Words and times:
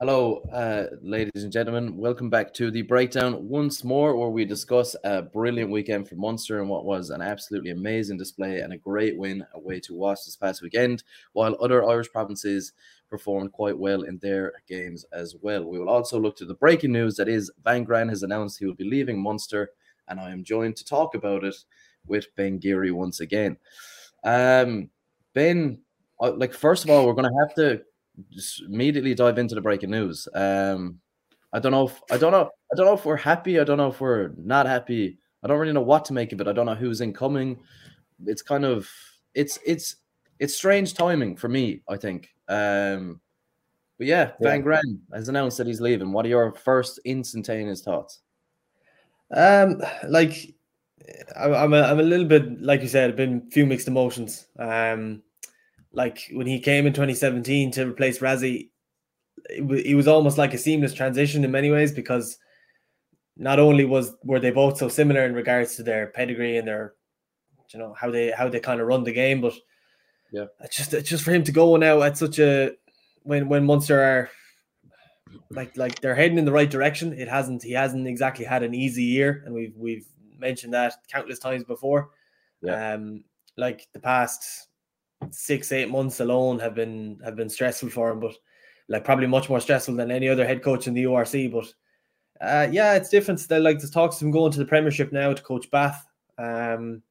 Hello, 0.00 0.40
uh, 0.50 0.86
ladies 1.02 1.44
and 1.44 1.52
gentlemen. 1.52 1.98
Welcome 1.98 2.30
back 2.30 2.54
to 2.54 2.70
the 2.70 2.80
breakdown 2.80 3.46
once 3.46 3.84
more, 3.84 4.16
where 4.16 4.30
we 4.30 4.46
discuss 4.46 4.96
a 5.04 5.20
brilliant 5.20 5.70
weekend 5.70 6.08
for 6.08 6.14
Munster 6.14 6.60
and 6.60 6.70
what 6.70 6.86
was 6.86 7.10
an 7.10 7.20
absolutely 7.20 7.72
amazing 7.72 8.16
display 8.16 8.60
and 8.60 8.72
a 8.72 8.78
great 8.78 9.18
win 9.18 9.44
away 9.52 9.78
to 9.80 9.94
Wasps 9.94 10.24
this 10.24 10.36
past 10.36 10.62
weekend, 10.62 11.04
while 11.34 11.54
other 11.60 11.86
Irish 11.86 12.10
provinces 12.10 12.72
performed 13.10 13.52
quite 13.52 13.76
well 13.76 14.00
in 14.00 14.16
their 14.22 14.54
games 14.66 15.04
as 15.12 15.36
well. 15.42 15.64
We 15.66 15.78
will 15.78 15.90
also 15.90 16.18
look 16.18 16.38
to 16.38 16.46
the 16.46 16.54
breaking 16.54 16.92
news 16.92 17.16
that 17.16 17.28
is 17.28 17.52
Van 17.62 17.84
Graan 17.84 18.08
has 18.08 18.22
announced 18.22 18.58
he 18.58 18.64
will 18.64 18.72
be 18.72 18.88
leaving 18.88 19.22
Munster, 19.22 19.72
and 20.08 20.20
I 20.20 20.30
am 20.30 20.42
joined 20.42 20.76
to 20.76 20.86
talk 20.86 21.14
about 21.14 21.44
it 21.44 21.56
with 22.06 22.34
Ben 22.34 22.56
Geary 22.56 22.92
once 22.92 23.20
again. 23.20 23.58
Um, 24.24 24.88
Ben, 25.36 25.78
like 26.18 26.54
first 26.54 26.82
of 26.82 26.88
all, 26.88 27.06
we're 27.06 27.12
going 27.12 27.30
to 27.30 27.38
have 27.38 27.54
to 27.56 27.82
just 28.32 28.62
immediately 28.62 29.14
dive 29.14 29.36
into 29.36 29.54
the 29.54 29.60
breaking 29.60 29.90
news. 29.90 30.26
Um, 30.34 30.98
I 31.52 31.58
don't 31.58 31.72
know 31.72 31.86
if 31.86 32.00
I 32.10 32.16
don't 32.16 32.32
know 32.32 32.50
I 32.72 32.74
don't 32.74 32.86
know 32.86 32.94
if 32.94 33.04
we're 33.04 33.16
happy. 33.16 33.60
I 33.60 33.64
don't 33.64 33.76
know 33.76 33.88
if 33.88 34.00
we're 34.00 34.32
not 34.38 34.66
happy. 34.66 35.18
I 35.42 35.46
don't 35.46 35.58
really 35.58 35.74
know 35.74 35.82
what 35.82 36.06
to 36.06 36.14
make 36.14 36.32
of 36.32 36.40
it. 36.40 36.48
I 36.48 36.52
don't 36.52 36.64
know 36.64 36.74
who's 36.74 37.02
incoming. 37.02 37.58
It's 38.24 38.40
kind 38.40 38.64
of 38.64 38.90
it's 39.34 39.58
it's 39.66 39.96
it's 40.38 40.54
strange 40.54 40.94
timing 40.94 41.36
for 41.36 41.50
me. 41.50 41.82
I 41.86 41.98
think. 41.98 42.30
Um, 42.48 43.20
but 43.98 44.06
yeah, 44.06 44.30
yeah. 44.40 44.48
Van 44.48 44.62
Graan 44.62 45.00
has 45.12 45.28
announced 45.28 45.58
that 45.58 45.66
he's 45.66 45.82
leaving. 45.82 46.12
What 46.12 46.24
are 46.24 46.30
your 46.30 46.54
first 46.54 46.98
instantaneous 47.04 47.82
thoughts? 47.82 48.20
Um, 49.30 49.82
like 50.08 50.54
I'm 51.38 51.74
a, 51.74 51.82
I'm 51.82 52.00
a 52.00 52.02
little 52.02 52.26
bit 52.26 52.62
like 52.62 52.80
you 52.80 52.88
said, 52.88 53.16
been 53.16 53.44
a 53.46 53.50
few 53.50 53.66
mixed 53.66 53.88
emotions. 53.88 54.46
Um, 54.58 55.22
like 55.96 56.28
when 56.32 56.46
he 56.46 56.60
came 56.60 56.86
in 56.86 56.92
2017 56.92 57.72
to 57.72 57.88
replace 57.88 58.18
Rassie, 58.18 58.68
it, 59.48 59.62
it 59.86 59.94
was 59.94 60.06
almost 60.06 60.36
like 60.36 60.52
a 60.52 60.58
seamless 60.58 60.92
transition 60.92 61.42
in 61.42 61.50
many 61.50 61.70
ways 61.70 61.90
because 61.90 62.36
not 63.36 63.58
only 63.58 63.84
was 63.84 64.14
were 64.22 64.38
they 64.38 64.50
both 64.50 64.76
so 64.76 64.88
similar 64.88 65.24
in 65.24 65.34
regards 65.34 65.74
to 65.76 65.82
their 65.82 66.08
pedigree 66.08 66.58
and 66.58 66.68
their 66.68 66.94
you 67.72 67.80
know 67.80 67.94
how 67.94 68.10
they 68.10 68.30
how 68.30 68.48
they 68.48 68.60
kind 68.60 68.80
of 68.80 68.86
run 68.86 69.04
the 69.04 69.12
game, 69.12 69.40
but 69.40 69.54
yeah, 70.30 70.44
just 70.70 70.90
just 71.04 71.24
for 71.24 71.32
him 71.32 71.42
to 71.44 71.52
go 71.52 71.76
now 71.76 72.02
at 72.02 72.18
such 72.18 72.38
a 72.38 72.72
when 73.22 73.48
when 73.48 73.64
Munster 73.64 74.00
are 74.00 74.30
like 75.50 75.76
like 75.78 76.00
they're 76.00 76.14
heading 76.14 76.38
in 76.38 76.44
the 76.44 76.52
right 76.52 76.70
direction. 76.70 77.14
It 77.14 77.28
hasn't 77.28 77.62
he 77.62 77.72
hasn't 77.72 78.06
exactly 78.06 78.44
had 78.44 78.62
an 78.62 78.74
easy 78.74 79.04
year, 79.04 79.42
and 79.46 79.54
we've 79.54 79.74
we've 79.76 80.06
mentioned 80.38 80.74
that 80.74 80.94
countless 81.10 81.38
times 81.38 81.64
before. 81.64 82.10
Yeah. 82.60 82.94
Um, 82.94 83.24
like 83.56 83.88
the 83.94 84.00
past 84.00 84.65
six 85.32 85.72
eight 85.72 85.90
months 85.90 86.20
alone 86.20 86.58
have 86.58 86.74
been 86.74 87.18
have 87.24 87.36
been 87.36 87.48
stressful 87.48 87.90
for 87.90 88.10
him, 88.10 88.20
but 88.20 88.34
like 88.88 89.04
probably 89.04 89.26
much 89.26 89.48
more 89.48 89.60
stressful 89.60 89.96
than 89.96 90.10
any 90.10 90.28
other 90.28 90.46
head 90.46 90.62
coach 90.62 90.86
in 90.86 90.94
the 90.94 91.04
URC. 91.04 91.52
But 91.52 91.72
uh, 92.40 92.68
yeah, 92.70 92.94
it's 92.94 93.08
different. 93.08 93.40
They 93.48 93.58
like 93.58 93.78
the 93.78 93.88
talks 93.88 94.16
of 94.16 94.22
him 94.22 94.30
going 94.30 94.52
to 94.52 94.58
the 94.58 94.64
Premiership 94.64 95.12
now 95.12 95.32
to 95.32 95.42
coach 95.42 95.70
Bath. 95.70 96.06
Um, 96.38 97.02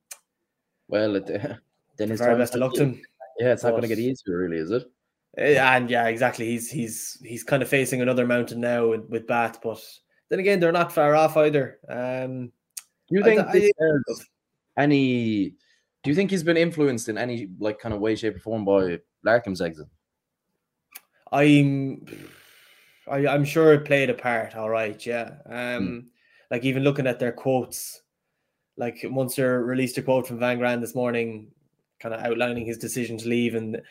well, 0.87 1.15
it, 1.15 1.25
then 1.97 2.09
his 2.09 2.19
very 2.19 2.37
best 2.37 2.55
of 2.55 2.61
luck 2.61 2.73
to 2.75 2.83
him. 2.83 3.01
Yeah, 3.39 3.51
it's 3.51 3.63
not 3.63 3.71
going 3.71 3.81
to 3.81 3.87
get 3.87 3.99
easier, 3.99 4.37
really, 4.37 4.57
is 4.57 4.71
it? 4.71 4.89
And 5.37 5.89
yeah, 5.89 6.07
exactly. 6.07 6.45
He's 6.45 6.71
he's 6.71 7.21
he's 7.23 7.43
kind 7.43 7.61
of 7.61 7.67
facing 7.67 8.01
another 8.01 8.25
mountain 8.25 8.61
now 8.61 8.87
with, 8.87 9.09
with 9.09 9.27
Bath, 9.27 9.59
but 9.61 9.83
then 10.29 10.39
again, 10.39 10.59
they're 10.59 10.71
not 10.71 10.93
far 10.93 11.15
off 11.15 11.35
either. 11.35 11.79
Um, 11.89 12.51
do 13.09 13.17
you 13.17 13.23
think 13.23 13.41
I, 13.41 13.71
I, 13.81 14.81
any 14.81 15.53
do 16.05 16.11
you 16.11 16.15
think 16.15 16.29
he's 16.29 16.43
been 16.43 16.55
influenced 16.55 17.09
in 17.09 17.17
any 17.17 17.49
like 17.57 17.79
kind 17.79 17.91
of 17.91 17.99
way, 17.99 18.15
shape, 18.15 18.35
or 18.35 18.39
form 18.39 18.63
by 18.63 18.99
Larkham's 19.23 19.59
exit? 19.59 19.87
I'm, 21.31 22.05
I, 23.07 23.17
am 23.17 23.27
i 23.27 23.33
am 23.33 23.43
sure 23.43 23.73
it 23.73 23.85
played 23.85 24.11
a 24.11 24.13
part. 24.13 24.55
All 24.55 24.69
right, 24.69 25.03
yeah. 25.03 25.31
Um, 25.47 25.87
hmm. 25.87 25.99
like 26.51 26.63
even 26.63 26.83
looking 26.83 27.07
at 27.07 27.17
their 27.17 27.31
quotes, 27.31 28.03
like 28.77 29.03
Munster 29.03 29.65
released 29.65 29.97
a 29.97 30.03
quote 30.03 30.27
from 30.27 30.37
Van 30.37 30.59
Graan 30.59 30.79
this 30.79 30.93
morning, 30.93 31.47
kind 31.99 32.13
of 32.13 32.21
outlining 32.21 32.67
his 32.67 32.77
decision 32.77 33.17
to 33.17 33.27
leave, 33.27 33.55
and 33.55 33.81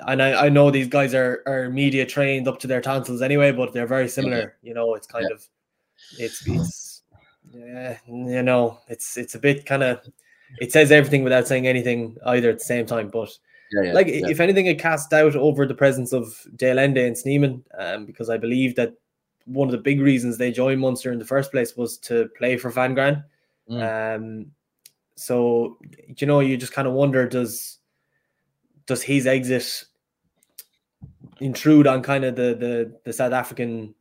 and 0.00 0.20
I, 0.20 0.46
I 0.46 0.48
know 0.48 0.72
these 0.72 0.88
guys 0.88 1.14
are 1.14 1.44
are 1.46 1.70
media 1.70 2.04
trained 2.04 2.48
up 2.48 2.58
to 2.58 2.66
their 2.66 2.80
tonsils 2.80 3.22
anyway, 3.22 3.52
but 3.52 3.72
they're 3.72 3.86
very 3.86 4.08
similar. 4.08 4.56
You 4.62 4.74
know, 4.74 4.94
it's 4.96 5.06
kind 5.06 5.26
yeah. 5.28 5.36
of, 5.36 5.46
it's 6.18 6.44
it's, 6.44 7.02
yeah, 7.52 7.98
you 8.08 8.42
know, 8.42 8.80
it's 8.88 9.16
it's 9.16 9.36
a 9.36 9.38
bit 9.38 9.64
kind 9.64 9.84
of 9.84 10.00
it 10.60 10.72
says 10.72 10.90
everything 10.92 11.24
without 11.24 11.48
saying 11.48 11.66
anything 11.66 12.16
either 12.26 12.50
at 12.50 12.58
the 12.58 12.64
same 12.64 12.86
time. 12.86 13.08
But 13.08 13.30
yeah, 13.72 13.82
yeah, 13.82 13.92
like 13.92 14.06
yeah. 14.06 14.28
if 14.28 14.40
anything, 14.40 14.66
it 14.66 14.78
cast 14.78 15.10
doubt 15.10 15.36
over 15.36 15.66
the 15.66 15.74
presence 15.74 16.12
of 16.12 16.46
de 16.56 16.70
Allende 16.70 17.06
and 17.06 17.16
Snyman, 17.16 17.64
um, 17.78 18.06
because 18.06 18.28
I 18.30 18.36
believe 18.36 18.76
that 18.76 18.94
one 19.46 19.68
of 19.68 19.72
the 19.72 19.78
big 19.78 20.00
reasons 20.00 20.38
they 20.38 20.52
joined 20.52 20.80
Munster 20.80 21.12
in 21.12 21.18
the 21.18 21.24
first 21.24 21.50
place 21.50 21.76
was 21.76 21.98
to 21.98 22.28
play 22.36 22.56
for 22.56 22.70
Van 22.70 22.94
Graan. 22.94 23.24
Mm. 23.68 24.16
Um, 24.16 24.46
so 25.16 25.78
you 26.16 26.26
know, 26.26 26.40
you 26.40 26.56
just 26.56 26.72
kind 26.72 26.88
of 26.88 26.94
wonder 26.94 27.28
does 27.28 27.78
does 28.86 29.02
his 29.02 29.26
exit 29.26 29.84
intrude 31.40 31.86
on 31.86 32.02
kind 32.02 32.24
of 32.24 32.36
the 32.36 32.54
the 32.54 33.00
the 33.04 33.12
South 33.12 33.32
African 33.32 33.94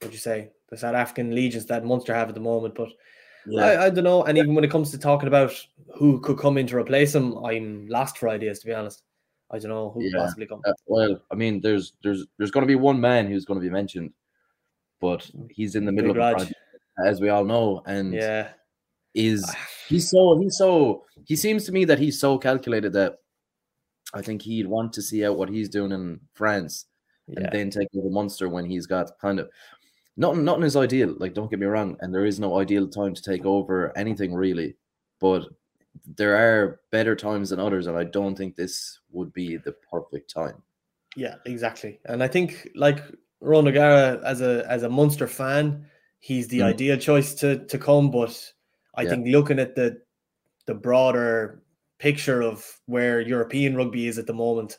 what 0.00 0.12
you 0.12 0.18
say 0.18 0.50
the 0.70 0.76
South 0.76 0.94
African 0.94 1.32
allegiance 1.32 1.64
that 1.66 1.84
Munster 1.84 2.14
have 2.14 2.28
at 2.28 2.34
the 2.34 2.40
moment, 2.40 2.74
but 2.74 2.88
yeah. 3.46 3.64
I, 3.64 3.86
I, 3.86 3.90
don't 3.90 4.04
know. 4.04 4.24
And 4.24 4.38
even 4.38 4.54
when 4.54 4.64
it 4.64 4.70
comes 4.70 4.90
to 4.90 4.98
talking 4.98 5.28
about 5.28 5.52
who 5.96 6.20
could 6.20 6.38
come 6.38 6.58
in 6.58 6.66
to 6.68 6.76
replace 6.76 7.14
him, 7.14 7.36
I'm 7.44 7.86
lost 7.88 8.18
for 8.18 8.28
ideas 8.28 8.60
to 8.60 8.66
be 8.66 8.74
honest. 8.74 9.02
I 9.50 9.58
don't 9.58 9.70
know 9.70 9.90
who 9.90 10.02
yeah. 10.02 10.18
possibly 10.18 10.46
come. 10.46 10.60
Uh, 10.66 10.72
well, 10.86 11.20
I 11.30 11.34
mean, 11.34 11.60
there's 11.60 11.92
there's 12.02 12.26
there's 12.38 12.50
going 12.50 12.62
to 12.62 12.68
be 12.68 12.74
one 12.74 13.00
man 13.00 13.26
who's 13.26 13.44
going 13.44 13.60
to 13.60 13.64
be 13.64 13.70
mentioned, 13.70 14.12
but 15.00 15.30
he's 15.50 15.76
in 15.76 15.84
the 15.84 15.92
middle 15.92 16.12
Big 16.12 16.22
of 16.22 16.36
project, 16.36 16.54
as 17.04 17.20
we 17.20 17.28
all 17.28 17.44
know, 17.44 17.82
and 17.86 18.12
yeah, 18.12 18.48
is 19.14 19.48
he's 19.88 20.10
so 20.10 20.38
he's 20.38 20.56
so 20.56 21.04
he 21.26 21.36
seems 21.36 21.64
to 21.64 21.72
me 21.72 21.84
that 21.84 21.98
he's 21.98 22.18
so 22.18 22.38
calculated 22.38 22.92
that 22.94 23.18
I 24.12 24.22
think 24.22 24.42
he'd 24.42 24.66
want 24.66 24.92
to 24.94 25.02
see 25.02 25.24
out 25.24 25.36
what 25.36 25.48
he's 25.48 25.68
doing 25.68 25.92
in 25.92 26.20
France 26.34 26.86
yeah. 27.26 27.40
and 27.40 27.52
then 27.52 27.70
take 27.70 27.88
over 27.96 28.10
Munster 28.10 28.48
when 28.48 28.64
he's 28.64 28.86
got 28.86 29.18
kind 29.20 29.38
of 29.38 29.50
nothing 30.16 30.44
nothing 30.44 30.64
is 30.64 30.76
ideal. 30.76 31.14
Like, 31.18 31.34
don't 31.34 31.50
get 31.50 31.60
me 31.60 31.66
wrong, 31.66 31.96
and 32.00 32.14
there 32.14 32.26
is 32.26 32.40
no 32.40 32.58
ideal 32.58 32.88
time 32.88 33.14
to 33.14 33.22
take 33.22 33.44
over 33.44 33.96
anything 33.96 34.34
really, 34.34 34.76
but 35.20 35.46
there 36.16 36.36
are 36.36 36.80
better 36.90 37.14
times 37.14 37.50
than 37.50 37.60
others, 37.60 37.86
and 37.86 37.96
I 37.96 38.04
don't 38.04 38.36
think 38.36 38.56
this 38.56 39.00
would 39.12 39.32
be 39.32 39.56
the 39.56 39.72
perfect 39.72 40.32
time. 40.32 40.62
Yeah, 41.16 41.36
exactly. 41.46 42.00
And 42.06 42.22
I 42.22 42.28
think 42.28 42.68
like 42.74 43.00
Ron 43.40 43.68
O'Gara 43.68 44.20
as 44.24 44.40
a 44.40 44.64
as 44.68 44.82
a 44.82 44.88
Munster 44.88 45.26
fan, 45.26 45.86
he's 46.18 46.48
the 46.48 46.60
mm. 46.60 46.64
ideal 46.64 46.96
choice 46.96 47.34
to 47.36 47.64
to 47.66 47.78
come. 47.78 48.10
But 48.10 48.52
I 48.94 49.02
yeah. 49.02 49.10
think 49.10 49.28
looking 49.28 49.58
at 49.58 49.74
the 49.74 50.00
the 50.66 50.74
broader 50.74 51.62
picture 51.98 52.42
of 52.42 52.80
where 52.86 53.20
European 53.20 53.76
rugby 53.76 54.08
is 54.08 54.18
at 54.18 54.26
the 54.26 54.34
moment, 54.34 54.78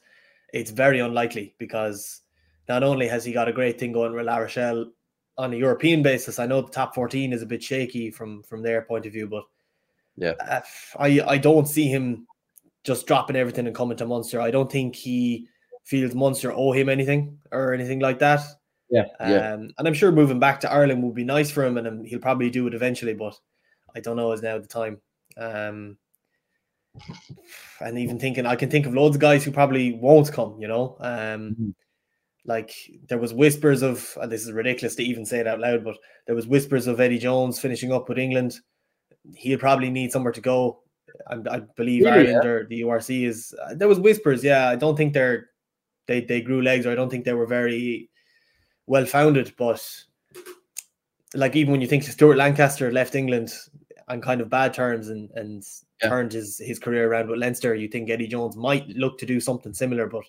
it's 0.53 0.71
very 0.71 0.99
unlikely 0.99 1.55
because 1.57 2.21
not 2.67 2.83
only 2.83 3.07
has 3.07 3.23
he 3.23 3.31
got 3.31 3.47
a 3.47 3.53
great 3.53 3.79
thing 3.79 3.93
going 3.93 4.13
with 4.13 4.25
La 4.25 4.37
Rochelle 4.37 4.91
on 5.37 5.53
a 5.53 5.57
European 5.57 6.01
basis, 6.01 6.39
I 6.39 6.45
know 6.45 6.61
the 6.61 6.71
top 6.71 6.95
14 6.95 7.33
is 7.33 7.41
a 7.41 7.45
bit 7.45 7.61
shaky 7.61 8.11
from 8.11 8.43
from 8.43 8.61
their 8.61 8.81
point 8.81 9.05
of 9.05 9.13
view, 9.13 9.27
but 9.27 9.43
yeah, 10.15 10.33
I 10.97 11.21
I 11.25 11.37
don't 11.37 11.67
see 11.67 11.87
him 11.87 12.27
just 12.83 13.07
dropping 13.07 13.35
everything 13.35 13.67
and 13.67 13.75
coming 13.75 13.97
to 13.97 14.05
Munster. 14.05 14.39
I 14.39 14.51
don't 14.51 14.71
think 14.71 14.95
he 14.95 15.47
feels 15.83 16.15
Munster 16.15 16.53
owe 16.53 16.71
him 16.71 16.87
anything 16.87 17.37
or 17.51 17.73
anything 17.73 17.99
like 17.99 18.19
that. 18.19 18.41
Yeah, 18.89 19.05
yeah. 19.19 19.53
Um, 19.53 19.71
and 19.77 19.87
I'm 19.87 19.93
sure 19.93 20.11
moving 20.11 20.39
back 20.39 20.59
to 20.61 20.71
Ireland 20.71 21.03
would 21.03 21.15
be 21.15 21.23
nice 21.23 21.51
for 21.51 21.65
him, 21.65 21.77
and 21.77 22.05
he'll 22.05 22.19
probably 22.19 22.49
do 22.49 22.67
it 22.67 22.73
eventually. 22.73 23.13
But 23.13 23.37
I 23.95 23.99
don't 23.99 24.17
know 24.17 24.31
is 24.31 24.41
now 24.41 24.59
the 24.59 24.67
time. 24.67 25.01
Um, 25.37 25.97
and 27.81 27.97
even 27.97 28.19
thinking, 28.19 28.45
I 28.45 28.55
can 28.55 28.69
think 28.69 28.85
of 28.85 28.93
loads 28.93 29.15
of 29.15 29.21
guys 29.21 29.43
who 29.43 29.51
probably 29.51 29.93
won't 29.93 30.31
come. 30.31 30.57
You 30.59 30.67
know, 30.67 30.97
um, 30.99 31.09
mm-hmm. 31.51 31.69
Like 32.45 32.73
there 33.07 33.17
was 33.17 33.33
whispers 33.33 33.81
of, 33.81 34.17
and 34.21 34.31
this 34.31 34.45
is 34.45 34.51
ridiculous 34.51 34.95
to 34.95 35.03
even 35.03 35.25
say 35.25 35.39
it 35.39 35.47
out 35.47 35.59
loud, 35.59 35.83
but 35.83 35.97
there 36.27 36.35
was 36.35 36.47
whispers 36.47 36.87
of 36.87 36.99
Eddie 36.99 37.17
Jones 37.17 37.59
finishing 37.59 37.91
up 37.91 38.07
with 38.07 38.19
England. 38.19 38.59
He'll 39.35 39.57
probably 39.57 39.89
need 39.89 40.11
somewhere 40.11 40.33
to 40.33 40.41
go. 40.41 40.81
I, 41.27 41.37
I 41.49 41.59
believe 41.75 42.03
really, 42.03 42.27
Ireland 42.27 42.41
yeah. 42.43 42.49
or 42.49 42.67
the 42.67 42.81
URC 42.81 43.25
is. 43.27 43.55
Uh, 43.63 43.73
there 43.73 43.87
was 43.87 43.99
whispers, 43.99 44.43
yeah. 44.43 44.69
I 44.69 44.75
don't 44.75 44.95
think 44.95 45.13
they're 45.13 45.49
they 46.07 46.21
they 46.21 46.41
grew 46.41 46.61
legs, 46.61 46.85
or 46.85 46.91
I 46.91 46.95
don't 46.95 47.09
think 47.09 47.25
they 47.25 47.33
were 47.33 47.47
very 47.47 48.09
well 48.85 49.05
founded. 49.05 49.53
But 49.57 49.83
like 51.33 51.55
even 51.55 51.71
when 51.71 51.81
you 51.81 51.87
think 51.87 52.03
Stuart 52.03 52.37
Lancaster 52.37 52.91
left 52.91 53.15
England 53.15 53.53
on 54.07 54.21
kind 54.21 54.41
of 54.41 54.49
bad 54.49 54.73
terms 54.73 55.09
and 55.09 55.29
and 55.31 55.63
yeah. 56.01 56.09
turned 56.09 56.33
his 56.33 56.59
his 56.59 56.79
career 56.79 57.09
around 57.09 57.29
with 57.29 57.39
Leinster, 57.39 57.75
you 57.75 57.87
think 57.87 58.09
Eddie 58.09 58.27
Jones 58.27 58.55
might 58.55 58.87
look 58.89 59.17
to 59.19 59.25
do 59.25 59.39
something 59.39 59.73
similar. 59.73 60.07
But 60.07 60.25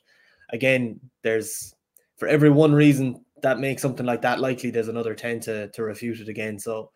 again, 0.51 1.01
there's 1.23 1.75
for 2.17 2.29
every 2.29 2.51
one 2.51 2.73
reason 2.73 3.25
that 3.43 3.59
makes 3.59 3.83
something 3.83 4.07
like 4.07 4.23
that 4.23 4.41
likely, 4.41 4.71
there's 4.71 4.89
another 4.89 5.15
10 5.15 5.41
to, 5.41 5.69
to 5.69 5.83
refute 5.83 6.21
it 6.21 6.29
again. 6.29 6.59
So 6.59 6.91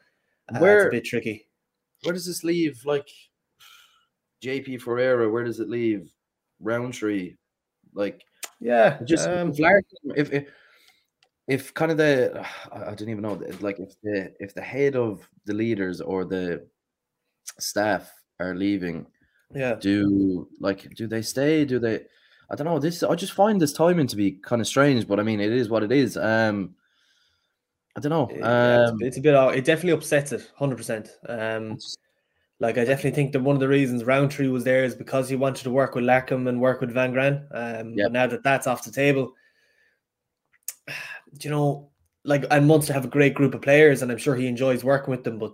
uh, 0.55 0.59
where, 0.59 0.87
it's 0.87 0.87
a 0.87 0.97
bit 0.97 1.05
tricky. 1.05 1.49
Where 2.03 2.15
does 2.15 2.27
this 2.27 2.43
leave 2.45 2.81
like 2.85 3.09
JP 4.43 4.81
Ferreira? 4.81 5.31
Where 5.31 5.45
does 5.45 5.61
it 5.61 5.69
leave 5.69 6.11
Rowntree? 6.61 7.37
like 7.95 8.25
Yeah, 8.61 8.99
just 9.05 9.29
um, 9.29 9.53
if, 10.17 10.33
if 10.33 10.49
if 11.49 11.75
kind 11.75 11.91
of 11.91 11.99
the 11.99 12.47
I 12.73 12.91
I 12.91 12.95
don't 12.95 13.09
even 13.09 13.23
know 13.23 13.41
like 13.61 13.79
if 13.81 14.01
the 14.03 14.33
if 14.41 14.55
the 14.55 14.63
head 14.63 14.97
of 14.97 15.29
the 15.47 15.55
leaders 15.55 16.01
or 16.01 16.25
the 16.25 16.67
staff 17.59 18.13
are 18.39 18.55
leaving, 18.55 19.07
yeah. 19.55 19.75
do 19.75 20.49
like 20.61 20.95
do 20.95 21.07
they 21.07 21.23
stay? 21.23 21.65
Do 21.65 21.79
they? 21.79 22.03
I 22.51 22.57
don't 22.57 22.67
know. 22.67 22.79
This 22.79 23.03
I 23.03 23.15
just 23.15 23.33
find 23.33 23.61
this 23.61 23.73
timing 23.73 24.09
to 24.09 24.17
be 24.17 24.33
kind 24.33 24.61
of 24.61 24.67
strange, 24.67 25.07
but 25.07 25.21
I 25.21 25.23
mean 25.23 25.41
it 25.41 25.53
is 25.53 25.69
what 25.69 25.83
it 25.83 25.93
is. 25.93 26.17
Um, 26.17 26.75
I 27.97 28.01
don't 28.01 28.11
know. 28.11 28.29
Yeah, 28.31 28.83
it's, 28.83 28.91
Um, 28.91 28.99
it's 29.03 29.17
a 29.19 29.21
bit. 29.21 29.35
It 29.57 29.65
definitely 29.65 29.93
upsets 29.93 30.33
it, 30.33 30.51
hundred 30.57 30.77
percent. 30.77 31.17
Um, 31.29 31.79
like 32.59 32.77
I 32.77 32.85
definitely 32.85 33.13
think 33.13 33.33
that 33.33 33.41
one 33.41 33.57
of 33.57 33.61
the 33.61 33.69
reasons 33.69 34.05
Rowntree 34.05 34.49
was 34.49 34.65
there 34.65 34.85
is 34.85 34.95
because 34.95 35.29
he 35.29 35.37
wanted 35.37 35.63
to 35.63 35.71
work 35.71 35.95
with 35.95 36.05
Larkham 36.05 36.49
and 36.49 36.61
work 36.61 36.81
with 36.81 36.93
Van 36.93 37.13
Graan. 37.13 37.47
Um, 37.53 37.95
now 38.09 38.27
that 38.27 38.43
that's 38.43 38.67
off 38.67 38.85
the 38.85 38.91
table, 38.93 39.33
you 41.41 41.51
know, 41.51 41.91
like 42.25 42.45
and 42.51 42.67
Munster 42.67 42.93
have 42.93 43.05
a 43.05 43.09
great 43.09 43.35
group 43.35 43.55
of 43.55 43.63
players, 43.63 44.03
and 44.03 44.11
I'm 44.11 44.19
sure 44.19 44.35
he 44.35 44.47
enjoys 44.47 44.85
working 44.85 45.11
with 45.11 45.25
them. 45.25 45.39
But 45.39 45.53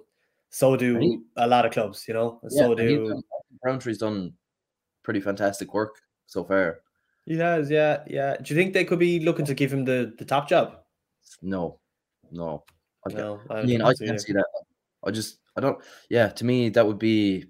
so 0.51 0.77
do 0.77 0.99
he- 0.99 1.21
a 1.37 1.47
lot 1.47 1.67
of 1.67 1.73
clubs, 1.73 2.07
you 2.09 2.15
know. 2.15 2.41
yeah, 2.51 2.63
so 2.63 2.75
do 2.75 3.23
Rowntree's 3.65 3.99
done 3.99 4.33
pretty 5.03 5.21
fantastic 5.21 5.73
work 5.75 5.97
so 6.27 6.43
far. 6.45 6.81
He 7.27 7.37
has, 7.39 7.69
yeah, 7.69 8.05
yeah. 8.07 8.37
Do 8.37 8.55
you 8.55 8.61
think 8.61 8.73
they 8.73 8.85
could 8.85 9.01
be 9.01 9.21
looking 9.21 9.45
to 9.47 9.55
give 9.55 9.73
him 9.73 9.85
the 9.85 10.15
the 10.17 10.25
top 10.25 10.49
job? 10.49 10.79
No, 11.43 11.81
no. 12.31 12.65
I, 13.07 13.13
No, 13.13 13.41
I 13.51 13.55
don't 13.57 13.67
mean, 13.67 13.83
I 13.83 13.93
can't 13.95 14.21
see 14.21 14.33
that. 14.33 14.47
I 15.05 15.11
just, 15.11 15.39
I 15.57 15.61
don't. 15.61 15.79
Yeah, 16.09 16.29
to 16.29 16.45
me, 16.45 16.69
that 16.71 16.87
would 16.87 16.99
be. 16.99 17.47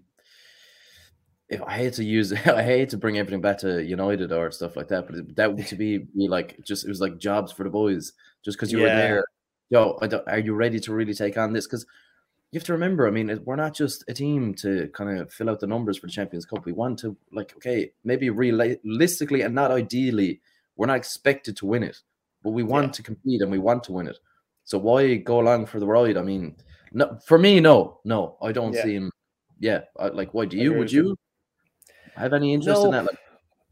If 1.49 1.63
I 1.63 1.75
hate 1.75 1.93
to 1.95 2.05
use, 2.05 2.33
I 2.47 2.63
hate 2.63 2.89
to 2.91 2.97
bring 2.97 3.19
everything 3.19 3.41
back 3.41 3.59
to 3.59 3.85
United 3.85 4.33
or 4.33 4.51
stuff 4.51 4.77
like 4.77 4.89
that, 4.89 5.07
but 5.07 5.37
that 5.37 5.55
would 5.55 5.67
to 5.69 5.77
be 5.77 5.99
be 6.17 6.29
like 6.29 6.59
just 6.65 6.85
it 6.85 6.89
was 6.89 7.01
like 7.01 7.19
jobs 7.19 7.53
for 7.53 7.65
the 7.65 7.71
boys, 7.71 8.13
just 8.45 8.57
because 8.57 8.73
you 8.73 8.79
were 8.79 8.87
there. 8.87 9.25
Yo, 9.69 9.99
I 10.01 10.07
don't, 10.07 10.27
are 10.29 10.39
you 10.39 10.55
ready 10.55 10.79
to 10.81 10.95
really 10.95 11.15
take 11.15 11.37
on 11.37 11.53
this? 11.53 11.67
Because 11.67 11.85
you 12.53 12.59
have 12.59 12.67
to 12.67 12.73
remember, 12.73 13.07
I 13.07 13.11
mean, 13.11 13.41
we're 13.45 13.57
not 13.57 13.75
just 13.75 14.05
a 14.09 14.15
team 14.15 14.55
to 14.55 14.89
kind 14.95 15.19
of 15.19 15.33
fill 15.33 15.51
out 15.51 15.61
the 15.61 15.67
numbers 15.67 15.99
for 15.99 16.07
the 16.07 16.13
Champions 16.13 16.47
Cup. 16.47 16.65
We 16.65 16.73
want 16.73 16.99
to, 17.01 17.17
like, 17.33 17.55
okay, 17.57 17.91
maybe 18.05 18.31
realistically 18.31 19.43
and 19.43 19.55
not 19.55 19.71
ideally, 19.71 20.41
we're 20.77 20.87
not 20.87 20.97
expected 20.97 21.57
to 21.59 21.67
win 21.67 21.83
it, 21.83 22.01
but 22.43 22.51
we 22.51 22.63
want 22.63 22.87
Yeah. 22.89 22.93
to 22.93 23.03
compete 23.03 23.43
and 23.43 23.51
we 23.51 23.59
want 23.59 23.83
to 23.85 23.93
win 23.93 24.07
it. 24.07 24.19
So 24.65 24.79
why 24.79 25.17
go 25.17 25.41
along 25.41 25.67
for 25.67 25.81
the 25.81 25.87
ride? 25.87 26.17
I 26.17 26.23
mean, 26.23 26.57
no, 26.93 27.19
for 27.25 27.39
me, 27.39 27.61
no, 27.61 28.01
no, 28.05 28.37
I 28.43 28.53
don't 28.53 28.75
Yeah. 28.75 28.83
see 28.83 28.95
him. 28.95 29.11
Yeah, 29.59 29.81
I, 29.99 30.09
like, 30.09 30.33
why 30.35 30.45
do 30.47 30.57
you? 30.57 30.73
Would 30.75 30.93
you. 30.93 31.17
have 32.17 32.33
any 32.33 32.55
interest 32.55 32.85
in 32.85 32.91
that? 32.93 33.05
Like, 33.05 33.19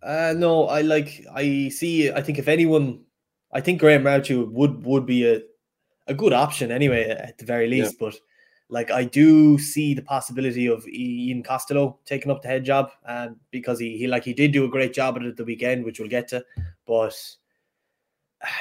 Uh, 0.02 0.34
no, 0.36 0.66
I 0.66 0.82
like. 0.82 1.24
I 1.32 1.68
see. 1.70 2.10
I 2.12 2.20
think 2.20 2.38
if 2.38 2.46
anyone, 2.46 3.04
I 3.52 3.62
think 3.62 3.80
Graham 3.80 4.04
Rauchu 4.04 4.50
would 4.52 4.84
would 4.84 5.06
be 5.06 5.26
a 5.26 5.40
a 6.06 6.12
good 6.14 6.34
option 6.34 6.70
anyway, 6.70 7.08
at 7.08 7.38
the 7.38 7.46
very 7.46 7.66
Yeah. 7.66 7.84
least. 7.84 7.98
But 7.98 8.14
like, 8.68 8.90
I 8.90 9.04
do 9.04 9.58
see 9.58 9.94
the 9.94 10.02
possibility 10.02 10.66
of 10.66 10.86
Ian 10.88 11.42
Costello 11.42 11.98
taking 12.04 12.30
up 12.30 12.42
the 12.42 12.48
head 12.48 12.64
job, 12.64 12.90
um, 13.06 13.36
because 13.50 13.78
he 13.78 13.96
he 13.96 14.06
like 14.06 14.24
he 14.24 14.32
did 14.32 14.52
do 14.52 14.64
a 14.64 14.68
great 14.68 14.94
job 14.94 15.16
at 15.16 15.22
it 15.22 15.28
at 15.28 15.36
the 15.36 15.44
weekend, 15.44 15.84
which 15.84 16.00
we'll 16.00 16.08
get 16.08 16.28
to. 16.28 16.44
But 16.86 17.14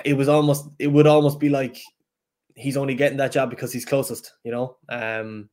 it 0.04 0.14
was 0.14 0.28
almost 0.28 0.68
it 0.80 0.88
would 0.88 1.08
almost 1.08 1.40
be 1.40 1.50
like 1.50 1.78
he's 2.56 2.78
only 2.78 2.96
getting 2.96 3.18
that 3.18 3.32
job 3.32 3.50
because 3.50 3.72
he's 3.72 3.86
closest, 3.86 4.34
you 4.44 4.52
know. 4.52 4.78
Um, 4.90 5.50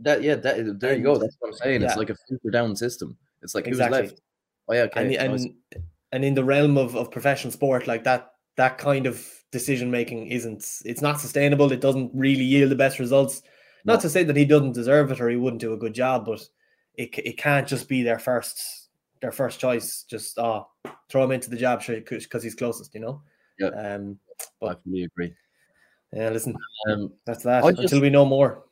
that, 0.00 0.22
yeah, 0.22 0.34
that, 0.36 0.80
there 0.80 0.96
you 0.96 1.02
go. 1.02 1.16
That's 1.16 1.36
what 1.38 1.48
I'm 1.48 1.54
saying. 1.54 1.82
It's 1.82 1.96
like 1.96 2.10
a 2.10 2.16
filter 2.28 2.50
down 2.50 2.76
system. 2.76 3.16
It's 3.42 3.54
like 3.54 3.66
Exactly. 3.66 4.02
who's 4.02 4.10
left. 4.10 4.22
Oh 4.68 4.74
yeah, 4.74 4.82
okay. 4.82 5.16
and 5.16 5.34
and 5.34 5.54
and 6.12 6.24
in 6.24 6.34
the 6.34 6.44
realm 6.44 6.76
of, 6.76 6.94
of 6.96 7.10
professional 7.10 7.52
sport 7.52 7.86
like 7.86 8.04
that 8.04 8.32
that 8.56 8.78
kind 8.78 9.06
of 9.06 9.26
decision 9.50 9.90
making 9.90 10.26
isn't 10.26 10.82
it's 10.84 11.00
not 11.00 11.20
sustainable 11.20 11.72
it 11.72 11.80
doesn't 11.80 12.10
really 12.14 12.44
yield 12.44 12.70
the 12.70 12.76
best 12.76 12.98
results 12.98 13.42
not 13.84 13.94
No. 13.96 14.00
to 14.00 14.10
say 14.10 14.22
that 14.24 14.36
he 14.36 14.44
doesn't 14.44 14.72
deserve 14.72 15.10
it 15.10 15.20
or 15.20 15.28
he 15.28 15.36
wouldn't 15.36 15.60
do 15.60 15.72
a 15.72 15.76
good 15.78 15.94
job 15.94 16.26
but 16.26 16.40
it, 16.94 17.16
it 17.18 17.36
can't 17.38 17.66
just 17.68 17.88
be 17.88 18.02
their 18.02 18.18
first 18.18 18.88
their 19.20 19.32
first 19.32 19.60
choice 19.60 20.04
just 20.04 20.38
oh 20.38 20.66
throw 21.08 21.24
him 21.24 21.32
into 21.32 21.50
the 21.50 21.56
job 21.56 21.82
because 21.86 22.42
he's 22.42 22.54
closest 22.54 22.94
you 22.94 23.00
know 23.00 23.22
Yeah. 23.58 23.68
um 23.68 24.18
but, 24.60 24.78
I 24.78 24.80
fully 24.84 25.04
agree. 25.04 25.34
yeah 26.12 26.28
listen 26.30 26.56
Um, 26.88 27.12
that's 27.26 27.42
that 27.44 27.64
I 27.64 27.68
until 27.70 27.82
just- 27.84 28.02
we 28.02 28.10
know 28.10 28.24
more 28.24 28.64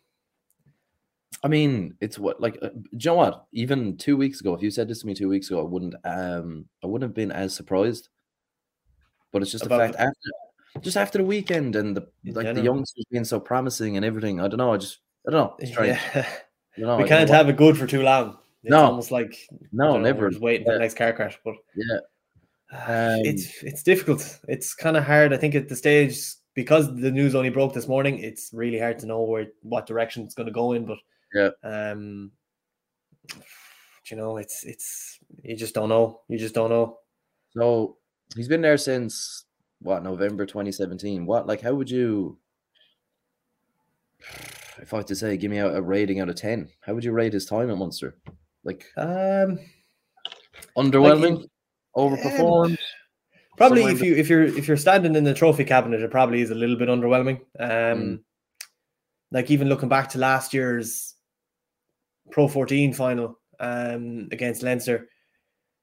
I 1.44 1.49
mean, 1.49 1.94
it's 2.00 2.19
what 2.19 2.41
like 2.41 2.59
uh, 2.62 2.70
do 2.70 2.82
you 2.93 3.11
know 3.11 3.14
what? 3.14 3.47
Even 3.52 3.97
two 3.99 4.17
weeks 4.17 4.41
ago, 4.41 4.55
if 4.55 4.62
you 4.62 4.70
said 4.70 4.88
this 4.88 5.00
to 5.02 5.06
me 5.06 5.14
two 5.14 5.29
weeks 5.29 5.49
ago, 5.49 5.61
I 5.61 5.64
wouldn't 5.69 5.94
um 6.05 6.64
I 6.82 6.87
wouldn't 6.87 7.09
have 7.09 7.14
been 7.14 7.31
as 7.31 7.55
surprised. 7.55 8.09
But 9.32 9.43
it's 9.43 9.50
just 9.52 9.64
the 9.64 9.75
About- 9.75 9.93
fact 9.94 9.97
after 9.97 10.31
just 10.82 10.96
after 10.96 11.19
the 11.19 11.25
weekend 11.25 11.76
and 11.76 11.96
the 11.96 12.08
In 12.25 12.34
like 12.34 12.55
the 12.55 12.62
youngsters 12.62 13.05
being 13.11 13.25
so 13.25 13.38
promising 13.40 13.96
and 13.96 14.05
everything. 14.05 14.40
I 14.40 14.49
don't 14.49 14.58
know. 14.58 14.73
I 14.73 14.76
just 14.78 14.99
I 15.26 15.31
don't 15.32 15.40
know. 15.40 15.56
It's 15.58 15.70
strange. 15.73 15.99
yeah. 16.14 16.26
Don't 16.78 16.87
know, 16.88 16.96
we 16.99 17.05
can't 17.08 17.31
have 17.31 17.49
it 17.49 17.56
good 17.56 17.76
for 17.78 17.87
too 17.87 18.02
long 18.02 18.37
it's 18.62 18.70
No. 18.70 18.84
almost 18.84 19.11
like 19.11 19.49
no 19.73 19.93
know, 19.93 20.00
never. 20.00 20.28
just 20.31 20.43
waiting 20.43 20.67
for 20.67 20.73
the 20.75 20.78
next 20.81 20.94
car 20.96 21.12
crash 21.12 21.38
but 21.44 21.55
Yeah. 21.75 21.99
Um, 22.73 23.20
it's 23.25 23.62
it's 23.62 23.82
difficult. 23.84 24.40
It's 24.49 24.75
kind 24.75 24.96
of 24.96 25.05
hard. 25.05 25.32
I 25.32 25.37
think 25.37 25.55
at 25.55 25.69
the 25.69 25.76
stage 25.76 26.19
because 26.55 26.88
the 27.00 27.12
news 27.12 27.34
only 27.37 27.49
broke 27.50 27.73
this 27.73 27.87
morning, 27.87 28.19
it's 28.19 28.50
really 28.52 28.78
hard 28.78 28.99
to 28.99 29.06
know 29.06 29.23
where 29.23 29.46
what 29.62 29.87
direction 29.87 30.25
it's 30.25 30.34
going 30.34 30.49
to 30.49 30.52
go 30.52 30.73
in. 30.73 30.84
But 30.84 30.99
Yeah. 31.32 31.50
um, 31.62 32.32
you 34.11 34.17
know, 34.17 34.37
it's 34.37 34.64
it's 34.64 35.19
you 35.44 35.56
just 35.56 35.75
don't 35.75 35.88
know. 35.88 36.23
You 36.28 36.38
just 36.38 36.55
don't 36.55 36.70
know. 36.70 36.99
So 37.50 37.96
he's 38.34 38.49
been 38.49 38.62
there 38.62 38.76
since 38.78 39.44
what 39.81 40.02
November 40.02 40.46
2017. 40.46 41.26
What 41.26 41.46
like 41.46 41.61
how 41.61 41.75
would 41.75 41.90
you 41.90 42.38
if 44.81 44.93
I 44.93 44.99
had 44.99 45.06
to 45.08 45.17
say 45.17 45.37
give 45.37 45.50
me 45.50 45.58
a, 45.58 45.76
a 45.76 45.81
rating 45.82 46.20
out 46.20 46.28
of 46.28 46.37
10, 46.37 46.69
how 46.81 46.94
would 46.94 47.05
you 47.05 47.12
rate 47.12 47.32
his 47.32 47.46
time 47.46 47.70
at 47.70 47.78
Munster? 47.78 48.17
Like 48.64 48.84
Um, 48.96 49.58
underwhelming, 50.76 51.44
it- 51.44 51.50
overperformed. 51.96 52.76
probably 53.56 53.84
if 53.84 54.02
you 54.02 54.14
if 54.17 54.28
you're 54.28 54.43
if 54.44 54.69
you're 54.69 54.76
standing 54.76 55.14
in 55.14 55.25
the 55.25 55.34
trophy 55.34 55.64
cabinet, 55.64 56.02
it 56.02 56.11
probably 56.11 56.40
is 56.40 56.50
a 56.50 56.55
little 56.55 56.76
bit 56.76 56.88
underwhelming. 56.88 57.40
Um, 57.58 57.69
Mm. 57.69 58.20
like 59.31 59.50
even 59.50 59.69
looking 59.69 59.88
back 59.88 60.11
to 60.11 60.19
last 60.19 60.52
year's 60.55 61.14
Pro 62.32 62.49
14 62.49 62.93
final 62.93 63.38
um 63.61 64.28
against 64.32 64.62
Leinster, 64.62 65.08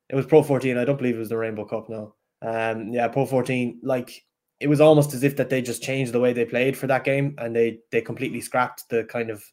it 0.09 0.15
was 0.15 0.25
Pro 0.25 0.43
14. 0.43 0.77
I 0.77 0.85
don't 0.85 0.97
believe 0.97 1.15
it 1.15 1.19
was 1.19 1.29
the 1.29 1.37
Rainbow 1.37 1.65
Cup. 1.65 1.89
No, 1.89 2.15
um, 2.43 2.89
yeah, 2.93 3.07
Pro 3.07 3.25
14. 3.25 3.79
Like 3.83 4.23
it 4.59 4.67
was 4.67 4.81
almost 4.81 5.13
as 5.13 5.23
if 5.23 5.35
that 5.38 5.50
they 5.50 5.62
just 5.62 5.81
changed 5.83 6.13
the 6.13 6.19
way 6.19 6.33
they 6.33 6.45
played 6.45 6.77
for 6.77 6.88
that 6.88 7.03
game, 7.03 7.35
and 7.38 7.55
they 7.55 7.79
they 7.91 8.01
completely 8.01 8.41
scrapped 8.41 8.89
the 8.89 9.03
kind 9.05 9.29
of 9.31 9.43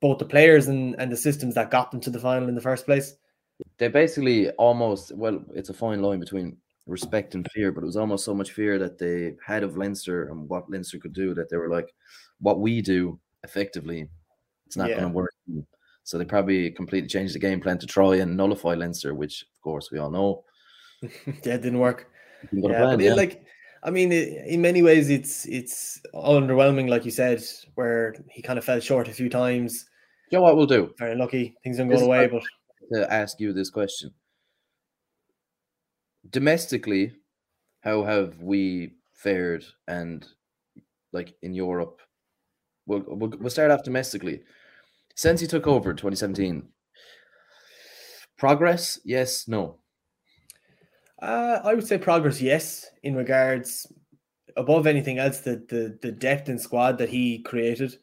both 0.00 0.18
the 0.18 0.24
players 0.24 0.68
and 0.68 0.94
and 0.98 1.10
the 1.12 1.16
systems 1.16 1.54
that 1.54 1.70
got 1.70 1.90
them 1.90 2.00
to 2.00 2.10
the 2.10 2.18
final 2.20 2.48
in 2.48 2.54
the 2.54 2.60
first 2.60 2.86
place. 2.86 3.14
they 3.78 3.88
basically 3.88 4.50
almost 4.52 5.12
well, 5.16 5.42
it's 5.54 5.70
a 5.70 5.74
fine 5.74 6.02
line 6.02 6.20
between 6.20 6.56
respect 6.86 7.34
and 7.34 7.46
fear, 7.54 7.72
but 7.72 7.82
it 7.82 7.86
was 7.86 7.96
almost 7.96 8.24
so 8.24 8.34
much 8.34 8.52
fear 8.52 8.78
that 8.78 8.98
they 8.98 9.34
had 9.44 9.62
of 9.62 9.76
Leinster 9.76 10.28
and 10.28 10.48
what 10.48 10.70
Leinster 10.70 10.98
could 10.98 11.14
do 11.14 11.34
that 11.34 11.48
they 11.48 11.56
were 11.56 11.70
like, 11.70 11.94
what 12.40 12.60
we 12.60 12.82
do 12.82 13.18
effectively, 13.42 14.08
it's 14.66 14.76
not 14.76 14.90
Yeah. 14.90 14.96
going 14.96 15.08
to 15.08 15.14
work. 15.14 15.32
So 16.02 16.18
they 16.18 16.26
probably 16.26 16.70
completely 16.70 17.08
changed 17.08 17.34
the 17.34 17.38
game 17.38 17.60
plan 17.60 17.78
to 17.78 17.86
try 17.86 18.16
and 18.16 18.36
nullify 18.36 18.74
Leinster, 18.74 19.14
which 19.14 19.42
of 19.54 19.60
course 19.62 19.90
we 19.90 19.98
all 19.98 20.10
know. 20.10 20.44
yeah, 21.02 21.54
it 21.54 21.62
didn't 21.62 21.78
work. 21.78 22.10
yeah, 22.52 22.68
plan, 22.68 23.00
it, 23.00 23.04
yeah. 23.04 23.14
like 23.14 23.44
I 23.84 23.90
mean, 23.90 24.12
it, 24.12 24.46
in 24.46 24.62
many 24.62 24.82
ways, 24.82 25.10
it's 25.10 25.44
it's 25.44 26.00
underwhelming, 26.14 26.88
like 26.88 27.04
you 27.04 27.10
said, 27.10 27.42
where 27.74 28.14
he 28.30 28.40
kind 28.40 28.58
of 28.58 28.64
fell 28.64 28.80
short 28.80 29.08
a 29.08 29.12
few 29.12 29.28
times. 29.28 29.86
you 30.30 30.38
know 30.38 30.42
what 30.42 30.56
we'll 30.56 30.66
do? 30.66 30.94
Very 30.98 31.14
lucky, 31.14 31.54
things 31.62 31.76
don't 31.76 31.88
go 31.88 31.98
away, 31.98 32.26
but 32.26 32.42
To 32.92 33.12
ask 33.12 33.38
you 33.40 33.52
this 33.52 33.70
question. 33.70 34.10
Domestically, 36.30 37.12
how 37.80 38.02
have 38.02 38.40
we 38.40 38.94
fared 39.12 39.64
and 39.86 40.26
like 41.12 41.34
in 41.42 41.52
Europe? 41.52 42.00
We'll, 42.86 43.04
we'll, 43.06 43.32
we'll 43.38 43.50
start 43.50 43.70
off 43.70 43.82
domestically. 43.82 44.40
Since 45.14 45.40
he 45.40 45.46
took 45.46 45.66
over 45.66 45.90
in 45.90 45.96
2017, 45.96 46.68
progress? 48.36 48.98
Yes, 49.04 49.46
no. 49.46 49.76
Uh, 51.24 51.60
I 51.64 51.74
would 51.74 51.86
say 51.86 51.96
progress, 51.98 52.40
yes, 52.40 52.86
in 53.02 53.16
regards 53.16 53.90
above 54.56 54.86
anything 54.86 55.18
else, 55.18 55.40
the 55.40 55.64
the 55.68 55.98
the 56.02 56.12
depth 56.12 56.48
in 56.48 56.58
squad 56.58 56.98
that 56.98 57.08
he 57.08 57.42
created. 57.42 57.96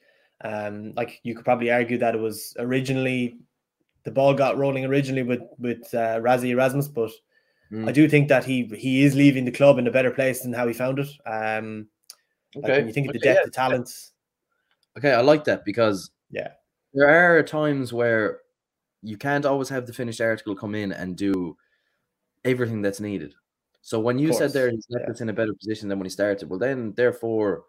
Um, 0.43 0.93
like 0.95 1.19
you 1.23 1.35
could 1.35 1.45
probably 1.45 1.71
argue 1.71 1.99
that 1.99 2.15
it 2.15 2.19
was 2.19 2.55
originally 2.57 3.37
the 4.03 4.11
ball 4.11 4.33
got 4.33 4.57
rolling 4.57 4.85
originally 4.85 5.23
with 5.23 5.41
with 5.59 5.93
uh, 5.93 6.19
Rassie 6.19 6.49
Erasmus, 6.49 6.87
but 6.87 7.11
Mm, 7.71 7.87
I 7.87 7.93
do 7.93 8.09
think 8.09 8.27
that 8.27 8.43
he 8.43 8.65
he 8.77 9.03
is 9.03 9.15
leaving 9.15 9.45
the 9.45 9.51
club 9.51 9.77
in 9.79 9.87
a 9.87 9.91
better 9.91 10.11
place 10.11 10.41
than 10.41 10.51
how 10.51 10.67
he 10.67 10.73
found 10.73 10.99
it. 10.99 11.07
Um, 11.25 11.87
like 12.55 12.67
when 12.67 12.87
you 12.87 12.93
think 12.93 13.07
of 13.07 13.13
the 13.13 13.19
okay, 13.19 13.29
depth 13.29 13.39
yeah. 13.43 13.47
of 13.47 13.53
talent, 13.53 13.89
Okay, 14.97 15.13
I 15.13 15.21
like 15.21 15.45
that 15.45 15.63
because 15.63 16.11
Yeah. 16.31 16.49
there 16.93 17.07
are 17.07 17.41
times 17.43 17.93
where 17.93 18.41
you 19.01 19.17
can't 19.17 19.45
always 19.45 19.69
have 19.69 19.85
the 19.87 19.93
finished 19.93 20.19
article 20.19 20.53
come 20.55 20.75
in 20.75 20.91
and 20.91 21.15
do 21.15 21.55
everything 22.45 22.81
that's 22.81 22.99
needed. 22.99 23.33
So 23.81 23.99
when 23.99 24.19
you 24.19 24.31
said 24.33 24.51
there 24.53 24.69
he's 24.69 24.85
left 24.89 25.05
yeah. 25.07 25.11
us 25.11 25.21
in 25.21 25.29
a 25.29 25.33
better 25.33 25.53
position 25.53 25.89
than 25.89 25.97
when 25.97 26.05
he 26.05 26.09
started, 26.11 26.49
well 26.49 26.59
then 26.59 26.93
therefore 26.95 27.63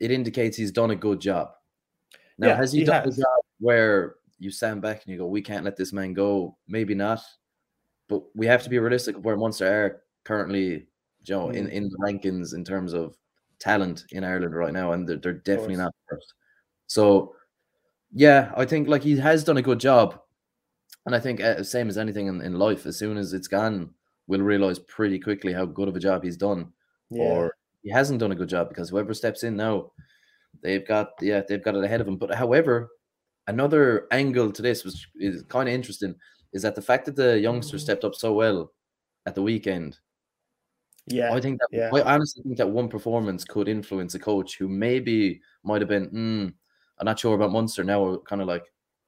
it 0.00 0.10
indicates 0.10 0.56
he's 0.56 0.72
done 0.72 0.90
a 0.90 0.96
good 0.96 1.20
job. 1.20 1.50
Now 2.38 2.48
Yeah, 2.48 2.56
has 2.56 2.72
he, 2.72 2.80
he 2.80 2.84
done 2.84 3.04
has. 3.04 3.18
a 3.18 3.22
job 3.22 3.40
where 3.60 4.16
you 4.38 4.50
stand 4.50 4.82
back 4.82 5.02
and 5.04 5.12
you 5.12 5.18
go, 5.18 5.26
we 5.26 5.42
can't 5.42 5.64
let 5.64 5.76
this 5.76 5.92
man 5.92 6.12
go? 6.12 6.56
Maybe 6.68 6.94
not, 6.94 7.20
but 8.08 8.22
we 8.34 8.46
have 8.46 8.62
to 8.64 8.70
be 8.70 8.78
realistic 8.78 9.16
of 9.16 9.24
where 9.24 9.36
Munster 9.36 9.66
are 9.66 10.02
currently, 10.24 10.86
you 11.24 11.34
know, 11.34 11.50
in, 11.50 11.66
Mm. 11.66 11.70
in 11.70 11.82
the 11.88 11.98
rankings 11.98 12.54
in 12.54 12.64
terms 12.64 12.92
of 12.92 13.16
talent 13.58 14.04
in 14.10 14.22
Ireland 14.24 14.54
right 14.54 14.72
now, 14.72 14.92
and 14.92 15.08
they're, 15.08 15.16
they're 15.16 15.32
definitely 15.32 15.76
not 15.76 15.94
first. 16.08 16.34
So 16.86 17.34
yeah, 18.12 18.52
I 18.56 18.64
think 18.64 18.88
like 18.88 19.02
he 19.02 19.16
has 19.18 19.44
done 19.44 19.56
a 19.58 19.62
good 19.62 19.80
job. 19.80 20.20
And 21.06 21.14
I 21.14 21.20
think 21.20 21.40
uh, 21.40 21.62
same 21.62 21.88
as 21.88 21.96
anything 21.98 22.26
in, 22.26 22.40
in 22.42 22.58
life, 22.58 22.84
as 22.86 22.98
soon 22.98 23.16
as 23.16 23.32
it's 23.32 23.48
gone, 23.48 23.94
we'll 24.26 24.42
realize 24.42 24.78
pretty 24.78 25.18
quickly 25.18 25.52
how 25.52 25.64
good 25.64 25.88
of 25.88 25.96
a 25.96 26.00
job 26.00 26.22
he's 26.22 26.36
done, 26.36 26.72
Yeah. 27.10 27.22
or 27.22 27.54
he 27.82 27.90
hasn't 27.90 28.20
done 28.20 28.32
a 28.32 28.36
good 28.36 28.48
job 28.48 28.68
because 28.68 28.90
whoever 28.90 29.14
steps 29.14 29.42
in 29.42 29.56
now, 29.56 29.92
they've 30.62 30.86
got 30.86 31.10
yeah 31.20 31.42
they've 31.48 31.62
got 31.64 31.76
it 31.76 31.84
ahead 31.84 32.00
of 32.00 32.08
him. 32.08 32.16
But 32.18 32.34
however, 32.34 32.90
another 33.46 34.06
angle 34.10 34.52
to 34.52 34.62
this 34.62 34.84
was 34.84 35.06
is 35.16 35.44
kind 35.48 35.68
of 35.68 35.74
interesting 35.74 36.14
is 36.52 36.62
that 36.62 36.74
the 36.74 36.82
fact 36.82 37.06
that 37.06 37.16
the 37.16 37.38
youngster 37.38 37.78
stepped 37.78 38.04
up 38.04 38.14
so 38.14 38.32
well 38.32 38.72
at 39.26 39.34
the 39.34 39.42
weekend. 39.42 39.98
yeah. 41.06 41.32
I 41.32 41.40
think 41.40 41.58
that 41.60 41.68
yeah. 41.72 41.90
I 41.94 42.14
honestly 42.14 42.42
think 42.42 42.56
that 42.58 42.68
one 42.68 42.88
performance 42.88 43.44
could 43.44 43.68
influence 43.68 44.14
a 44.14 44.18
coach 44.18 44.56
who 44.58 44.68
maybe 44.68 45.40
might 45.64 45.80
have 45.80 45.88
been, 45.88 46.08
mm, 46.10 46.52
I'm 46.98 47.04
not 47.04 47.18
sure 47.18 47.34
about 47.34 47.52
Munster 47.52 47.84
now. 47.84 48.16
Kind 48.18 48.42
of 48.42 48.48
like, 48.48 48.64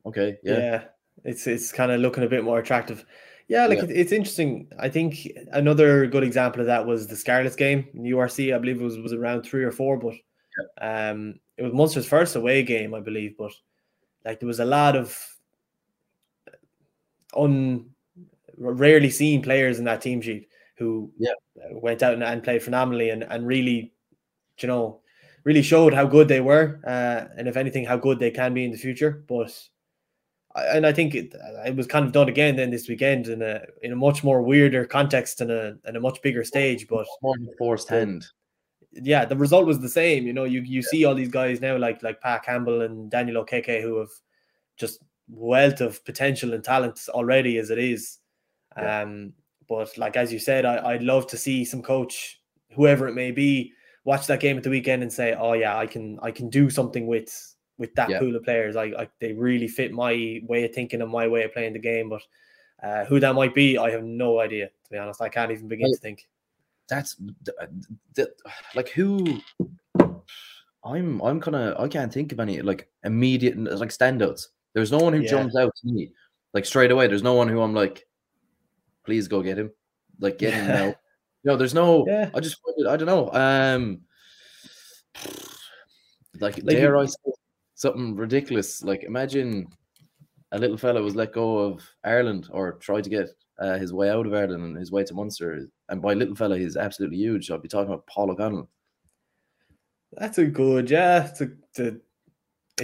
okay, 0.06 0.36
yeah. 0.42 0.58
yeah, 0.58 0.84
It's 1.24 1.46
it's 1.46 1.72
kind 1.72 1.92
of 1.92 2.00
looking 2.00 2.24
a 2.24 2.28
bit 2.28 2.44
more 2.44 2.58
attractive. 2.58 3.04
Yeah, 3.48 3.66
like 3.66 3.78
Yeah. 3.78 3.84
It, 3.84 3.90
it's 3.90 4.12
interesting. 4.12 4.68
I 4.78 4.88
think 4.88 5.28
another 5.52 6.06
good 6.06 6.22
example 6.22 6.60
of 6.60 6.66
that 6.68 6.86
was 6.86 7.06
the 7.06 7.16
Scarlets 7.16 7.56
game 7.56 7.86
in 7.94 8.02
URC. 8.04 8.54
I 8.54 8.58
believe 8.58 8.80
it 8.80 8.84
was 8.84 8.98
was 8.98 9.12
around 9.12 9.42
three 9.42 9.64
or 9.64 9.72
four, 9.72 9.98
but 9.98 10.14
um, 10.80 11.40
it 11.56 11.62
was 11.62 11.72
Munster's 11.72 12.06
first 12.06 12.36
away 12.36 12.62
game, 12.62 12.94
I 12.94 13.00
believe. 13.00 13.36
But 13.36 13.52
like 14.24 14.40
there 14.40 14.46
was 14.46 14.60
a 14.60 14.64
lot 14.64 14.96
of 14.96 15.16
un 17.36 17.86
rarely 18.56 19.10
seen 19.10 19.42
players 19.42 19.78
in 19.78 19.84
that 19.84 20.00
team 20.02 20.20
sheet 20.20 20.48
who 20.76 21.10
Yeah. 21.18 21.32
uh, 21.56 21.78
went 21.78 22.02
out 22.02 22.14
and, 22.14 22.22
and 22.22 22.42
played 22.42 22.62
phenomenally 22.62 23.10
and 23.10 23.22
and 23.24 23.46
really, 23.46 23.92
you 24.58 24.68
know, 24.68 25.00
really 25.44 25.62
showed 25.62 25.94
how 25.94 26.06
good 26.06 26.28
they 26.28 26.40
were, 26.40 26.80
uh, 26.86 27.26
and 27.36 27.48
if 27.48 27.56
anything, 27.56 27.84
how 27.84 27.96
good 27.96 28.18
they 28.18 28.30
can 28.30 28.54
be 28.54 28.64
in 28.64 28.70
the 28.70 28.78
future. 28.78 29.24
But 29.28 29.52
and 30.56 30.86
I 30.86 30.92
think 30.92 31.14
it, 31.14 31.34
it 31.64 31.76
was 31.76 31.86
kind 31.86 32.04
of 32.04 32.12
done 32.12 32.28
again 32.28 32.56
then 32.56 32.70
this 32.70 32.88
weekend 32.88 33.28
in 33.28 33.42
a 33.42 33.62
in 33.82 33.92
a 33.92 33.96
much 33.96 34.24
more 34.24 34.42
weirder 34.42 34.84
context 34.84 35.40
and 35.40 35.50
a 35.50 35.76
and 35.84 35.96
a 35.96 36.00
much 36.00 36.20
bigger 36.22 36.44
stage. 36.44 36.88
But 36.88 37.06
more 37.22 37.36
forced 37.58 37.88
hand. 37.88 38.26
yeah, 38.92 39.24
the 39.24 39.36
result 39.36 39.66
was 39.66 39.80
the 39.80 39.88
same. 39.88 40.26
You 40.26 40.32
know, 40.32 40.44
you 40.44 40.62
you 40.62 40.82
see 40.82 41.04
all 41.04 41.14
these 41.14 41.30
guys 41.30 41.60
now 41.60 41.76
like 41.76 42.02
like 42.02 42.20
Pat 42.20 42.44
Campbell 42.44 42.82
and 42.82 43.10
Daniel 43.10 43.44
Okeke 43.44 43.80
who 43.82 43.98
have 43.98 44.10
just 44.76 45.00
wealth 45.28 45.80
of 45.80 46.04
potential 46.04 46.52
and 46.54 46.64
talent 46.64 47.00
already 47.10 47.58
as 47.58 47.70
it 47.70 47.78
is. 47.78 48.18
Yeah. 48.76 49.02
Um, 49.02 49.32
but 49.68 49.96
like 49.96 50.16
as 50.16 50.32
you 50.32 50.40
said, 50.40 50.64
I, 50.64 50.94
I'd 50.94 51.02
love 51.02 51.28
to 51.28 51.36
see 51.36 51.64
some 51.64 51.82
coach, 51.82 52.40
whoever 52.74 53.06
it 53.06 53.14
may 53.14 53.30
be, 53.30 53.72
watch 54.04 54.26
that 54.26 54.40
game 54.40 54.56
at 54.56 54.64
the 54.64 54.70
weekend 54.70 55.02
and 55.02 55.12
say, 55.12 55.34
"Oh 55.34 55.52
yeah, 55.52 55.78
I 55.78 55.86
can 55.86 56.18
I 56.22 56.32
can 56.32 56.50
do 56.50 56.70
something 56.70 57.06
with 57.06 57.54
with 57.80 57.92
that 57.96 58.08
Yeah. 58.10 58.20
pool 58.20 58.36
of 58.36 58.44
players. 58.44 58.76
I, 58.76 58.84
I 58.96 59.08
they 59.18 59.32
really 59.32 59.66
fit 59.66 59.90
my 59.92 60.40
way 60.46 60.64
of 60.64 60.72
thinking 60.72 61.02
and 61.02 61.10
my 61.10 61.26
way 61.26 61.42
of 61.42 61.52
playing 61.52 61.72
the 61.72 61.80
game." 61.80 62.08
But 62.10 62.22
uh, 62.82 63.04
who 63.06 63.18
that 63.18 63.34
might 63.34 63.54
be, 63.54 63.76
I 63.76 63.90
have 63.90 64.04
no 64.04 64.38
idea. 64.38 64.66
To 64.66 64.90
be 64.92 64.98
honest, 64.98 65.20
I 65.20 65.28
can't 65.28 65.50
even 65.50 65.66
begin 65.66 65.90
to 65.90 65.98
think. 65.98 66.28
That's 66.88 67.16
th- 67.44 67.56
th- 68.14 68.28
like 68.76 68.90
who. 68.90 69.40
I'm 70.84 71.20
I'm 71.22 71.40
kind 71.40 71.56
of 71.56 71.78
I 71.80 71.88
can't 71.88 72.12
think 72.12 72.32
of 72.32 72.40
any 72.40 72.62
like 72.62 72.88
immediate 73.04 73.56
like 73.58 73.90
standouts. 73.90 74.46
There's 74.72 74.92
no 74.92 74.98
one 74.98 75.12
who 75.12 75.20
Yeah. 75.20 75.30
jumps 75.30 75.56
out 75.56 75.74
to 75.76 75.86
me 75.86 76.12
like 76.54 76.64
straight 76.64 76.90
away. 76.90 77.06
There's 77.06 77.22
no 77.22 77.34
one 77.34 77.48
who 77.48 77.60
I'm 77.60 77.74
like, 77.74 78.06
please 79.04 79.28
go 79.28 79.42
get 79.42 79.58
him, 79.58 79.70
like 80.20 80.38
get 80.38 80.54
him 80.54 80.66
now. 80.68 80.94
No, 81.44 81.56
there's 81.56 81.74
no. 81.74 82.04
Yeah. 82.08 82.30
I 82.34 82.40
just 82.40 82.58
I 82.88 82.96
don't 82.96 83.06
know. 83.06 83.30
Um, 83.32 84.00
like, 86.40 86.56
Like 86.56 86.64
dare 86.66 86.94
you- 86.94 87.00
I 87.00 87.06
say 87.06 87.32
something 87.80 88.14
ridiculous? 88.14 88.82
Like 88.84 89.04
imagine 89.04 89.66
a 90.52 90.58
little 90.58 90.76
fella 90.76 91.00
was 91.00 91.14
let 91.16 91.32
go 91.32 91.58
of 91.58 91.82
Ireland 92.04 92.48
or 92.52 92.72
tried 92.72 93.04
to 93.04 93.10
get 93.10 93.28
uh, 93.58 93.78
his 93.78 93.92
way 93.92 94.10
out 94.10 94.26
of 94.26 94.34
Ireland 94.34 94.64
and 94.64 94.76
his 94.76 94.92
way 94.92 95.02
to 95.04 95.14
Munster. 95.14 95.66
And 95.88 96.02
by 96.02 96.12
little 96.14 96.34
fella, 96.34 96.58
he's 96.58 96.76
absolutely 96.76 97.18
huge. 97.18 97.50
I'll 97.50 97.58
be 97.58 97.68
talking 97.68 97.92
about 97.92 98.06
Paul 98.06 98.30
O'Connell. 98.30 98.68
That's 100.12 100.38
a 100.38 100.44
good, 100.44 100.90
yeah. 100.90 101.28
It's 101.28 101.40
a, 101.40 101.50
it's 101.76 102.00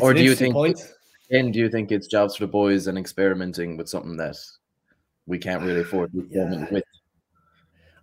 Or 0.00 0.14
do 0.14 0.22
you 0.22 0.34
think- 0.34 0.54
point? 0.54 0.80
Again, 1.28 1.50
do 1.50 1.58
you 1.58 1.68
think 1.68 1.90
it's 1.90 2.06
jobs 2.06 2.36
for 2.36 2.44
the 2.44 2.52
boys 2.52 2.86
and 2.86 2.96
experimenting 2.96 3.76
with 3.76 3.88
something 3.88 4.16
that 4.16 4.36
we 5.26 5.38
can't 5.38 5.62
really 5.62 5.80
afford 5.80 6.12
to 6.12 6.24
Yeah. 6.30 6.66
with? 6.70 6.84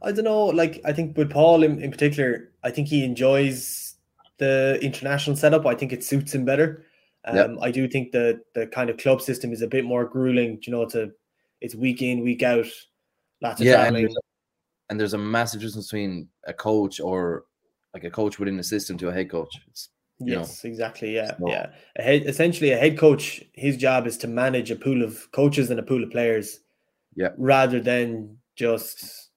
I 0.01 0.11
don't 0.11 0.25
know. 0.25 0.47
Like, 0.47 0.81
I 0.83 0.91
think 0.91 1.17
with 1.17 1.31
Paul 1.31 1.63
in, 1.63 1.81
in 1.81 1.89
particular, 1.89 2.51
I 2.65 2.69
think 2.69 2.89
he 2.89 3.05
enjoys 3.05 3.82
the 4.39 4.79
international 4.81 5.35
setup. 5.35 5.65
I 5.65 5.75
think 5.75 5.93
it 5.93 6.03
suits 6.03 6.33
him 6.33 6.45
better. 6.45 6.85
Um, 7.25 7.35
Yep. 7.35 7.49
I 7.61 7.71
do 7.71 7.87
think 7.87 8.11
the 8.11 8.41
the 8.53 8.67
kind 8.67 8.89
of 8.89 8.97
club 8.97 9.21
system 9.21 9.51
is 9.53 9.61
a 9.61 9.67
bit 9.67 9.85
more 9.85 10.05
grueling. 10.05 10.59
You 10.63 10.71
know, 10.71 10.85
to 10.89 11.11
it's 11.61 11.75
week 11.75 12.01
in, 12.01 12.21
week 12.21 12.43
out, 12.43 12.65
lots 13.41 13.61
of 13.61 13.67
Yeah, 13.67 13.85
and 13.85 13.95
traveling. 13.95 14.05
a, 14.07 14.19
and 14.89 14.99
there's 14.99 15.13
a 15.13 15.17
massive 15.17 15.61
difference 15.61 15.87
between 15.87 16.27
a 16.45 16.53
coach 16.53 16.99
or 16.99 17.45
like 17.93 18.03
a 18.03 18.09
coach 18.11 18.39
within 18.39 18.57
the 18.57 18.63
system 18.63 18.97
to 18.97 19.07
a 19.09 19.13
head 19.13 19.29
coach. 19.29 19.55
It's 19.69 19.89
you 20.19 20.33
know. 20.33 20.39
Yes, 20.41 20.63
exactly. 20.65 21.15
Yeah, 21.15 21.37
So- 21.37 21.47
yeah. 21.47 21.67
A 21.97 22.01
head, 22.01 22.23
essentially, 22.25 22.71
a 22.71 22.77
head 22.77 22.97
coach, 22.97 23.43
his 23.53 23.77
job 23.77 24.05
is 24.07 24.17
to 24.19 24.27
manage 24.27 24.69
a 24.71 24.75
pool 24.75 25.01
of 25.03 25.31
coaches 25.31 25.69
and 25.69 25.79
a 25.79 25.83
pool 25.83 26.03
of 26.03 26.11
players. 26.11 26.59
Yeah. 27.15 27.29
Rather 27.37 27.79
than 27.79 28.37
just, 28.55 29.29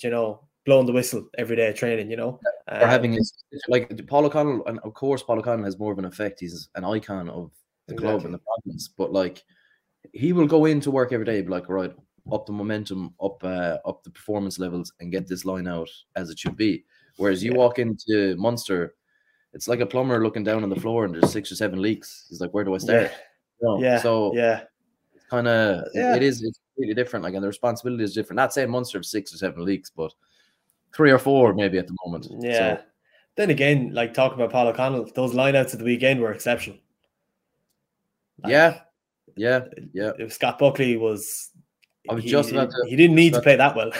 you 0.00 0.10
know, 0.10 0.45
blowing 0.66 0.86
the 0.86 0.92
whistle 0.92 1.28
every 1.38 1.56
day 1.56 1.68
at 1.68 1.76
training. 1.76 2.10
You 2.10 2.16
know, 2.18 2.40
or 2.70 2.86
having 2.86 3.12
Um, 3.12 3.16
his 3.18 3.32
like 3.68 4.06
Paul 4.06 4.26
O'Connell, 4.26 4.66
and 4.66 4.78
of 4.80 4.92
course 4.92 5.22
Paul 5.22 5.38
O'Connell 5.38 5.64
has 5.64 5.78
more 5.78 5.92
of 5.92 5.98
an 5.98 6.04
effect. 6.04 6.40
He's 6.40 6.68
an 6.74 6.84
icon 6.84 7.30
of 7.30 7.52
the 7.86 7.94
club 7.94 8.24
and 8.24 8.34
the 8.34 8.38
province, 8.40 8.88
but 8.88 9.12
like 9.12 9.42
he 10.12 10.32
will 10.32 10.46
go 10.46 10.66
into 10.66 10.90
work 10.90 11.12
every 11.12 11.24
day, 11.24 11.40
be 11.40 11.48
like, 11.48 11.68
right, 11.68 11.94
up 12.32 12.46
the 12.46 12.52
momentum, 12.52 13.14
up 13.22 13.42
uh, 13.42 13.78
up 13.86 14.02
the 14.02 14.10
performance 14.10 14.58
levels, 14.58 14.92
and 15.00 15.12
get 15.12 15.26
this 15.26 15.44
line 15.44 15.66
out 15.68 15.88
as 16.16 16.28
it 16.30 16.38
should 16.38 16.56
be. 16.56 16.84
Whereas 17.16 17.42
you 17.42 17.52
Yeah. 17.52 17.58
walk 17.58 17.78
into 17.78 18.36
Munster, 18.36 18.94
it's 19.54 19.68
like 19.68 19.80
a 19.80 19.86
plumber 19.86 20.22
looking 20.22 20.44
down 20.44 20.62
on 20.64 20.68
the 20.68 20.80
floor 20.80 21.04
and 21.06 21.14
there's 21.14 21.32
six 21.32 21.50
or 21.50 21.54
seven 21.56 21.80
leaks. 21.80 22.26
He's 22.28 22.40
like, 22.42 22.52
where 22.52 22.62
do 22.64 22.74
I 22.74 22.78
start? 22.78 23.02
yeah, 23.04 23.10
know, 23.62 23.80
yeah, 23.80 23.98
So 24.00 24.34
yeah. 24.34 24.64
it's 25.14 25.24
kind 25.30 25.48
of 25.48 25.86
Yeah. 25.94 26.14
it 26.14 26.22
is 26.22 26.42
it's 26.42 26.60
really 26.76 26.92
different. 26.92 27.24
Like, 27.24 27.32
and 27.34 27.42
the 27.42 27.48
responsibility 27.48 28.04
is 28.04 28.12
different. 28.12 28.36
Not 28.36 28.52
saying 28.52 28.68
Munster 28.70 28.98
have 28.98 29.06
six 29.06 29.32
or 29.32 29.38
seven 29.38 29.64
leaks, 29.64 29.88
but 29.90 30.12
three 30.94 31.10
or 31.10 31.18
four 31.18 31.54
maybe 31.54 31.78
at 31.78 31.86
the 31.86 31.96
moment. 32.04 32.26
Yeah. 32.40 32.76
So, 32.76 32.82
Then 33.36 33.50
again, 33.50 33.90
like 33.92 34.14
talking 34.14 34.38
about 34.38 34.50
Paul 34.52 34.68
O'Connell, 34.68 35.10
those 35.14 35.34
lineouts 35.34 35.72
at 35.72 35.78
the 35.78 35.84
weekend 35.84 36.20
were 36.20 36.32
exceptional. 36.32 36.78
Like, 38.42 38.50
yeah, 38.52 38.80
yeah, 39.36 39.64
yeah. 39.92 40.12
if 40.18 40.32
Scott 40.32 40.58
Buckley 40.58 40.96
was. 40.96 41.50
I 42.08 42.14
was 42.14 42.22
he, 42.22 42.30
just 42.30 42.52
about 42.52 42.70
to- 42.70 42.86
he 42.88 42.94
didn't 42.94 43.16
need 43.16 43.32
to 43.32 43.42
play 43.42 43.56
that 43.56 43.74
well, 43.74 43.90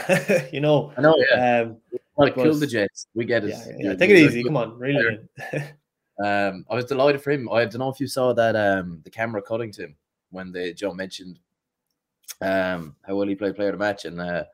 you 0.52 0.60
know. 0.60 0.92
I 0.96 1.00
know. 1.00 1.14
Yeah, 1.30 1.62
Um, 1.62 1.78
well, 2.14 2.30
kill 2.30 2.54
the 2.54 2.66
Jets. 2.66 3.08
We 3.14 3.24
get 3.24 3.44
it. 3.44 3.50
yeah, 3.50 3.64
yeah, 3.78 3.94
take 3.94 4.10
it 4.10 4.18
easy. 4.18 4.44
Come 4.44 4.56
on, 4.56 4.78
really. 4.78 5.18
Um, 6.18 6.64
I 6.70 6.74
was 6.74 6.86
delighted 6.86 7.20
for 7.20 7.30
him. 7.30 7.46
I 7.52 7.66
don't 7.66 7.78
know 7.78 7.90
if 7.90 8.00
you 8.00 8.06
saw 8.06 8.32
that 8.32 8.56
um 8.56 9.02
the 9.04 9.10
camera 9.10 9.42
cutting 9.42 9.70
to 9.72 9.82
him 9.84 9.96
when 10.30 10.50
they 10.50 10.72
Joe 10.72 10.94
mentioned 10.94 11.38
um 12.40 12.96
how 13.06 13.16
well 13.16 13.28
he 13.28 13.34
played 13.34 13.54
player 13.54 13.68
of 13.68 13.74
the 13.78 13.84
match 13.84 14.06
and 14.06 14.18
uh 14.18 14.44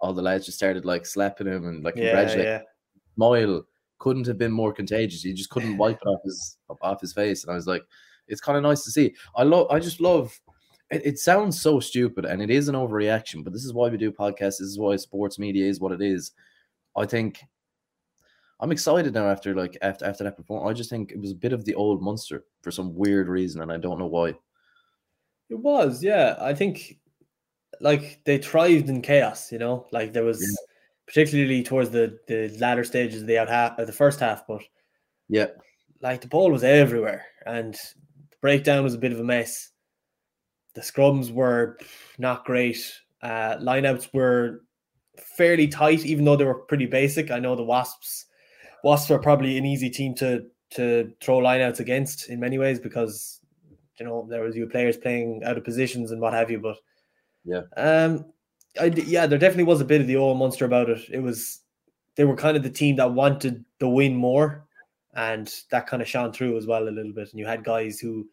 all 0.00 0.12
the 0.12 0.22
lads 0.22 0.46
just 0.46 0.58
started 0.58 0.84
like 0.84 1.06
slapping 1.06 1.46
him 1.46 1.66
and 1.66 1.84
like 1.84 1.96
yeah, 1.96 2.06
congratulating 2.06 2.52
yeah. 2.52 2.60
smile 3.14 3.62
couldn't 3.98 4.26
have 4.26 4.38
been 4.38 4.50
more 4.50 4.72
contagious. 4.72 5.22
He 5.22 5.32
just 5.32 5.50
couldn't 5.50 5.76
wipe 5.78 5.98
it 6.00 6.08
off 6.08 6.20
his 6.24 6.56
off 6.82 7.00
his 7.00 7.12
face. 7.12 7.44
And 7.44 7.52
I 7.52 7.54
was 7.54 7.66
like, 7.66 7.82
it's 8.26 8.40
kind 8.40 8.56
of 8.56 8.64
nice 8.64 8.82
to 8.84 8.90
see. 8.90 9.14
I 9.36 9.44
love 9.44 9.70
I 9.70 9.78
just 9.78 10.00
love 10.00 10.38
it, 10.90 11.02
it 11.04 11.18
sounds 11.18 11.60
so 11.60 11.78
stupid 11.78 12.24
and 12.24 12.42
it 12.42 12.50
is 12.50 12.68
an 12.68 12.74
overreaction, 12.74 13.44
but 13.44 13.52
this 13.52 13.64
is 13.64 13.72
why 13.72 13.88
we 13.88 13.96
do 13.96 14.10
podcasts. 14.10 14.58
This 14.58 14.62
is 14.62 14.78
why 14.78 14.96
sports 14.96 15.38
media 15.38 15.66
is 15.66 15.80
what 15.80 15.92
it 15.92 16.02
is. 16.02 16.32
I 16.96 17.06
think 17.06 17.40
I'm 18.58 18.72
excited 18.72 19.14
now 19.14 19.28
after 19.28 19.54
like 19.54 19.76
after 19.82 20.04
after 20.04 20.24
that 20.24 20.36
performance. 20.36 20.70
I 20.70 20.74
just 20.74 20.90
think 20.90 21.12
it 21.12 21.20
was 21.20 21.32
a 21.32 21.36
bit 21.36 21.52
of 21.52 21.64
the 21.64 21.74
old 21.74 22.02
Munster 22.02 22.44
for 22.62 22.70
some 22.70 22.94
weird 22.94 23.28
reason, 23.28 23.62
and 23.62 23.72
I 23.72 23.76
don't 23.76 23.98
know 23.98 24.06
why. 24.06 24.34
It 25.48 25.58
was, 25.58 26.02
yeah. 26.02 26.36
I 26.40 26.54
think 26.54 26.98
like 27.80 28.20
they 28.24 28.38
thrived 28.38 28.88
in 28.88 29.02
chaos, 29.02 29.50
you 29.52 29.58
know. 29.58 29.86
Like 29.90 30.12
there 30.12 30.24
was 30.24 30.40
Yeah. 30.40 30.66
particularly 31.06 31.62
towards 31.62 31.90
the 31.90 32.18
the 32.28 32.56
latter 32.58 32.84
stages 32.84 33.22
of 33.22 33.26
the 33.26 33.38
out 33.38 33.48
half 33.48 33.78
of 33.78 33.86
the 33.86 33.92
first 33.92 34.20
half, 34.20 34.46
but 34.46 34.62
Yeah, 35.28 35.48
like 36.00 36.20
the 36.20 36.28
ball 36.28 36.50
was 36.50 36.64
everywhere 36.64 37.26
and 37.46 37.74
the 37.74 38.36
breakdown 38.40 38.84
was 38.84 38.94
a 38.94 38.98
bit 38.98 39.12
of 39.12 39.20
a 39.20 39.24
mess. 39.24 39.70
The 40.74 40.80
scrums 40.82 41.32
were 41.32 41.78
not 42.18 42.44
great. 42.44 42.78
Uh 43.22 43.56
lineouts 43.58 44.12
were 44.14 44.62
fairly 45.36 45.68
tight, 45.68 46.04
even 46.06 46.24
though 46.24 46.36
they 46.36 46.44
were 46.44 46.66
pretty 46.66 46.86
basic. 46.86 47.30
I 47.30 47.38
know 47.38 47.56
the 47.56 47.64
Wasps 47.64 48.26
Wasps 48.84 49.10
are 49.10 49.18
probably 49.18 49.58
an 49.58 49.66
easy 49.66 49.90
team 49.90 50.14
to 50.16 50.46
to 50.70 51.12
throw 51.20 51.38
lineouts 51.40 51.80
against 51.80 52.28
in 52.30 52.38
many 52.40 52.56
ways 52.56 52.78
because 52.78 53.40
you 53.98 54.06
know 54.06 54.26
there 54.30 54.42
was 54.42 54.54
you 54.56 54.66
players 54.68 54.96
playing 54.96 55.42
out 55.44 55.58
of 55.58 55.64
positions 55.64 56.12
and 56.12 56.20
what 56.20 56.32
have 56.32 56.50
you. 56.50 56.60
But 56.60 56.76
yeah, 57.44 57.62
um, 57.76 58.24
I 58.80 58.86
yeah, 58.86 59.26
there 59.26 59.38
definitely 59.38 59.64
was 59.64 59.80
a 59.80 59.86
bit 59.86 60.00
of 60.00 60.06
the 60.06 60.16
old 60.16 60.38
Munster 60.38 60.64
about 60.64 60.90
it. 60.90 61.00
It 61.10 61.22
was 61.22 61.60
they 62.16 62.24
were 62.24 62.36
kind 62.36 62.56
of 62.56 62.62
the 62.62 62.70
team 62.70 62.96
that 62.96 63.12
wanted 63.12 63.64
the 63.78 63.88
win 63.88 64.14
more, 64.16 64.66
and 65.14 65.52
that 65.70 65.86
kind 65.86 66.02
of 66.02 66.08
shone 66.08 66.32
through 66.32 66.56
as 66.56 66.66
well 66.66 66.88
a 66.88 66.90
little 66.90 67.12
bit. 67.12 67.30
And 67.30 67.38
you 67.38 67.46
had 67.46 67.64
guys 67.64 67.98
who 67.98 68.28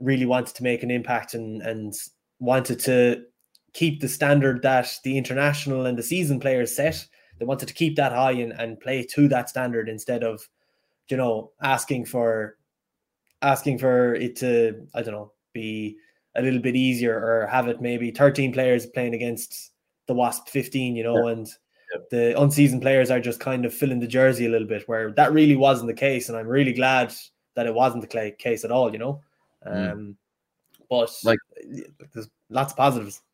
really 0.00 0.26
wanted 0.26 0.54
to 0.56 0.62
make 0.62 0.82
an 0.82 0.90
impact 0.90 1.34
and 1.34 1.62
and 1.62 1.94
wanted 2.40 2.80
to 2.80 3.24
keep 3.72 4.00
the 4.00 4.08
standard 4.08 4.62
that 4.62 4.92
the 5.04 5.16
international 5.16 5.86
and 5.86 5.98
the 5.98 6.02
season 6.02 6.40
players 6.40 6.74
set. 6.74 7.06
They 7.38 7.46
wanted 7.46 7.68
to 7.68 7.74
keep 7.74 7.96
that 7.96 8.12
high 8.12 8.32
and, 8.32 8.52
and 8.52 8.78
play 8.78 9.04
to 9.04 9.28
that 9.28 9.48
standard 9.48 9.88
instead 9.88 10.22
of, 10.22 10.46
you 11.08 11.16
know, 11.16 11.52
asking 11.62 12.06
for 12.06 12.58
asking 13.40 13.78
for 13.78 14.14
it 14.14 14.36
to, 14.36 14.86
I 14.94 15.02
don't 15.02 15.14
know, 15.14 15.32
be 15.52 15.96
a 16.36 16.42
little 16.42 16.60
bit 16.60 16.76
easier 16.76 17.14
or 17.14 17.46
have 17.46 17.68
it 17.68 17.80
maybe 17.80 18.10
13 18.10 18.52
players 18.52 18.86
playing 18.86 19.14
against 19.14 19.72
the 20.06 20.14
Wasp 20.14 20.48
15, 20.48 20.96
you 20.96 21.04
know, 21.04 21.26
yeah. 21.26 21.32
and 21.32 21.46
yeah. 21.46 22.00
the 22.10 22.40
unseasoned 22.40 22.82
players 22.82 23.10
are 23.10 23.20
just 23.20 23.40
kind 23.40 23.64
of 23.64 23.74
filling 23.74 24.00
the 24.00 24.06
jersey 24.06 24.46
a 24.46 24.48
little 24.48 24.68
bit, 24.68 24.88
where 24.88 25.12
that 25.12 25.32
really 25.32 25.56
wasn't 25.56 25.88
the 25.88 25.94
case. 25.94 26.28
And 26.28 26.38
I'm 26.38 26.48
really 26.48 26.72
glad 26.72 27.14
that 27.54 27.66
it 27.66 27.74
wasn't 27.74 28.08
the 28.08 28.34
case 28.38 28.64
at 28.64 28.72
all, 28.72 28.92
you 28.92 28.98
know. 28.98 29.20
Mm. 29.66 29.92
Um. 29.92 30.16
But 30.90 31.10
like, 31.24 31.38
there's 32.12 32.28
lots 32.50 32.72
of 32.72 32.76
positives. 32.76 33.22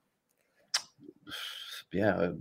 Yeah, 1.90 2.16
uh, 2.16 2.32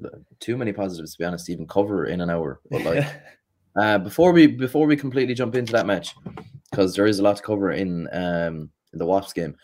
too 0.41 0.57
many 0.57 0.73
positives 0.73 1.13
to 1.13 1.19
be 1.19 1.23
honest. 1.23 1.49
Even 1.49 1.65
cover 1.67 2.07
in 2.07 2.19
an 2.19 2.29
hour, 2.29 2.59
but 2.69 2.83
like. 2.83 3.05
Uh, 3.77 3.99
before 3.99 4.31
we 4.31 4.47
before 4.47 4.87
we 4.87 4.97
completely 4.97 5.35
jump 5.35 5.53
into 5.53 5.71
that 5.71 5.85
match, 5.85 6.15
because 6.71 6.95
there 6.95 7.05
is 7.05 7.19
a 7.19 7.23
lot 7.23 7.37
to 7.37 7.43
cover 7.43 7.71
in 7.71 8.07
um 8.11 8.71
in 8.91 8.97
the 8.97 9.05
Wasps 9.05 9.33
game. 9.33 9.55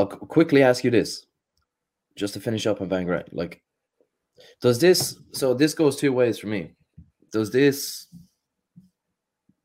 I'll 0.00 0.06
quickly 0.06 0.62
ask 0.62 0.82
you 0.82 0.90
this, 0.90 1.26
just 2.16 2.34
to 2.34 2.40
finish 2.40 2.66
up 2.66 2.80
on 2.80 2.88
Van 2.88 3.04
Graan. 3.04 3.24
Like, 3.32 3.62
does 4.60 4.80
this? 4.80 5.18
So 5.32 5.54
this 5.54 5.74
goes 5.74 5.96
two 5.96 6.12
ways 6.12 6.38
for 6.38 6.46
me. 6.46 6.72
Does 7.32 7.50
this 7.50 8.06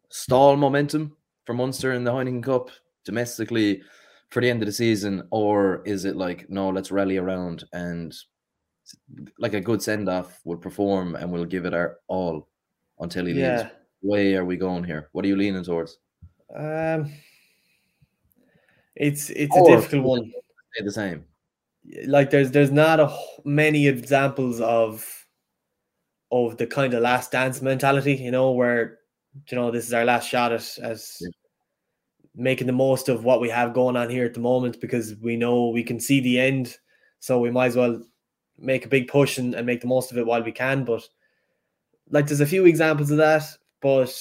stall 0.10 0.56
momentum 0.56 1.16
for 1.46 1.54
Munster 1.54 1.94
in 1.94 2.04
the 2.04 2.12
Heineken 2.12 2.44
Cup 2.44 2.70
domestically 3.06 3.82
for 4.30 4.42
the 4.42 4.50
end 4.50 4.62
of 4.62 4.66
the 4.66 4.72
season, 4.72 5.28
or 5.32 5.82
is 5.86 6.06
it 6.06 6.16
like 6.16 6.50
no, 6.50 6.70
let's 6.70 6.92
rally 6.92 7.18
around 7.18 7.64
and 7.74 8.14
like 9.40 9.54
a 9.54 9.62
good 9.62 9.82
send 9.82 10.10
off 10.10 10.42
would 10.44 10.62
perform 10.62 11.16
and 11.16 11.32
we'll 11.32 11.46
give 11.46 11.66
it 11.66 11.74
our 11.74 11.98
all 12.08 12.50
until 13.00 13.26
he 13.26 13.34
yeah. 13.34 13.58
leaves? 13.58 13.70
Way 14.02 14.36
are 14.36 14.46
we 14.46 14.58
going 14.58 14.84
here? 14.84 15.10
What 15.14 15.26
are 15.26 15.28
you 15.28 15.36
leaning 15.36 15.64
towards? 15.64 15.98
Um, 16.56 17.12
it's 18.96 19.30
it's 19.30 19.56
or 19.56 19.74
a 19.74 19.76
difficult 19.76 20.04
one. 20.04 20.32
The 20.84 20.92
same. 20.92 21.26
Like 22.06 22.32
there's 22.32 22.52
there's 22.52 22.72
not 22.72 23.00
a 23.00 23.16
many 23.44 23.88
examples 23.88 24.60
of 24.60 25.26
of 26.32 26.58
the 26.58 26.68
kind 26.68 26.94
of 26.94 27.02
last 27.02 27.32
dance 27.32 27.62
mentality, 27.62 28.16
you 28.16 28.32
know, 28.32 28.52
where 28.52 29.00
you 29.50 29.58
know 29.58 29.72
this 29.72 29.88
is 29.88 29.94
our 29.94 30.06
last 30.06 30.28
shot 30.28 30.52
at 30.52 30.78
as 30.82 31.18
yeah. 31.22 31.30
making 32.36 32.68
the 32.68 32.74
most 32.74 33.10
of 33.10 33.24
what 33.24 33.42
we 33.42 33.50
have 33.50 33.74
going 33.74 33.96
on 33.96 34.10
here 34.10 34.26
at 34.26 34.34
the 34.34 34.40
moment 34.40 34.82
because 34.82 35.16
we 35.22 35.36
know 35.38 35.70
we 35.70 35.84
can 35.84 36.00
see 36.00 36.20
the 36.20 36.40
end, 36.40 36.76
so 37.20 37.40
we 37.40 37.52
might 37.52 37.68
as 37.68 37.76
well 37.76 38.02
make 38.58 38.86
a 38.86 38.90
big 38.90 39.08
push 39.08 39.38
and, 39.38 39.54
and 39.54 39.66
make 39.66 39.82
the 39.82 39.88
most 39.88 40.12
of 40.12 40.18
it 40.18 40.26
while 40.26 40.44
we 40.44 40.52
can. 40.52 40.84
But 40.84 41.08
like 42.10 42.28
there's 42.28 42.42
a 42.42 42.46
few 42.46 42.66
examples 42.66 43.12
of 43.12 43.18
that, 43.18 43.44
but 43.82 44.14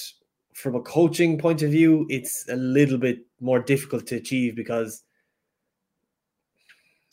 from 0.55 0.73
a 0.73 0.81
coaching 0.81 1.37
point 1.37 1.61
of 1.61 1.69
view, 1.69 2.05
it's 2.09 2.47
a 2.47 2.55
little 2.55 2.97
bit 2.97 3.19
more 3.41 3.59
difficult 3.59 4.07
to 4.07 4.15
achieve 4.15 4.55
because 4.55 5.03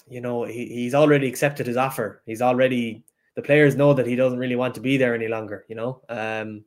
you 0.08 0.20
know 0.20 0.44
he, 0.44 0.66
he's 0.66 0.94
already 0.94 1.26
accepted 1.26 1.66
his 1.66 1.76
offer. 1.76 2.22
He's 2.24 2.40
already 2.40 3.02
the 3.34 3.42
players 3.42 3.74
know 3.74 3.94
that 3.94 4.06
he 4.06 4.14
doesn't 4.14 4.38
really 4.38 4.54
want 4.54 4.76
to 4.76 4.80
be 4.80 4.96
there 4.96 5.12
any 5.12 5.26
longer. 5.26 5.64
You 5.68 5.74
know, 5.74 6.02
um, 6.08 6.64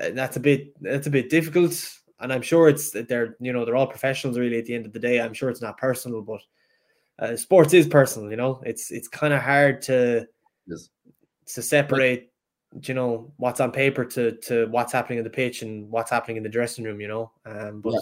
that's 0.00 0.36
a 0.36 0.40
bit 0.40 0.82
that's 0.82 1.06
a 1.06 1.10
bit 1.10 1.30
difficult, 1.30 1.74
and 2.18 2.32
I'm 2.32 2.42
sure 2.42 2.68
it's 2.68 2.90
they're 2.90 3.36
you 3.38 3.52
know 3.52 3.64
they're 3.64 3.76
all 3.76 3.86
professionals 3.86 4.36
really. 4.36 4.58
At 4.58 4.64
the 4.64 4.74
end 4.74 4.84
of 4.84 4.92
the 4.92 4.98
day, 4.98 5.20
I'm 5.20 5.32
sure 5.32 5.48
it's 5.48 5.62
not 5.62 5.78
personal, 5.78 6.22
but 6.22 6.40
uh, 7.20 7.36
sports 7.36 7.72
is 7.72 7.86
personal. 7.86 8.32
You 8.32 8.36
know, 8.36 8.60
it's 8.66 8.90
it's 8.90 9.06
kind 9.06 9.32
of 9.32 9.42
hard 9.42 9.80
to 9.82 10.26
yes. 10.66 10.88
to 11.54 11.62
separate 11.62 12.32
you 12.84 12.94
know 12.94 13.32
what's 13.36 13.60
on 13.60 13.72
paper 13.72 14.04
to 14.04 14.32
to 14.38 14.66
what's 14.66 14.92
happening 14.92 15.18
in 15.18 15.24
the 15.24 15.30
pitch 15.30 15.62
and 15.62 15.90
what's 15.90 16.10
happening 16.10 16.36
in 16.36 16.42
the 16.42 16.48
dressing 16.48 16.84
room 16.84 17.00
you 17.00 17.08
know? 17.08 17.30
Um 17.44 17.80
but 17.80 17.94
yeah. 17.94 18.00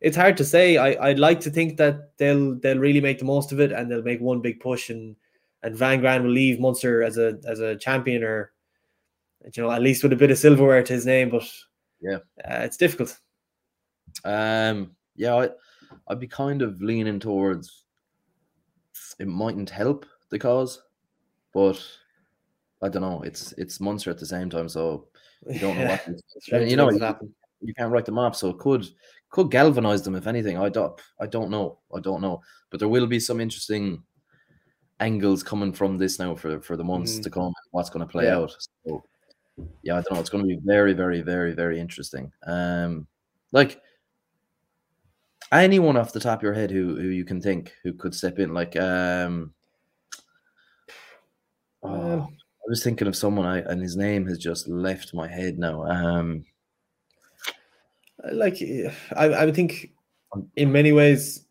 it's 0.00 0.16
hard 0.16 0.36
to 0.38 0.44
say. 0.44 0.76
I 0.76 1.08
i'd 1.08 1.18
like 1.18 1.40
to 1.40 1.50
think 1.50 1.76
that 1.76 2.16
they'll 2.18 2.56
they'll 2.56 2.78
really 2.78 3.00
make 3.00 3.18
the 3.18 3.24
most 3.24 3.52
of 3.52 3.60
it 3.60 3.72
and 3.72 3.90
they'll 3.90 4.02
make 4.02 4.20
one 4.20 4.40
big 4.40 4.60
push 4.60 4.90
and 4.90 5.16
and 5.62 5.76
van 5.76 6.00
Graan 6.00 6.24
will 6.24 6.30
leave 6.30 6.60
munster 6.60 7.02
as 7.02 7.18
a 7.18 7.38
as 7.46 7.60
a 7.60 7.76
champion 7.76 8.24
or 8.24 8.52
you 9.54 9.62
know 9.62 9.70
at 9.70 9.82
least 9.82 10.02
with 10.02 10.12
a 10.12 10.16
bit 10.16 10.30
of 10.30 10.38
silverware 10.38 10.82
to 10.82 10.92
his 10.92 11.06
name 11.06 11.30
but 11.30 11.48
yeah. 12.00 12.18
uh, 12.44 12.62
it's 12.64 12.76
difficult. 12.76 13.18
Um 14.24 14.96
yeah 15.16 15.36
I, 15.36 15.48
i'd 16.08 16.20
be 16.20 16.26
kind 16.26 16.62
of 16.62 16.80
leaning 16.80 17.20
towards 17.20 17.84
it 19.18 19.28
mightn't 19.28 19.70
help 19.70 20.06
the 20.30 20.38
cause 20.38 20.82
but 21.52 21.80
I 22.82 22.88
don't 22.88 23.02
know. 23.02 23.22
It's 23.22 23.52
it's 23.52 23.80
Munster 23.80 24.10
at 24.10 24.18
the 24.18 24.26
same 24.26 24.50
time, 24.50 24.68
so 24.68 25.08
you 25.48 25.58
don't 25.58 25.78
know 25.78 25.86
what. 25.88 26.06
you 26.68 26.76
know, 26.76 26.90
you, 26.90 27.34
you, 27.60 27.74
can't 27.74 27.92
write 27.92 28.06
them 28.06 28.18
off, 28.18 28.36
so 28.36 28.50
it 28.50 28.58
could 28.58 28.86
could 29.30 29.50
galvanize 29.50 30.02
them 30.02 30.14
if 30.14 30.26
anything. 30.26 30.58
I 30.58 30.68
don't 30.68 30.98
I 31.20 31.26
don't 31.26 31.50
know. 31.50 31.78
I 31.94 32.00
don't 32.00 32.22
know, 32.22 32.40
but 32.70 32.80
there 32.80 32.88
will 32.88 33.06
be 33.06 33.20
some 33.20 33.40
interesting 33.40 34.02
angles 34.98 35.42
coming 35.42 35.72
from 35.72 35.98
this 35.98 36.18
now 36.18 36.34
for 36.34 36.60
for 36.60 36.76
the 36.76 36.84
months 36.84 37.18
mm. 37.18 37.22
to 37.22 37.30
come. 37.30 37.52
What's 37.70 37.90
going 37.90 38.06
to 38.06 38.10
play 38.10 38.24
yeah. 38.24 38.38
out? 38.38 38.56
So 38.86 39.04
yeah, 39.82 39.98
I 39.98 40.02
don't 40.02 40.14
know. 40.14 40.20
It's 40.20 40.30
going 40.30 40.44
to 40.44 40.48
be 40.48 40.60
very, 40.64 40.92
very, 40.92 41.20
very, 41.22 41.52
very 41.52 41.80
interesting. 41.80 42.32
Um, 42.46 43.06
like 43.52 43.80
anyone 45.52 45.96
off 45.96 46.12
the 46.12 46.20
top 46.20 46.38
of 46.38 46.42
your 46.42 46.54
head 46.54 46.70
who 46.70 46.96
who 46.96 47.08
you 47.08 47.24
can 47.24 47.40
think 47.40 47.72
who 47.82 47.92
could 47.92 48.14
step 48.14 48.38
in, 48.38 48.54
like 48.54 48.76
um. 48.76 49.52
Oh, 51.82 52.28
I 52.30 52.39
was 52.70 52.84
thinking 52.84 53.08
of 53.08 53.16
someone, 53.16 53.46
I, 53.46 53.58
and 53.58 53.82
his 53.82 53.96
name 53.96 54.26
has 54.28 54.38
just 54.38 54.68
left 54.68 55.12
my 55.12 55.28
head 55.28 55.58
now. 55.58 55.84
Um, 55.84 56.44
like 58.32 58.58
I, 59.16 59.34
I 59.34 59.50
think 59.50 59.90
in 60.56 60.70
many 60.70 60.92
ways 60.92 61.44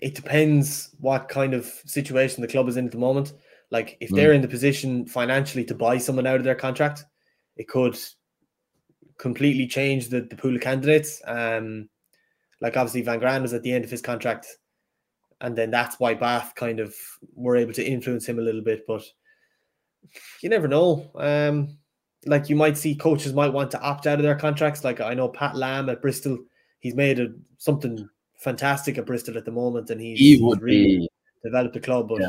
it 0.00 0.14
depends 0.14 0.94
what 1.00 1.28
kind 1.28 1.52
of 1.52 1.66
situation 1.84 2.42
the 2.42 2.48
club 2.48 2.68
is 2.68 2.76
in 2.76 2.86
at 2.86 2.92
the 2.92 2.98
moment. 2.98 3.32
Like 3.70 3.96
if 4.00 4.10
they're 4.10 4.30
mm. 4.30 4.36
in 4.36 4.42
the 4.42 4.48
position 4.48 5.06
financially 5.06 5.64
to 5.64 5.74
buy 5.74 5.98
someone 5.98 6.26
out 6.26 6.36
of 6.36 6.44
their 6.44 6.54
contract, 6.54 7.04
it 7.56 7.66
could 7.68 7.98
completely 9.18 9.66
change 9.66 10.08
the, 10.08 10.20
the 10.20 10.36
pool 10.36 10.54
of 10.54 10.60
candidates. 10.60 11.20
Um, 11.26 11.88
like 12.60 12.76
obviously 12.76 13.02
Van 13.02 13.18
Graan 13.18 13.42
was 13.42 13.54
at 13.54 13.62
the 13.62 13.72
end 13.72 13.84
of 13.84 13.90
his 13.90 14.02
contract, 14.02 14.46
and 15.40 15.56
then 15.56 15.70
that's 15.72 15.98
why 15.98 16.14
Bath 16.14 16.54
kind 16.54 16.78
of 16.78 16.94
were 17.34 17.56
able 17.56 17.72
to 17.72 17.84
influence 17.84 18.26
him 18.26 18.38
a 18.38 18.42
little 18.42 18.62
bit. 18.62 18.84
But 18.86 19.02
you 20.40 20.48
never 20.48 20.68
know. 20.68 21.10
Um, 21.14 21.78
like 22.26 22.48
you 22.48 22.56
might 22.56 22.78
see 22.78 22.94
coaches 22.94 23.32
might 23.32 23.52
want 23.52 23.70
to 23.72 23.80
opt 23.80 24.06
out 24.06 24.18
of 24.18 24.22
their 24.22 24.36
contracts. 24.36 24.84
Like 24.84 25.00
I 25.00 25.14
know 25.14 25.28
Pat 25.28 25.56
Lam 25.56 25.88
at 25.88 26.02
Bristol, 26.02 26.38
he's 26.78 26.94
made 26.94 27.18
a, 27.18 27.28
something 27.58 28.08
fantastic 28.38 28.98
at 28.98 29.06
Bristol 29.06 29.36
at 29.36 29.44
the 29.44 29.50
moment, 29.50 29.90
and 29.90 30.00
he's, 30.00 30.18
he 30.18 30.38
would 30.40 30.58
he's 30.58 30.62
really 30.62 30.98
be 30.98 31.08
developed 31.42 31.74
the 31.74 31.80
club, 31.80 32.08
but 32.08 32.20
yeah, 32.20 32.28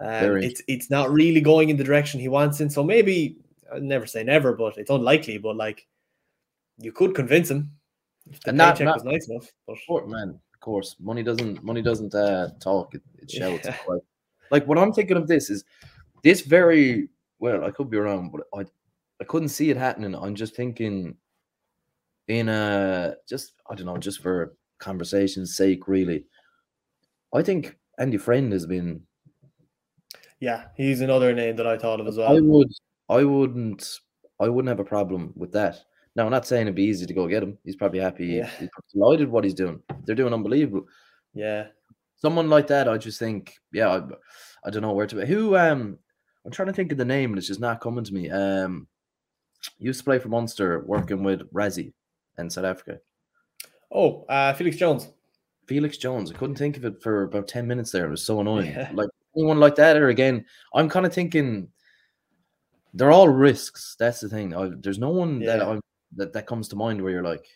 um, 0.00 0.36
it's 0.38 0.62
it's 0.68 0.90
not 0.90 1.10
really 1.10 1.40
going 1.40 1.68
in 1.70 1.76
the 1.76 1.84
direction 1.84 2.20
he 2.20 2.28
wants 2.28 2.60
in. 2.60 2.68
So 2.68 2.82
maybe 2.82 3.38
I'd 3.72 3.82
never 3.82 4.06
say 4.06 4.24
never, 4.24 4.54
but 4.54 4.76
it's 4.76 4.90
unlikely. 4.90 5.38
But 5.38 5.56
like 5.56 5.86
you 6.78 6.92
could 6.92 7.14
convince 7.14 7.50
him 7.50 7.70
if 8.30 8.40
the 8.40 8.50
and 8.50 8.58
paycheck 8.58 8.86
not, 8.86 8.96
was 8.96 9.04
nice 9.04 9.28
enough. 9.28 9.50
But 9.66 9.76
course, 9.86 10.10
man, 10.10 10.30
of 10.30 10.60
course, 10.60 10.96
money 11.00 11.22
doesn't 11.22 11.62
money 11.62 11.82
doesn't 11.82 12.14
uh, 12.14 12.50
talk; 12.60 12.94
it, 12.94 13.02
it 13.18 13.30
shouts. 13.30 13.66
Yeah. 13.66 13.76
Like 14.50 14.66
what 14.66 14.78
I'm 14.78 14.92
thinking 14.92 15.16
of 15.16 15.26
this 15.26 15.50
is 15.50 15.64
this 16.24 16.40
very 16.40 17.08
well, 17.38 17.64
I 17.64 17.70
could 17.70 17.90
be 17.90 17.98
wrong, 17.98 18.30
but 18.32 18.46
I 18.58 18.64
I 19.20 19.24
couldn't 19.24 19.50
see 19.50 19.70
it 19.70 19.76
happening. 19.76 20.14
I'm 20.14 20.34
just 20.34 20.56
thinking 20.56 21.16
in 22.26 22.48
a 22.48 23.14
just 23.28 23.52
I 23.70 23.74
don't 23.74 23.86
know, 23.86 23.98
just 23.98 24.20
for 24.22 24.56
conversation's 24.78 25.56
sake, 25.56 25.86
really. 25.86 26.24
I 27.32 27.42
think 27.42 27.76
Andy 27.98 28.16
Friend 28.16 28.52
has 28.52 28.66
been 28.66 29.02
Yeah, 30.40 30.64
he's 30.76 31.00
another 31.00 31.32
name 31.34 31.56
that 31.56 31.66
I 31.66 31.78
thought 31.78 32.00
of 32.00 32.08
as 32.08 32.16
well. 32.16 32.34
I 32.34 32.40
would 32.40 32.72
I 33.08 33.22
wouldn't 33.22 34.00
I 34.40 34.48
wouldn't 34.48 34.68
have 34.70 34.80
a 34.80 34.84
problem 34.84 35.32
with 35.36 35.52
that. 35.52 35.80
Now 36.16 36.24
I'm 36.24 36.30
not 36.30 36.46
saying 36.46 36.62
it'd 36.62 36.74
be 36.74 36.84
easy 36.84 37.06
to 37.06 37.14
go 37.14 37.28
get 37.28 37.42
him. 37.42 37.58
He's 37.64 37.76
probably 37.76 38.00
happy. 38.00 38.26
Yeah. 38.26 38.48
He's 38.58 38.70
delighted 38.92 39.28
what 39.28 39.44
he's 39.44 39.54
doing. 39.54 39.80
They're 40.04 40.14
doing 40.14 40.32
unbelievable. 40.32 40.86
Yeah. 41.34 41.66
Someone 42.16 42.48
like 42.48 42.68
that, 42.68 42.88
I 42.88 42.96
just 42.96 43.18
think, 43.18 43.54
yeah, 43.72 43.88
I, 43.88 44.02
I 44.64 44.70
don't 44.70 44.82
know 44.82 44.92
where 44.92 45.06
to. 45.08 45.26
Who 45.26 45.56
um 45.56 45.98
I'm 46.44 46.52
trying 46.52 46.68
to 46.68 46.74
think 46.74 46.92
of 46.92 46.98
the 46.98 47.04
name, 47.04 47.30
and 47.30 47.38
it's 47.38 47.46
just 47.46 47.60
not 47.60 47.80
coming 47.80 48.04
to 48.04 48.14
me. 48.14 48.30
Um, 48.30 48.86
used 49.78 50.00
to 50.00 50.04
play 50.04 50.18
for 50.18 50.28
Munster, 50.28 50.84
working 50.86 51.22
with 51.22 51.50
Rassie 51.52 51.92
in 52.38 52.50
South 52.50 52.64
Africa. 52.64 53.00
Oh, 53.90 54.24
uh, 54.24 54.52
Felix 54.52 54.76
Jones. 54.76 55.10
Felix 55.66 55.96
Jones. 55.96 56.30
I 56.30 56.34
couldn't 56.34 56.56
think 56.56 56.76
of 56.76 56.84
it 56.84 57.02
for 57.02 57.22
about 57.22 57.48
10 57.48 57.66
minutes 57.66 57.90
there. 57.90 58.06
It 58.06 58.10
was 58.10 58.22
so 58.22 58.40
annoying. 58.40 58.72
Yeah. 58.72 58.90
Like 58.92 59.08
anyone 59.36 59.60
like 59.60 59.76
that, 59.76 59.96
or 59.96 60.08
again, 60.08 60.44
I'm 60.74 60.88
kind 60.88 61.06
of 61.06 61.14
thinking 61.14 61.68
they're 62.92 63.12
all 63.12 63.28
risks. 63.28 63.96
That's 63.98 64.20
the 64.20 64.28
thing. 64.28 64.54
I, 64.54 64.70
there's 64.80 64.98
no 64.98 65.10
one 65.10 65.40
yeah. 65.40 65.56
that, 65.56 65.80
that 66.16 66.32
that 66.34 66.46
comes 66.46 66.68
to 66.68 66.76
mind 66.76 67.00
where 67.00 67.12
you're 67.12 67.22
like, 67.22 67.46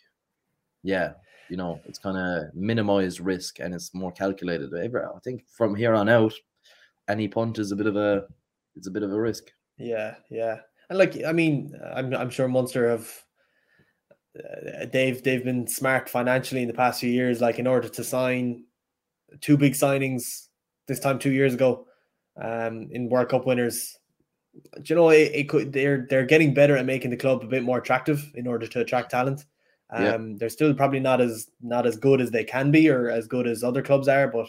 yeah, 0.83 1.13
you 1.49 1.57
know, 1.57 1.81
it's 1.87 1.99
kind 1.99 2.17
of 2.17 2.55
minimized 2.55 3.21
risk 3.21 3.61
and 3.61 3.75
it's 3.75 3.95
more 3.95 4.13
calculated. 4.13 4.73
I 4.75 5.19
think 5.23 5.45
from 5.49 5.75
here 5.75 5.95
on 5.95 6.09
out, 6.09 6.33
any 7.09 7.29
punt 7.29 7.59
is 7.59 7.73
a 7.73 7.77
bit 7.77 7.87
of 7.87 7.97
a 7.97 8.27
it's 8.79 8.87
a 8.87 8.93
bit 8.93 9.03
of 9.03 9.13
a 9.13 9.21
risk. 9.21 9.51
Yeah, 9.77 10.15
yeah, 10.31 10.61
and 10.89 10.99
like 10.99 11.23
I 11.27 11.33
mean, 11.33 11.79
I'm 11.95 12.15
I'm 12.15 12.31
sure 12.31 12.49
Munster 12.49 12.89
have 12.89 13.11
uh, 14.39 14.87
they've 14.93 15.23
they've 15.23 15.45
been 15.45 15.67
smart 15.67 16.09
financially 16.09 16.63
in 16.63 16.69
the 16.69 16.75
past 16.75 17.01
few 17.01 17.11
years. 17.11 17.41
Like 17.41 17.59
in 17.59 17.67
order 17.67 17.89
to 17.89 18.05
sign 18.05 18.65
two 19.41 19.57
big 19.57 19.75
signings 19.75 20.47
this 20.87 21.01
time 21.01 21.19
two 21.19 21.33
years 21.33 21.55
ago, 21.55 21.87
um, 22.41 22.89
in 22.93 23.09
World 23.09 23.29
Cup 23.29 23.47
winners. 23.47 23.97
Do 24.75 24.83
you 24.87 24.97
know 24.97 25.11
it, 25.11 25.33
it 25.35 25.49
could 25.49 25.73
they're 25.73 26.07
they're 26.09 26.27
getting 26.27 26.55
better 26.55 26.77
at 26.77 26.87
making 26.87 27.11
the 27.11 27.17
club 27.17 27.43
a 27.43 27.47
bit 27.47 27.63
more 27.63 27.79
attractive 27.79 28.33
in 28.35 28.47
order 28.47 28.67
to 28.67 28.81
attract 28.81 29.11
talent. 29.11 29.45
Um, 29.91 30.05
yeah. 30.05 30.37
they're 30.37 30.49
still 30.49 30.75
probably 30.75 31.01
not 31.01 31.21
as 31.21 31.49
not 31.61 31.87
as 31.87 31.97
good 31.97 32.21
as 32.21 32.31
they 32.31 32.45
can 32.45 32.71
be 32.71 32.89
or 32.91 33.11
as 33.11 33.27
good 33.27 33.47
as 33.47 33.63
other 33.63 33.83
clubs 33.83 34.09
are, 34.09 34.29
but 34.29 34.49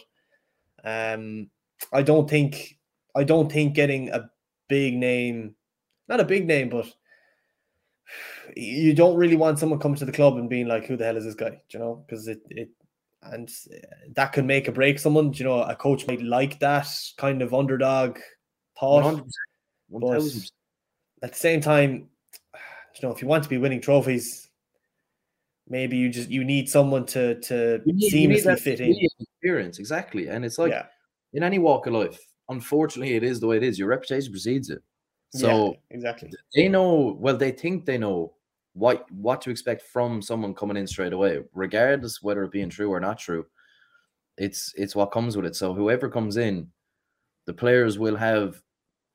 um, 0.83 1.49
I 1.93 2.01
don't 2.01 2.29
think 2.29 2.78
I 3.15 3.23
don't 3.23 3.51
think 3.51 3.73
getting 3.73 4.09
a 4.09 4.29
big 4.67 4.95
name, 4.95 5.55
not 6.07 6.19
a 6.19 6.25
big 6.25 6.45
name, 6.45 6.69
but 6.69 6.87
you 8.55 8.93
don't 8.93 9.17
really 9.17 9.35
want 9.35 9.59
someone 9.59 9.79
coming 9.79 9.97
to 9.97 10.05
the 10.05 10.11
club 10.11 10.37
and 10.37 10.49
being 10.49 10.67
like, 10.67 10.85
"Who 10.85 10.97
the 10.97 11.05
hell 11.05 11.17
is 11.17 11.25
this 11.25 11.35
guy?" 11.35 11.49
Do 11.49 11.77
you 11.77 11.79
know, 11.79 12.03
because 12.07 12.27
it 12.27 12.41
it 12.49 12.69
and 13.23 13.49
that 14.15 14.33
can 14.33 14.47
make 14.47 14.67
or 14.67 14.71
break 14.71 14.99
someone. 14.99 15.31
Do 15.31 15.39
you 15.39 15.49
know, 15.49 15.61
a 15.61 15.75
coach 15.75 16.07
might 16.07 16.21
like 16.21 16.59
that 16.59 16.87
kind 17.17 17.41
of 17.41 17.53
underdog 17.53 18.17
thought. 18.79 19.03
100%. 19.03 19.31
100%. 19.91 20.51
At 21.21 21.33
the 21.33 21.37
same 21.37 21.59
time, 21.61 22.09
you 22.53 23.07
know, 23.07 23.11
if 23.11 23.21
you 23.21 23.27
want 23.27 23.43
to 23.43 23.49
be 23.49 23.57
winning 23.57 23.81
trophies, 23.81 24.49
maybe 25.67 25.97
you 25.97 26.09
just 26.09 26.29
you 26.29 26.43
need 26.43 26.69
someone 26.69 27.05
to 27.07 27.39
to 27.41 27.81
need, 27.85 28.11
seamlessly 28.11 28.59
fit 28.59 28.79
in. 28.79 28.95
Experience 29.19 29.79
exactly, 29.79 30.27
and 30.27 30.45
it's 30.45 30.57
like 30.57 30.71
yeah. 30.71 30.85
in 31.33 31.43
any 31.43 31.59
walk 31.59 31.87
of 31.87 31.93
life. 31.93 32.19
Unfortunately, 32.49 33.15
it 33.15 33.23
is 33.23 33.39
the 33.39 33.47
way 33.47 33.57
it 33.57 33.63
is. 33.63 33.77
Your 33.77 33.87
reputation 33.87 34.31
precedes 34.31 34.69
it. 34.69 34.81
So 35.31 35.71
yeah, 35.71 35.77
exactly, 35.91 36.31
they 36.55 36.67
know. 36.67 37.15
Well, 37.19 37.37
they 37.37 37.51
think 37.51 37.85
they 37.85 37.97
know 37.97 38.33
what 38.73 39.09
what 39.11 39.41
to 39.41 39.51
expect 39.51 39.83
from 39.83 40.21
someone 40.21 40.55
coming 40.55 40.77
in 40.77 40.87
straight 40.87 41.13
away, 41.13 41.39
regardless 41.53 42.21
whether 42.21 42.43
it 42.43 42.51
being 42.51 42.69
true 42.69 42.91
or 42.91 42.99
not 42.99 43.19
true. 43.19 43.45
It's 44.37 44.73
it's 44.75 44.95
what 44.95 45.11
comes 45.11 45.35
with 45.35 45.45
it. 45.45 45.55
So 45.55 45.73
whoever 45.73 46.09
comes 46.09 46.37
in, 46.37 46.67
the 47.45 47.53
players 47.53 47.99
will 47.99 48.15
have 48.15 48.61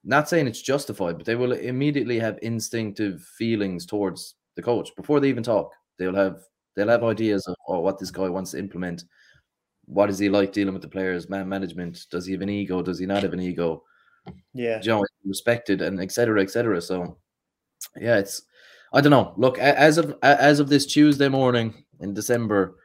not 0.05 0.29
saying 0.29 0.47
it's 0.47 0.63
justified, 0.63 1.17
but 1.17 1.27
they 1.27 1.35
will 1.35 1.53
immediately 1.53 2.19
have 2.19 2.39
instinctive 2.43 3.23
feelings 3.39 3.87
towards 3.87 4.35
the 4.55 4.63
coach 4.63 4.95
before 4.97 5.19
they 5.19 5.29
even 5.29 5.43
talk. 5.43 5.73
They'll 5.99 6.15
have 6.15 6.43
they'll 6.77 6.89
have 6.89 7.05
ideas 7.05 7.47
of 7.47 7.57
oh, 7.69 7.81
what 7.81 7.99
this 7.99 8.11
guy 8.11 8.29
wants 8.29 8.53
to 8.53 8.59
implement. 8.59 9.05
What 9.87 10.11
is 10.11 10.19
he 10.19 10.29
like 10.29 10.53
dealing 10.53 10.75
with 10.75 10.83
the 10.83 10.89
players, 10.89 11.29
man 11.29 11.49
management? 11.49 12.07
Does 12.11 12.27
he 12.27 12.33
have 12.33 12.43
an 12.43 12.49
ego? 12.49 12.83
Does 12.83 12.99
he 12.99 13.07
not 13.07 13.23
have 13.23 13.33
an 13.33 13.41
ego? 13.41 13.83
Yeah, 14.55 14.81
you 14.83 14.89
know, 14.89 15.05
respected 15.25 15.83
and 15.83 16.01
etc. 16.01 16.43
etc. 16.43 16.81
So, 16.81 17.19
yeah, 17.97 18.19
it's 18.19 18.43
I 18.93 19.01
don't 19.01 19.11
know. 19.11 19.35
Look, 19.37 19.59
as 19.59 19.99
of 19.99 20.17
as 20.23 20.61
of 20.61 20.69
this 20.69 20.87
Tuesday 20.87 21.29
morning 21.29 21.85
in 22.01 22.15
December, 22.15 22.77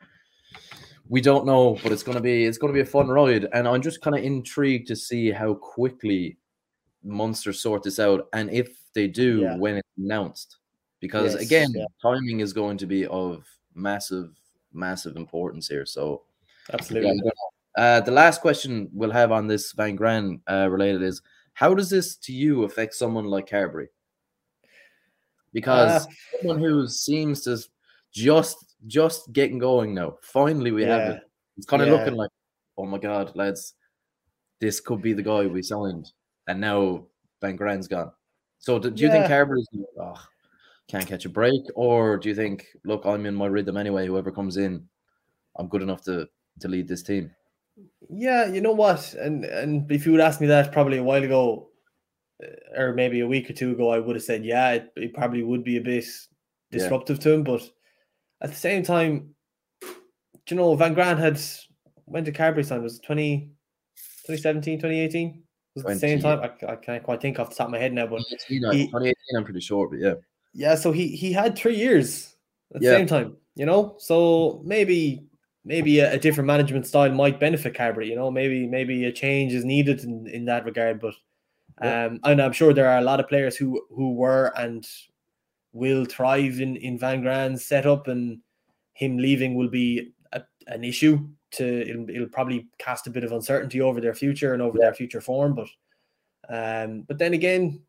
we 1.08 1.22
don't 1.22 1.46
know, 1.46 1.78
but 1.84 1.92
it's 1.92 2.04
gonna 2.04 2.20
be 2.20 2.46
it's 2.46 2.58
gonna 2.58 2.74
be 2.74 2.82
a 2.82 2.86
fun 2.86 3.08
ride, 3.08 3.48
and 3.54 3.68
I'm 3.68 3.82
just 3.82 4.02
kind 4.02 4.18
of 4.18 4.24
intrigued 4.24 4.88
to 4.88 4.96
see 4.96 5.32
how 5.32 5.54
quickly 5.54 6.38
Munster 7.04 7.54
sort 7.54 7.84
this 7.84 8.00
out, 8.00 8.28
and 8.34 8.50
if 8.50 8.70
they 8.94 9.08
do 9.08 9.42
yeah. 9.42 9.56
when 9.56 9.78
it's 9.78 9.90
announced, 9.98 10.58
because 11.00 11.34
yes, 11.34 11.44
again, 11.44 11.70
yeah. 11.74 11.86
timing 12.02 12.42
is 12.42 12.54
going 12.54 12.78
to 12.78 12.86
be 12.86 13.06
of 13.08 13.46
massive, 13.74 14.32
massive 14.74 15.16
importance 15.16 15.68
here. 15.68 15.86
So, 15.86 16.24
absolutely. 16.74 17.22
Yeah, 17.24 17.32
uh, 17.78 18.02
the 18.02 18.12
last 18.12 18.42
question 18.42 18.90
we'll 18.94 19.12
have 19.12 19.32
on 19.32 19.48
this 19.48 19.72
Van 19.74 19.96
Graan 19.96 20.42
uh, 20.50 20.68
related 20.70 21.04
is: 21.04 21.22
How 21.54 21.74
does 21.74 21.90
this 21.90 22.16
to 22.18 22.34
you 22.34 22.64
affect 22.64 22.94
someone 22.94 23.26
like 23.26 23.50
Carbery? 23.50 23.88
because 25.54 26.06
uh, 26.06 26.10
someone 26.40 26.60
who 26.60 26.88
seems 26.88 27.42
to 27.42 27.58
just 28.12 28.76
just 28.88 29.32
getting 29.34 29.60
going 29.60 29.94
now. 29.94 30.18
Finally, 30.22 30.72
we 30.72 30.86
yeah, 30.86 30.98
have 30.98 31.16
it. 31.16 31.30
It's 31.58 31.66
kind 31.66 31.82
of 31.82 31.90
yeah. 31.90 31.96
looking 31.96 32.16
like, 32.16 32.30
oh 32.78 32.86
my 32.86 32.98
god, 32.98 33.36
lads, 33.36 33.74
this 34.60 34.80
could 34.80 35.02
be 35.02 35.14
the 35.14 35.24
guy 35.24 35.46
we 35.46 35.62
signed, 35.62 36.12
and 36.48 36.62
now 36.62 37.06
Van 37.42 37.56
Graan's 37.56 37.88
gone. 37.88 38.12
So, 38.60 38.80
do, 38.80 38.90
do 38.90 39.04
you 39.04 39.12
think 39.12 39.28
Carbery's 39.28 39.68
oh, 40.00 40.22
can't 40.88 41.08
catch 41.08 41.26
a 41.26 41.30
break, 41.30 41.62
or 41.76 42.18
do 42.18 42.30
you 42.30 42.36
think, 42.36 42.68
look, 42.84 43.06
I'm 43.06 43.26
in 43.26 43.36
my 43.36 43.46
rhythm 43.46 43.78
anyway. 43.78 44.06
Whoever 44.06 44.32
comes 44.32 44.58
in, 44.58 44.88
I'm 45.56 45.68
good 45.68 45.82
enough 45.82 46.02
to 46.04 46.28
to 46.60 46.68
lead 46.68 46.88
this 46.88 47.04
team. 47.04 47.32
Yeah, 48.10 48.48
you 48.48 48.62
know 48.62 48.72
what, 48.72 49.14
and 49.14 49.46
and 49.46 49.90
if 49.92 50.06
you 50.06 50.12
would 50.12 50.22
ask 50.22 50.42
me 50.42 50.48
that 50.48 50.72
probably 50.72 50.98
a 50.98 51.04
while 51.04 51.24
ago, 51.24 51.70
uh, 52.44 52.82
or 52.82 52.94
maybe 52.94 53.22
a 53.22 53.28
week 53.28 53.50
or 53.50 53.54
two 53.54 53.72
ago, 53.72 53.90
I 53.90 54.00
would 54.00 54.16
have 54.16 54.24
said, 54.24 54.44
yeah, 54.44 54.72
it, 54.72 54.94
it 54.96 55.14
probably 55.14 55.44
would 55.44 55.64
be 55.64 55.78
a 55.78 55.82
bit 55.82 56.06
disruptive 56.72 57.18
yeah. 57.18 57.24
to 57.24 57.34
him. 57.34 57.44
But 57.44 57.70
at 58.42 58.50
the 58.50 58.56
same 58.56 58.84
time, 58.84 59.36
you 60.50 60.56
know, 60.56 60.76
Van 60.76 60.94
Graan 60.94 61.18
had 61.18 61.40
went 62.06 62.26
to 62.26 62.32
Carbery 62.32 62.68
time 62.68 62.84
was 62.84 63.00
20, 63.00 63.52
2017, 64.26 64.80
2018. 64.80 65.44
Was 65.76 65.84
20, 65.84 65.94
the 65.94 66.00
same 66.00 66.20
time. 66.20 66.40
I, 66.40 66.72
I, 66.72 66.76
can't 66.76 67.04
quite 67.04 67.22
think 67.22 67.40
off 67.40 67.50
the 67.50 67.56
top 67.56 67.68
of 67.68 67.72
my 67.72 67.78
head 67.78 67.94
now, 67.94 68.08
but 68.08 68.18
2018, 68.48 68.72
he, 68.72 68.86
2018 68.88 69.16
I'm 69.38 69.44
pretty 69.44 69.60
sure, 69.60 69.88
but 69.88 70.00
yeah. 70.00 70.16
Yeah, 70.54 70.76
so 70.76 70.92
he 70.92 71.10
he 71.10 71.32
had 71.32 71.56
three 71.56 71.76
years 71.76 72.36
at 72.74 72.82
the 72.82 72.88
yeah. 72.88 72.98
same 72.98 73.06
time, 73.06 73.38
you 73.56 73.68
know. 73.68 73.96
So 74.00 74.62
maybe 74.66 75.29
maybe 75.70 76.00
a, 76.00 76.14
a, 76.14 76.18
different 76.18 76.48
management 76.48 76.88
style 76.88 77.12
might 77.12 77.40
benefit 77.40 77.76
Carbery, 77.76 78.08
you 78.08 78.16
know. 78.16 78.32
Maybe 78.32 78.66
maybe 78.66 79.06
a 79.06 79.12
change 79.12 79.54
is 79.54 79.64
needed 79.64 80.04
in, 80.04 80.28
in 80.28 80.46
that 80.46 80.66
regard, 80.66 81.00
but 81.00 81.14
um, 81.82 82.20
and 82.24 82.42
I'm 82.42 82.52
sure 82.52 82.74
there 82.74 82.90
are 82.90 82.98
a 82.98 83.04
lot 83.04 83.20
of 83.22 83.30
players 83.30 83.56
who 83.56 83.82
who 83.90 84.16
were 84.16 84.52
and 84.58 84.86
will 85.72 86.06
thrive 86.06 86.60
in 86.60 86.76
in 86.76 86.98
Van 86.98 87.22
Graan's 87.22 87.64
setup, 87.64 88.08
and 88.08 88.40
him 88.94 89.18
leaving 89.18 89.54
will 89.56 89.70
be 89.70 90.12
a, 90.34 90.42
an 90.68 90.84
issue. 90.84 91.30
To 91.52 91.66
it'll, 91.66 92.10
it'll, 92.10 92.30
probably 92.30 92.68
cast 92.78 93.08
a 93.08 93.12
bit 93.12 93.24
of 93.24 93.32
uncertainty 93.32 93.82
over 93.82 94.00
their 94.02 94.14
future 94.14 94.54
and 94.54 94.62
over 94.62 94.78
yeah. 94.78 94.86
their 94.86 94.94
future 94.94 95.22
form. 95.22 95.56
But 95.56 95.70
um, 96.50 97.04
but 97.08 97.18
then 97.18 97.34
again, 97.34 97.82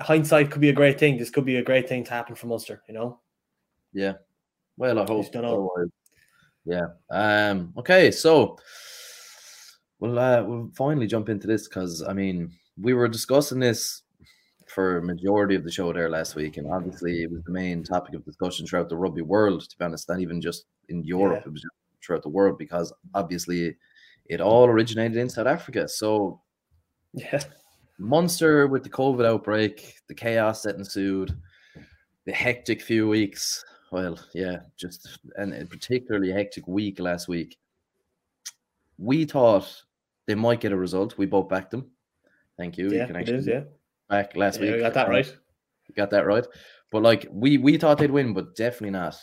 hindsight 0.00 0.50
could 0.50 0.60
be 0.60 0.68
a 0.68 0.74
great 0.74 0.98
thing. 0.98 1.16
This 1.16 1.30
could 1.30 1.44
be 1.44 1.56
a 1.56 1.62
great 1.62 1.88
thing 1.88 2.04
to 2.04 2.10
happen 2.10 2.34
for 2.34 2.48
Munster. 2.48 2.82
You 2.88 2.94
know. 2.94 3.20
Yeah. 3.92 4.14
Well, 4.82 4.98
I 4.98 5.04
hope. 5.04 5.32
Don't. 5.32 5.92
Yeah. 6.64 6.86
Um. 7.10 7.72
Okay. 7.78 8.10
So 8.10 8.58
We'll 10.02 10.18
uh, 10.18 10.42
we'll 10.42 10.68
finally 10.74 11.06
jump 11.06 11.28
into 11.28 11.46
this 11.46 11.68
because 11.68 12.02
I 12.02 12.12
mean 12.12 12.50
we 12.76 12.92
were 12.92 13.06
discussing 13.06 13.60
this 13.60 14.02
for 14.66 14.98
a 14.98 15.02
majority 15.02 15.54
of 15.54 15.62
the 15.62 15.70
show 15.70 15.92
there 15.92 16.10
last 16.10 16.34
week, 16.34 16.56
and 16.56 16.68
obviously 16.68 17.22
it 17.22 17.30
was 17.30 17.44
the 17.44 17.52
main 17.52 17.84
topic 17.84 18.16
of 18.16 18.24
discussion 18.24 18.66
throughout 18.66 18.88
the 18.88 18.96
rugby 18.96 19.22
world. 19.22 19.60
To 19.60 19.78
be 19.78 19.84
honest, 19.84 20.08
not 20.08 20.18
even 20.18 20.40
just 20.40 20.64
in 20.88 21.04
Europe, 21.04 21.42
yeah. 21.44 21.50
it 21.50 21.52
was 21.52 21.64
throughout 22.04 22.24
the 22.24 22.30
world 22.30 22.58
because 22.58 22.92
obviously 23.14 23.76
it 24.26 24.40
all 24.40 24.64
originated 24.64 25.18
in 25.18 25.28
South 25.28 25.46
Africa. 25.46 25.88
So 25.88 26.40
yeah, 27.14 27.40
Munster 27.96 28.66
with 28.66 28.82
the 28.82 28.90
COVID 28.90 29.24
outbreak, 29.24 29.98
the 30.08 30.16
chaos 30.16 30.62
that 30.62 30.74
ensued, 30.74 31.32
the 32.26 32.32
hectic 32.32 32.82
few 32.82 33.08
weeks. 33.08 33.64
Well, 33.92 34.18
yeah, 34.32 34.60
just 34.78 35.18
and 35.36 35.52
a 35.52 35.66
particularly 35.66 36.32
hectic 36.32 36.66
week 36.66 36.98
last 36.98 37.28
week. 37.28 37.58
We 38.96 39.26
thought 39.26 39.82
they 40.26 40.34
might 40.34 40.60
get 40.60 40.72
a 40.72 40.76
result. 40.76 41.18
We 41.18 41.26
both 41.26 41.50
backed 41.50 41.72
them. 41.72 41.90
Thank 42.56 42.78
you. 42.78 42.90
Yeah, 42.90 43.06
you 43.06 43.16
it 43.16 43.28
is, 43.28 43.46
yeah. 43.46 43.64
Back 44.08 44.34
last 44.34 44.60
yeah, 44.60 44.72
week. 44.72 44.80
got 44.80 44.94
that 44.94 45.10
right. 45.10 45.36
got 45.94 46.08
that 46.08 46.26
right. 46.26 46.46
But 46.90 47.02
like 47.02 47.26
we 47.30 47.58
we 47.58 47.76
thought 47.76 47.98
they'd 47.98 48.10
win, 48.10 48.32
but 48.32 48.56
definitely 48.56 48.92
not 48.92 49.14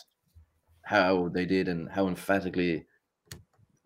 how 0.82 1.28
they 1.30 1.46
did 1.46 1.66
and 1.66 1.90
how 1.90 2.06
emphatically 2.06 2.86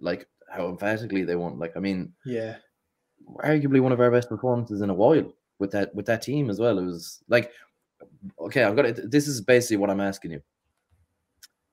like 0.01 0.29
how 0.51 0.69
emphatically 0.69 1.25
they 1.25 1.35
won. 1.35 1.59
Like 1.59 1.79
I 1.79 1.81
mean, 1.81 2.13
yeah, 2.27 2.57
arguably 3.43 3.81
one 3.81 3.93
of 3.93 4.01
our 4.01 4.11
best 4.11 4.29
performances 4.29 4.83
in 4.83 4.91
a 4.91 4.95
while 4.95 5.33
with 5.59 5.71
that 5.71 5.95
with 5.95 6.05
that 6.07 6.21
team 6.21 6.51
as 6.51 6.61
well. 6.61 6.79
It 6.79 6.85
was 6.85 7.23
like 7.29 7.53
okay, 8.39 8.65
I've 8.65 8.77
got 8.77 8.85
it. 8.85 9.11
this 9.11 9.27
is 9.27 9.41
basically 9.41 9.79
what 9.79 9.89
I'm 9.89 10.01
asking 10.01 10.33
you. 10.33 10.43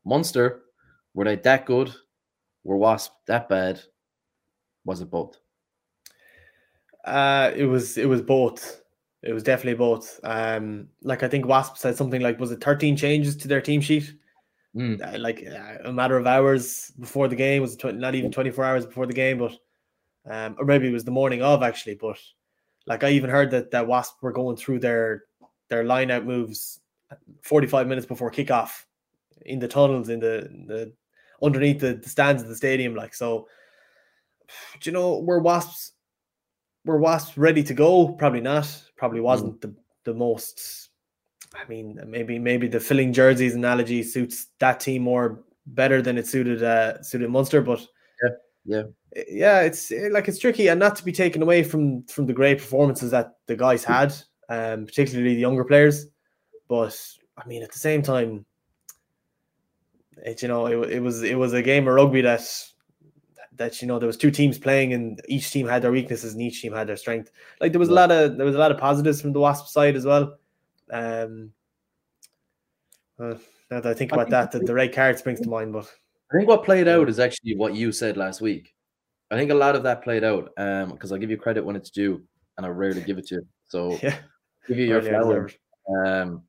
Munster, 0.05 0.63
were 1.13 1.25
they 1.25 1.35
that 1.37 1.65
good? 1.65 1.93
Were 2.63 2.77
Wasp 2.77 3.11
that 3.27 3.49
bad? 3.49 3.81
Was 4.85 5.01
it 5.01 5.09
both? 5.09 5.37
Uh, 7.05 7.51
it 7.55 7.65
was 7.65 7.97
it 7.97 8.07
was 8.07 8.21
both. 8.21 8.81
It 9.23 9.33
was 9.33 9.43
definitely 9.43 9.77
both. 9.77 10.19
Um, 10.23 10.87
like 11.03 11.23
I 11.23 11.27
think 11.27 11.45
Wasp 11.45 11.77
said 11.77 11.95
something 11.95 12.21
like, 12.21 12.39
was 12.39 12.51
it 12.51 12.63
13 12.63 12.97
changes 12.97 13.35
to 13.37 13.47
their 13.47 13.61
team 13.61 13.81
sheet? 13.81 14.15
Mm. 14.75 15.01
Uh, 15.01 15.19
like 15.19 15.45
uh, 15.45 15.89
a 15.89 15.93
matter 15.93 16.17
of 16.17 16.25
hours 16.25 16.91
before 16.99 17.27
the 17.27 17.35
game 17.35 17.61
was 17.61 17.75
tw- 17.75 17.95
not 17.95 18.15
even 18.15 18.31
24 18.31 18.63
hours 18.63 18.85
before 18.85 19.05
the 19.05 19.13
game, 19.13 19.37
but 19.37 19.57
um, 20.29 20.55
or 20.57 20.65
maybe 20.65 20.87
it 20.87 20.93
was 20.93 21.03
the 21.03 21.11
morning 21.11 21.41
of 21.41 21.61
actually. 21.61 21.95
But 21.95 22.17
like 22.87 23.03
I 23.03 23.09
even 23.09 23.29
heard 23.29 23.51
that 23.51 23.71
that 23.71 23.87
Wasp 23.87 24.21
were 24.21 24.31
going 24.31 24.55
through 24.55 24.79
their 24.79 25.25
their 25.69 25.83
line 25.83 26.09
out 26.09 26.25
moves 26.25 26.79
45 27.43 27.87
minutes 27.87 28.05
before 28.05 28.31
kickoff 28.31 28.85
in 29.45 29.59
the 29.59 29.67
tunnels 29.67 30.09
in 30.09 30.19
the 30.19 30.49
the 30.67 30.93
underneath 31.41 31.79
the, 31.79 31.95
the 31.95 32.09
stands 32.09 32.41
of 32.41 32.49
the 32.49 32.55
stadium. 32.55 32.95
Like 32.95 33.13
so, 33.13 33.47
do 34.79 34.89
you 34.89 34.93
know 34.93 35.19
were 35.19 35.39
Wasps 35.39 35.93
were 36.85 36.99
Wasps 36.99 37.37
ready 37.37 37.63
to 37.63 37.73
go? 37.73 38.09
Probably 38.09 38.41
not. 38.41 38.67
Probably 38.95 39.21
wasn't 39.21 39.61
the 39.61 39.75
the 40.03 40.13
most. 40.13 40.89
I 41.53 41.67
mean, 41.67 41.99
maybe 42.07 42.39
maybe 42.39 42.67
the 42.67 42.79
filling 42.79 43.13
jerseys 43.13 43.55
analogy 43.55 44.03
suits 44.03 44.47
that 44.59 44.79
team 44.79 45.03
more 45.03 45.43
better 45.67 46.01
than 46.01 46.17
it 46.17 46.27
suited 46.27 46.63
uh 46.63 47.01
suited 47.03 47.29
Munster, 47.29 47.61
but 47.61 47.85
yeah. 48.23 48.29
yeah, 48.65 48.83
yeah, 49.29 49.61
it's 49.61 49.91
eh, 49.91 50.09
like 50.11 50.27
it's 50.27 50.39
tricky 50.39 50.67
and 50.67 50.79
not 50.79 50.95
to 50.95 51.03
be 51.03 51.11
taken 51.11 51.41
away 51.41 51.63
from 51.63 52.03
from 52.03 52.25
the 52.25 52.33
great 52.33 52.59
performances 52.59 53.11
that 53.11 53.33
the 53.47 53.55
guys 53.55 53.83
had, 53.83 54.13
um, 54.49 54.85
particularly 54.85 55.35
the 55.35 55.41
younger 55.41 55.65
players. 55.65 56.07
But 56.69 56.97
I 57.37 57.45
mean, 57.47 57.63
at 57.63 57.71
the 57.71 57.79
same 57.79 58.01
time, 58.01 58.45
it 60.25 60.41
you 60.41 60.47
know 60.47 60.65
it, 60.65 60.91
it 60.91 60.99
was 61.01 61.23
it 61.23 61.37
was 61.37 61.53
a 61.53 61.61
game 61.61 61.87
of 61.87 61.95
rugby 61.95 62.21
that 62.21 62.41
that 63.61 63.81
you 63.81 63.87
know 63.87 63.99
there 63.99 64.07
was 64.07 64.17
two 64.17 64.31
teams 64.31 64.57
playing 64.57 64.93
and 64.93 65.21
each 65.27 65.51
team 65.51 65.67
had 65.67 65.81
their 65.81 65.91
weaknesses 65.91 66.33
and 66.33 66.41
each 66.41 66.61
team 66.61 66.73
had 66.73 66.87
their 66.87 66.97
strength. 66.97 67.31
Like 67.59 67.71
there 67.71 67.79
was 67.79 67.89
a 67.89 67.93
lot 67.93 68.11
of 68.11 68.37
there 68.37 68.45
was 68.45 68.55
a 68.55 68.59
lot 68.59 68.71
of 68.71 68.77
positives 68.77 69.21
from 69.21 69.33
the 69.33 69.39
Wasp 69.39 69.67
side 69.67 69.95
as 69.95 70.05
well. 70.05 70.37
Um, 70.91 71.51
uh, 73.19 73.35
now 73.69 73.79
that 73.81 73.85
I 73.85 73.93
think 73.93 74.13
I 74.13 74.15
about 74.15 74.29
think 74.29 74.51
that, 74.51 74.51
the, 74.51 74.59
the 74.65 74.73
red 74.73 74.93
card 74.93 75.17
springs 75.17 75.41
to 75.41 75.49
mind. 75.49 75.73
But 75.73 75.85
I 76.31 76.37
think 76.37 76.49
what 76.49 76.63
played 76.63 76.87
out 76.87 77.09
is 77.09 77.19
actually 77.19 77.55
what 77.55 77.75
you 77.75 77.91
said 77.91 78.17
last 78.17 78.41
week. 78.41 78.73
I 79.29 79.37
think 79.37 79.51
a 79.51 79.55
lot 79.55 79.75
of 79.75 79.83
that 79.83 80.03
played 80.03 80.23
out 80.23 80.51
um 80.57 80.89
because 80.91 81.11
I'll 81.11 81.19
give 81.19 81.31
you 81.31 81.37
credit 81.37 81.63
when 81.63 81.75
it's 81.75 81.89
due, 81.89 82.21
and 82.57 82.65
I 82.65 82.69
rarely 82.69 83.01
give 83.01 83.17
it 83.17 83.27
to 83.27 83.35
you. 83.35 83.47
So 83.67 83.99
yeah, 84.03 84.17
give 84.67 84.77
you 84.77 84.85
your 84.85 85.01
flowers. 85.01 85.53
Um, 86.05 86.43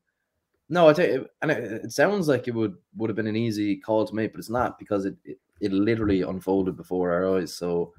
no, 0.73 0.89
I 0.89 0.93
tell 0.93 1.07
you, 1.07 1.27
and 1.43 1.51
it, 1.51 1.85
it 1.85 1.91
sounds 1.91 2.27
like 2.27 2.47
it 2.47 2.55
would 2.55 2.75
would 2.97 3.09
have 3.09 3.15
been 3.15 3.27
an 3.27 3.35
easy 3.35 3.75
call 3.75 4.07
to 4.07 4.15
make, 4.15 4.33
but 4.33 4.39
it's 4.39 4.49
not 4.49 4.79
because 4.79 5.05
it, 5.05 5.15
it 5.23 5.37
it 5.61 5.71
literally 5.71 6.23
unfolded 6.23 6.75
before 6.75 7.11
our 7.11 7.37
eyes. 7.37 7.53
So 7.55 7.93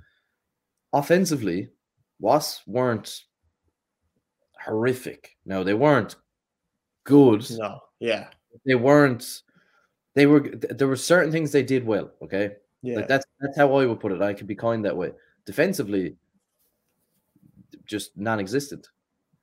offensively, 0.93 1.71
Wasps 2.19 2.67
weren't 2.67 3.23
horrific. 4.61 5.37
No, 5.47 5.63
they 5.63 5.75
weren't 5.75 6.17
good. 7.05 7.49
no, 7.53 7.81
yeah, 8.01 8.27
They 8.67 8.75
weren't. 8.75 9.43
They 10.15 10.27
were. 10.27 10.41
There 10.41 10.89
were 10.89 10.97
certain 10.97 11.31
things 11.31 11.53
they 11.53 11.63
did 11.63 11.87
well. 11.87 12.11
Okay, 12.23 12.57
yeah, 12.83 12.97
like 12.97 13.09
that's 13.09 13.25
that's 13.41 13.57
how 13.57 13.73
I 13.77 13.87
would 13.87 14.01
put 14.01 14.11
it. 14.11 14.21
I 14.21 14.35
could 14.35 14.49
be 14.49 14.57
kind 14.57 14.85
that 14.85 14.97
way. 14.97 15.13
Defensively, 15.47 16.17
just 17.87 18.17
non-existent. 18.17 18.89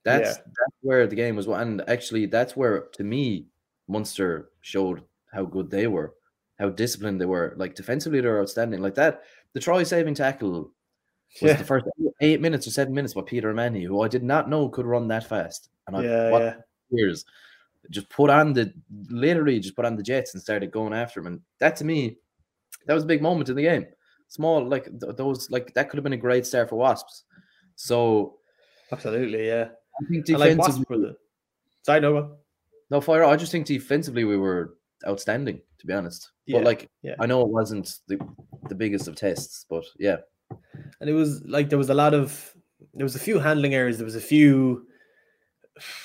That's 0.03 0.37
Yeah. 0.37 0.43
that's 0.45 0.77
where 0.81 1.07
the 1.07 1.15
game 1.15 1.35
was. 1.35 1.47
And 1.47 1.87
actually, 1.87 2.25
that's 2.25 2.55
where 2.55 2.87
to 2.93 3.03
me, 3.03 3.47
Munster 3.87 4.49
showed 4.61 5.03
how 5.31 5.45
good 5.45 5.69
they 5.69 5.87
were, 5.87 6.15
how 6.59 6.69
disciplined 6.69 7.21
they 7.21 7.25
were. 7.25 7.53
Like 7.57 7.75
defensively, 7.75 8.21
they're 8.21 8.41
outstanding. 8.41 8.81
Like 8.81 8.95
that, 8.95 9.23
the 9.53 9.59
try 9.59 9.83
saving 9.83 10.15
tackle 10.15 10.71
was 11.41 11.51
yeah, 11.51 11.57
the 11.57 11.63
first 11.63 11.85
eight 12.21 12.41
minutes 12.41 12.67
or 12.67 12.71
seven 12.71 12.93
minutes 12.93 13.13
by 13.13 13.21
Peter 13.21 13.53
Manny, 13.53 13.83
who 13.83 14.01
I 14.01 14.07
did 14.07 14.23
not 14.23 14.49
know 14.49 14.69
could 14.69 14.85
run 14.85 15.07
that 15.09 15.27
fast. 15.27 15.69
And 15.87 15.95
I 15.95 16.03
yeah, 16.03 16.37
yeah. 16.37 16.53
years 16.89 17.25
just 17.89 18.09
put 18.09 18.29
on 18.29 18.53
the 18.53 18.73
literally 19.09 19.59
just 19.59 19.75
put 19.75 19.85
on 19.85 19.95
the 19.95 20.03
jets 20.03 20.33
and 20.33 20.41
started 20.41 20.71
going 20.71 20.93
after 20.93 21.19
him. 21.19 21.27
And 21.27 21.41
that 21.59 21.75
to 21.77 21.85
me, 21.85 22.17
that 22.85 22.93
was 22.93 23.03
a 23.03 23.07
big 23.07 23.21
moment 23.21 23.49
in 23.49 23.55
the 23.55 23.63
game. 23.63 23.85
Small, 24.27 24.65
like 24.65 24.87
those, 24.91 25.49
like 25.51 25.73
that 25.73 25.89
could 25.89 25.97
have 25.97 26.03
been 26.03 26.13
a 26.13 26.17
great 26.17 26.45
start 26.45 26.69
for 26.69 26.75
Wasps. 26.75 27.23
So 27.75 28.37
absolutely, 28.91 29.47
yeah. 29.47 29.69
I 30.01 30.05
think 30.09 30.29
I 30.29 30.33
like 30.37 30.49
defensively, 30.57 30.85
Wasp 30.89 30.89
with. 30.89 31.15
Sorry, 31.85 31.99
no, 32.01 32.37
no 32.89 33.01
fire. 33.01 33.23
I 33.23 33.35
just 33.35 33.51
think 33.51 33.65
defensively 33.65 34.23
we 34.23 34.37
were 34.37 34.75
outstanding, 35.07 35.61
to 35.79 35.87
be 35.87 35.93
honest. 35.93 36.31
Yeah, 36.45 36.59
But 36.59 36.65
like, 36.65 36.89
yeah. 37.01 37.15
I 37.19 37.25
know 37.25 37.41
it 37.41 37.49
wasn't 37.49 37.95
the 38.07 38.19
the 38.69 38.75
biggest 38.75 39.07
of 39.07 39.15
tests, 39.15 39.65
but 39.69 39.83
yeah, 39.99 40.17
and 40.99 41.09
it 41.09 41.13
was 41.13 41.43
like 41.45 41.69
there 41.69 41.77
was 41.77 41.89
a 41.89 41.93
lot 41.93 42.13
of 42.13 42.53
there 42.93 43.05
was 43.05 43.15
a 43.15 43.19
few 43.19 43.39
handling 43.39 43.73
errors. 43.73 43.97
There 43.97 44.05
was 44.05 44.15
a 44.15 44.21
few 44.21 44.85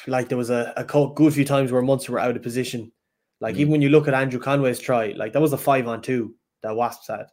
like 0.07 0.29
there 0.29 0.39
was 0.39 0.51
a, 0.51 0.73
a 0.77 0.85
good 0.85 1.35
few 1.35 1.45
times 1.45 1.73
where 1.73 1.83
Munster 1.83 2.13
were 2.13 2.19
out 2.21 2.37
of 2.37 2.43
position. 2.43 2.93
Like 3.41 3.57
Mm. 3.57 3.59
even 3.59 3.73
when 3.73 3.83
you 3.83 3.91
look 3.91 4.09
at 4.09 4.15
Andrew 4.15 4.41
Conway's 4.41 4.79
try, 4.79 5.09
like 5.17 5.33
that 5.33 5.43
was 5.43 5.53
a 5.53 5.59
five 5.59 5.87
on 5.89 6.01
two 6.01 6.35
that 6.63 6.75
Wasps 6.77 7.09
had. 7.09 7.27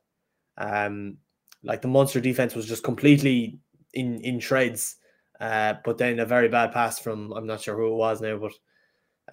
Um, 0.57 1.17
like 1.63 1.81
the 1.81 1.87
Munster 1.87 2.19
defense 2.19 2.55
was 2.55 2.65
just 2.65 2.83
completely 2.83 3.59
in 3.93 4.19
in 4.21 4.39
shreds. 4.39 4.97
Uh, 5.43 5.75
but 5.83 5.97
then 5.97 6.19
a 6.19 6.25
very 6.25 6.47
bad 6.47 6.71
pass 6.71 6.99
from 6.99 7.33
I'm 7.33 7.45
not 7.45 7.59
sure 7.59 7.75
who 7.75 7.87
it 7.87 7.97
was 7.97 8.21
now, 8.21 8.37
but 8.37 8.53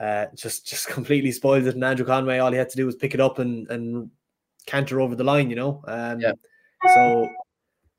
uh, 0.05 0.27
just 0.35 0.67
just 0.67 0.89
completely 0.97 1.31
spoiled 1.31 1.67
it. 1.67 1.75
And 1.77 1.85
Andrew 1.85 2.05
Conway, 2.05 2.39
all 2.39 2.51
he 2.51 2.59
had 2.59 2.69
to 2.71 2.77
do 2.77 2.87
was 2.87 2.97
pick 2.97 3.15
it 3.15 3.21
up 3.21 3.39
and 3.39 3.71
and 3.71 4.11
canter 4.67 5.01
over 5.01 5.15
the 5.15 5.23
line, 5.23 5.51
you 5.51 5.57
know. 5.57 5.83
Um, 5.87 6.19
Yeah. 6.21 6.33
So 6.95 7.29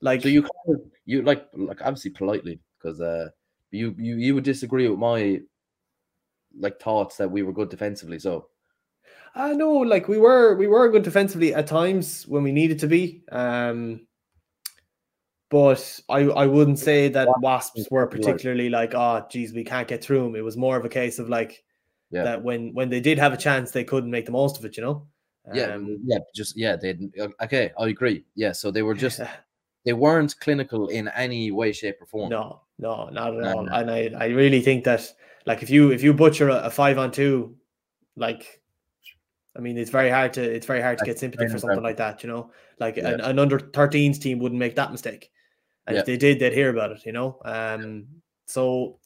like 0.02 0.20
So 0.20 0.28
you 0.28 0.42
kind 0.42 0.76
of 0.76 0.80
you 1.06 1.22
like 1.22 1.48
like 1.54 1.80
obviously 1.80 2.10
politely 2.10 2.60
because 2.76 3.00
uh 3.00 3.30
you 3.70 3.94
you 3.98 4.16
you 4.16 4.34
would 4.34 4.44
disagree 4.44 4.86
with 4.88 4.98
my 4.98 5.40
like 6.58 6.78
thoughts 6.80 7.16
that 7.16 7.30
we 7.30 7.42
were 7.42 7.54
good 7.54 7.70
defensively. 7.70 8.18
So 8.18 8.48
I 9.34 9.54
know, 9.54 9.72
like 9.72 10.06
we 10.06 10.18
were 10.18 10.54
we 10.56 10.66
were 10.66 10.90
good 10.90 11.02
defensively 11.02 11.54
at 11.54 11.66
times 11.66 12.26
when 12.28 12.42
we 12.42 12.52
needed 12.52 12.80
to 12.80 12.88
be. 12.88 13.24
Um, 13.32 14.06
but 15.52 16.00
I 16.08 16.20
I 16.42 16.46
wouldn't 16.46 16.78
say 16.78 17.08
that 17.10 17.28
Wasps 17.42 17.86
were 17.90 18.06
particularly 18.06 18.70
like, 18.70 18.94
oh, 18.94 19.24
geez, 19.30 19.52
we 19.52 19.62
can't 19.62 19.86
get 19.86 20.02
through 20.02 20.22
them. 20.24 20.34
It 20.34 20.40
was 20.44 20.56
more 20.56 20.76
of 20.78 20.84
a 20.84 20.88
case 20.88 21.18
of 21.20 21.28
like 21.28 21.62
Yeah. 22.10 22.24
that 22.24 22.42
when 22.42 22.72
when 22.74 22.88
they 22.88 23.00
did 23.00 23.18
have 23.18 23.32
a 23.34 23.36
chance, 23.36 23.70
they 23.70 23.84
couldn't 23.84 24.10
make 24.10 24.24
the 24.26 24.32
most 24.32 24.58
of 24.58 24.64
it. 24.64 24.76
You 24.78 24.82
know. 24.84 25.06
yeah, 25.54 25.74
Um, 25.74 25.98
yeah, 26.04 26.18
just 26.34 26.56
yeah, 26.56 26.76
they 26.76 26.96
okay. 27.44 27.70
I 27.78 27.88
agree. 27.88 28.24
Yeah, 28.34 28.52
so 28.52 28.70
they 28.72 28.82
were 28.82 28.94
just 28.94 29.20
they 29.84 29.92
weren't 29.92 30.34
clinical 30.40 30.88
in 30.88 31.08
any 31.08 31.50
way, 31.50 31.72
shape, 31.72 32.00
or 32.00 32.06
form. 32.06 32.30
no, 32.30 32.62
no, 32.78 33.08
not 33.10 33.34
at 33.36 33.40
No, 33.42 33.52
all. 33.52 33.64
no. 33.66 33.72
And 33.72 33.90
I 33.90 34.10
I 34.16 34.26
really 34.42 34.62
think 34.62 34.84
that 34.84 35.02
like 35.44 35.62
if 35.62 35.70
you 35.70 35.92
if 35.92 36.02
you 36.02 36.14
butcher 36.14 36.48
a, 36.48 36.56
a 36.66 36.70
five 36.70 36.98
on 36.98 37.10
two, 37.12 37.56
like. 38.16 38.58
I 39.54 39.60
mean, 39.60 39.76
it's 39.76 39.90
very 39.90 40.08
hard 40.08 40.32
to 40.32 40.40
it's 40.42 40.64
very 40.64 40.80
hard 40.80 40.96
to 40.96 41.04
get 41.04 41.18
sympathy 41.18 41.46
for 41.46 41.58
something 41.58 41.82
like 41.82 41.98
that, 41.98 42.22
you 42.22 42.28
know. 42.30 42.50
Like 42.80 42.96
Yeah. 42.96 43.08
an, 43.08 43.20
an 43.20 43.38
under 43.38 43.58
13s 43.58 44.18
team 44.18 44.38
wouldn't 44.38 44.58
make 44.58 44.76
that 44.76 44.90
mistake. 44.90 45.30
And 45.86 45.94
Yeah. 45.94 46.00
if 46.00 46.06
they 46.06 46.16
did, 46.16 46.38
they'd 46.38 46.52
hear 46.52 46.70
about 46.70 46.92
it, 46.92 47.04
you 47.04 47.12
know. 47.12 47.38
Um, 47.44 48.06
so 48.46 48.98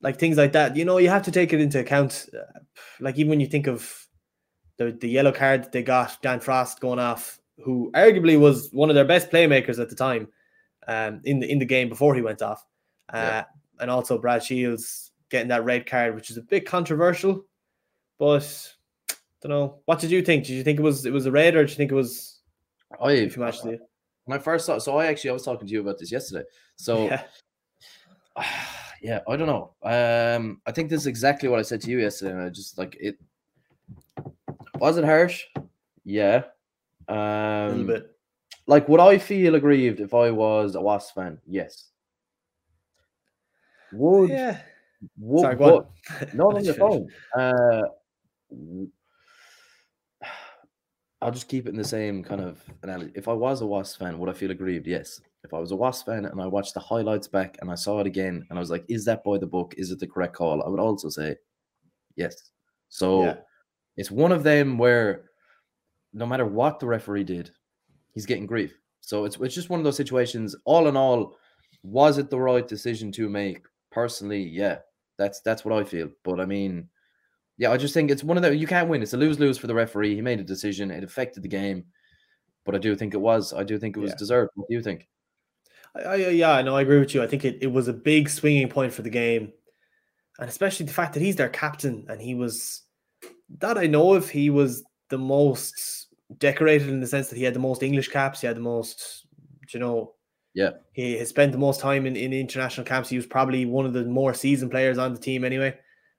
like 0.00 0.18
things 0.18 0.36
like 0.36 0.52
that, 0.52 0.76
you 0.76 0.84
know, 0.84 0.98
you 0.98 1.08
have 1.08 1.24
to 1.24 1.32
take 1.32 1.52
it 1.52 1.60
into 1.60 1.80
account. 1.80 2.28
uh, 2.32 2.58
Like 3.00 3.18
even 3.18 3.30
when 3.30 3.40
you 3.40 3.46
think 3.46 3.66
of 3.66 4.06
the 4.76 4.92
the 4.92 5.08
yellow 5.08 5.32
card 5.32 5.64
that 5.64 5.72
they 5.72 5.82
got, 5.82 6.20
Dan 6.22 6.40
Frost 6.40 6.80
going 6.80 7.00
off, 7.00 7.40
who 7.64 7.90
arguably 7.94 8.38
was 8.38 8.70
one 8.72 8.90
of 8.90 8.94
their 8.94 9.04
best 9.04 9.30
playmakers 9.30 9.80
at 9.80 9.88
the 9.88 9.96
time, 9.96 10.28
um, 10.86 11.20
in 11.24 11.40
the 11.40 11.50
in 11.50 11.58
the 11.58 11.64
game 11.66 11.88
before 11.88 12.14
he 12.14 12.22
went 12.22 12.42
off, 12.42 12.64
uh, 13.12 13.16
Yeah. 13.16 13.44
and 13.80 13.90
also 13.90 14.18
Brad 14.18 14.44
Shields 14.44 15.10
getting 15.30 15.48
that 15.48 15.64
red 15.64 15.84
card, 15.86 16.14
which 16.14 16.30
is 16.30 16.36
a 16.36 16.42
bit 16.42 16.64
controversial, 16.66 17.44
but. 18.18 18.74
I 19.10 19.14
Don't 19.46 19.50
know. 19.50 19.78
What 19.84 20.00
did 20.00 20.10
you 20.10 20.20
think? 20.20 20.46
Did 20.46 20.54
you 20.54 20.64
think 20.64 20.80
it 20.80 20.82
was 20.82 21.06
it 21.06 21.12
was 21.12 21.26
a 21.26 21.30
red, 21.30 21.54
or 21.54 21.62
did 21.62 21.70
you 21.70 21.76
think 21.76 21.92
it 21.92 21.94
was 21.94 22.40
I 23.00 23.12
if 23.12 23.36
you 23.36 23.42
matched 23.44 23.62
the 23.62 23.78
when 24.28 24.38
I 24.38 24.42
first 24.42 24.66
saw. 24.66 24.78
So 24.78 24.98
I 24.98 25.06
actually 25.06 25.30
I 25.30 25.32
was 25.32 25.42
talking 25.44 25.66
to 25.66 25.72
you 25.72 25.80
about 25.80 25.98
this 25.98 26.12
yesterday. 26.12 26.44
So 26.76 27.04
yeah. 27.06 27.22
yeah, 29.02 29.20
I 29.26 29.36
don't 29.36 29.46
know. 29.46 29.72
Um, 29.82 30.60
I 30.66 30.72
think 30.72 30.90
this 30.90 31.00
is 31.00 31.06
exactly 31.06 31.48
what 31.48 31.58
I 31.58 31.62
said 31.62 31.80
to 31.82 31.90
you 31.90 31.98
yesterday. 32.00 32.32
And 32.32 32.42
I 32.42 32.50
just 32.50 32.76
like 32.78 32.96
it. 33.00 33.16
Was 34.78 34.98
it 34.98 35.04
harsh? 35.04 35.44
Yeah. 36.04 36.44
a 37.08 37.14
little 37.68 37.80
Um, 37.80 37.86
bit? 37.86 38.14
like 38.66 38.86
would 38.88 39.00
I 39.00 39.16
feel 39.18 39.54
aggrieved 39.54 39.98
if 40.00 40.12
I 40.12 40.30
was 40.30 40.74
a 40.74 40.80
Wasps 40.80 41.12
fan? 41.12 41.38
Yes. 41.46 41.86
Would 43.92 44.28
Yeah. 44.28 44.58
would 45.18 45.40
Sorry, 45.40 45.56
go 45.56 45.64
on. 45.64 45.86
but- 46.20 46.34
no, 46.34 46.50
no, 46.50 46.56
Let 46.56 46.64
you're 46.64 46.74
you 46.74 46.80
finish. 46.80 47.12
fine. 47.34 47.42
Uh, 47.42 47.82
I'll 51.20 51.32
just 51.32 51.48
keep 51.48 51.66
it 51.66 51.70
in 51.70 51.76
the 51.76 51.84
same 51.84 52.22
kind 52.22 52.40
of 52.40 52.62
analogy. 52.82 53.12
If 53.14 53.26
I 53.28 53.32
was 53.32 53.60
a 53.60 53.66
Wasp 53.66 53.98
fan, 53.98 54.18
would 54.18 54.28
I 54.28 54.32
feel 54.32 54.50
aggrieved? 54.50 54.86
Yes. 54.86 55.20
If 55.44 55.52
I 55.52 55.58
was 55.58 55.72
a 55.72 55.76
Wasp 55.76 56.06
fan 56.06 56.24
and 56.26 56.40
I 56.40 56.46
watched 56.46 56.74
the 56.74 56.80
highlights 56.80 57.26
back 57.26 57.56
and 57.60 57.70
I 57.70 57.74
saw 57.74 58.00
it 58.00 58.06
again 58.06 58.46
and 58.48 58.58
I 58.58 58.60
was 58.60 58.70
like, 58.70 58.84
is 58.88 59.04
that 59.06 59.24
by 59.24 59.38
the 59.38 59.46
book? 59.46 59.74
Is 59.76 59.90
it 59.90 59.98
the 59.98 60.06
correct 60.06 60.34
call? 60.34 60.62
I 60.62 60.68
would 60.68 60.80
also 60.80 61.08
say 61.08 61.36
yes. 62.16 62.50
So 62.88 63.24
Yeah. 63.24 63.36
it's 63.96 64.10
one 64.10 64.32
of 64.32 64.42
them 64.44 64.78
where 64.78 65.30
no 66.12 66.26
matter 66.26 66.46
what 66.46 66.78
the 66.80 66.86
referee 66.86 67.24
did, 67.24 67.50
he's 68.12 68.26
getting 68.26 68.46
grief. 68.46 68.78
So 69.00 69.24
it's 69.24 69.36
it's 69.38 69.54
just 69.54 69.70
one 69.70 69.80
of 69.80 69.84
those 69.84 69.96
situations. 69.96 70.54
All 70.64 70.88
in 70.88 70.96
all, 70.96 71.36
was 71.82 72.18
it 72.18 72.30
the 72.30 72.38
right 72.40 72.66
decision 72.66 73.10
to 73.12 73.28
make? 73.28 73.64
Personally, 73.90 74.42
yeah, 74.42 74.78
that's 75.16 75.40
that's 75.40 75.64
what 75.64 75.74
I 75.78 75.84
feel. 75.84 76.10
But 76.24 76.40
I 76.40 76.44
mean, 76.44 76.88
yeah, 77.58 77.70
I 77.70 77.76
just 77.76 77.92
think 77.92 78.10
it's 78.10 78.24
one 78.24 78.36
of 78.36 78.42
the 78.42 78.56
you 78.56 78.66
can't 78.66 78.88
win. 78.88 79.02
It's 79.02 79.12
a 79.12 79.16
lose 79.16 79.38
lose 79.38 79.58
for 79.58 79.66
the 79.66 79.74
referee. 79.74 80.14
He 80.14 80.22
made 80.22 80.40
a 80.40 80.44
decision. 80.44 80.90
It 80.90 81.04
affected 81.04 81.42
the 81.42 81.48
game, 81.48 81.84
but 82.64 82.74
I 82.74 82.78
do 82.78 82.94
think 82.96 83.14
it 83.14 83.20
was. 83.20 83.52
I 83.52 83.64
do 83.64 83.78
think 83.78 83.96
it 83.96 84.00
was 84.00 84.12
Yeah. 84.12 84.16
deserved. 84.16 84.50
What 84.54 84.68
do 84.68 84.74
you 84.74 84.82
think? 84.82 85.08
I, 85.94 86.00
I, 86.00 86.12
uh, 86.26 86.28
yeah, 86.30 86.62
no, 86.62 86.76
I 86.76 86.82
agree 86.82 86.98
with 87.00 87.14
you. 87.14 87.22
I 87.22 87.26
think 87.26 87.44
it, 87.44 87.58
it 87.60 87.66
was 87.66 87.88
a 87.88 87.92
big 87.92 88.28
swinging 88.28 88.68
point 88.68 88.92
for 88.92 89.02
the 89.02 89.10
game, 89.10 89.52
and 90.38 90.48
especially 90.48 90.86
the 90.86 90.92
fact 90.92 91.14
that 91.14 91.22
he's 91.22 91.36
their 91.36 91.48
captain 91.48 92.06
and 92.08 92.20
he 92.20 92.34
was 92.34 92.82
that 93.58 93.76
I 93.78 93.86
know 93.86 94.14
if 94.14 94.28
He 94.30 94.50
was 94.50 94.84
the 95.08 95.18
most 95.18 96.08
decorated 96.38 96.88
in 96.90 97.00
the 97.00 97.06
sense 97.06 97.28
that 97.28 97.36
he 97.38 97.44
had 97.44 97.54
the 97.54 97.58
most 97.60 97.82
English 97.82 98.08
caps. 98.08 98.42
He 98.42 98.46
had 98.46 98.56
the 98.56 98.60
most, 98.60 99.26
you 99.72 99.80
know, 99.80 100.14
Yeah. 100.54 100.72
He 100.92 101.16
has 101.18 101.30
spent 101.30 101.52
the 101.52 101.58
most 101.58 101.80
time 101.80 102.04
in, 102.04 102.14
in 102.14 102.32
international 102.34 102.86
camps. 102.86 103.08
He 103.08 103.16
was 103.16 103.26
probably 103.26 103.64
one 103.64 103.86
of 103.86 103.94
the 103.94 104.04
more 104.04 104.34
seasoned 104.34 104.70
players 104.70 104.98
on 104.98 105.14
the 105.14 105.18
team 105.18 105.42
anyway. 105.44 105.78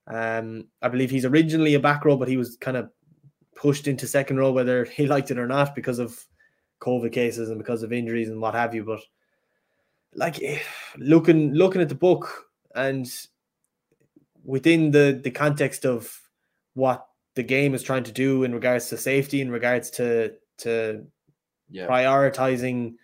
Um, 0.09 0.67
I 0.81 0.87
believe 0.89 1.11
he's 1.11 1.25
originally 1.25 1.75
a 1.75 1.79
back 1.79 2.03
row, 2.03 2.17
but 2.17 2.27
he 2.27 2.37
was 2.37 2.57
kind 2.57 2.77
of 2.77 2.89
pushed 3.55 3.87
into 3.87 4.07
second 4.07 4.37
row, 4.37 4.51
whether 4.51 4.85
he 4.85 5.05
liked 5.05 5.31
it 5.31 5.37
or 5.37 5.47
not, 5.47 5.75
because 5.75 5.99
of 5.99 6.19
COVID 6.81 7.11
cases 7.11 7.49
and 7.49 7.57
because 7.57 7.83
of 7.83 7.93
injuries 7.93 8.29
and 8.29 8.41
what 8.41 8.55
have 8.55 8.73
you. 8.73 8.83
But 8.83 9.01
like 10.15 10.41
eh, 10.41 10.59
looking 10.97 11.53
looking 11.53 11.81
at 11.81 11.89
the 11.89 11.95
book 11.95 12.45
and 12.73 13.07
within 14.43 14.91
the 14.91 15.19
the 15.23 15.31
context 15.31 15.85
of 15.85 16.19
what 16.73 17.05
the 17.35 17.43
game 17.43 17.75
is 17.75 17.83
trying 17.83 18.03
to 18.03 18.11
do 18.11 18.43
in 18.43 18.53
regards 18.53 18.89
to 18.89 18.97
safety, 18.97 19.41
in 19.41 19.51
regards 19.51 19.91
to 19.91 20.33
to 20.59 21.05
Yeah. 21.71 21.85
prioritizing 21.87 22.95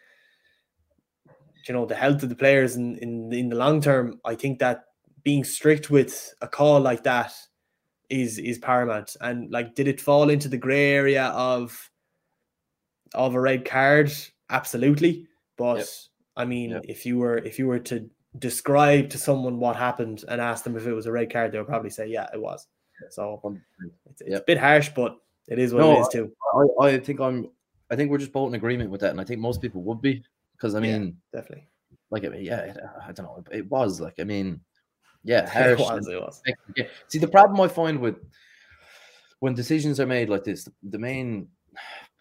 you 1.68 1.74
know 1.74 1.86
the 1.86 1.96
health 1.96 2.24
of 2.24 2.30
the 2.30 2.36
players 2.36 2.76
in, 2.76 2.98
in 2.98 3.32
in 3.32 3.50
the 3.50 3.56
long 3.56 3.80
term 3.82 4.20
i 4.26 4.36
think 4.36 4.58
that 4.60 4.86
being 5.26 5.44
strict 5.44 5.90
with 5.90 6.34
a 6.42 6.48
call 6.48 6.80
like 6.80 7.04
that 7.04 7.34
is 8.10 8.38
is 8.38 8.60
paramount 8.60 9.18
and 9.20 9.52
like 9.52 9.74
did 9.76 9.88
it 9.88 10.00
fall 10.00 10.30
into 10.30 10.48
the 10.48 10.58
gray 10.58 10.92
area 10.92 11.26
of 11.26 11.90
of 13.16 13.34
a 13.36 13.42
red 13.42 13.66
card 13.66 14.10
absolutely 14.52 15.28
but 15.58 15.78
Yep. 15.78 15.88
i 16.38 16.46
mean 16.46 16.70
Yep. 16.72 16.86
if 16.88 17.06
you 17.06 17.18
were 17.18 17.40
if 17.40 17.58
you 17.60 17.66
were 17.68 17.80
to 17.80 18.08
describe 18.38 19.10
to 19.10 19.18
someone 19.18 19.60
what 19.60 19.76
happened 19.76 20.24
and 20.28 20.40
ask 20.40 20.64
them 20.64 20.78
if 20.78 20.86
it 20.86 20.94
was 20.94 21.08
a 21.08 21.12
red 21.12 21.32
card 21.34 21.52
they 21.52 21.58
would 21.58 21.68
probably 21.68 21.90
say 21.90 22.06
yeah 22.08 22.28
it 22.34 22.40
was 22.40 22.68
so 23.10 23.42
it's, 24.06 24.22
it's 24.22 24.32
Yep. 24.32 24.42
a 24.42 24.46
bit 24.46 24.58
harsh 24.60 24.90
but 24.96 25.18
it 25.48 25.58
is 25.58 25.74
what 25.74 25.80
No, 25.80 25.98
it 25.98 26.02
is 26.02 26.08
too 26.10 26.32
I, 26.80 26.86
I 26.86 27.00
think 27.00 27.20
I'm. 27.20 27.50
I 27.92 27.96
think 27.96 28.10
we're 28.10 28.18
just 28.18 28.32
both 28.32 28.48
in 28.50 28.56
agreement 28.56 28.90
with 28.90 29.02
that, 29.02 29.12
and 29.12 29.22
I 29.22 29.24
think 29.24 29.40
most 29.40 29.62
people 29.62 29.84
would 29.84 30.02
be 30.02 30.24
because 30.54 30.74
I 30.74 30.80
Yeah. 30.80 30.98
mean, 31.00 31.18
definitely 31.32 31.68
like, 32.10 32.24
yeah, 32.40 32.74
I 33.06 33.12
don't 33.12 33.26
know, 33.26 33.44
it 33.52 33.70
was 33.70 34.00
like, 34.00 34.16
I 34.20 34.24
mean, 34.24 34.60
yeah, 35.26 35.50
harsh. 35.50 35.80
was 35.80 36.08
it 36.08 36.22
was 36.22 36.42
See, 37.08 37.18
the 37.18 37.28
problem 37.28 37.60
I 37.60 37.68
find 37.68 38.00
with 38.00 38.16
when 39.40 39.54
decisions 39.56 40.00
are 40.00 40.06
made 40.06 40.30
like 40.30 40.44
this, 40.44 40.70
the 40.84 41.00
main 41.00 41.48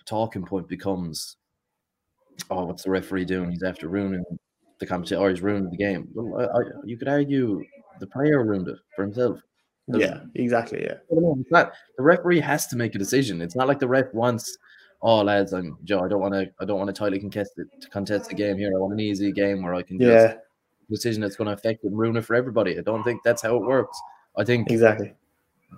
talking 0.07 0.45
point 0.45 0.69
becomes, 0.69 1.37
"Oh, 2.51 2.65
what's 2.65 2.83
the 2.83 2.91
referee 2.91 3.27
doing? 3.27 3.51
He's 3.51 3.63
after 3.63 3.89
ruining 3.89 4.25
the 4.81 4.87
competition, 4.87 5.19
or 5.19 5.31
he's 5.31 5.43
ruining 5.43 5.71
the 5.71 5.77
game." 5.77 6.09
Well, 6.15 6.41
I, 6.41 6.59
I, 6.59 6.63
you 6.85 6.97
could 6.97 7.09
argue 7.09 7.63
the 8.01 8.07
player 8.07 8.43
ruined 8.43 8.69
it 8.69 8.79
for 8.97 9.03
himself. 9.03 9.39
yeah 9.87 10.21
exactly 10.35 10.83
yeah 10.83 10.97
It's 11.11 11.51
not 11.51 11.73
the 11.99 12.03
referee 12.03 12.41
has 12.41 12.67
to 12.69 12.77
make 12.77 12.95
a 12.95 12.99
decision. 12.99 13.43
It's 13.43 13.55
not 13.55 13.69
like 13.69 13.81
the 13.81 13.89
ref 13.89 14.13
wants, 14.15 14.57
"Oh, 15.03 15.23
lads, 15.23 15.53
I'm 15.53 15.77
Joe. 15.85 16.01
I 16.01 16.09
don't 16.09 16.23
want 16.23 16.33
to. 16.33 16.51
I 16.59 16.65
don't 16.65 16.79
want 16.79 16.89
to 16.89 16.95
tightly 16.95 17.21
contest 17.21 17.53
it, 17.59 17.69
to 17.83 17.91
contest 17.91 18.31
the 18.31 18.35
game 18.35 18.57
here. 18.57 18.73
I 18.75 18.79
want 18.79 18.95
an 18.95 19.01
easy 19.01 19.31
game 19.31 19.63
where 19.63 19.75
I 19.75 19.83
can 19.83 20.01
just 20.01 20.11
yeah 20.11 20.41
decision 20.91 21.21
that's 21.23 21.37
going 21.37 21.47
to 21.49 21.55
affect 21.55 21.85
and 21.85 21.97
ruin 21.97 22.17
it 22.17 22.25
for 22.25 22.35
everybody." 22.35 22.79
I 22.79 22.83
don't 22.83 23.03
think 23.05 23.23
that's 23.25 23.43
how 23.43 23.57
it 23.57 23.63
works. 23.63 23.99
I 24.37 24.45
think 24.45 24.71
exactly 24.71 25.15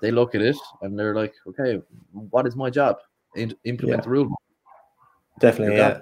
they 0.03 0.11
look 0.11 0.35
at 0.35 0.43
it 0.43 0.57
and 0.83 0.99
they're 0.99 1.15
like, 1.15 1.35
okay, 1.47 1.81
what 2.13 2.47
is 2.47 2.55
my 2.55 2.69
job? 2.69 2.97
In- 3.35 3.57
implement 3.65 3.99
Yeah. 4.01 4.05
the 4.05 4.11
rule. 4.11 4.35
definitely 5.39 5.77
yeah. 5.77 6.01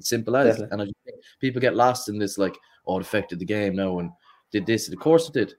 Simple 0.00 0.36
as. 0.36 0.56
Definitely. 0.56 0.72
And 0.72 0.82
I 0.82 0.84
just 0.86 0.96
think 1.04 1.16
people 1.40 1.60
get 1.60 1.76
lost 1.76 2.08
in 2.08 2.18
this, 2.18 2.38
like, 2.38 2.56
oh, 2.86 2.98
it 2.98 3.02
affected 3.02 3.38
the 3.38 3.44
game 3.44 3.76
now 3.76 3.98
and 4.00 4.10
did 4.50 4.66
this. 4.66 4.88
Of 4.90 4.98
course 4.98 5.28
it 5.28 5.34
did. 5.34 5.54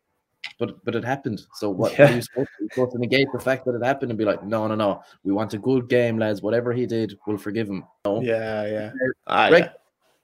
But 0.60 0.84
but 0.84 0.94
it 0.96 1.04
happened. 1.06 1.42
So 1.56 1.70
what, 1.70 1.94
Yeah. 1.98 2.12
are 2.12 2.16
you 2.16 2.22
supposed 2.22 2.50
to, 2.60 2.68
supposed 2.72 2.92
to 2.94 3.00
negate 3.00 3.28
the 3.32 3.40
fact 3.40 3.66
that 3.66 3.76
it 3.76 3.84
happened 3.84 4.12
and 4.12 4.18
be 4.18 4.26
like, 4.26 4.44
no, 4.44 4.68
no, 4.68 4.76
no. 4.76 5.02
We 5.24 5.32
want 5.32 5.54
a 5.54 5.58
good 5.58 5.88
game, 5.88 6.18
lads. 6.18 6.42
Whatever 6.42 6.74
he 6.74 6.86
did, 6.86 7.18
we'll 7.26 7.38
forgive 7.38 7.70
him. 7.70 7.86
No. 8.06 8.22
Yeah, 8.22 8.66
yeah. 8.68 8.92
Ah, 9.28 9.48
Right. 9.48 9.64
yeah. 9.64 9.70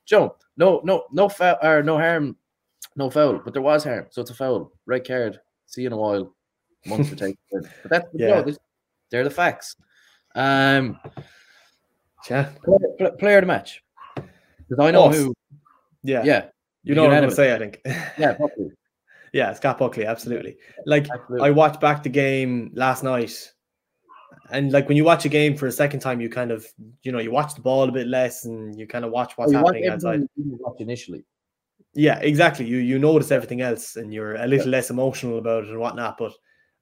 Joe, 0.05 0.35
no, 0.57 0.81
no, 0.83 1.05
no 1.11 1.29
foul 1.29 1.57
or 1.63 1.81
no 1.83 1.97
harm, 1.97 2.35
no 2.95 3.09
foul, 3.09 3.39
but 3.43 3.53
there 3.53 3.61
was 3.61 3.83
harm, 3.83 4.07
so 4.09 4.21
it's 4.21 4.31
a 4.31 4.35
foul. 4.35 4.71
Red 4.85 5.07
card. 5.07 5.39
See 5.67 5.81
you 5.81 5.87
in 5.87 5.93
a 5.93 5.97
while. 5.97 6.33
Months 6.85 7.09
to 7.09 7.15
take. 7.15 7.37
But 7.51 7.89
that's 7.89 8.07
Yeah. 8.13 8.43
they're 9.11 9.23
the 9.23 9.29
facts. 9.29 9.75
Um, 10.35 10.99
Yeah. 12.29 12.49
player, 12.63 12.79
pl- 12.97 13.11
player 13.17 13.37
of 13.37 13.43
the 13.43 13.47
match. 13.47 13.83
Because 14.15 14.79
I 14.79 14.91
know 14.91 15.05
Us. 15.09 15.15
who. 15.17 15.33
Yeah. 16.03 16.23
Yeah, 16.23 16.45
You 16.83 16.95
know 16.95 17.03
what 17.03 17.11
I'm 17.13 17.19
going 17.19 17.29
to 17.29 17.35
say, 17.35 17.53
I 17.53 17.57
think. 17.57 17.81
Yeah, 18.17 18.33
Buckley. 18.39 18.71
yeah, 19.33 19.53
Scott 19.53 19.77
Buckley, 19.77 20.05
absolutely. 20.05 20.57
Like, 20.85 21.09
Absolutely. 21.09 21.47
I 21.47 21.51
watched 21.51 21.81
back 21.81 22.03
the 22.03 22.09
game 22.09 22.71
last 22.73 23.03
night. 23.03 23.51
And 24.51 24.71
like 24.71 24.87
when 24.87 24.97
you 24.97 25.03
watch 25.03 25.25
a 25.25 25.29
game 25.29 25.55
for 25.57 25.67
a 25.67 25.71
second 25.71 25.99
time, 25.99 26.21
you 26.21 26.29
kind 26.29 26.51
of, 26.51 26.65
you 27.03 27.11
know, 27.11 27.19
you 27.19 27.29
watch 27.31 27.53
the 27.55 27.61
ball 27.61 27.87
a 27.87 27.91
bit 27.91 28.07
less 28.07 28.45
and 28.45 28.77
you 28.79 28.87
kind 28.87 29.05
of 29.05 29.11
watch 29.11 29.33
what's 29.37 29.53
watch 29.53 29.63
happening 29.75 29.87
outside. 29.89 30.21
you 30.35 30.57
watch 30.59 30.77
initially. 30.79 31.23
Yeah, 31.93 32.19
exactly. 32.19 32.65
You 32.65 32.77
you 32.77 32.99
notice 32.99 33.31
everything 33.31 33.61
else 33.61 33.95
and 33.95 34.13
you're 34.13 34.35
a 34.35 34.45
little 34.47 34.69
less 34.69 34.89
emotional 34.89 35.37
about 35.39 35.63
it 35.63 35.69
and 35.69 35.79
whatnot. 35.79 36.17
But 36.17 36.33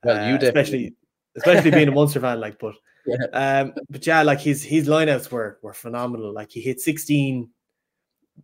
Well, 0.03 0.15
you 0.29 0.35
uh, 0.35 0.37
definitely- 0.37 0.47
especially 0.47 0.95
especially 1.37 1.71
being 1.71 1.87
a 1.87 1.91
Munster 1.99 2.19
fan, 2.19 2.39
like, 2.39 2.59
but 2.59 2.75
Yeah. 3.05 3.25
um, 3.61 3.73
but 3.89 4.05
yeah, 4.05 4.21
like 4.23 4.39
his 4.41 4.63
his 4.63 4.87
lineouts 4.87 5.31
were 5.31 5.59
were 5.63 5.73
phenomenal. 5.73 6.33
Like 6.33 6.51
he 6.51 6.61
hit 6.61 6.79
16. 6.81 7.49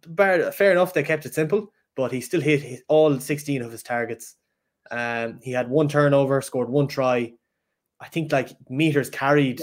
Bar, 0.08 0.52
fair 0.52 0.71
enough, 0.71 0.93
they 0.93 1.04
kept 1.04 1.26
it 1.26 1.34
simple, 1.36 1.71
but 1.95 2.12
he 2.12 2.19
still 2.21 2.41
hit 2.41 2.62
his, 2.63 2.82
all 2.88 3.19
16 3.19 3.62
of 3.62 3.71
his 3.71 3.84
targets. 3.84 4.36
Um, 4.89 5.39
he 5.43 5.52
had 5.52 5.69
one 5.69 5.88
turnover, 5.88 6.41
scored 6.41 6.69
one 6.69 6.88
try. 6.88 7.34
I 7.99 8.08
think 8.08 8.32
like 8.32 8.49
meters 8.69 9.10
carried. 9.10 9.62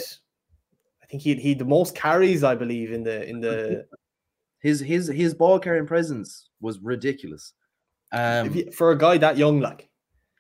I 1.03 1.07
think 1.07 1.23
he 1.23 1.35
he 1.35 1.55
the 1.55 1.65
most 1.65 1.95
carries, 1.97 2.45
I 2.45 2.55
believe, 2.55 2.93
in 2.93 3.03
the 3.03 3.29
in 3.29 3.41
the 3.41 3.87
His 4.61 4.81
his 4.81 5.09
his 5.09 5.35
ball 5.35 5.59
carrying 5.59 5.87
presence 5.87 6.49
was 6.61 6.79
ridiculous. 6.81 7.55
Um, 8.13 8.53
you- 8.55 8.71
for 8.73 8.91
a 8.93 8.99
guy 8.99 9.19
that 9.19 9.37
young, 9.37 9.61
like 9.61 9.89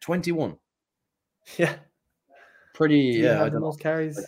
twenty 0.00 0.32
one. 0.32 0.56
yeah, 1.58 1.76
Pretty. 2.74 2.98
Yeah, 2.98 3.44
the 3.44 3.50
know. 3.52 3.60
most 3.60 3.80
carries. 3.80 4.18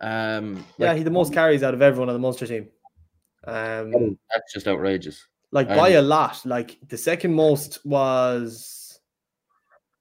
Um, 0.00 0.64
Yeah, 0.76 0.88
like, 0.88 0.98
he 0.98 1.02
the 1.02 1.10
most 1.10 1.32
carries 1.32 1.62
out 1.62 1.74
of 1.74 1.82
everyone 1.82 2.08
on 2.08 2.14
the 2.14 2.20
Munster 2.20 2.46
team. 2.46 2.68
Um, 3.46 4.18
That's 4.32 4.52
just 4.52 4.68
outrageous. 4.68 5.26
like 5.52 5.68
by 5.68 5.88
and- 5.88 5.98
a 5.98 6.02
lot. 6.02 6.44
Like 6.44 6.78
the 6.88 6.98
second 6.98 7.34
most 7.34 7.84
was 7.84 9.00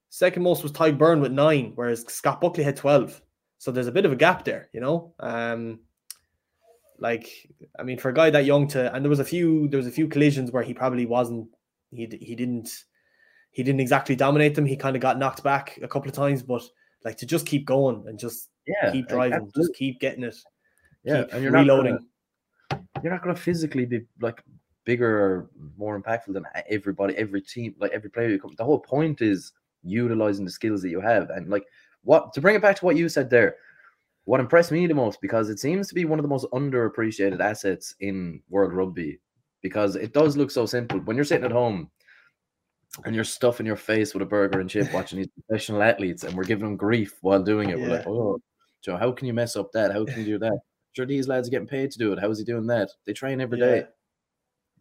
second 0.09 0.43
most 0.43 0.63
was 0.63 0.71
Tadhg 0.71 0.97
Beirne 0.97 1.21
with 1.21 1.31
nine, 1.31 1.71
whereas 1.75 2.01
Scott 2.07 2.41
Buckley 2.41 2.63
had 2.63 2.75
twelve. 2.75 3.21
So 3.59 3.71
there's 3.71 3.87
a 3.87 3.91
bit 3.91 4.05
of 4.05 4.11
a 4.11 4.15
gap 4.15 4.43
there, 4.45 4.69
you 4.73 4.79
know. 4.81 5.13
Um, 5.19 5.79
like 6.99 7.29
I 7.79 7.83
mean, 7.83 7.97
for 7.97 8.09
a 8.09 8.13
guy 8.13 8.29
that 8.29 8.45
young 8.45 8.67
to, 8.69 8.93
and 8.93 9.03
there 9.03 9.09
was 9.09 9.19
a 9.19 9.25
few, 9.25 9.67
there 9.69 9.77
was 9.77 9.87
a 9.87 9.91
few 9.91 10.07
collisions 10.07 10.51
where 10.51 10.63
he 10.63 10.73
probably 10.73 11.05
wasn't, 11.05 11.47
he 11.91 12.07
he 12.21 12.35
didn't, 12.35 12.69
he 13.51 13.63
didn't 13.63 13.81
exactly 13.81 14.15
dominate 14.15 14.55
them. 14.55 14.65
He 14.65 14.75
kind 14.75 14.95
of 14.95 15.01
got 15.01 15.17
knocked 15.17 15.43
back 15.43 15.79
a 15.81 15.87
couple 15.87 16.09
of 16.09 16.15
times, 16.15 16.43
but 16.43 16.63
like 17.03 17.17
to 17.17 17.25
just 17.25 17.45
keep 17.45 17.65
going 17.65 18.03
and 18.07 18.19
just 18.19 18.49
Yeah, 18.67 18.91
keep 18.91 19.07
driving, 19.07 19.33
absolutely. 19.33 19.63
just 19.63 19.75
keep 19.75 19.99
getting 19.99 20.23
it, 20.23 20.35
yeah, 21.03 21.23
keep 21.23 21.33
and 21.33 21.43
you're 21.43 21.51
not 21.51 21.59
reloading. 21.59 21.99
Gonna, 22.69 22.83
you're 23.03 23.13
not 23.13 23.23
going 23.23 23.35
to 23.35 23.41
physically 23.41 23.85
be 23.85 24.01
like 24.19 24.43
bigger 24.83 25.07
or 25.07 25.49
more 25.77 25.99
impactful 25.99 26.33
than 26.33 26.45
everybody, 26.69 27.15
every 27.15 27.41
team, 27.41 27.75
like 27.79 27.91
every 27.91 28.09
player 28.09 28.29
you 28.29 28.39
come. 28.39 28.55
The 28.57 28.65
whole 28.65 28.79
point 28.79 29.21
is 29.21 29.53
utilizing 29.83 30.45
the 30.45 30.51
skills 30.51 30.81
that 30.81 30.89
you 30.89 30.99
have, 30.99 31.29
and 31.29 31.49
like 31.49 31.65
what 32.03 32.33
to 32.33 32.41
bring 32.41 32.55
it 32.55 32.61
back 32.61 32.75
to 32.77 32.85
what 32.85 32.97
you 32.97 33.07
said 33.07 33.29
there. 33.29 33.55
What 34.27 34.41
impressed 34.41 34.73
me 34.73 34.85
the 34.87 34.93
most 34.93 35.21
because 35.21 35.47
it 35.47 35.57
seems 35.57 35.87
to 35.87 35.95
be 35.95 36.03
one 36.03 36.19
of 36.19 36.23
the 36.23 36.27
most 36.27 36.47
underappreciated 36.51 37.39
assets 37.39 37.95
in 38.01 38.41
world 38.49 38.73
rugby 38.73 39.21
because 39.61 39.95
it 39.95 40.11
does 40.11 40.35
look 40.35 40.51
so 40.51 40.65
simple 40.65 40.99
when 40.99 41.15
you're 41.15 41.23
sitting 41.23 41.45
at 41.45 41.51
home 41.53 41.89
and 43.05 43.15
you're 43.15 43.23
stuffing 43.23 43.65
your 43.65 43.77
face 43.77 44.13
with 44.13 44.21
a 44.21 44.25
burger 44.25 44.59
and 44.59 44.69
chip 44.69 44.93
watching 44.93 45.19
these 45.19 45.29
professional 45.47 45.81
athletes 45.81 46.25
and 46.25 46.35
we're 46.35 46.43
giving 46.43 46.65
them 46.65 46.75
grief 46.75 47.17
while 47.21 47.41
doing 47.41 47.69
it. 47.69 47.79
We're 47.79 47.87
like, 47.87 48.05
oh, 48.05 48.41
Joe, 48.83 48.97
how 48.97 49.13
can 49.13 49.27
you 49.27 49.33
mess 49.33 49.55
up 49.55 49.71
that? 49.71 49.93
How 49.93 50.03
can 50.03 50.19
you 50.19 50.25
do 50.25 50.39
that? 50.39 50.59
Sure, 50.91 51.05
these 51.05 51.29
lads 51.29 51.47
are 51.47 51.51
getting 51.51 51.65
paid 51.65 51.91
to 51.91 51.97
do 51.97 52.11
it. 52.11 52.19
How 52.19 52.29
is 52.29 52.37
he 52.37 52.43
doing 52.43 52.67
that? 52.67 52.89
They 53.05 53.13
train 53.13 53.39
every 53.39 53.59
day. 53.59 53.85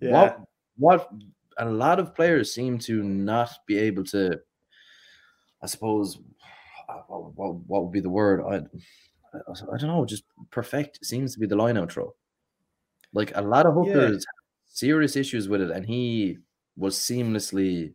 Yeah. 0.00 0.10
What 0.10 0.40
what 0.76 1.10
a 1.58 1.70
lot 1.70 2.00
of 2.00 2.16
players 2.16 2.52
seem 2.52 2.80
to 2.80 3.04
not 3.04 3.50
be 3.68 3.78
able 3.78 4.02
to, 4.06 4.40
I 5.62 5.66
suppose, 5.66 6.18
uh, 6.88 7.02
what, 7.06 7.36
what, 7.36 7.54
what 7.68 7.84
would 7.84 7.92
be 7.92 8.00
the 8.00 8.10
word? 8.10 8.42
I, 8.44 8.62
I 9.48 9.76
don't 9.76 9.88
know. 9.88 10.04
Just 10.04 10.24
perfect 10.50 11.04
seems 11.04 11.34
to 11.34 11.40
be 11.40 11.46
the 11.46 11.56
line 11.56 11.76
out 11.76 11.92
throw. 11.92 12.14
Like 13.12 13.32
a 13.36 13.40
lot 13.42 13.66
of 13.66 13.74
Yeah. 13.76 13.92
hookers 13.92 14.24
have 14.24 14.44
serious 14.66 15.16
issues 15.16 15.48
with 15.48 15.60
it, 15.60 15.70
and 15.70 15.86
he 15.86 16.38
was 16.76 16.96
seamlessly 16.96 17.94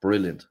brilliant. 0.00 0.46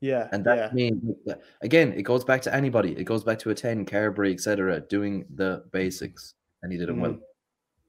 Yeah, 0.00 0.28
And 0.30 0.44
that 0.44 0.56
yeah, 0.58 0.70
means 0.74 1.16
again, 1.62 1.92
it 1.94 2.02
goes 2.02 2.22
back 2.22 2.42
to 2.42 2.54
anybody. 2.54 2.92
It 2.92 3.04
goes 3.04 3.24
back 3.24 3.38
to 3.40 3.50
a 3.50 3.54
10, 3.54 3.86
Carbery, 3.86 4.32
etc., 4.32 4.80
doing 4.82 5.24
the 5.34 5.64
basics. 5.72 6.34
And 6.62 6.70
he 6.70 6.78
did 6.78 6.90
it 6.90 6.92
well. 6.96 7.12
Mhm. 7.12 7.20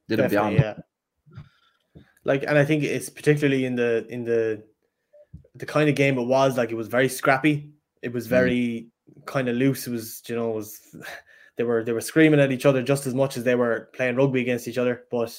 Did 0.07 0.19
it 0.21 0.29
beyond 0.31 0.55
yeah. 0.55 0.77
Like, 2.23 2.43
and 2.43 2.57
I 2.57 2.65
think 2.65 2.83
it's 2.83 3.09
particularly 3.09 3.65
in 3.65 3.75
the 3.75 4.05
in 4.09 4.23
the 4.23 4.63
the 5.55 5.65
kind 5.65 5.89
of 5.89 5.95
game 5.95 6.17
it 6.17 6.23
was. 6.23 6.57
Like, 6.57 6.71
it 6.71 6.75
was 6.75 6.87
very 6.87 7.09
scrappy. 7.09 7.71
It 8.01 8.13
was 8.13 8.25
Mm. 8.27 8.29
very 8.29 8.87
kind 9.25 9.49
of 9.49 9.55
loose. 9.55 9.87
It 9.87 9.91
was, 9.91 10.21
you 10.27 10.35
know, 10.35 10.51
it 10.51 10.55
was 10.55 10.95
they 11.57 11.63
were 11.63 11.83
they 11.83 11.91
were 11.91 12.01
screaming 12.01 12.39
at 12.39 12.51
each 12.51 12.65
other 12.65 12.81
just 12.81 13.07
as 13.07 13.13
much 13.13 13.35
as 13.37 13.43
they 13.43 13.55
were 13.55 13.89
playing 13.93 14.15
rugby 14.15 14.41
against 14.41 14.67
each 14.67 14.77
other. 14.77 15.03
But 15.11 15.35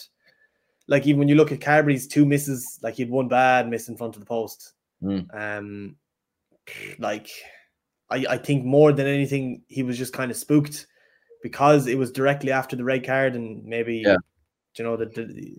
like, 0.88 1.06
even 1.06 1.18
when 1.20 1.28
you 1.28 1.34
look 1.36 1.52
at 1.52 1.60
Carbery's 1.60 2.06
two 2.06 2.26
misses, 2.26 2.78
like 2.82 2.94
he 2.94 3.02
had 3.02 3.10
one 3.10 3.28
bad 3.28 3.68
miss 3.68 3.88
in 3.88 3.96
front 3.96 4.16
of 4.16 4.20
the 4.20 4.26
post. 4.26 4.72
Mm. 5.02 5.26
Um, 5.34 5.96
like 6.98 7.30
I, 8.10 8.24
I 8.30 8.38
think 8.38 8.64
more 8.64 8.92
than 8.92 9.06
anything, 9.06 9.62
he 9.68 9.82
was 9.82 9.96
just 9.96 10.12
kind 10.12 10.30
of 10.30 10.36
spooked 10.36 10.86
because 11.42 11.86
it 11.86 11.96
was 11.96 12.10
directly 12.10 12.50
after 12.50 12.74
the 12.74 12.84
red 12.84 13.06
card, 13.06 13.36
and 13.36 13.64
maybe 13.64 13.98
Yeah. 14.04 14.16
you 14.76 14.84
know 14.84 14.96
that 14.96 15.14
the, 15.14 15.54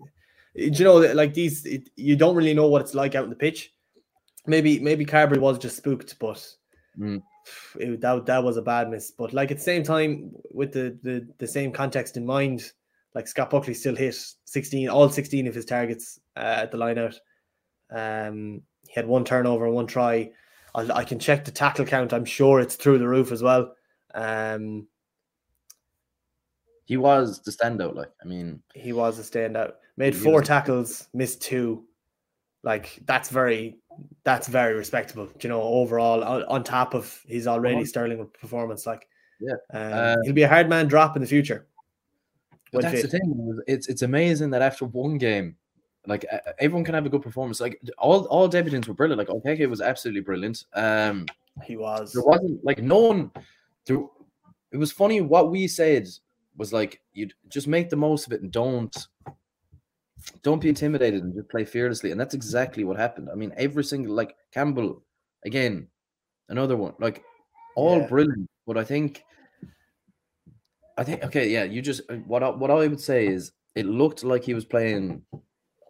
you 0.54 0.84
know 0.84 0.96
like 0.96 1.32
these, 1.32 1.64
it, 1.64 1.88
you 1.96 2.16
don't 2.16 2.36
really 2.36 2.54
know 2.54 2.68
what 2.68 2.82
it's 2.82 2.94
like 2.94 3.14
out 3.14 3.24
in 3.24 3.30
the 3.30 3.36
pitch. 3.36 3.72
Maybe 4.46 4.78
maybe 4.78 5.04
Carberry 5.04 5.38
was 5.40 5.58
just 5.58 5.76
spooked, 5.76 6.18
but 6.18 6.46
Mm. 6.98 7.22
It, 7.78 8.00
that 8.00 8.26
that 8.26 8.42
was 8.44 8.56
a 8.56 8.62
bad 8.62 8.90
miss. 8.90 9.10
But 9.10 9.32
like 9.32 9.50
at 9.50 9.58
the 9.58 9.62
same 9.62 9.82
time, 9.82 10.32
with 10.52 10.72
the 10.72 10.98
the 11.02 11.26
the 11.38 11.46
same 11.46 11.72
context 11.72 12.16
in 12.16 12.24
mind, 12.26 12.72
like 13.14 13.28
Scott 13.28 13.50
Buckley 13.50 13.74
still 13.74 13.96
hit 13.96 14.16
sixteen, 14.44 14.88
all 14.88 15.08
sixteen 15.08 15.46
of 15.46 15.54
his 15.54 15.64
targets 15.64 16.20
uh, 16.36 16.40
at 16.62 16.70
the 16.70 16.76
line 16.78 16.98
out. 16.98 17.18
Um, 17.90 18.62
he 18.86 18.94
had 18.94 19.06
one 19.06 19.24
turnover 19.24 19.66
and 19.66 19.74
one 19.74 19.86
try. 19.86 20.30
I'll, 20.74 20.92
I 20.92 21.04
can 21.04 21.18
check 21.18 21.44
the 21.44 21.50
tackle 21.50 21.84
count. 21.84 22.12
I'm 22.12 22.24
sure 22.24 22.60
it's 22.60 22.76
through 22.76 22.98
the 22.98 23.08
roof 23.08 23.32
as 23.32 23.42
well. 23.42 23.74
Um, 24.14 24.86
He 26.84 26.96
was 26.96 27.40
the 27.42 27.50
standout. 27.50 27.94
Like, 27.96 28.10
I 28.22 28.26
mean, 28.26 28.62
he 28.74 28.92
was 28.92 29.18
a 29.18 29.22
standout. 29.22 29.72
Made 29.96 30.14
four 30.16 30.40
was- 30.40 30.48
tackles, 30.48 31.08
missed 31.12 31.42
two. 31.42 31.84
Like 32.62 33.00
that's 33.06 33.28
very, 33.30 33.79
that's 34.24 34.48
very 34.48 34.74
respectable. 34.74 35.28
You 35.40 35.48
know, 35.48 35.62
overall 35.62 36.22
on, 36.48 36.64
top 36.64 36.94
of 36.94 37.20
his 37.26 37.46
already 37.46 37.76
Uh-huh. 37.76 37.84
sterling 37.86 38.26
performance. 38.40 38.86
Like, 38.86 39.08
Yeah. 39.40 39.54
um, 39.72 39.92
Uh, 39.92 40.16
he'll 40.24 40.34
be 40.34 40.42
a 40.42 40.48
hard 40.48 40.68
man 40.68 40.86
drop 40.88 41.16
in 41.16 41.22
the 41.22 41.28
future. 41.28 41.66
but 42.72 42.82
that's 42.82 43.00
fit. 43.00 43.10
the 43.10 43.18
thing. 43.18 43.60
It's 43.66 43.88
it's 43.88 44.02
amazing 44.02 44.50
that 44.50 44.62
after 44.62 44.84
one 44.84 45.18
game, 45.18 45.56
like 46.06 46.24
everyone 46.60 46.84
can 46.84 46.94
have 46.94 47.04
a 47.06 47.08
good 47.08 47.22
performance. 47.22 47.60
Like 47.60 47.80
all 47.98 48.26
all 48.26 48.48
debutants 48.48 48.86
were 48.86 48.94
brilliant. 48.94 49.18
Like 49.18 49.28
Okeke 49.28 49.68
was 49.68 49.80
absolutely 49.80 50.20
brilliant. 50.20 50.64
Um, 50.74 51.26
He 51.64 51.76
was. 51.76 52.12
there 52.12 52.22
wasn't 52.22 52.64
like 52.64 52.80
no 52.80 52.98
one. 53.00 53.30
There, 53.86 53.98
it 54.70 54.76
was 54.76 54.92
funny 54.92 55.20
what 55.20 55.50
we 55.50 55.66
said 55.66 56.08
was 56.56 56.72
like 56.72 57.00
you 57.12 57.28
just 57.48 57.66
make 57.66 57.90
the 57.90 57.96
most 57.96 58.26
of 58.26 58.32
it 58.32 58.40
and 58.42 58.52
don't 58.52 59.08
don't 60.42 60.60
be 60.60 60.68
intimidated 60.68 61.22
and 61.22 61.34
just 61.34 61.48
play 61.48 61.64
fearlessly 61.64 62.10
and 62.10 62.20
that's 62.20 62.34
exactly 62.34 62.84
what 62.84 62.96
happened 62.96 63.28
i 63.32 63.34
mean 63.34 63.52
every 63.56 63.84
single 63.84 64.14
like 64.14 64.34
campbell 64.52 65.02
again 65.44 65.86
another 66.48 66.76
one 66.76 66.94
like 67.00 67.22
all 67.76 68.00
Yeah. 68.00 68.06
brilliant 68.06 68.48
but 68.66 68.76
i 68.76 68.84
think 68.84 69.22
i 70.98 71.04
think 71.04 71.22
okay 71.24 71.48
yeah 71.48 71.64
you 71.64 71.80
just 71.82 72.02
uh, 72.10 72.16
what 72.26 72.42
I, 72.42 72.50
what 72.50 72.70
i 72.70 72.74
would 72.86 73.00
say 73.00 73.26
is 73.26 73.52
it 73.74 73.86
looked 73.86 74.24
like 74.24 74.44
he 74.44 74.54
was 74.54 74.64
playing 74.64 75.22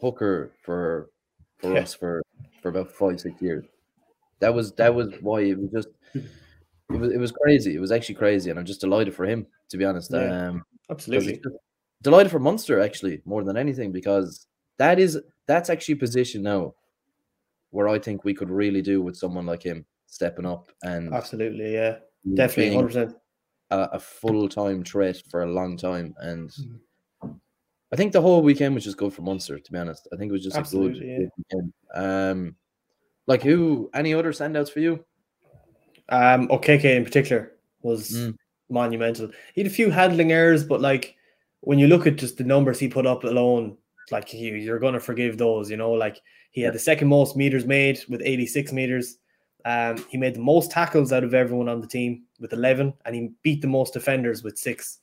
hooker 0.00 0.52
for 0.62 1.10
for 1.58 1.74
Yeah. 1.74 1.80
us 1.82 1.94
for 1.94 2.22
for 2.62 2.68
about 2.68 2.90
five 2.92 3.20
six 3.20 3.40
years 3.42 3.64
that 4.40 4.54
was 4.54 4.72
that 4.72 4.94
was 4.94 5.08
why 5.20 5.40
it 5.42 5.58
was 5.58 5.70
just 5.70 5.88
it 6.14 6.96
was 6.98 7.12
it 7.12 7.18
was 7.18 7.30
crazy. 7.30 7.76
It 7.76 7.80
was 7.80 7.92
actually 7.92 8.16
crazy, 8.16 8.50
and 8.50 8.58
I'm 8.58 8.64
just 8.66 8.80
delighted 8.80 9.14
for 9.14 9.24
him, 9.24 9.46
to 9.68 9.76
be 9.76 9.84
honest. 9.84 10.10
Yeah, 10.12 10.48
Um, 10.48 10.64
Absolutely. 10.90 11.34
just- 11.34 11.46
delighted 12.02 12.30
for 12.32 12.38
Munster 12.38 12.80
actually 12.80 13.20
more 13.24 13.44
than 13.44 13.56
anything 13.56 13.92
because 13.92 14.46
that 14.78 14.98
is 14.98 15.18
that's 15.46 15.70
actually 15.70 15.94
a 15.94 15.98
position 15.98 16.42
now 16.42 16.74
where 17.70 17.88
I 17.88 17.98
think 17.98 18.24
we 18.24 18.34
could 18.34 18.50
really 18.50 18.82
do 18.82 19.02
with 19.02 19.16
someone 19.16 19.46
like 19.46 19.62
him 19.62 19.84
stepping 20.06 20.46
up 20.46 20.70
and 20.82 21.12
Absolutely. 21.14 21.72
Yeah. 21.74 21.96
Definitely. 22.34 22.76
100%. 22.76 23.14
a, 23.70 23.78
a 23.92 24.00
full 24.00 24.48
time 24.48 24.82
threat 24.84 25.22
for 25.30 25.42
a 25.42 25.52
long 25.52 25.76
time. 25.76 26.14
And 26.18 26.50
Mhm. 26.50 27.40
I 27.92 27.96
think 27.96 28.12
the 28.12 28.20
whole 28.20 28.42
weekend 28.42 28.74
was 28.74 28.84
just 28.84 28.96
good 28.96 29.12
for 29.12 29.22
Munster. 29.22 29.58
To 29.58 29.72
be 29.72 29.78
honest, 29.78 30.06
I 30.12 30.16
think 30.16 30.30
it 30.30 30.32
was 30.32 30.42
just 30.44 30.56
a 30.56 30.60
good, 30.60 30.64
Absolutely, 30.66 31.10
yeah. 31.10 31.28
weekend. 31.36 31.72
Um, 31.94 32.56
like 33.26 33.42
who? 33.42 33.90
Any 33.94 34.14
other 34.14 34.32
standouts 34.32 34.70
for 34.70 34.78
you? 34.80 35.04
Um, 36.08 36.48
Okeke 36.48 36.84
in 36.96 37.04
particular 37.04 37.52
was 37.82 38.10
Mm. 38.12 38.36
monumental. 38.68 39.30
He 39.54 39.62
had 39.62 39.70
a 39.70 39.74
few 39.74 39.90
handling 39.90 40.32
errors, 40.32 40.64
but 40.64 40.80
like 40.80 41.16
when 41.60 41.78
you 41.78 41.88
look 41.88 42.06
at 42.06 42.16
just 42.16 42.38
the 42.38 42.44
numbers 42.44 42.78
he 42.78 42.88
put 42.88 43.06
up 43.06 43.24
alone, 43.24 43.76
like 44.10 44.32
you, 44.32 44.54
you're 44.54 44.78
going 44.78 44.94
to 44.94 45.00
forgive 45.00 45.38
those. 45.38 45.70
You 45.70 45.76
know, 45.76 45.92
like 45.92 46.20
he 46.50 46.62
had 46.62 46.74
the 46.74 46.78
second 46.78 47.08
most 47.08 47.36
meters 47.36 47.64
made 47.64 48.00
with 48.08 48.22
86 48.22 48.72
meters. 48.72 49.18
Um, 49.64 50.04
he 50.08 50.16
made 50.16 50.34
the 50.34 50.40
most 50.40 50.70
tackles 50.70 51.12
out 51.12 51.24
of 51.24 51.34
everyone 51.34 51.68
on 51.68 51.80
the 51.80 51.86
team 51.86 52.22
with 52.40 52.52
11, 52.52 52.94
and 53.04 53.14
he 53.14 53.30
beat 53.42 53.60
the 53.60 53.68
most 53.68 53.92
defenders 53.92 54.42
with 54.42 54.58
six. 54.58 55.00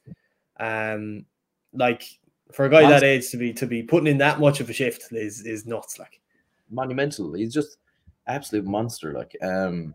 Um, 0.60 1.26
like 1.74 2.04
for 2.52 2.66
a 2.66 2.70
guy 2.70 2.90
that 2.90 3.04
age 3.04 3.30
to 3.30 3.38
be 3.38 3.54
to 3.54 3.68
be 3.68 3.84
putting 3.84 4.08
in 4.08 4.18
that 4.18 4.40
much 4.40 4.60
of 4.60 4.70
a 4.70 4.74
shift 4.74 5.12
is 5.12 5.46
is 5.46 5.66
nuts. 5.66 6.00
Like 6.00 6.20
monumental. 6.70 7.34
He's 7.34 7.54
just 7.54 7.78
absolute 8.28 8.66
monster. 8.66 9.14
Like, 9.14 9.36
um, 9.42 9.94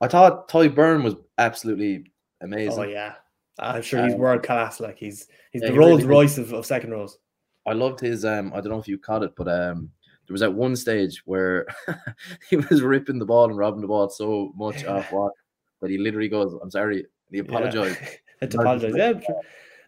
I 0.00 0.08
thought 0.08 0.48
Tadhg 0.48 0.74
Beirne 0.74 1.02
was 1.02 1.16
absolutely 1.38 2.10
amazing. 2.40 2.78
oh 2.78 2.82
yeah, 2.84 3.14
I'm 3.58 3.82
sure 3.82 4.04
he's 4.04 4.14
Um, 4.14 4.20
world 4.20 4.42
class. 4.42 4.80
Like 4.80 4.98
he's 4.98 5.28
he's 5.52 5.62
yeah, 5.62 5.68
the 5.68 5.72
he 5.74 5.78
Rolls 5.78 6.00
is. 6.00 6.06
Royce 6.06 6.38
of, 6.38 6.52
of 6.52 6.66
second 6.66 6.90
rows. 6.90 7.18
I 7.66 7.72
loved 7.72 8.00
his. 8.00 8.24
Um, 8.24 8.52
I 8.54 8.60
don't 8.60 8.70
know 8.70 8.78
if 8.78 8.88
you 8.88 8.98
caught 8.98 9.22
it, 9.22 9.34
but 9.36 9.48
um, 9.48 9.90
there 10.26 10.34
was 10.34 10.42
at 10.42 10.52
one 10.52 10.76
stage 10.76 11.22
where 11.24 11.66
he 12.50 12.56
was 12.56 12.82
ripping 12.82 13.18
the 13.18 13.26
ball 13.26 13.44
and 13.44 13.58
robbing 13.58 13.80
the 13.80 13.86
ball 13.88 14.08
so 14.08 14.52
much 14.56 14.84
off 14.84 15.12
what 15.12 15.32
that 15.80 15.90
he 15.90 15.98
literally 15.98 16.28
goes, 16.28 16.54
"I'm 16.62 16.70
sorry," 16.70 16.98
and 16.98 17.06
he 17.30 17.38
apologized. 17.38 17.98
Yeah. 18.40 18.42
Had 18.42 18.52
to 18.52 18.60
apologize. 18.60 18.94
Yeah, 18.96 19.12
sure. 19.18 19.40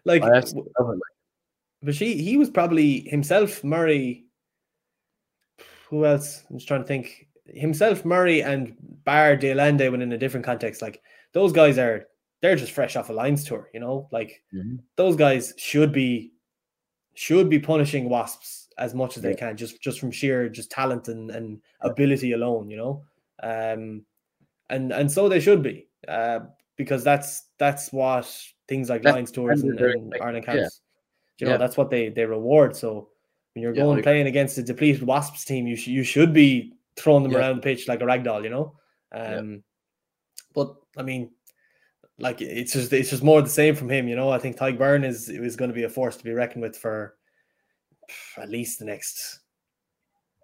like, 0.03 0.23
I 0.23 0.35
absolutely. 0.35 0.73
Like, 0.77 0.97
but 1.81 1.95
she 1.95 2.21
he 2.21 2.35
was 2.35 2.49
probably 2.49 3.07
himself, 3.07 3.63
Murray. 3.63 4.25
Who 5.89 6.05
else? 6.05 6.43
I'm 6.49 6.57
just 6.57 6.67
trying 6.67 6.81
to 6.81 6.87
think. 6.87 7.27
Himself, 7.45 8.03
Murray, 8.03 8.43
and 8.43 8.75
Bar 9.05 9.37
De 9.37 9.51
Allende 9.51 9.89
when 9.89 10.01
in 10.01 10.11
a 10.11 10.17
different 10.17 10.45
context. 10.45 10.81
Like 10.81 11.01
those 11.33 11.53
guys 11.53 11.77
are, 11.77 12.07
they're 12.41 12.55
just 12.55 12.71
fresh 12.71 12.95
off 12.95 13.09
a 13.09 13.13
Lions 13.13 13.43
tour. 13.43 13.69
You 13.73 13.79
know, 13.79 14.07
like 14.11 14.43
Mhm. 14.53 14.79
those 14.95 15.15
guys 15.15 15.53
should 15.57 15.91
be, 15.91 16.33
should 17.13 17.49
be 17.49 17.59
punishing 17.59 18.09
Wasps 18.09 18.69
as 18.77 18.93
much 18.95 19.17
as 19.17 19.23
they 19.23 19.35
can, 19.35 19.55
just 19.57 19.81
just 19.81 19.99
from 19.99 20.11
sheer 20.11 20.49
just 20.49 20.71
talent 20.71 21.07
and 21.07 21.29
and 21.31 21.61
ability 21.81 22.31
alone. 22.33 22.69
You 22.69 22.77
know, 22.77 23.03
um, 23.43 24.05
and 24.69 24.91
and 24.91 25.11
so 25.11 25.27
they 25.29 25.39
should 25.39 25.61
be, 25.61 25.87
uh, 26.07 26.39
because 26.77 27.03
that's 27.03 27.49
that's 27.57 27.91
what 27.93 28.25
things 28.67 28.89
like 28.89 29.01
That's 29.03 29.13
Lions 29.13 29.31
tours 29.31 29.61
and, 29.61 29.71
and 29.71 29.79
expecting, 29.79 30.21
Ireland 30.21 30.45
yeah. 30.47 30.67
You 31.37 31.45
know, 31.47 31.51
Yeah. 31.53 31.57
that's 31.57 31.77
what 31.77 31.89
they 31.89 32.09
they 32.09 32.25
reward. 32.25 32.75
So 32.75 33.09
when 33.53 33.61
you're 33.63 33.75
Yeah, 33.75 33.83
going 33.83 33.99
I- 33.99 34.03
playing 34.03 34.27
against 34.27 34.57
a 34.57 34.63
depleted 34.63 35.03
Wasps 35.03 35.43
team, 35.45 35.67
you 35.67 35.75
sh- 35.75 35.87
you 35.87 36.03
should 36.03 36.33
be 36.33 36.73
throwing 36.95 37.23
them 37.23 37.33
Yeah. 37.33 37.39
around 37.39 37.57
the 37.57 37.61
pitch 37.61 37.87
like 37.87 38.01
a 38.01 38.05
rag 38.05 38.23
doll. 38.23 38.43
You 38.43 38.49
know, 38.51 38.75
Yeah. 39.13 39.35
um, 39.37 39.63
but 40.53 40.75
I 40.97 41.03
mean, 41.03 41.31
like 42.21 42.41
it's 42.41 42.73
just 42.73 42.93
it's 42.93 43.09
just 43.09 43.23
more 43.23 43.41
the 43.41 43.49
same 43.49 43.75
from 43.75 43.89
him. 43.89 44.07
You 44.07 44.15
know, 44.15 44.29
I 44.29 44.39
think 44.39 44.57
Tadhg 44.57 44.77
Beirne 44.77 45.05
is 45.05 45.29
is 45.29 45.55
going 45.55 45.69
to 45.69 45.75
be 45.75 45.83
a 45.83 45.89
force 45.89 46.17
to 46.17 46.23
be 46.23 46.31
reckoned 46.31 46.61
with 46.61 46.77
for 46.77 47.15
at 48.37 48.49
least 48.49 48.79
the 48.79 48.85
next 48.85 49.39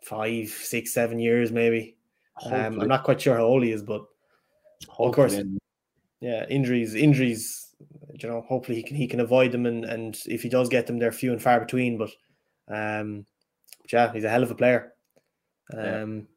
five, 0.04 0.50
six, 0.50 0.94
seven 0.94 1.20
years, 1.20 1.52
maybe. 1.52 1.98
Um, 2.46 2.80
I'm 2.80 2.88
not 2.88 3.04
quite 3.04 3.22
sure 3.22 3.36
how 3.36 3.44
old 3.44 3.64
he 3.64 3.72
is, 3.72 3.82
but 3.82 4.06
hopefully 4.88 5.30
course. 5.30 5.46
yeah, 6.22 6.46
injuries, 6.50 6.96
injuries. 6.96 7.64
You 8.20 8.30
know, 8.30 8.42
hopefully 8.48 8.78
he 8.78 8.84
can 8.84 8.96
he 8.96 9.08
can 9.08 9.20
avoid 9.20 9.52
them, 9.52 9.66
and 9.66 9.86
and 9.86 10.20
if 10.26 10.42
he 10.44 10.50
does 10.50 10.70
get 10.70 10.88
them, 10.88 10.98
they're 10.98 11.12
few 11.12 11.32
and 11.32 11.42
far 11.42 11.60
between. 11.60 11.98
But, 11.98 12.12
um, 12.68 13.26
but 13.82 13.94
yeah, 13.94 14.14
he's 14.14 14.24
a 14.24 14.30
hell 14.30 14.44
of 14.44 14.52
a 14.52 14.56
player. 14.56 14.94
Yeah. 15.74 16.02
Um, 16.02 16.28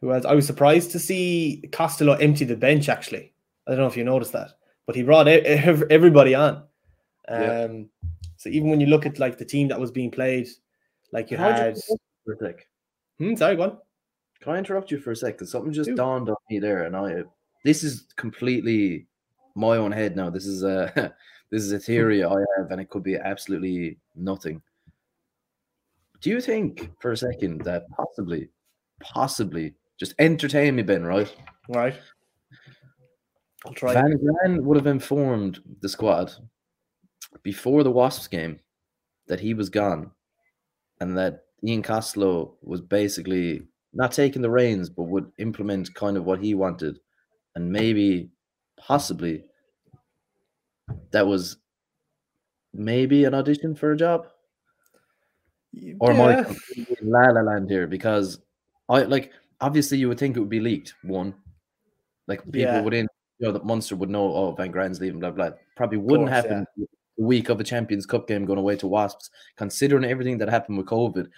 who 0.00 0.12
else? 0.12 0.24
I 0.24 0.34
was 0.34 0.46
surprised 0.46 0.92
to 0.92 0.98
see 0.98 1.64
Costello 1.72 2.14
empty 2.14 2.44
the 2.44 2.56
bench. 2.56 2.88
Actually, 2.88 3.32
I 3.68 3.72
don't 3.72 3.80
know 3.80 3.86
if 3.86 3.96
you 3.96 4.04
noticed 4.04 4.32
that, 4.32 4.52
but 4.86 4.96
he 4.96 5.02
brought 5.02 5.28
everybody 5.28 6.34
on. 6.34 6.64
Yeah. 7.28 7.64
Um, 7.64 7.90
so 8.36 8.48
even 8.48 8.70
when 8.70 8.80
you 8.80 8.86
look 8.86 9.04
at 9.04 9.18
like 9.18 9.36
the 9.36 9.44
team 9.44 9.68
that 9.68 9.78
was 9.78 9.90
being 9.90 10.10
played, 10.10 10.48
like 11.12 11.30
you 11.30 11.36
Can 11.36 11.52
had, 11.52 11.76
you 11.76 11.96
for 12.24 12.32
a 12.32 12.38
sec? 12.38 12.66
hmm, 13.18 13.34
sorry, 13.34 13.56
go 13.56 13.62
on. 13.62 13.78
Can 14.40 14.52
I 14.54 14.58
interrupt 14.58 14.90
you 14.90 14.98
for 14.98 15.10
a 15.10 15.16
sec? 15.16 15.34
Because 15.34 15.50
something 15.50 15.72
just 15.72 15.94
dawned 15.94 16.30
on 16.30 16.36
me 16.48 16.58
there, 16.58 16.84
and 16.84 16.96
I 16.96 17.24
this 17.64 17.82
is 17.82 18.06
completely 18.16 19.06
my 19.54 19.76
own 19.76 19.92
head 19.92 20.16
now. 20.16 20.30
This 20.30 20.46
is 20.46 20.62
a 20.62 21.12
this 21.50 21.62
is 21.62 21.72
a 21.72 21.78
theory 21.78 22.24
I 22.24 22.34
have, 22.56 22.70
and 22.70 22.80
it 22.80 22.88
could 22.88 23.02
be 23.02 23.16
absolutely 23.16 23.98
nothing. 24.16 24.62
Do 26.20 26.30
you 26.30 26.40
think 26.40 26.90
for 27.00 27.12
a 27.12 27.16
second 27.16 27.62
that 27.62 27.84
possibly, 27.90 28.48
possibly, 29.00 29.74
just 30.00 30.14
entertain 30.18 30.76
me, 30.76 30.82
Ben, 30.82 31.04
right? 31.04 31.32
Right. 31.68 31.94
I'll 33.66 33.72
try. 33.72 33.92
Van 33.92 34.16
Graan 34.16 34.64
would 34.64 34.76
have 34.76 34.86
informed 34.86 35.60
the 35.80 35.88
squad 35.88 36.32
before 37.42 37.82
the 37.82 37.90
Wasps 37.90 38.28
game 38.28 38.60
that 39.26 39.40
he 39.40 39.54
was 39.54 39.68
gone 39.68 40.10
and 41.00 41.16
that 41.18 41.44
Ian 41.64 41.82
Costello 41.82 42.56
was 42.62 42.80
basically 42.80 43.62
not 43.92 44.12
taking 44.12 44.42
the 44.42 44.50
reins, 44.50 44.88
but 44.88 45.04
would 45.04 45.30
implement 45.38 45.94
kind 45.94 46.16
of 46.16 46.24
what 46.24 46.40
he 46.40 46.54
wanted. 46.54 47.00
And 47.54 47.72
maybe, 47.72 48.30
possibly, 48.76 49.44
that 51.10 51.26
was 51.26 51.56
maybe 52.72 53.24
an 53.24 53.34
audition 53.34 53.74
for 53.74 53.92
a 53.92 53.96
job. 53.96 54.28
Or 56.00 56.12
am 56.12 56.20
I 56.20 56.38
Yeah. 56.76 56.84
la 57.02 57.30
la 57.30 57.40
land 57.40 57.68
here? 57.70 57.86
Because 57.86 58.40
I 58.88 59.02
like 59.02 59.32
obviously 59.60 59.98
you 59.98 60.08
would 60.08 60.18
think 60.18 60.36
it 60.36 60.40
would 60.40 60.48
be 60.48 60.60
leaked. 60.60 60.94
One, 61.02 61.34
like 62.26 62.42
people 62.44 62.60
Yeah. 62.60 62.82
within 62.82 63.08
you 63.38 63.46
know 63.46 63.52
that 63.52 63.64
Munster 63.64 63.96
would 63.96 64.10
know. 64.10 64.32
Oh, 64.34 64.52
Van 64.52 64.70
Graan's 64.70 65.00
leaving. 65.00 65.20
Blah 65.20 65.30
blah. 65.30 65.50
Probably 65.76 65.98
wouldn't 65.98 66.28
course, 66.28 66.44
happen 66.44 66.66
the 66.76 66.86
week 67.24 67.48
of 67.48 67.60
a 67.60 67.64
Champions 67.64 68.06
Cup 68.06 68.26
game 68.26 68.44
going 68.44 68.58
away 68.58 68.76
to 68.76 68.86
Wasps. 68.86 69.30
Considering 69.56 70.04
everything 70.04 70.38
that 70.38 70.48
happened 70.48 70.78
with 70.78 70.86
COVID, 70.86 71.28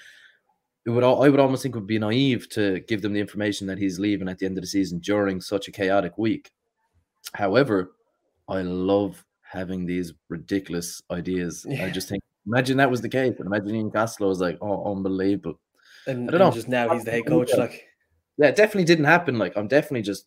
it 0.87 0.91
would. 0.91 1.05
I 1.05 1.29
would 1.29 1.41
almost 1.41 1.63
think 1.63 1.75
it 1.75 1.79
would 1.79 1.87
be 1.87 1.99
naive 1.99 2.49
to 2.51 2.81
give 2.81 3.03
them 3.03 3.13
the 3.13 3.21
information 3.21 3.67
that 3.67 3.79
he's 3.79 3.99
leaving 3.99 4.29
at 4.29 4.39
the 4.39 4.47
end 4.47 4.57
of 4.57 4.63
the 4.63 4.69
season 4.69 4.99
during 4.99 5.41
such 5.41 5.69
a 5.69 5.73
chaotic 5.73 6.17
week. 6.17 6.51
However, 7.35 7.93
I 8.49 8.63
love 8.63 9.25
having 9.43 9.85
these 9.85 10.13
ridiculous 10.29 11.03
ideas. 11.11 11.67
I 11.83 11.91
just 11.91 12.09
think, 12.09 12.23
imagine 12.47 12.77
that 12.79 12.91
was 12.91 13.01
the 13.03 13.09
case, 13.09 13.35
and 13.39 13.47
imagine 13.47 13.75
Ian 13.75 13.91
Costello 13.91 14.31
was 14.31 14.41
like, 14.41 14.59
"Oh, 14.61 14.91
unbelievable." 14.91 15.61
And, 16.07 16.29
I 16.29 16.33
don't 16.33 16.41
know. 16.41 16.51
just 16.51 16.69
now 16.69 16.89
he's 16.95 17.05
the 17.05 17.11
head 17.11 17.27
coach. 17.27 17.51
Like, 17.57 17.87
Yeah, 18.39 18.47
it 18.47 18.57
definitely 18.57 18.85
didn't 18.85 19.05
happen. 19.05 19.39
Like, 19.39 19.55
I'm 19.55 19.69
definitely 19.69 20.01
just 20.01 20.25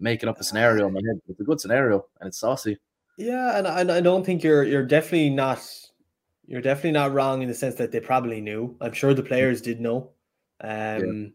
making 0.00 0.28
up 0.28 0.40
a 0.40 0.44
scenario 0.44 0.86
in 0.88 0.94
my 0.94 1.00
head. 1.06 1.20
It's 1.28 1.40
a 1.40 1.44
good 1.44 1.60
scenario, 1.60 2.06
and 2.20 2.28
it's 2.28 2.38
saucy. 2.38 2.78
yeah, 3.16 3.58
and, 3.58 3.66
and 3.66 3.92
I 3.92 4.00
don't 4.00 4.24
think 4.24 4.42
you're 4.42 4.64
you're 4.64 4.86
definitely 4.86 5.30
not 5.30 5.60
you're 6.46 6.62
definitely 6.62 6.92
not 6.92 7.12
wrong 7.12 7.42
in 7.42 7.48
the 7.48 7.54
sense 7.54 7.76
that 7.76 7.92
they 7.92 8.00
probably 8.00 8.40
knew. 8.40 8.76
I'm 8.80 8.92
sure 8.92 9.14
the 9.14 9.22
players 9.22 9.60
did 9.62 9.80
know. 9.80 10.10
Um, 10.62 11.34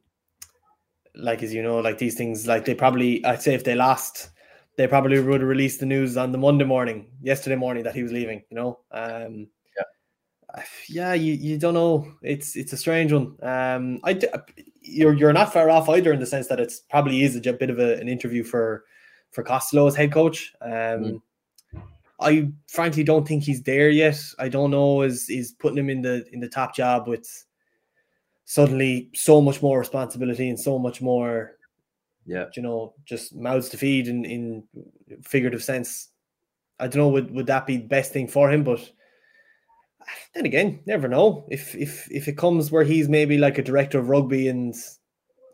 like 1.16 1.42
as 1.44 1.54
you 1.54 1.64
know, 1.64 1.80
like 1.80 1.98
these 1.98 2.16
things, 2.16 2.48
like 2.48 2.66
they 2.66 2.76
probably 2.76 3.24
I'd 3.26 3.42
say 3.42 3.54
if 3.54 3.64
they 3.64 3.76
lost, 3.76 4.30
they 4.78 4.88
probably 4.88 5.20
would 5.20 5.42
have 5.42 5.50
released 5.50 5.80
the 5.80 5.86
news 5.86 6.18
on 6.18 6.32
the 6.32 6.38
Monday 6.38 6.66
morning, 6.66 7.08
yesterday 7.22 7.56
morning 7.56 7.84
that 7.84 7.96
he 7.96 8.04
was 8.04 8.12
leaving. 8.12 8.44
You 8.50 8.58
know, 8.58 8.80
um, 8.92 9.48
Yeah. 9.78 10.64
yeah, 10.90 11.14
you, 11.14 11.34
you 11.34 11.58
don't 11.58 11.74
know. 11.74 12.14
It's 12.22 12.56
it's 12.56 12.74
a 12.74 12.78
strange 12.78 13.14
one. 13.14 13.38
Um, 13.42 14.00
I 14.04 14.14
you're 14.86 15.14
you're 15.14 15.34
not 15.34 15.52
far 15.52 15.70
off 15.70 15.90
either 15.90 16.14
in 16.14 16.20
the 16.20 16.26
sense 16.26 16.48
that 16.48 16.60
it's 16.60 16.80
probably 16.80 17.24
is 17.24 17.36
a 17.36 17.54
bit 17.54 17.70
of 17.70 17.80
a, 17.80 18.00
an 18.00 18.08
interview 18.08 18.44
for 18.44 18.86
for 19.32 19.44
Costello 19.44 19.88
as 19.88 19.96
head 19.96 20.14
coach. 20.14 20.54
Um, 20.62 20.72
Mm. 20.72 21.22
I 22.22 22.50
frankly 22.68 23.04
don't 23.04 23.28
think 23.28 23.44
he's 23.44 23.62
there 23.64 23.90
yet. 23.90 24.18
I 24.40 24.48
don't 24.48 24.72
know 24.72 25.02
is 25.02 25.30
is 25.30 25.52
putting 25.52 25.78
him 25.78 25.90
in 25.90 26.02
the 26.02 26.26
in 26.32 26.40
the 26.40 26.48
top 26.48 26.74
job 26.74 27.08
with 27.08 27.28
suddenly 28.46 29.10
so 29.14 29.42
much 29.42 29.62
more 29.62 29.80
responsibility 29.80 30.48
and 30.50 30.60
so 30.60 30.80
much 30.80 31.02
more 31.02 31.58
Yeah, 32.26 32.46
you 32.56 32.62
know 32.62 32.94
just 33.06 33.36
mouths 33.36 33.70
to 33.70 33.78
feed 33.78 34.08
in 34.08 34.24
in 34.26 34.64
figurative 35.24 35.64
sense. 35.64 36.10
I 36.80 36.88
don't 36.88 37.02
know 37.02 37.10
would 37.10 37.32
would 37.32 37.48
that 37.48 37.68
be 37.68 37.78
the 37.78 37.88
best 37.88 38.14
thing 38.14 38.28
for 38.28 38.50
him, 38.50 38.64
but 38.64 38.80
then 40.34 40.46
again, 40.46 40.80
never 40.86 41.08
know 41.08 41.46
if 41.50 41.76
if 41.76 42.10
if 42.12 42.28
it 42.28 42.38
comes 42.38 42.72
where 42.72 42.84
he's 42.84 43.10
maybe 43.10 43.38
like 43.38 43.58
a 43.58 43.64
director 43.64 44.00
of 44.00 44.10
rugby 44.10 44.48
and 44.48 44.76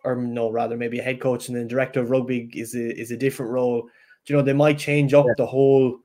or 0.03 0.15
no 0.15 0.49
rather 0.49 0.77
maybe 0.77 0.99
a 0.99 1.03
head 1.03 1.21
coach 1.21 1.47
and 1.47 1.55
then 1.57 1.67
director 1.67 2.01
of 2.01 2.09
rugby 2.09 2.49
is 2.53 2.75
a 2.75 2.99
is 2.99 3.11
a 3.11 3.17
different 3.17 3.51
role. 3.51 3.87
You 4.27 4.35
know 4.35 4.41
they 4.41 4.53
might 4.53 4.77
change 4.77 5.13
up 5.13 5.25
Yeah. 5.25 5.33
the 5.37 5.45
whole 5.45 5.99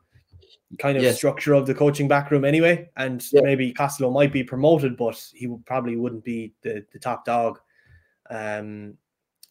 kind 0.78 0.96
of 0.98 1.04
Yes. 1.04 1.16
structure 1.16 1.54
of 1.54 1.66
the 1.66 1.74
coaching 1.74 2.08
backroom 2.08 2.44
anyway, 2.44 2.90
and 2.96 3.24
Yeah. 3.32 3.42
maybe 3.42 3.72
Costello 3.72 4.10
might 4.10 4.32
be 4.32 4.42
promoted, 4.42 4.96
but 4.96 5.16
he 5.34 5.46
would 5.46 5.64
probably 5.66 5.96
wouldn't 5.96 6.24
be 6.24 6.54
the 6.62 6.84
the 6.92 6.98
top 6.98 7.24
dog. 7.24 7.58
Um, 8.30 8.98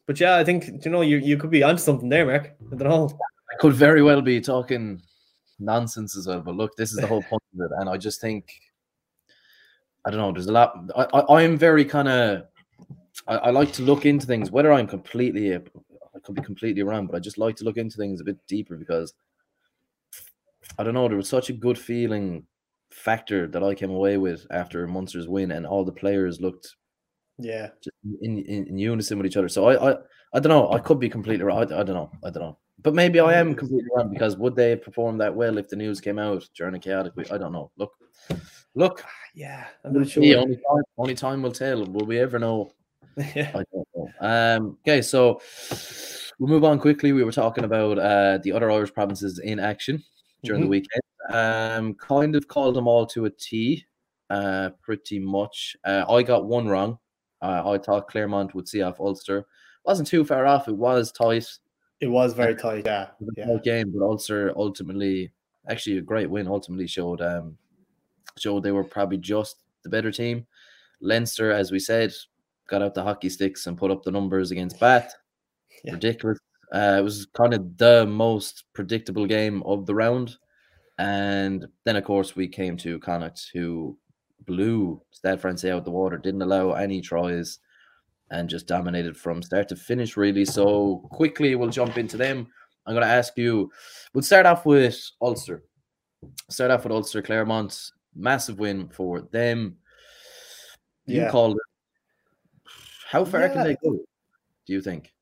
but 0.07 0.19
yeah, 0.19 0.35
I 0.37 0.43
think 0.43 0.85
you 0.85 0.91
know 0.91 1.01
you 1.01 1.17
you 1.17 1.37
could 1.37 1.49
be 1.51 1.63
onto 1.63 1.81
something 1.81 2.09
there, 2.09 2.25
Mark. 2.25 2.55
I 2.71 2.75
don't 2.75 2.89
know. 2.89 3.09
I 3.51 3.55
could 3.59 3.73
very 3.73 4.01
well 4.01 4.21
be 4.21 4.41
talking 4.41 5.01
nonsense 5.59 6.17
as 6.17 6.27
well. 6.27 6.41
But 6.41 6.55
look, 6.55 6.75
this 6.75 6.91
is 6.91 6.99
the 6.99 7.07
whole 7.07 7.23
point 7.23 7.43
of 7.53 7.61
it, 7.61 7.71
and 7.79 7.89
I 7.89 7.97
just 7.97 8.19
think 8.21 8.45
I 10.05 10.11
don't 10.11 10.19
know. 10.19 10.31
There's 10.31 10.47
a 10.47 10.51
lot. 10.51 10.77
I, 10.95 11.03
I 11.13 11.43
I'm 11.43 11.57
very 11.57 11.85
kind 11.85 12.07
of. 12.07 12.43
I, 13.27 13.37
I 13.37 13.49
like 13.51 13.71
to 13.73 13.81
look 13.83 14.05
into 14.05 14.25
things, 14.27 14.51
whether 14.51 14.71
I'm 14.71 14.87
completely. 14.87 15.55
I 15.55 15.61
could 16.23 16.35
be 16.35 16.41
completely 16.41 16.83
wrong, 16.83 17.07
but 17.07 17.15
I 17.15 17.19
just 17.19 17.37
like 17.37 17.55
to 17.57 17.63
look 17.65 17.77
into 17.77 17.97
things 17.97 18.21
a 18.21 18.25
bit 18.25 18.37
deeper 18.47 18.77
because 18.77 19.13
I 20.77 20.83
don't 20.83 20.93
know. 20.93 21.07
There 21.07 21.17
was 21.17 21.29
such 21.29 21.49
a 21.49 21.53
good 21.53 21.77
feeling 21.77 22.45
factor 22.91 23.47
that 23.47 23.63
I 23.63 23.75
came 23.75 23.91
away 23.91 24.17
with 24.17 24.45
after 24.51 24.87
Munster's 24.87 25.27
win, 25.27 25.51
and 25.51 25.65
all 25.65 25.83
the 25.85 25.91
players 25.91 26.39
looked 26.41 26.75
Yeah, 27.37 27.69
just 27.83 27.95
in, 28.21 28.39
in, 28.39 28.67
in 28.67 28.77
unison 28.77 29.17
with 29.17 29.27
each 29.27 29.37
other. 29.37 29.49
So 29.49 29.65
I, 29.67 29.91
I 29.91 29.97
I 30.33 30.39
don't 30.39 30.49
know. 30.49 30.71
I 30.71 30.79
could 30.79 30.99
be 30.99 31.09
completely 31.09 31.45
wrong. 31.45 31.59
I, 31.59 31.79
I 31.79 31.83
don't 31.83 31.95
know. 31.95 32.11
I 32.23 32.29
don't 32.29 32.43
know. 32.43 32.57
But 32.81 32.93
maybe 32.93 33.19
I 33.19 33.33
am 33.35 33.55
completely 33.55 33.89
wrong 33.95 34.09
because 34.09 34.37
would 34.37 34.55
they 34.55 34.75
perform 34.75 35.17
that 35.19 35.35
well 35.35 35.57
if 35.57 35.69
the 35.69 35.75
news 35.77 36.01
came 36.01 36.19
out 36.19 36.47
during 36.55 36.75
a 36.75 36.79
chaotic 36.79 37.15
week? 37.15 37.31
I 37.31 37.37
don't 37.37 37.53
know. 37.53 37.71
Look, 37.77 37.91
look. 38.75 39.03
yeah, 39.33 39.65
I'm 39.83 39.93
not 39.93 40.07
sure. 40.09 40.23
see. 40.23 40.35
Only 40.35 40.55
time, 40.55 40.83
only 40.97 41.15
time 41.15 41.41
will 41.41 41.51
tell. 41.51 41.83
Will 41.85 42.05
we 42.05 42.19
ever 42.19 42.39
know? 42.39 42.71
yeah, 43.35 43.51
I 43.55 43.63
don't 43.73 43.87
know. 43.95 44.09
Um. 44.19 44.77
Okay, 44.87 45.01
so 45.01 45.41
we'll 46.39 46.49
move 46.49 46.63
on 46.63 46.79
quickly. 46.79 47.11
We 47.13 47.23
were 47.23 47.31
talking 47.31 47.63
about 47.63 47.97
uh 47.97 48.39
the 48.43 48.51
other 48.51 48.69
Irish 48.71 48.93
provinces 48.93 49.39
in 49.39 49.59
action 49.59 50.03
during 50.43 50.61
the 50.61 50.67
Mhm. 50.67 50.69
weekend. 50.69 51.01
Um, 51.29 51.93
kind 51.95 52.35
of 52.35 52.47
called 52.47 52.75
them 52.75 52.87
all 52.87 53.05
to 53.07 53.25
a 53.25 53.29
T. 53.29 53.85
Uh, 54.29 54.69
pretty 54.81 55.17
much. 55.19 55.75
Uh, 55.83 56.03
I 56.09 56.21
got 56.23 56.45
one 56.45 56.67
wrong. 56.67 56.99
Uh, 57.41 57.61
I 57.69 57.77
thought 57.77 58.07
Clermont 58.07 58.53
would 58.55 58.67
see 58.67 58.81
off 58.81 58.99
Ulster. 58.99 59.45
Wasn't 59.85 60.07
too 60.07 60.23
far 60.25 60.45
off. 60.45 60.67
It 60.67 60.75
was 60.75 61.11
tight. 61.11 61.47
it 62.01 62.07
was 62.07 62.33
very 62.33 62.55
tight. 62.55 62.83
Yeah, 62.85 63.03
It 63.03 63.09
was 63.19 63.29
a 63.29 63.39
yeah, 63.39 63.45
tight 63.45 63.63
game, 63.63 63.91
but 63.95 64.03
Ulster 64.05 64.51
ultimately, 64.57 65.31
actually 65.69 65.97
a 65.97 66.01
great 66.01 66.29
win. 66.29 66.47
Ultimately 66.47 66.87
showed 66.87 67.21
um 67.21 67.57
showed 68.37 68.63
they 68.63 68.71
were 68.71 68.83
probably 68.83 69.17
just 69.17 69.57
the 69.83 69.89
better 69.89 70.11
team. 70.11 70.45
Leinster, 71.01 71.51
as 71.51 71.71
we 71.71 71.79
said, 71.79 72.13
got 72.67 72.81
out 72.81 72.93
the 72.93 73.03
hockey 73.03 73.29
sticks 73.29 73.67
and 73.67 73.77
put 73.77 73.91
up 73.91 74.03
the 74.03 74.11
numbers 74.11 74.51
against 74.51 74.79
Bath. 74.79 75.13
Yeah. 75.83 75.93
Ridiculous. 75.93 76.39
Uh, 76.73 76.95
it 76.97 77.03
was 77.03 77.27
kind 77.35 77.53
of 77.53 77.77
the 77.77 78.07
most 78.07 78.63
predictable 78.73 79.27
game 79.27 79.61
of 79.63 79.85
the 79.85 79.93
round. 79.93 80.37
And 80.97 81.67
then, 81.83 81.95
of 81.95 82.05
course, 82.05 82.35
we 82.35 82.47
came 82.47 82.75
to 82.77 82.97
Connacht, 82.99 83.51
who 83.53 83.95
blew 84.45 85.01
Stade 85.11 85.41
Francais 85.41 85.69
out 85.69 85.79
of 85.79 85.85
the 85.85 85.91
water, 85.91 86.17
didn't 86.17 86.41
allow 86.41 86.71
any 86.71 87.01
tries, 87.01 87.59
and 88.31 88.49
just 88.49 88.65
dominated 88.65 89.15
from 89.15 89.43
start 89.43 89.67
to 89.69 89.75
finish, 89.75 90.17
really. 90.17 90.45
So, 90.45 91.07
quickly, 91.11 91.53
we'll 91.53 91.69
jump 91.69 91.99
into 91.99 92.17
them. 92.17 92.47
I'm 92.87 92.95
going 92.95 93.05
to 93.05 93.13
ask 93.13 93.37
you, 93.37 93.69
we'll 94.13 94.23
start 94.23 94.47
off 94.47 94.65
with 94.65 94.99
Ulster. 95.21 95.63
Start 96.49 96.71
off 96.71 96.83
with 96.83 96.93
Ulster, 96.93 97.21
Clermont. 97.21 97.91
Massive 98.15 98.59
win 98.59 98.87
for 98.89 99.21
them. 99.21 99.77
You 101.05 101.21
Yeah. 101.21 101.29
called 101.31 101.57
it. 101.57 101.61
How 103.07 103.23
far 103.25 103.47
can 103.49 103.63
they 103.63 103.75
go, 103.83 103.91
do 104.65 104.73
you 104.73 104.81
think? 104.81 105.13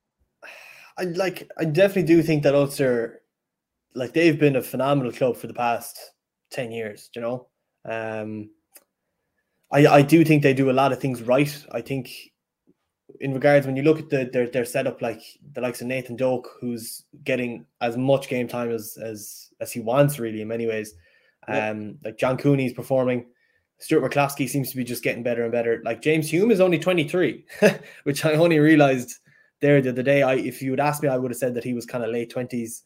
I 0.98 1.04
like. 1.06 1.50
I 1.58 1.66
definitely 1.66 2.04
do 2.16 2.22
think 2.24 2.44
that 2.44 2.56
Ulster, 2.56 3.22
like 3.96 4.14
they've 4.14 4.40
been 4.40 4.56
a 4.56 4.62
phenomenal 4.62 5.12
club 5.12 5.36
for 5.38 5.48
the 5.48 5.54
past 5.54 6.00
ten 6.52 6.72
years. 6.72 7.10
You 7.16 7.22
know, 7.22 7.48
um, 7.86 8.52
I 9.72 9.88
I 9.88 10.02
do 10.04 10.24
think 10.24 10.44
they 10.44 10.54
do 10.54 10.70
a 10.70 10.80
lot 10.82 10.92
of 10.94 11.00
things 11.02 11.22
right. 11.24 11.66
I 11.72 11.82
think, 11.82 12.12
in 13.20 13.34
regards 13.34 13.66
when 13.66 13.76
you 13.76 13.84
look 13.84 14.00
at 14.00 14.10
the 14.10 14.30
their 14.32 14.48
their 14.48 14.66
setup, 14.66 15.02
like 15.02 15.22
the 15.54 15.62
likes 15.62 15.82
of 15.82 15.88
Nathan 15.88 16.16
Doak, 16.16 16.48
who's 16.62 17.04
getting 17.24 17.66
as 17.82 17.98
much 17.98 18.30
game 18.30 18.48
time 18.48 18.72
as 18.72 18.98
as 19.02 19.50
as 19.60 19.72
he 19.72 19.80
wants, 19.82 20.20
really 20.20 20.42
in 20.42 20.48
many 20.48 20.68
ways. 20.68 20.94
Um, 21.48 21.98
like 22.04 22.18
John 22.18 22.38
Cooney's 22.38 22.74
performing. 22.74 23.26
Stuart 23.80 24.10
McCloskey 24.10 24.48
seems 24.48 24.70
to 24.72 24.78
be 24.78 24.84
just 24.84 25.04
getting 25.04 25.24
better 25.24 25.44
and 25.44 25.52
better. 25.52 25.82
Like 25.84 26.02
James 26.02 26.30
Hume 26.30 26.52
is 26.52 26.62
only 26.62 26.80
23, 26.80 27.46
which 28.04 28.24
I 28.24 28.34
only 28.34 28.60
realized 28.60 29.20
there 29.60 29.82
the 29.82 29.90
other 29.90 30.04
day. 30.04 30.22
I 30.22 30.36
if 30.36 30.62
you 30.62 30.72
would 30.72 30.80
ask 30.80 31.04
me, 31.04 31.10
I 31.10 31.18
would 31.18 31.32
have 31.32 31.38
said 31.38 31.54
that 31.56 31.64
he 31.64 31.74
was 31.74 31.86
kind 31.86 32.04
of 32.04 32.12
late 32.12 32.34
20s. 32.34 32.82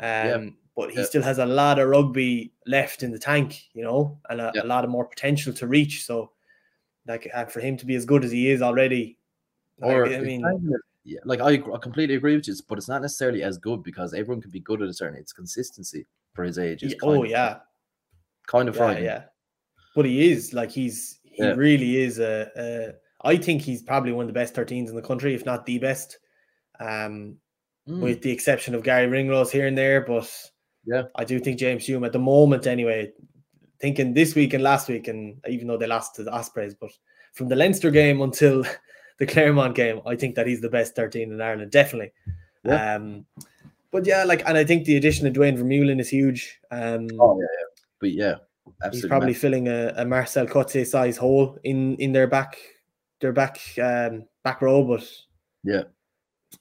Um, 0.00 0.56
but 0.76 0.90
he 0.90 1.02
still 1.04 1.22
has 1.22 1.38
a 1.38 1.46
lot 1.46 1.78
of 1.78 1.88
rugby 1.88 2.52
left 2.66 3.02
in 3.02 3.10
the 3.10 3.18
tank, 3.18 3.62
you 3.72 3.82
know, 3.82 4.18
and 4.28 4.40
a, 4.40 4.52
a 4.62 4.66
lot 4.66 4.84
of 4.84 4.90
more 4.90 5.06
potential 5.06 5.52
to 5.54 5.66
reach. 5.66 6.04
So, 6.04 6.32
like, 7.06 7.30
and 7.34 7.50
for 7.50 7.60
him 7.60 7.78
to 7.78 7.86
be 7.86 7.94
as 7.94 8.04
good 8.04 8.24
as 8.24 8.30
he 8.30 8.50
is 8.50 8.60
already, 8.60 9.16
Or 9.80 10.04
I 10.04 10.10
it's 10.10 10.24
mean, 10.24 10.44
yeah, 11.04 11.20
like 11.24 11.40
I, 11.40 11.52
I 11.72 11.78
completely 11.78 12.16
agree 12.16 12.34
with 12.36 12.48
you, 12.48 12.54
but 12.68 12.78
it's 12.78 12.88
not 12.88 13.00
necessarily 13.00 13.42
as 13.42 13.58
good 13.58 13.82
because 13.84 14.12
everyone 14.12 14.42
can 14.42 14.50
be 14.50 14.60
good 14.60 14.82
at 14.82 14.88
a 14.88 14.92
certain. 14.92 15.18
It's 15.18 15.32
consistency 15.32 16.04
for 16.34 16.44
his 16.44 16.58
age. 16.58 16.82
Yeah, 16.82 16.96
oh 17.02 17.22
yeah, 17.22 17.58
kind 18.46 18.68
of 18.68 18.76
yeah, 18.76 18.98
yeah. 18.98 19.22
But 19.94 20.04
he 20.06 20.30
is 20.30 20.52
like 20.52 20.70
he's 20.70 21.20
he 21.22 21.42
yeah. 21.42 21.54
really 21.54 21.96
is 21.96 22.18
a, 22.18 22.50
a. 22.56 22.92
I 23.26 23.36
think 23.36 23.62
he's 23.62 23.82
probably 23.82 24.12
one 24.12 24.24
of 24.24 24.28
the 24.28 24.38
best 24.38 24.54
13s 24.54 24.88
in 24.88 24.94
the 24.94 25.02
country, 25.02 25.34
if 25.34 25.44
not 25.44 25.66
the 25.66 25.78
best. 25.78 26.18
Um, 26.78 27.38
mm. 27.88 28.00
with 28.00 28.22
the 28.22 28.30
exception 28.30 28.74
of 28.74 28.82
Garry 28.82 29.06
Ringrose 29.06 29.50
here 29.50 29.66
and 29.66 29.76
there, 29.76 30.02
but 30.02 30.30
yeah, 30.84 31.04
I 31.16 31.24
do 31.24 31.38
think 31.38 31.58
James 31.58 31.86
Hume 31.86 32.04
at 32.04 32.12
the 32.12 32.18
moment, 32.18 32.66
anyway, 32.66 33.12
thinking 33.80 34.14
this 34.14 34.34
week 34.34 34.54
and 34.54 34.62
last 34.62 34.88
week, 34.88 35.08
and 35.08 35.40
even 35.48 35.66
though 35.66 35.76
they 35.76 35.86
lost 35.86 36.14
to 36.16 36.24
the 36.24 36.32
Ospreys, 36.32 36.74
but 36.74 36.90
from 37.32 37.48
the 37.48 37.56
Leinster 37.56 37.90
game 37.90 38.20
until 38.20 38.64
the 39.18 39.26
Clermont 39.26 39.74
game, 39.74 40.00
I 40.06 40.16
think 40.16 40.34
that 40.36 40.46
he's 40.46 40.60
the 40.60 40.70
best 40.70 40.94
13 40.96 41.32
in 41.32 41.40
Ireland, 41.40 41.70
definitely. 41.70 42.12
Yeah. 42.64 42.94
Um, 42.94 43.26
but 43.90 44.06
yeah, 44.06 44.24
like, 44.24 44.42
and 44.46 44.58
I 44.58 44.64
think 44.64 44.84
the 44.84 44.96
addition 44.96 45.26
of 45.26 45.32
Duane 45.32 45.56
Vermeulen 45.56 46.00
is 46.00 46.08
huge. 46.08 46.60
Um, 46.70 47.08
oh 47.18 47.38
yeah. 47.40 47.65
But 48.00 48.12
yeah, 48.12 48.36
absolutely. 48.82 48.98
He's 48.98 49.06
probably 49.06 49.34
filling 49.34 49.68
a, 49.68 49.92
a 49.96 50.04
Marcel 50.04 50.46
Coetzee 50.46 50.86
size 50.86 51.16
hole 51.16 51.58
in 51.64 51.96
in 51.96 52.12
their 52.12 52.26
back, 52.26 52.56
their 53.20 53.32
back 53.32 53.60
um, 53.82 54.24
back 54.44 54.62
row. 54.62 54.84
But 54.84 55.08
yeah, 55.64 55.84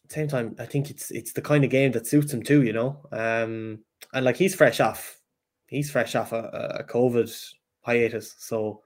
same 0.09 0.27
time, 0.27 0.55
I 0.59 0.65
think 0.65 0.89
it's 0.89 1.11
it's 1.11 1.33
the 1.33 1.41
kind 1.41 1.63
of 1.63 1.69
game 1.69 1.91
that 1.93 2.07
suits 2.07 2.33
him 2.33 2.43
too. 2.43 2.63
You 2.63 2.73
know, 2.73 2.99
um, 3.11 3.79
and 4.13 4.25
like 4.25 4.37
he's 4.37 4.55
fresh 4.55 4.79
off, 4.79 5.19
he's 5.67 5.91
fresh 5.91 6.15
off 6.15 6.31
a, 6.31 6.79
a 6.79 6.83
COVID 6.83 7.53
hiatus, 7.81 8.35
so 8.39 8.81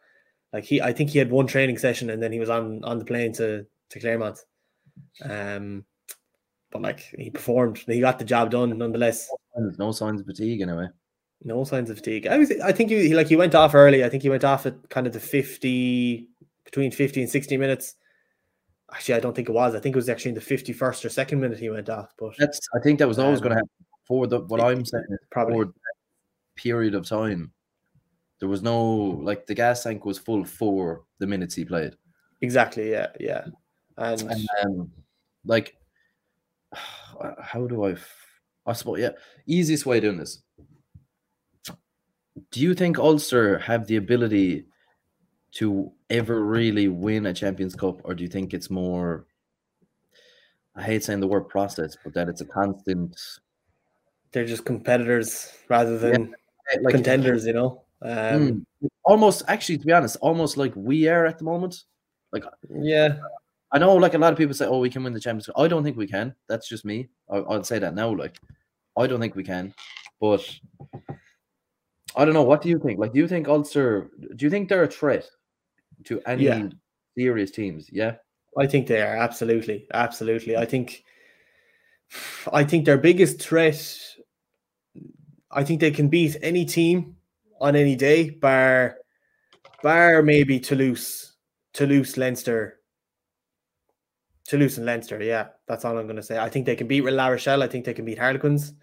like 0.54 0.64
he, 0.64 0.82
I 0.82 0.94
think 0.94 1.10
he 1.12 1.20
had 1.20 1.32
one 1.32 1.48
training 1.48 1.78
session 1.78 2.10
and 2.10 2.22
then 2.22 2.32
he 2.32 2.40
was 2.40 2.50
on 2.50 2.84
on 2.84 3.00
the 3.00 3.06
plane 3.06 3.34
to 3.34 3.66
to 3.90 4.00
Clermont. 4.00 4.40
Um, 5.24 5.86
but 6.72 6.82
like 6.82 7.00
he 7.18 7.30
performed, 7.30 7.78
he 7.80 8.00
got 8.00 8.20
the 8.20 8.26
job 8.26 8.52
done 8.52 8.78
nonetheless. 8.78 9.30
No 9.56 9.92
signs 9.92 10.22
of 10.22 10.28
fatigue 10.28 10.62
anyway. 10.62 10.88
No 11.44 11.64
signs 11.64 11.90
of 11.90 11.98
fatigue. 11.98 12.28
I 12.28 12.38
was, 12.38 12.52
I 12.64 12.72
think 12.72 12.90
he 12.90 13.14
like 13.16 13.28
he 13.28 13.36
went 13.36 13.56
off 13.56 13.74
early. 13.74 14.04
I 14.04 14.10
think 14.10 14.24
he 14.24 14.30
went 14.30 14.44
off 14.44 14.66
at 14.66 14.90
kind 14.90 15.08
of 15.08 15.14
the 15.14 15.20
fifty 15.20 16.28
between 16.66 16.92
fifty 16.92 17.22
and 17.22 17.30
sixty 17.30 17.56
minutes. 17.58 17.96
Actually, 18.92 19.16
I 19.16 19.20
don't 19.20 19.36
think 19.36 19.48
it 19.48 19.54
was. 19.54 19.76
I 19.76 19.80
think 19.80 19.96
it 19.96 19.98
was 19.98 20.10
actually 20.10 20.30
in 20.30 20.36
the 20.36 20.42
fifty-first 20.42 21.06
or 21.06 21.10
second 21.10 21.40
minute 21.40 21.60
he 21.60 21.70
went 21.70 21.90
off. 21.90 22.14
But 22.18 22.34
that's. 22.38 22.60
I 22.76 22.80
think 22.80 23.00
that 23.00 23.08
was 23.08 23.20
always 23.20 23.40
um, 23.40 23.44
going 23.44 23.52
to 23.52 23.56
happen 23.56 23.86
for 24.06 24.28
the 24.28 24.42
what 24.42 24.60
I'm 24.60 24.84
saying. 24.84 25.06
Probably 25.32 25.68
period 26.56 26.94
of 26.94 27.08
time. 27.08 27.52
There 28.40 28.50
was 28.50 28.62
no 28.62 28.92
like 29.24 29.48
the 29.48 29.56
gas 29.56 29.84
tank 29.84 30.06
was 30.06 30.18
full 30.18 30.44
for 30.44 31.04
the 31.20 31.28
minutes 31.28 31.56
he 31.56 31.66
played. 31.66 31.96
Exactly. 32.42 32.92
Yeah. 32.92 33.08
Yeah. 33.20 33.46
And, 33.98 34.22
and 34.22 34.48
um, 34.64 34.92
like, 35.46 35.76
how 37.42 37.66
do 37.68 37.86
I? 37.86 37.96
I 38.66 38.74
suppose 38.74 39.00
yeah. 39.00 39.12
Easiest 39.46 39.86
way 39.86 40.00
doing 40.00 40.18
this. 40.18 40.42
Do 42.52 42.60
you 42.60 42.74
think 42.74 42.98
Ulster 42.98 43.60
have 43.60 43.88
the 43.88 43.96
ability 43.96 44.66
to 45.54 45.92
ever 46.10 46.44
really 46.44 46.88
win 46.88 47.26
a 47.26 47.34
Champions 47.34 47.76
Cup, 47.76 48.02
or 48.04 48.14
do 48.14 48.24
you 48.24 48.30
think 48.30 48.54
it's 48.54 48.70
more? 48.70 49.26
I 50.76 50.84
hate 50.84 51.04
saying 51.04 51.20
the 51.20 51.28
word 51.28 51.50
process, 51.50 51.98
but 52.04 52.14
that 52.14 52.30
it's 52.30 52.42
a 52.42 52.46
constant. 52.46 53.20
They're 54.32 54.46
just 54.46 54.66
competitors 54.66 55.52
rather 55.70 55.98
than 55.98 56.36
yeah, 56.72 56.80
like, 56.82 56.94
contenders, 56.94 57.46
you 57.46 57.54
know. 57.54 57.84
Um, 58.02 58.66
hmm. 58.80 58.88
almost, 59.04 59.44
actually, 59.48 59.80
to 59.80 59.86
be 59.86 59.92
honest, 59.92 60.18
almost 60.22 60.56
like 60.56 60.74
we 60.76 61.08
are 61.08 61.26
at 61.26 61.38
the 61.38 61.44
moment. 61.44 61.84
Like, 62.32 62.44
yeah, 62.70 63.18
I 63.72 63.80
know, 63.80 63.96
like 63.96 64.14
a 64.14 64.18
lot 64.18 64.32
of 64.32 64.38
people 64.38 64.54
say, 64.54 64.66
"Oh, 64.66 64.80
we 64.80 64.90
can 64.90 65.04
win 65.04 65.14
the 65.14 65.20
Champions." 65.20 65.50
I 65.56 65.68
don't 65.68 65.84
think 65.84 65.98
we 65.98 66.08
can. 66.08 66.36
That's 66.48 66.68
just 66.70 66.86
me. 66.86 67.10
I, 67.30 67.40
would 67.40 67.66
say 67.66 67.80
that 67.80 67.96
now. 67.96 68.16
Like, 68.16 68.40
I 68.98 69.08
don't 69.08 69.20
think 69.20 69.36
we 69.36 69.44
can. 69.44 69.74
But 70.22 70.42
I 72.16 72.26
don't 72.26 72.34
know. 72.34 72.44
What 72.44 72.62
do 72.62 72.70
you 72.70 72.80
think? 72.80 73.00
Like, 73.00 73.14
do 73.14 73.20
you 73.20 73.28
think 73.28 73.48
Ulster? 73.48 74.10
Do 74.36 74.46
you 74.46 74.50
think 74.50 74.70
they're 74.70 74.84
a 74.84 74.88
threat 74.88 75.30
to 76.06 76.22
any 76.26 76.46
yeah. 76.46 76.68
serious 77.18 77.52
teams? 77.52 77.88
Yeah, 77.92 78.16
I 78.58 78.68
think 78.68 78.88
they 78.88 79.02
are. 79.02 79.16
Absolutely, 79.16 79.88
absolutely. 79.94 80.58
I 80.58 80.66
think. 80.66 81.04
I 82.52 82.64
think 82.64 82.86
their 82.86 82.98
biggest 82.98 83.40
threat. 83.40 83.80
I 85.52 85.64
think 85.64 85.80
they 85.80 85.92
can 85.92 86.08
beat 86.10 86.38
any 86.42 86.66
team 86.66 87.16
on 87.62 87.76
any 87.76 87.96
day, 87.96 88.32
bar, 88.32 88.98
bar 89.84 90.22
maybe 90.24 90.60
Toulouse, 90.60 91.36
Toulouse, 91.74 92.18
Leinster, 92.18 92.80
Toulouse 94.46 94.78
and 94.78 94.86
Leinster. 94.86 95.22
Yeah, 95.22 95.50
that's 95.68 95.86
all 95.86 95.98
I'm 95.98 96.06
going 96.06 96.16
to 96.16 96.24
say. 96.24 96.40
I 96.40 96.50
think 96.50 96.66
they 96.66 96.76
can 96.76 96.88
beat 96.88 97.04
La 97.04 97.28
Rochelle. 97.28 97.62
I 97.62 97.68
think 97.68 97.86
they 97.86 97.94
can 97.94 98.06
beat 98.06 98.18
Harlequins 98.18 98.74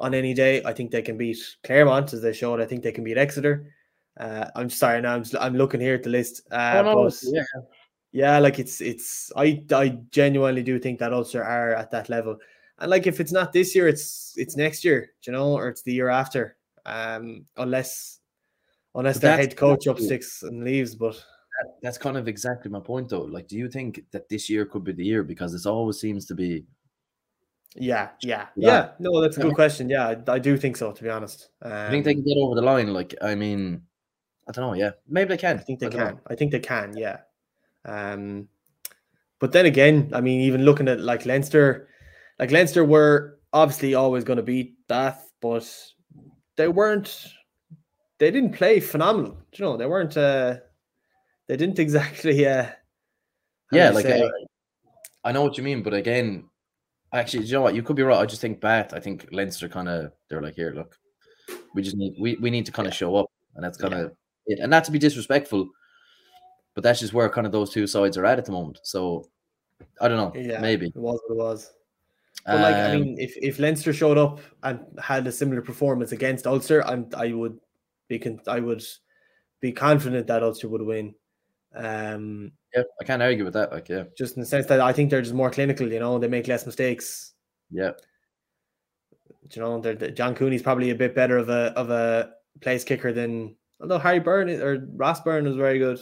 on 0.00 0.14
any 0.14 0.34
day. 0.34 0.62
I 0.64 0.72
think 0.72 0.90
they 0.90 1.02
can 1.02 1.16
beat 1.16 1.38
Clermont 1.64 2.12
as 2.12 2.22
they 2.22 2.32
showed. 2.32 2.60
I 2.60 2.66
think 2.66 2.82
they 2.82 2.92
can 2.92 3.04
beat 3.04 3.18
Exeter. 3.18 3.72
Uh, 4.18 4.46
I'm 4.54 4.70
sorry 4.70 5.00
now. 5.00 5.14
I'm 5.14 5.24
I'm 5.38 5.56
looking 5.56 5.80
here 5.80 5.94
at 5.94 6.02
the 6.02 6.10
list. 6.10 6.42
Uh, 6.50 6.82
oh, 6.84 7.04
but, 7.04 7.18
yeah. 7.24 7.42
yeah, 8.12 8.38
like 8.38 8.58
it's 8.58 8.80
it's. 8.80 9.30
I 9.36 9.62
I 9.72 9.98
genuinely 10.10 10.62
do 10.62 10.78
think 10.78 10.98
that 11.00 11.12
Ulster 11.12 11.44
are 11.44 11.74
at 11.74 11.90
that 11.90 12.08
level. 12.08 12.38
And 12.78 12.90
like 12.90 13.06
if 13.06 13.20
it's 13.20 13.32
not 13.32 13.52
this 13.52 13.74
year, 13.74 13.88
it's 13.88 14.34
it's 14.36 14.56
next 14.56 14.84
year, 14.84 15.10
you 15.26 15.32
know, 15.32 15.52
or 15.52 15.68
it's 15.68 15.82
the 15.82 15.92
year 15.92 16.08
after. 16.08 16.56
Um, 16.84 17.46
unless 17.56 18.20
unless 18.94 19.18
their 19.18 19.36
head 19.36 19.56
coach 19.56 19.86
up 19.86 19.98
sticks 19.98 20.42
and 20.42 20.64
leaves, 20.64 20.94
but 20.94 21.22
that's 21.82 21.98
kind 21.98 22.16
of 22.16 22.28
exactly 22.28 22.70
my 22.70 22.80
point, 22.80 23.08
though. 23.08 23.22
Like, 23.22 23.48
do 23.48 23.56
you 23.56 23.68
think 23.68 24.02
that 24.12 24.28
this 24.28 24.48
year 24.48 24.66
could 24.66 24.84
be 24.84 24.92
the 24.92 25.04
year 25.04 25.22
because 25.22 25.52
this 25.52 25.66
always 25.66 26.00
seems 26.00 26.26
to 26.26 26.34
be? 26.34 26.64
Yeah, 27.78 28.10
yeah, 28.22 28.46
yeah. 28.56 28.90
No, 28.98 29.20
that's 29.20 29.36
a 29.36 29.40
good 29.40 29.54
question. 29.54 29.88
Yeah, 29.88 30.08
I, 30.08 30.32
I 30.32 30.38
do 30.38 30.56
think 30.56 30.76
so. 30.76 30.92
To 30.92 31.02
be 31.02 31.10
honest, 31.10 31.50
um, 31.62 31.72
I 31.72 31.90
think 31.90 32.04
they 32.04 32.14
can 32.14 32.24
get 32.24 32.36
over 32.38 32.54
the 32.54 32.62
line. 32.62 32.92
Like, 32.92 33.14
I 33.20 33.34
mean, 33.34 33.82
I 34.48 34.52
don't 34.52 34.66
know. 34.66 34.74
Yeah, 34.74 34.92
maybe 35.08 35.28
they 35.28 35.36
can. 35.36 35.58
I 35.58 35.60
think 35.60 35.80
they 35.80 35.86
I 35.86 35.90
can. 35.90 35.98
Know. 35.98 36.20
I 36.26 36.34
think 36.34 36.52
they 36.52 36.60
can. 36.60 36.96
Yeah. 36.96 37.18
Um, 37.84 38.48
but 39.38 39.52
then 39.52 39.66
again, 39.66 40.10
I 40.14 40.20
mean, 40.20 40.40
even 40.40 40.64
looking 40.64 40.88
at 40.88 41.00
like 41.00 41.26
Leinster, 41.26 41.88
like 42.38 42.50
Leinster 42.50 42.84
were 42.84 43.38
obviously 43.52 43.94
always 43.94 44.24
going 44.24 44.38
to 44.38 44.42
beat 44.42 44.86
Bath, 44.88 45.30
but 45.40 45.70
they 46.56 46.68
weren't. 46.68 47.28
They 48.18 48.30
didn't 48.30 48.52
play 48.54 48.80
phenomenal. 48.80 49.36
You 49.52 49.64
know, 49.64 49.76
they 49.76 49.86
weren't. 49.86 50.16
Uh, 50.16 50.56
they 51.46 51.56
didn't 51.56 51.78
exactly. 51.78 52.46
Uh, 52.46 52.66
yeah, 53.72 53.90
like 53.90 54.06
uh, 54.06 54.28
I 55.24 55.32
know 55.32 55.42
what 55.42 55.58
you 55.58 55.64
mean, 55.64 55.82
but 55.82 55.92
again, 55.92 56.48
actually, 57.16 57.44
you 57.44 57.54
know 57.54 57.62
what? 57.62 57.74
You 57.74 57.82
could 57.82 57.96
be 57.96 58.02
right. 58.02 58.18
I 58.18 58.26
just 58.26 58.40
think 58.40 58.60
Bath. 58.60 58.92
I 58.94 59.00
think 59.00 59.26
Leinster 59.32 59.68
kind 59.68 59.88
of 59.88 60.12
they're 60.28 60.42
like, 60.42 60.54
here, 60.54 60.72
look, 60.74 60.96
we 61.74 61.82
just 61.82 61.96
need 61.96 62.14
we, 62.18 62.36
we 62.36 62.50
need 62.50 62.66
to 62.66 62.72
kind 62.72 62.86
of 62.86 62.94
show 62.94 63.16
up, 63.16 63.30
and 63.54 63.64
that's 63.64 63.78
kind 63.78 63.94
of 63.94 64.12
yeah. 64.46 64.56
it. 64.56 64.60
And 64.60 64.70
not 64.70 64.84
to 64.84 64.92
be 64.92 64.98
disrespectful, 64.98 65.68
but 66.74 66.84
that's 66.84 67.00
just 67.00 67.12
where 67.12 67.28
kind 67.28 67.46
of 67.46 67.52
those 67.52 67.70
two 67.70 67.86
sides 67.86 68.16
are 68.16 68.26
at 68.26 68.38
at 68.38 68.44
the 68.44 68.52
moment. 68.52 68.78
So 68.82 69.28
I 70.00 70.08
don't 70.08 70.18
know. 70.18 70.40
Yeah, 70.40 70.60
maybe 70.60 70.86
it 70.86 70.96
was 70.96 71.20
what 71.26 71.34
it 71.34 71.38
was. 71.38 71.72
But 72.44 72.60
like, 72.60 72.76
I 72.76 72.96
mean, 72.96 73.14
um, 73.14 73.14
if 73.18 73.36
if 73.38 73.58
Leinster 73.58 73.92
showed 73.92 74.18
up 74.18 74.40
and 74.62 74.80
had 75.02 75.26
a 75.26 75.32
similar 75.32 75.62
performance 75.62 76.12
against 76.12 76.46
Ulster, 76.46 76.86
I'm 76.86 77.08
I 77.16 77.32
would 77.32 77.58
be 78.08 78.18
con- 78.18 78.40
I 78.46 78.60
would 78.60 78.84
be 79.60 79.72
confident 79.72 80.26
that 80.28 80.42
Ulster 80.42 80.68
would 80.68 80.82
win. 80.82 81.14
Um, 81.74 82.52
yeah, 82.76 82.82
I 83.00 83.04
can't 83.04 83.22
argue 83.22 83.44
with 83.44 83.54
that. 83.54 83.72
Like, 83.72 83.88
yeah, 83.88 84.04
just 84.16 84.36
in 84.36 84.40
the 84.40 84.46
sense 84.46 84.66
that 84.66 84.80
I 84.80 84.92
think 84.92 85.10
they're 85.10 85.22
just 85.22 85.34
more 85.34 85.50
clinical. 85.50 85.90
You 85.90 85.98
know, 85.98 86.18
they 86.18 86.28
make 86.28 86.46
less 86.46 86.66
mistakes. 86.66 87.32
Yeah. 87.70 87.92
You 89.50 89.62
know, 89.62 89.80
they're, 89.80 89.94
John 89.94 90.34
Cooney's 90.34 90.62
probably 90.62 90.90
a 90.90 90.94
bit 90.94 91.14
better 91.14 91.38
of 91.38 91.48
a 91.48 91.72
of 91.76 91.90
a 91.90 92.32
place 92.60 92.84
kicker 92.84 93.12
than 93.12 93.56
although 93.80 93.98
Harry 93.98 94.20
Byrne 94.20 94.50
or 94.50 94.86
Ross 94.94 95.20
Byrne 95.20 95.44
was 95.44 95.56
very 95.56 95.78
good. 95.78 96.00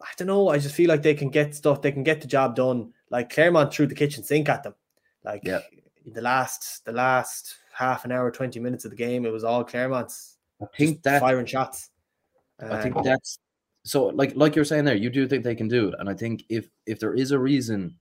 I 0.00 0.08
don't 0.16 0.28
know. 0.28 0.50
I 0.50 0.58
just 0.58 0.74
feel 0.74 0.88
like 0.88 1.02
they 1.02 1.14
can 1.14 1.30
get 1.30 1.54
stuff. 1.54 1.82
They 1.82 1.92
can 1.92 2.04
get 2.04 2.20
the 2.20 2.26
job 2.26 2.54
done. 2.54 2.92
Like 3.10 3.30
Clermont 3.30 3.72
threw 3.72 3.86
the 3.86 3.94
kitchen 3.94 4.22
sink 4.22 4.48
at 4.48 4.62
them. 4.62 4.74
Like 5.24 5.42
yeah. 5.44 5.60
the 6.04 6.20
last 6.20 6.84
the 6.84 6.92
last 6.92 7.56
half 7.72 8.04
an 8.04 8.12
hour, 8.12 8.30
twenty 8.30 8.60
minutes 8.60 8.84
of 8.84 8.90
the 8.90 8.96
game, 8.96 9.24
it 9.24 9.32
was 9.32 9.44
all 9.44 9.64
Clermont's. 9.64 10.36
I 10.62 10.66
think 10.76 11.02
that 11.02 11.20
firing 11.20 11.46
shots. 11.46 11.90
I 12.60 12.82
think 12.82 12.96
um, 12.96 13.04
that's 13.04 13.38
so 13.86 14.06
like 14.06 14.32
like 14.34 14.56
you're 14.56 14.64
saying 14.64 14.84
there, 14.84 14.96
you 14.96 15.10
do 15.10 15.28
think 15.28 15.44
they 15.44 15.54
can 15.54 15.68
do 15.68 15.88
it, 15.88 15.94
and 16.00 16.08
I 16.10 16.14
think 16.14 16.44
if 16.48 16.68
if 16.86 16.98
there 16.98 17.14
is 17.14 17.30
a 17.30 17.38
reason 17.38 17.94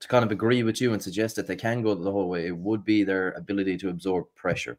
to 0.00 0.08
kind 0.08 0.24
of 0.24 0.32
agree 0.32 0.64
with 0.64 0.80
you 0.80 0.92
and 0.92 1.00
suggest 1.02 1.36
that 1.36 1.46
they 1.46 1.54
can 1.54 1.80
go 1.80 1.94
the 1.94 2.10
whole 2.10 2.28
way, 2.28 2.48
it 2.48 2.56
would 2.56 2.84
be 2.84 3.04
their 3.04 3.30
ability 3.32 3.76
to 3.78 3.88
absorb 3.88 4.26
pressure. 4.34 4.78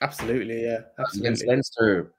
Absolutely, 0.00 0.62
yeah. 0.62 0.78
Absolutely. 1.00 1.26
Against 1.26 1.46
Leinster, 1.46 2.12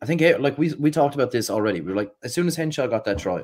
I 0.00 0.06
think 0.06 0.22
eh, 0.22 0.36
like 0.38 0.56
we 0.56 0.72
we 0.74 0.92
talked 0.92 1.16
about 1.16 1.32
this 1.32 1.50
already. 1.50 1.80
We 1.80 1.90
were 1.90 1.96
like, 1.96 2.14
as 2.22 2.32
soon 2.32 2.46
as 2.46 2.54
Henshaw 2.54 2.86
got 2.86 3.04
that 3.06 3.18
try, 3.18 3.42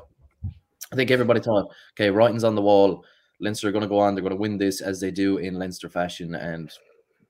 I 0.92 0.94
think 0.94 1.10
everybody 1.10 1.40
thought, 1.40 1.72
okay, 1.94 2.08
writing's 2.08 2.44
on 2.44 2.54
the 2.54 2.62
wall. 2.62 3.04
Leinster 3.40 3.68
are 3.68 3.72
going 3.72 3.82
to 3.82 3.88
go 3.88 3.98
on. 3.98 4.14
They're 4.14 4.22
going 4.22 4.30
to 4.30 4.36
win 4.36 4.58
this 4.58 4.80
as 4.80 5.00
they 5.00 5.10
do 5.10 5.38
in 5.38 5.58
Leinster 5.58 5.88
fashion, 5.88 6.36
and 6.36 6.70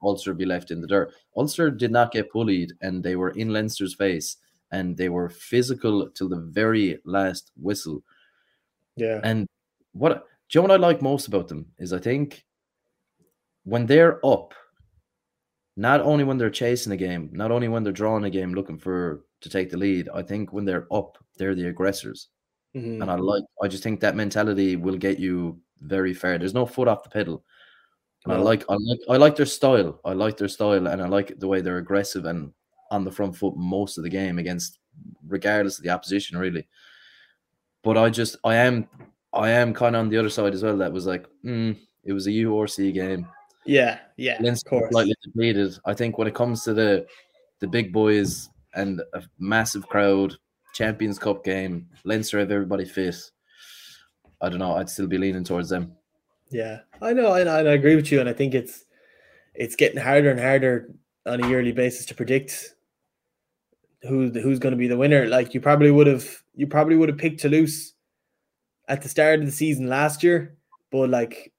Ulster 0.03 0.35
be 0.35 0.45
left 0.45 0.71
in 0.71 0.83
the 0.83 0.87
dirt. 0.87 1.15
Ulster 1.35 1.71
did 1.71 1.93
not 1.93 2.13
get 2.13 2.31
bullied, 2.31 2.75
and 2.83 3.03
they 3.03 3.17
were 3.17 3.31
in 3.31 3.55
Leinster's 3.55 3.95
face 3.95 4.37
and 4.73 4.97
they 4.97 5.09
were 5.09 5.29
physical 5.29 6.09
till 6.11 6.29
the 6.29 6.41
very 6.41 6.99
last 7.05 7.53
whistle. 7.57 8.03
Yeah. 8.97 9.21
And 9.23 9.47
what 9.93 10.27
do 10.49 10.59
you 10.59 10.63
know 10.63 10.69
what 10.69 10.83
I 10.83 10.87
like 10.87 11.01
most 11.03 11.29
about 11.29 11.49
them 11.49 11.67
is 11.79 11.93
I 11.93 11.99
think 11.99 12.45
when 13.65 13.87
they're 13.87 14.25
up, 14.27 14.55
not 15.77 16.01
only 16.01 16.25
when 16.25 16.37
they're 16.37 16.51
chasing 16.51 16.93
a 16.93 16.97
game, 16.97 17.31
not 17.33 17.51
only 17.51 17.69
when 17.69 17.83
they're 17.85 17.93
drawing 17.93 18.25
a 18.25 18.31
game, 18.31 18.53
looking 18.55 18.79
for 18.79 19.25
to 19.41 19.49
take 19.49 19.71
the 19.71 19.77
lead. 19.77 20.09
I 20.13 20.23
think 20.23 20.53
when 20.53 20.65
they're 20.65 20.87
up, 20.93 21.17
they're 21.37 21.55
the 21.55 21.69
aggressors, 21.69 22.29
Mhm. 22.75 23.01
and 23.03 23.11
I 23.11 23.17
like. 23.17 23.45
I 23.63 23.69
just 23.69 23.83
think 23.83 24.01
that 24.01 24.17
mentality 24.17 24.77
will 24.77 24.97
get 24.97 25.19
you 25.19 25.61
very 25.81 26.15
far. 26.15 26.39
There's 26.39 26.55
no 26.55 26.67
foot 26.67 26.89
off 26.89 27.03
the 27.03 27.11
pedal. 27.11 27.45
And 28.25 28.33
I 28.35 28.37
like, 28.37 28.65
I 28.69 28.75
like, 28.75 29.01
I 29.09 29.17
like 29.17 29.35
their 29.35 29.47
style. 29.47 30.01
I 30.05 30.13
like 30.13 30.37
their 30.37 30.49
style, 30.49 30.87
and 30.87 31.03
I 31.03 31.09
like 31.09 31.39
the 31.41 31.49
way 31.49 31.61
they're 31.61 31.79
aggressive 31.79 32.25
and 32.25 32.53
on 32.93 33.05
the 33.05 33.11
front 33.11 33.35
foot 33.35 33.57
most 33.57 33.97
of 33.97 34.05
the 34.05 34.11
game 34.11 34.39
against, 34.39 34.79
regardless 35.27 35.79
of 35.79 35.85
the 35.85 35.91
opposition, 35.91 36.39
really. 36.39 36.69
But 37.83 37.97
I 37.99 38.11
just, 38.11 38.37
I 38.45 38.57
am, 38.57 38.87
I 39.33 39.51
am 39.51 39.73
kind 39.73 39.97
of 39.97 40.01
on 40.01 40.09
the 40.11 40.19
other 40.19 40.29
side 40.29 40.55
as 40.55 40.63
well. 40.63 40.77
That 40.77 40.93
was 40.93 41.07
like, 41.07 41.27
mm, 41.45 41.77
it 42.05 42.13
was 42.13 42.27
a 42.27 42.31
URC 42.31 42.93
game. 42.95 43.27
Yeah, 43.65 43.99
yeah, 44.17 44.39
Leinster 44.41 44.69
of 44.69 44.71
course. 44.71 44.93
slightly 44.93 45.15
depleted. 45.25 45.79
I 45.85 45.95
think 45.95 46.19
when 46.19 46.29
it 46.29 46.35
comes 46.35 46.65
to 46.65 46.75
the 46.75 47.07
the 47.61 47.69
big 47.69 47.93
boys 47.93 48.51
and 48.75 49.01
a 49.15 49.23
massive 49.39 49.89
crowd, 49.89 50.37
Champions 50.75 51.19
Cup 51.19 51.45
game, 51.45 51.89
Leinster 52.05 52.41
have 52.41 52.51
everybody 52.51 52.85
fit. 52.85 53.17
I 54.41 54.49
don't 54.49 54.59
know. 54.59 54.75
I'd 54.75 54.91
still 54.91 55.07
be 55.07 55.19
leaning 55.19 55.45
towards 55.45 55.69
them. 55.69 55.93
Yeah, 56.51 56.81
I 57.01 57.13
know, 57.13 57.35
and 57.35 57.49
I, 57.49 57.61
and 57.61 57.69
I 57.69 57.73
agree 57.73 57.95
with 57.95 58.11
you, 58.11 58.19
and 58.19 58.29
I 58.29 58.33
think 58.33 58.55
it's 58.55 58.85
it's 59.55 59.77
getting 59.77 60.01
harder 60.01 60.31
and 60.31 60.41
harder 60.41 60.91
on 61.25 61.43
a 61.43 61.49
yearly 61.49 61.73
basis 61.73 62.05
to 62.07 62.15
predict 62.15 62.75
who 64.09 64.31
who's 64.31 64.59
going 64.59 64.73
to 64.73 64.79
be 64.79 64.89
the 64.89 64.97
winner. 64.99 65.27
Like 65.27 65.55
you 65.55 65.61
probably 65.61 65.91
would 65.91 66.07
have 66.07 66.29
you 66.55 66.67
probably 66.67 66.97
would 66.97 67.09
have 67.09 67.19
picked 67.19 67.41
Toulouse 67.41 67.95
at 68.89 69.03
the 69.03 69.09
start 69.09 69.41
of 69.41 69.47
the 69.47 69.53
season 69.53 69.89
last 69.89 70.23
year, 70.23 70.57
but 70.91 71.09
like 71.09 71.53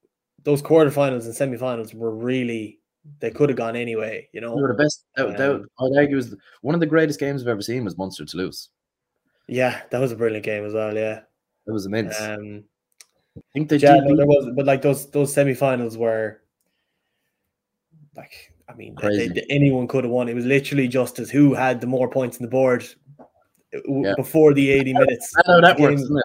those 0.44 0.62
quarterfinals 0.62 1.26
and 1.26 1.34
semifinals 1.34 1.94
were 1.94 2.14
really 2.16 2.80
they 3.20 3.32
could 3.32 3.50
have 3.50 3.58
gone 3.58 3.76
anyway. 3.76 4.28
You 4.34 4.42
They 4.42 4.48
know, 4.48 4.56
were 4.56 4.68
the 4.70 4.82
best. 4.84 5.06
That, 5.16 5.38
that, 5.38 5.52
Um, 5.52 5.68
I'd 5.80 5.98
argue 5.98 6.16
was 6.18 6.36
one 6.62 6.74
of 6.76 6.80
the 6.82 6.86
greatest 6.88 7.20
games 7.20 7.42
I've 7.42 7.48
ever 7.50 7.62
seen 7.62 7.84
was 7.86 7.98
Munster 7.98 8.26
Toulouse. 8.26 8.70
yeah, 9.48 9.82
that 9.92 10.00
was 10.00 10.12
a 10.12 10.16
brilliant 10.16 10.46
game 10.46 10.66
as 10.66 10.74
well. 10.74 10.96
Yeah, 10.96 11.22
It 11.68 11.72
was 11.72 11.86
immense. 11.86 12.20
um, 12.22 12.64
I 13.38 13.42
think 13.54 13.68
they 13.70 13.78
yeah, 13.78 13.96
did 13.96 14.04
no, 14.06 14.16
there 14.16 14.26
was, 14.28 14.50
but 14.56 14.66
like 14.66 14.82
those 14.82 15.10
those 15.12 15.34
semifinals 15.36 15.98
were 15.98 16.42
like 18.16 18.53
I 18.70 18.74
mean 18.76 18.96
they- 19.02 19.28
they- 19.28 19.46
anyone 19.50 19.88
could 19.88 20.04
have 20.06 20.12
won. 20.12 20.30
It 20.30 20.36
was 20.36 20.46
literally 20.46 20.88
just 20.88 21.20
as 21.20 21.30
who 21.30 21.54
had 21.54 21.82
the 21.82 21.88
more 21.88 22.10
points 22.10 22.38
on 22.38 22.44
the 22.44 22.50
board 22.50 22.86
Yeah. 23.88 24.14
before 24.16 24.54
the 24.54 24.70
eighty 24.70 24.94
minutes. 24.94 25.32
That's 25.36 25.48
how 25.48 25.62
that 25.62 25.80
works, 25.80 26.02
game- 26.02 26.18
it? 26.18 26.24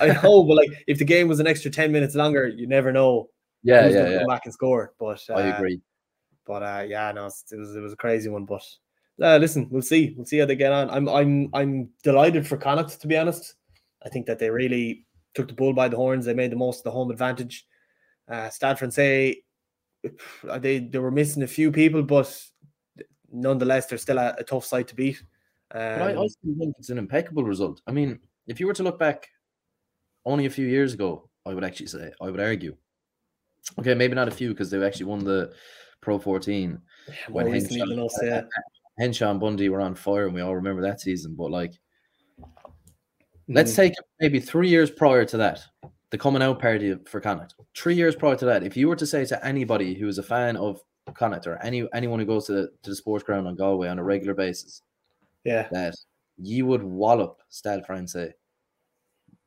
I 0.00 0.06
know, 0.22 0.44
but 0.44 0.54
like 0.56 0.70
if 0.86 0.98
the 0.98 1.04
game 1.04 1.26
was 1.28 1.40
an 1.40 1.46
extra 1.46 1.70
ten 1.70 1.90
minutes 1.92 2.14
longer, 2.14 2.46
you 2.46 2.66
never 2.66 2.92
know 2.92 3.28
Yeah, 3.62 3.84
who's 3.84 3.94
yeah, 3.94 4.08
yeah. 4.08 4.18
come 4.18 4.28
back 4.28 4.42
and 4.44 4.54
score. 4.54 4.92
But 5.00 5.20
uh, 5.28 5.34
I 5.34 5.56
agree. 5.56 5.80
But 6.46 6.62
uh, 6.62 6.84
yeah, 6.86 7.10
no, 7.12 7.22
it 7.22 7.58
was 7.58 7.74
it 7.76 7.80
was 7.80 7.92
a 7.92 7.96
crazy 7.96 8.28
one. 8.28 8.44
But 8.44 8.62
uh, 9.20 9.36
listen, 9.38 9.68
we'll 9.70 9.82
see. 9.82 10.14
We'll 10.16 10.26
see 10.26 10.38
how 10.38 10.46
they 10.46 10.56
get 10.56 10.72
on. 10.72 10.90
I'm 10.90 11.08
I'm 11.08 11.50
I'm 11.54 11.88
delighted 12.04 12.46
for 12.46 12.56
Connacht 12.56 13.00
to 13.00 13.06
be 13.08 13.16
honest. 13.16 13.54
I 14.04 14.08
think 14.08 14.26
that 14.26 14.38
they 14.38 14.48
really 14.50 15.04
took 15.34 15.48
the 15.48 15.54
bull 15.54 15.72
by 15.72 15.88
the 15.88 15.96
horns. 15.96 16.24
They 16.24 16.34
made 16.34 16.52
the 16.52 16.56
most 16.56 16.78
of 16.78 16.84
the 16.84 16.90
home 16.92 17.10
advantage. 17.10 17.66
Uh, 18.28 18.48
Stade 18.48 18.78
Francais, 18.78 19.42
they 20.58 20.78
they 20.78 20.98
were 20.98 21.10
missing 21.10 21.42
a 21.42 21.46
few 21.46 21.70
people, 21.72 22.02
but 22.02 22.34
nonetheless, 23.32 23.86
they're 23.86 23.98
still 23.98 24.18
a, 24.18 24.34
a 24.38 24.44
tough 24.44 24.64
side 24.64 24.88
to 24.88 24.94
beat. 24.94 25.22
Um, 25.72 25.98
But 25.98 26.18
I, 26.18 26.26
still 26.26 26.54
think 26.58 26.74
it's 26.78 26.90
an 26.90 26.98
impeccable 26.98 27.44
result. 27.44 27.80
I 27.86 27.92
mean, 27.92 28.18
if 28.46 28.58
you 28.60 28.66
were 28.66 28.74
to 28.74 28.82
look 28.82 28.98
back 28.98 29.28
only 30.26 30.46
a 30.46 30.50
few 30.50 30.66
years 30.66 30.94
ago, 30.94 31.28
I 31.46 31.54
would 31.54 31.64
actually 31.64 31.86
say, 31.86 32.12
I 32.20 32.30
would 32.30 32.40
argue. 32.40 32.76
Okay, 33.78 33.94
maybe 33.94 34.14
not 34.14 34.28
a 34.28 34.32
few 34.32 34.48
because 34.50 34.70
they 34.70 34.84
actually 34.84 35.06
won 35.06 35.24
the 35.24 35.52
Pro 36.00 36.18
14. 36.18 36.70
more 37.28 37.44
when 37.44 37.52
Henshaw- 37.52 38.08
yeah. 38.22 38.42
Henshaw 38.98 39.30
and 39.30 39.40
Bundee 39.40 39.68
were 39.68 39.80
on 39.80 39.94
fire, 39.94 40.26
and 40.26 40.34
we 40.34 40.40
all 40.40 40.54
remember 40.56 40.82
that 40.82 41.00
season. 41.00 41.34
But 41.34 41.50
like, 41.50 41.72
let's 43.48 43.72
Mhm. 43.72 43.76
take 43.76 43.94
maybe 44.18 44.40
three 44.40 44.68
years 44.68 44.90
prior 44.90 45.24
to 45.26 45.36
that, 45.38 45.60
the 46.10 46.18
coming 46.18 46.42
out 46.42 46.60
party 46.60 46.96
for 47.06 47.20
Connacht. 47.20 47.54
Three 47.76 47.94
years 47.94 48.16
prior 48.16 48.36
to 48.36 48.44
that, 48.46 48.62
if 48.62 48.76
you 48.76 48.88
were 48.88 48.96
to 48.96 49.06
say 49.06 49.24
to 49.26 49.44
anybody 49.46 49.94
who 49.94 50.08
is 50.08 50.18
a 50.18 50.22
fan 50.22 50.56
of 50.56 50.80
Connacht 51.14 51.46
or 51.46 51.56
any 51.62 51.86
anyone 51.94 52.18
who 52.20 52.26
goes 52.26 52.46
to 52.46 52.52
the, 52.52 52.70
to 52.82 52.90
the 52.90 52.96
sports 52.96 53.24
ground 53.24 53.46
on 53.46 53.56
Galway 53.56 53.88
on 53.88 53.98
a 53.98 54.04
regular 54.04 54.34
basis, 54.34 54.82
yeah, 55.44 55.68
that 55.72 55.94
you 56.36 56.66
would 56.66 56.82
wallop 56.82 57.40
Stade 57.48 57.84
Francais 57.86 58.32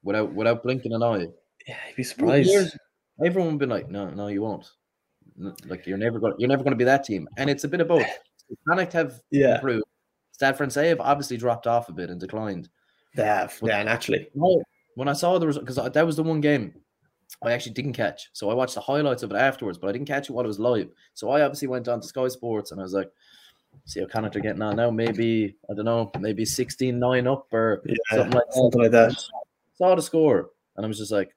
without 0.03 0.33
without 0.33 0.63
blinking 0.63 0.93
an 0.93 1.03
eye. 1.03 1.27
yeah, 1.67 1.75
you'd 1.87 1.95
be 1.95 2.03
surprised. 2.03 2.49
Years- 2.49 2.75
everyone 3.23 3.51
would 3.51 3.59
be 3.59 3.65
like, 3.67 3.89
no, 3.89 4.09
no, 4.09 4.27
you 4.27 4.41
won't. 4.41 4.65
Like 5.67 5.85
you're 5.87 5.97
never 5.97 6.19
going, 6.19 6.33
you're 6.37 6.49
never 6.49 6.63
going 6.63 6.71
to 6.73 6.77
be 6.77 6.83
that 6.85 7.03
team. 7.03 7.27
And 7.37 7.49
it's 7.49 7.63
a 7.63 7.67
bit 7.67 7.81
of 7.81 7.87
both. 7.87 8.05
Connacht 8.67 8.93
have 8.93 9.19
Yeah, 9.31 9.55
improved. 9.55 9.83
Stade 10.31 10.57
Francais 10.57 10.89
have 10.89 10.99
obviously 10.99 11.37
dropped 11.37 11.67
off 11.67 11.89
a 11.89 11.93
bit 11.93 12.09
and 12.09 12.19
declined. 12.19 12.69
they 13.15 13.23
have. 13.23 13.57
Yeah, 13.63 13.81
naturally. 13.83 14.27
No, 14.35 14.61
when 14.95 15.07
I 15.07 15.13
saw 15.13 15.37
the 15.39 15.47
result, 15.47 15.65
because 15.65 15.91
that 15.93 16.05
was 16.05 16.15
the 16.15 16.23
one 16.23 16.41
game 16.41 16.73
I 17.41 17.51
actually 17.51 17.73
didn't 17.73 17.93
catch. 17.93 18.29
So 18.33 18.49
I 18.49 18.53
watched 18.53 18.75
the 18.75 18.81
highlights 18.81 19.23
of 19.23 19.31
it 19.31 19.35
afterwards, 19.37 19.77
but 19.77 19.87
I 19.89 19.91
didn't 19.91 20.07
catch 20.07 20.29
it 20.29 20.33
while 20.33 20.45
it 20.45 20.47
was 20.47 20.59
live. 20.59 20.89
So 21.13 21.29
I 21.31 21.41
obviously 21.41 21.67
went 21.67 21.87
on 21.87 22.01
to 22.01 22.07
Sky 22.07 22.27
Sports 22.27 22.71
and 22.71 22.79
I 22.79 22.83
was 22.83 22.93
like, 22.93 23.11
see 23.85 23.99
how 23.99 24.05
Connacht 24.05 24.35
are 24.35 24.39
getting 24.39 24.61
on 24.61 24.75
now. 24.75 24.91
Maybe, 24.91 25.55
I 25.69 25.73
don't 25.73 25.85
know, 25.85 26.11
maybe 26.19 26.45
16 26.45 26.99
9 26.99 27.27
up 27.27 27.51
or 27.51 27.81
Yeah, 27.85 27.95
something 28.11 28.33
like 28.33 28.45
that. 28.45 28.53
something 28.53 28.81
like 28.81 28.91
that. 28.91 29.23
Saw 29.75 29.95
the 29.95 30.01
score 30.01 30.51
and 30.77 30.85
I 30.85 30.87
was 30.87 30.99
just 30.99 31.11
like, 31.11 31.35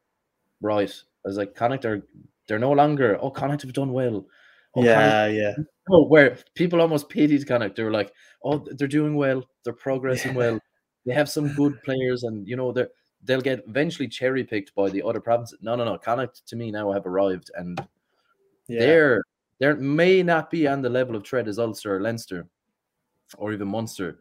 right. 0.60 0.90
I 1.24 1.28
was 1.28 1.38
like, 1.38 1.54
Connacht 1.54 1.84
are, 1.86 2.02
they're 2.46 2.58
no 2.58 2.72
longer, 2.72 3.18
oh, 3.20 3.30
Connacht 3.30 3.62
have 3.62 3.72
done 3.72 3.92
well. 3.92 4.26
Oh, 4.76 4.82
Connacht 4.82 4.94
Yeah, 4.96 5.26
yeah. 5.28 5.54
Oh, 5.88 6.04
where 6.06 6.36
people 6.54 6.80
almost 6.80 7.08
pitied 7.08 7.46
Connacht. 7.46 7.76
They 7.76 7.84
were 7.84 7.92
like, 7.92 8.12
"Oh, 8.44 8.58
they're 8.58 8.88
doing 8.88 9.14
well. 9.14 9.44
They're 9.64 9.72
progressing 9.72 10.32
Yeah. 10.32 10.36
well. 10.38 10.60
They 11.06 11.14
have 11.14 11.28
some 11.30 11.54
good 11.54 11.80
players, 11.84 12.24
and 12.24 12.46
you 12.46 12.56
know 12.56 12.72
they're 12.72 12.90
they'll 13.26 13.40
get 13.40 13.64
eventually 13.68 14.08
cherry 14.08 14.44
picked 14.44 14.74
by 14.74 14.88
the 14.90 15.02
other 15.02 15.20
provinces." 15.20 15.58
No, 15.60 15.76
no, 15.76 15.84
no. 15.84 15.98
Connacht 15.98 16.46
to 16.46 16.56
me 16.56 16.70
now 16.70 16.92
have 16.92 17.06
arrived, 17.06 17.50
and 17.56 17.78
yeah. 18.68 18.80
they're 18.80 19.22
they 19.58 19.72
may 19.74 20.22
not 20.22 20.50
be 20.50 20.66
on 20.66 20.82
the 20.82 20.88
level 20.88 21.16
of 21.16 21.22
Tread 21.22 21.48
as 21.48 21.58
Ulster 21.58 21.96
or 21.96 22.00
Leinster, 22.00 22.46
or 23.38 23.52
even 23.52 23.68
Munster, 23.68 24.20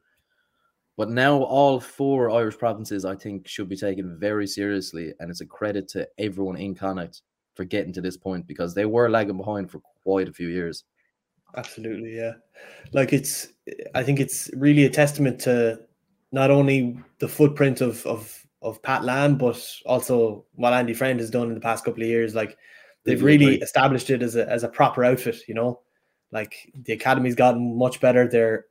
but 0.97 1.09
now 1.09 1.43
all 1.43 1.79
four 1.79 2.31
Irish 2.31 2.57
provinces 2.57 3.05
I 3.05 3.15
think 3.15 3.47
should 3.47 3.69
be 3.69 3.75
taken 3.75 4.17
very 4.17 4.47
seriously, 4.47 5.13
and 5.19 5.29
it's 5.29 5.41
a 5.41 5.45
credit 5.45 5.87
to 5.89 6.07
everyone 6.17 6.57
in 6.57 6.73
Connacht 6.75 7.21
for 7.53 7.65
getting 7.65 7.93
to 7.93 8.01
this 8.01 8.17
point 8.17 8.47
because 8.47 8.73
they 8.73 8.85
were 8.85 9.09
lagging 9.09 9.37
behind 9.37 9.71
for 9.71 9.79
quite 10.03 10.27
a 10.27 10.33
few 10.33 10.47
years. 10.47 10.83
Absolutely, 11.57 12.15
yeah. 12.15 12.33
Like 12.93 13.13
it's, 13.13 13.47
I 13.93 14.03
think 14.03 14.19
it's 14.19 14.49
really 14.55 14.85
a 14.85 14.89
testament 14.89 15.39
to 15.41 15.79
not 16.31 16.51
only 16.51 16.99
the 17.19 17.27
footprint 17.27 17.81
of 17.81 18.05
of 18.05 18.44
of 18.65 18.81
Pat 18.81 19.03
Lam, 19.03 19.37
but 19.37 19.63
also 19.85 20.45
what 20.55 20.73
Andy 20.73 20.93
Friend 20.93 21.19
has 21.19 21.29
done 21.29 21.47
in 21.47 21.53
the 21.53 21.61
past 21.61 21.85
couple 21.85 22.01
of 22.01 22.09
years. 22.09 22.35
Like 22.35 22.57
they've 23.03 23.21
really 23.21 23.61
established 23.61 24.09
it 24.09 24.21
as 24.21 24.35
a 24.35 24.49
as 24.49 24.63
a 24.63 24.69
proper 24.69 25.05
outfit. 25.05 25.37
You 25.47 25.53
know, 25.53 25.81
like 26.31 26.71
the 26.73 26.93
academy's 26.93 27.35
gotten 27.35 27.77
much 27.77 28.01
better. 28.01 28.27
Their 28.27 28.65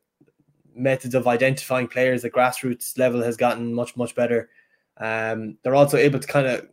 methods 0.75 1.15
of 1.15 1.29
identifying 1.29 1.87
players 1.87 2.25
at 2.25 2.33
grassroots 2.33 2.99
level 2.99 3.23
has 3.23 3.37
gotten 3.37 3.73
much 3.73 3.97
much 3.97 4.15
better. 4.15 4.51
Um, 4.99 5.59
they're 5.63 5.75
also 5.75 5.97
able 5.97 6.19
to 6.19 6.27
kind 6.27 6.47
of 6.47 6.67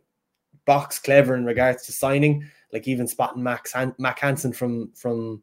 box 0.64 0.98
clever 0.98 1.34
in 1.34 1.44
regards 1.44 1.86
to 1.86 1.92
signing, 1.92 2.48
like 2.72 2.88
even 2.88 3.06
spotting 3.06 3.42
Max 3.42 3.72
Han- 3.72 3.94
Mack 3.98 4.18
Hansen 4.18 4.52
from 4.52 4.90
from 4.94 5.42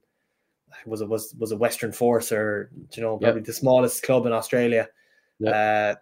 was 0.86 1.02
it 1.02 1.10
was 1.10 1.34
was 1.38 1.52
a 1.52 1.58
Western 1.58 1.92
Force 1.92 2.32
or 2.32 2.72
you 2.94 3.02
know 3.02 3.18
probably 3.18 3.42
the 3.42 3.54
smallest 3.54 4.04
club 4.04 4.26
in 4.26 4.34
Australia, 4.34 4.88
uh, 5.46 5.96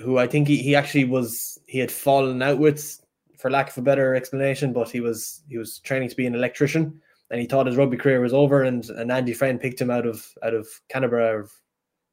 who 0.00 0.18
I 0.18 0.26
think 0.26 0.48
he, 0.48 0.56
he 0.58 0.74
actually 0.74 1.04
was 1.04 1.58
he 1.66 1.78
had 1.78 1.90
fallen 1.90 2.42
out 2.42 2.58
with 2.58 3.00
for 3.38 3.50
lack 3.50 3.70
of 3.70 3.78
a 3.78 3.82
better 3.82 4.14
explanation, 4.14 4.72
but 4.72 4.90
he 4.90 5.00
was 5.00 5.42
he 5.48 5.58
was 5.58 5.78
training 5.80 6.08
to 6.08 6.16
be 6.16 6.26
an 6.26 6.34
electrician 6.34 7.00
and 7.30 7.40
he 7.40 7.46
thought 7.46 7.66
his 7.66 7.76
rugby 7.76 7.96
career 7.96 8.20
was 8.20 8.34
over 8.34 8.62
and, 8.62 8.88
and 8.90 9.10
Andy 9.10 9.32
Friend 9.32 9.60
picked 9.60 9.80
him 9.80 9.90
out 9.90 10.06
of 10.06 10.26
out 10.42 10.54
of 10.54 10.68
Canberra, 10.88 11.46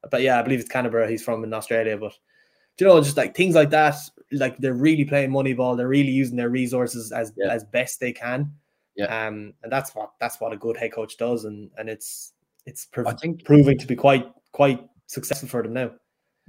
but 0.10 0.22
yeah, 0.22 0.40
I 0.40 0.42
believe 0.42 0.60
it's 0.62 0.70
Canberra. 0.70 1.10
He's 1.10 1.24
from 1.24 1.44
in 1.44 1.54
Australia, 1.54 1.98
but 1.98 2.14
you 2.80 2.88
know, 2.88 3.02
just 3.02 3.18
like 3.18 3.36
things 3.36 3.56
like 3.56 3.70
that, 3.72 3.96
like 4.32 4.58
they're 4.58 4.74
really 4.74 5.04
playing 5.04 5.32
money 5.32 5.54
ball. 5.54 5.76
They're 5.76 5.90
really 5.90 6.12
using 6.12 6.38
their 6.38 6.50
resources 6.50 7.12
as 7.12 7.34
Yeah. 7.36 7.52
as 7.52 7.66
best 7.66 8.00
they 8.00 8.14
can. 8.14 8.54
Yeah. 8.96 9.28
Um, 9.28 9.54
and 9.64 9.72
that's 9.72 9.94
what 9.94 10.12
that's 10.20 10.40
what 10.40 10.54
a 10.54 10.58
good 10.58 10.78
head 10.78 10.94
coach 10.94 11.18
does, 11.18 11.44
and 11.46 11.70
and 11.78 11.90
it's 11.90 12.34
it's 12.66 12.86
prov- 12.86 13.20
think 13.20 13.44
proving 13.44 13.78
to 13.78 13.88
be 13.88 13.96
quite 13.96 14.32
quite 14.54 14.88
successful 15.08 15.50
for 15.50 15.62
them 15.64 15.74
now. 15.74 15.92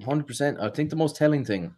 Hundred 0.05 0.27
percent. 0.27 0.59
I 0.61 0.69
think 0.69 0.91
the 0.91 0.97
most 0.97 1.17
telling 1.17 1.45
thing, 1.45 1.75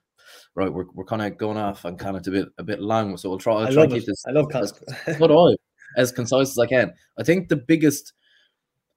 right? 0.54 0.72
We're, 0.72 0.86
we're 0.94 1.04
kind 1.04 1.22
of 1.22 1.36
going 1.36 1.56
off 1.56 1.84
and 1.84 1.98
kind 1.98 2.16
of 2.16 2.26
a 2.26 2.30
bit 2.30 2.48
a 2.58 2.62
bit 2.62 2.80
long, 2.80 3.16
so 3.16 3.28
we'll 3.28 3.38
try. 3.38 3.54
I'll 3.54 3.66
I 3.66 3.70
try 3.70 3.82
love 3.82 3.90
to 3.90 3.96
keep 3.96 4.06
this 4.06 4.24
I 4.26 4.30
love 4.30 4.54
as, 4.54 4.72
do 4.72 5.38
I, 5.38 5.54
as 5.96 6.12
concise 6.12 6.50
as 6.50 6.58
I 6.58 6.66
can. 6.66 6.92
I 7.18 7.22
think 7.22 7.48
the 7.48 7.56
biggest, 7.56 8.12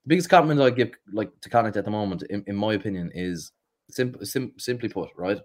biggest 0.06 0.30
compliment 0.30 0.62
I 0.62 0.70
give 0.70 0.92
like 1.12 1.32
to 1.42 1.50
Connacht 1.50 1.78
at 1.78 1.86
the 1.86 1.92
moment, 1.92 2.24
in, 2.30 2.44
in 2.48 2.56
my 2.56 2.74
opinion, 2.74 3.12
is 3.14 3.52
simple, 3.90 4.26
sim, 4.26 4.54
simply 4.58 4.90
put, 4.90 5.10
right? 5.16 5.40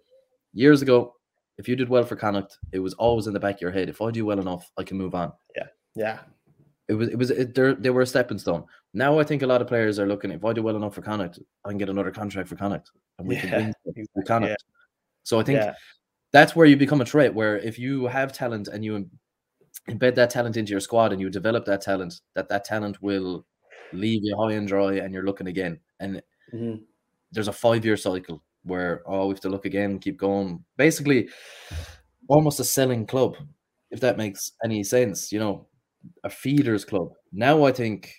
Years 0.52 0.82
ago, 0.82 1.14
if 1.58 1.68
you 1.68 1.76
did 1.76 1.88
well 1.88 2.04
for 2.04 2.16
Connacht, 2.16 2.58
it 2.72 2.80
was 2.80 2.94
always 2.94 3.26
in 3.26 3.32
the 3.32 3.40
back 3.40 3.56
of 3.56 3.60
your 3.60 3.70
head. 3.70 3.88
If 3.88 4.00
I 4.02 4.10
do 4.10 4.24
well 4.24 4.40
enough, 4.40 4.70
I 4.78 4.82
can 4.82 4.98
move 4.98 5.14
on. 5.14 5.32
yeah, 5.56 5.66
yeah. 5.94 6.18
It 6.88 6.94
was 6.94 7.08
it 7.08 7.16
was 7.16 7.30
it, 7.30 7.54
there 7.54 7.74
they 7.74 7.90
were 7.90 8.02
a 8.02 8.06
stepping 8.06 8.38
stone. 8.38 8.64
Now 8.92 9.18
I 9.18 9.24
think 9.24 9.42
a 9.42 9.46
lot 9.46 9.60
of 9.62 9.68
players 9.68 9.98
are 9.98 10.06
looking. 10.06 10.30
If 10.30 10.44
I 10.44 10.52
do 10.52 10.62
well 10.62 10.76
enough 10.76 10.94
for 10.94 11.02
Connacht, 11.02 11.38
I 11.64 11.68
can 11.68 11.78
get 11.78 11.88
another 11.88 12.10
contract 12.10 12.48
for 12.48 12.56
Connacht, 12.56 12.90
and 13.18 13.28
we 13.28 13.34
Yeah, 13.36 13.40
can 13.42 13.74
win 13.84 14.06
for 14.14 14.22
Connacht. 14.22 14.50
yeah. 14.50 14.56
So 15.22 15.38
I 15.40 15.42
think 15.44 15.58
Yeah. 15.58 15.74
that's 16.32 16.56
where 16.56 16.66
you 16.66 16.76
become 16.76 17.00
a 17.00 17.04
threat. 17.06 17.34
Where 17.34 17.58
if 17.58 17.78
you 17.78 18.06
have 18.06 18.32
talent 18.32 18.68
and 18.68 18.84
you 18.84 19.08
embed 19.88 20.14
that 20.16 20.30
talent 20.30 20.56
into 20.56 20.70
your 20.72 20.80
squad 20.80 21.12
and 21.12 21.20
you 21.20 21.30
develop 21.30 21.64
that 21.66 21.80
talent, 21.82 22.14
that 22.34 22.48
that 22.48 22.64
talent 22.64 23.00
will 23.02 23.46
leave 23.92 24.20
you 24.24 24.36
high 24.36 24.52
and 24.52 24.66
dry, 24.68 24.94
and 24.94 25.12
you're 25.14 25.24
looking 25.24 25.46
again. 25.48 25.80
And 26.00 26.22
Mhm. 26.52 26.84
there's 27.32 27.48
a 27.48 27.52
five 27.52 27.84
year 27.84 27.96
cycle 27.96 28.42
where 28.64 29.02
oh 29.06 29.26
we 29.28 29.34
have 29.34 29.40
to 29.40 29.48
look 29.48 29.64
again, 29.66 29.98
keep 29.98 30.16
going. 30.18 30.64
Basically, 30.76 31.28
almost 32.28 32.60
a 32.60 32.64
selling 32.64 33.06
club, 33.06 33.36
if 33.90 34.00
that 34.00 34.16
makes 34.16 34.52
any 34.64 34.82
sense. 34.84 35.30
You 35.32 35.38
know, 35.40 35.66
a 36.24 36.30
feeders 36.30 36.84
club. 36.84 37.12
Now 37.32 37.64
I 37.64 37.72
think, 37.72 38.14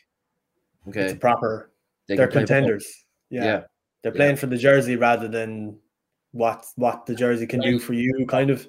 okay, 0.89 1.11
a 1.11 1.15
proper. 1.15 1.71
they 2.07 2.15
They're 2.15 2.27
can 2.27 2.31
play 2.31 2.41
ball. 2.41 2.47
contenders. 2.47 3.05
Yeah. 3.29 3.43
Yeah, 3.43 3.61
They're 4.01 4.11
Yeah. 4.11 4.17
playing 4.17 4.35
for 4.37 4.47
the 4.47 4.57
jersey 4.57 4.95
rather 4.95 5.27
than 5.27 5.77
what 6.31 6.65
what 6.75 7.05
the 7.05 7.15
jersey 7.15 7.45
can 7.47 7.59
do 7.61 7.79
for 7.79 7.93
you, 7.93 8.25
kind 8.27 8.49
of. 8.49 8.67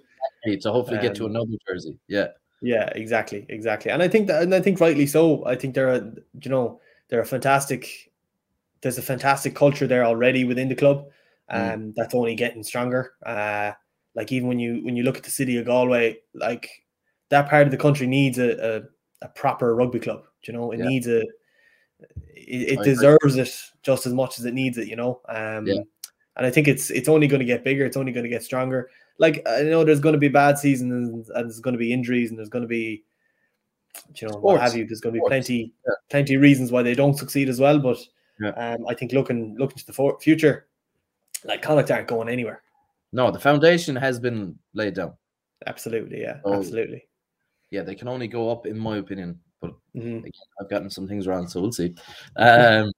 To 0.61 0.73
hopefully 0.73 0.99
get 1.01 1.15
to 1.17 1.25
Um, 1.25 1.31
another 1.33 1.57
jersey. 1.69 1.99
Yeah, 2.09 2.29
Yeah, 2.61 2.87
exactly, 2.95 3.45
exactly. 3.49 3.91
And 3.91 4.03
I 4.03 4.09
think 4.09 4.27
that, 4.29 4.43
and 4.43 4.55
I 4.55 4.61
think 4.61 4.79
rightly 4.81 5.07
so. 5.07 5.45
I 5.47 5.57
think 5.57 5.75
they're, 5.75 5.95
a, 5.95 6.13
you 6.43 6.51
know, 6.51 6.81
they're 7.09 7.21
a 7.21 7.27
fantastic. 7.27 8.11
There's 8.83 8.99
a 8.99 9.03
fantastic 9.03 9.55
culture 9.55 9.87
there 9.87 10.05
already 10.05 10.45
within 10.45 10.69
the 10.69 10.75
club, 10.75 11.07
Mm. 11.51 11.73
and 11.75 11.95
that's 11.97 12.15
only 12.15 12.35
getting 12.35 12.63
stronger. 12.65 13.13
Uh, 13.25 13.73
like 14.15 14.31
even 14.33 14.49
when 14.49 14.59
you 14.59 14.85
when 14.85 14.97
you 14.97 15.03
look 15.05 15.17
at 15.17 15.23
the 15.25 15.31
city 15.31 15.57
of 15.57 15.67
Galway, 15.67 16.19
like 16.35 16.69
that 17.31 17.49
part 17.49 17.67
of 17.67 17.71
the 17.71 17.77
country 17.79 18.07
needs 18.07 18.39
a 18.39 18.51
a, 19.23 19.27
a 19.27 19.29
proper 19.29 19.75
rugby 19.75 20.01
club. 20.01 20.25
You 20.47 20.53
know, 20.55 20.73
it 20.73 20.79
Yeah. 20.81 20.85
needs 20.87 21.07
a. 21.09 21.23
It, 22.35 22.79
it 22.79 22.83
deserves 22.83 23.37
it 23.37 23.55
just 23.83 24.07
as 24.07 24.13
much 24.13 24.39
as 24.39 24.45
it 24.45 24.55
needs 24.55 24.79
it. 24.79 24.89
You 24.89 24.97
know, 24.97 25.21
um, 25.29 25.67
Yeah. 25.67 25.83
and 26.37 26.47
I 26.47 26.51
think 26.51 26.69
it's 26.69 26.91
it's 26.91 27.09
only 27.09 27.27
going 27.27 27.41
to 27.41 27.47
get 27.47 27.65
bigger. 27.65 27.85
It's 27.85 27.97
only 27.97 28.13
going 28.13 28.25
to 28.25 28.31
get 28.31 28.43
stronger 28.43 28.91
like 29.19 29.47
I 29.47 29.63
know 29.63 29.85
there's 29.85 30.01
going 30.01 30.15
to 30.15 30.19
be 30.19 30.29
bad 30.29 30.59
seasons 30.59 30.91
and, 31.09 31.27
and 31.37 31.45
there's 31.49 31.61
going 31.61 31.75
to 31.75 31.79
be 31.79 31.93
injuries 31.93 32.31
and 32.31 32.39
there's 32.39 32.49
going 32.49 32.63
to 32.63 32.69
be 32.69 33.05
you 34.17 34.27
know 34.29 34.39
what 34.39 34.61
have 34.61 34.75
you. 34.75 34.87
There's 34.87 35.01
going 35.03 35.13
to 35.15 35.19
be 35.19 35.21
Sports. 35.21 35.31
plenty 35.31 35.73
Yeah. 35.87 35.95
plenty 36.11 36.35
of 36.35 36.41
reasons 36.43 36.73
why 36.73 36.83
they 36.83 36.95
don't 36.95 37.17
succeed 37.17 37.49
as 37.49 37.61
well. 37.61 37.79
But 37.79 37.99
Yeah. 38.41 38.51
um, 38.51 38.87
I 38.89 38.95
think 38.95 39.13
looking 39.13 39.55
looking 39.59 39.77
to 39.79 39.87
the 39.87 39.93
for- 39.93 40.19
future, 40.21 40.67
like 41.45 41.61
Connacht 41.63 41.91
aren't 41.91 42.09
going 42.09 42.29
anywhere. 42.29 42.63
no, 43.13 43.31
the 43.31 43.39
foundation 43.39 43.95
has 43.95 44.19
been 44.19 44.59
laid 44.73 44.95
down. 44.95 45.13
Absolutely, 45.67 46.23
yeah, 46.23 46.41
Oh. 46.45 46.55
absolutely. 46.55 47.07
Yeah, 47.71 47.83
they 47.83 47.95
can 47.95 48.09
only 48.09 48.27
go 48.27 48.51
up, 48.51 48.67
in 48.67 48.79
my 48.79 48.97
opinion. 48.97 49.39
But 49.63 49.75
Mhm. 49.97 50.29
I've 50.61 50.69
gotten 50.69 50.91
some 50.91 51.09
things 51.09 51.27
wrong, 51.27 51.49
so 51.49 51.63
we'll 51.63 51.73
see. 51.73 51.95
Um, 52.37 52.93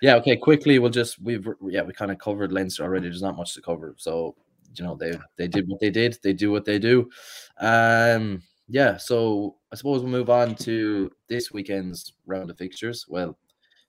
yeah, 0.00 0.14
okay. 0.16 0.36
Quickly, 0.36 0.78
we'll 0.78 0.90
just 0.90 1.20
we've 1.20 1.46
yeah 1.68 1.82
we 1.82 1.92
kind 1.92 2.10
of 2.10 2.18
covered 2.18 2.52
Leinster 2.52 2.84
already. 2.84 3.08
There's 3.08 3.20
not 3.22 3.36
much 3.36 3.52
to 3.54 3.60
cover, 3.60 3.94
so 3.98 4.36
you 4.76 4.84
know 4.84 4.94
they 4.94 5.12
they 5.36 5.48
did 5.48 5.68
what 5.68 5.80
they 5.80 5.90
did. 5.90 6.16
They 6.22 6.32
do 6.32 6.52
what 6.52 6.64
they 6.64 6.78
do. 6.78 7.10
Um, 7.58 8.42
yeah. 8.68 8.96
So 8.96 9.56
I 9.72 9.76
suppose 9.76 10.02
we'll 10.02 10.12
move 10.12 10.30
on 10.30 10.54
to 10.56 11.10
this 11.28 11.52
weekend's 11.52 12.12
round 12.24 12.50
of 12.50 12.56
fixtures. 12.58 13.04
Well, 13.08 13.36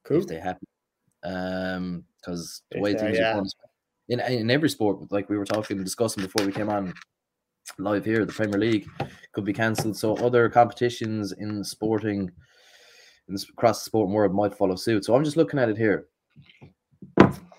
Cool. 0.03 0.17
if 0.17 0.27
they 0.27 0.39
happen, 0.39 0.67
um, 1.23 2.03
because 2.19 2.63
the 2.71 2.79
way 2.79 2.93
things 2.95 3.17
yeah. 3.17 3.31
are 3.31 3.33
going, 3.35 3.49
in 4.09 4.19
in 4.19 4.49
every 4.49 4.69
sport, 4.69 5.11
like 5.11 5.29
we 5.29 5.37
were 5.37 5.45
talking 5.45 5.77
and 5.77 5.85
discussing 5.85 6.23
before 6.23 6.45
we 6.45 6.51
came 6.51 6.69
on 6.69 6.93
live 7.77 8.05
here, 8.05 8.25
the 8.25 8.33
Premier 8.33 8.59
League 8.59 8.87
could 9.33 9.45
be 9.45 9.53
cancelled. 9.53 9.97
So 9.97 10.15
other 10.17 10.49
competitions 10.49 11.31
in 11.33 11.63
sporting 11.63 12.31
in 13.27 13.33
this, 13.33 13.47
across 13.49 13.83
the 13.83 13.85
sporting 13.85 14.13
world 14.13 14.33
might 14.33 14.55
follow 14.55 14.75
suit. 14.75 15.05
So 15.05 15.15
I'm 15.15 15.23
just 15.23 15.37
looking 15.37 15.59
at 15.59 15.69
it 15.69 15.77
here. 15.77 16.07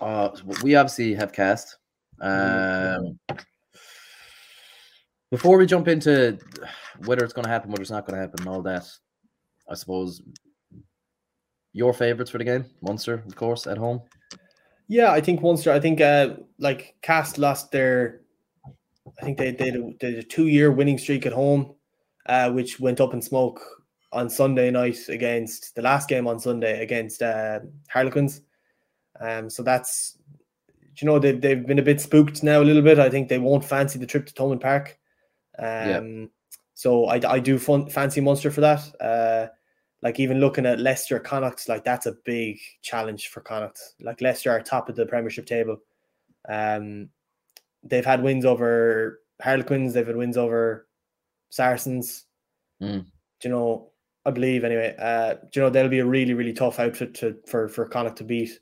Uh, 0.01 0.29
we 0.63 0.75
obviously 0.75 1.13
have 1.13 1.31
Castres. 1.31 1.77
Um, 2.21 3.19
before 5.31 5.57
we 5.57 5.65
jump 5.65 5.87
into 5.87 6.37
whether 7.05 7.23
it's 7.23 7.33
going 7.33 7.45
to 7.45 7.51
happen, 7.51 7.71
whether 7.71 7.81
it's 7.81 7.91
not 7.91 8.05
going 8.05 8.15
to 8.15 8.21
happen, 8.21 8.41
and 8.41 8.49
all 8.49 8.61
that, 8.63 8.85
I 9.69 9.75
suppose 9.75 10.21
your 11.71 11.93
favorites 11.93 12.31
for 12.31 12.39
the 12.39 12.43
game, 12.43 12.65
Munster, 12.81 13.23
of 13.25 13.35
course, 13.35 13.67
at 13.67 13.77
home. 13.77 14.01
Yeah, 14.87 15.11
I 15.11 15.21
think 15.21 15.41
Munster. 15.41 15.71
I 15.71 15.79
think 15.79 16.01
uh, 16.01 16.35
like 16.57 16.95
Castres 17.01 17.37
lost 17.37 17.71
their. 17.71 18.21
I 19.19 19.25
think 19.25 19.37
they 19.37 19.51
they 19.51 19.71
did 19.71 20.03
a, 20.03 20.19
a 20.19 20.23
two 20.23 20.47
year 20.47 20.71
winning 20.71 20.97
streak 20.97 21.25
at 21.25 21.33
home, 21.33 21.75
uh, 22.25 22.51
which 22.51 22.79
went 22.79 23.01
up 23.01 23.13
in 23.13 23.21
smoke 23.21 23.61
on 24.11 24.29
Sunday 24.29 24.71
night 24.71 24.97
against 25.09 25.75
the 25.75 25.81
last 25.81 26.09
game 26.09 26.27
on 26.27 26.39
Sunday 26.39 26.81
against 26.81 27.21
uh, 27.21 27.59
Harlequins. 27.89 28.41
Um, 29.19 29.49
so 29.49 29.63
that's 29.63 30.17
you 30.97 31.05
know 31.05 31.19
they've 31.19 31.39
they've 31.39 31.65
been 31.65 31.79
a 31.79 31.83
bit 31.83 32.01
spooked 32.01 32.43
now 32.43 32.61
a 32.61 32.63
little 32.63 32.81
bit. 32.81 32.99
I 32.99 33.09
think 33.09 33.29
they 33.29 33.39
won't 33.39 33.65
fancy 33.65 33.99
the 33.99 34.07
trip 34.07 34.25
to 34.27 34.33
Thomond 34.33 34.61
Park. 34.61 34.97
Um, 35.57 36.29
so 36.73 37.05
I 37.05 37.19
I 37.29 37.39
do 37.39 37.59
fun, 37.59 37.89
fancy 37.89 38.21
Munster 38.21 38.51
for 38.51 38.61
that. 38.61 39.01
Uh, 39.01 39.47
like 40.01 40.19
even 40.19 40.39
looking 40.39 40.65
at 40.65 40.79
Leicester 40.79 41.19
Connacht, 41.19 41.67
like 41.67 41.83
that's 41.83 42.05
a 42.05 42.15
big 42.23 42.57
challenge 42.81 43.27
for 43.27 43.41
Connacht. 43.41 43.79
Like 43.99 44.21
Leicester 44.21 44.51
are 44.51 44.61
top 44.61 44.87
of 44.87 44.95
the 44.95 45.05
Premiership 45.05 45.45
table. 45.45 45.77
Um, 46.47 47.09
they've 47.83 48.05
had 48.05 48.23
wins 48.23 48.45
over 48.45 49.21
Harlequins. 49.41 49.93
They've 49.93 50.07
had 50.07 50.17
wins 50.17 50.37
over 50.37 50.87
Saracens. 51.49 52.25
Mm. 52.81 53.05
Do 53.41 53.47
you 53.47 53.49
know? 53.49 53.91
I 54.25 54.31
believe 54.31 54.63
anyway. 54.63 54.95
Uh, 54.99 55.35
do 55.35 55.59
you 55.59 55.61
know 55.61 55.69
they'll 55.69 55.87
be 55.87 55.99
a 55.99 56.05
really 56.05 56.33
really 56.33 56.53
tough 56.53 56.79
outfit 56.79 57.15
to 57.15 57.37
for 57.47 57.69
for 57.69 57.87
Connacht 57.87 58.17
to 58.17 58.23
beat. 58.23 58.59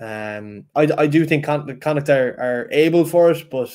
Um, 0.00 0.66
I, 0.76 0.88
I 0.98 1.06
do 1.06 1.24
think 1.24 1.44
Con- 1.44 1.80
Connacht 1.80 2.10
are, 2.10 2.36
are 2.38 2.68
able 2.70 3.04
for 3.04 3.30
it, 3.30 3.50
but 3.50 3.74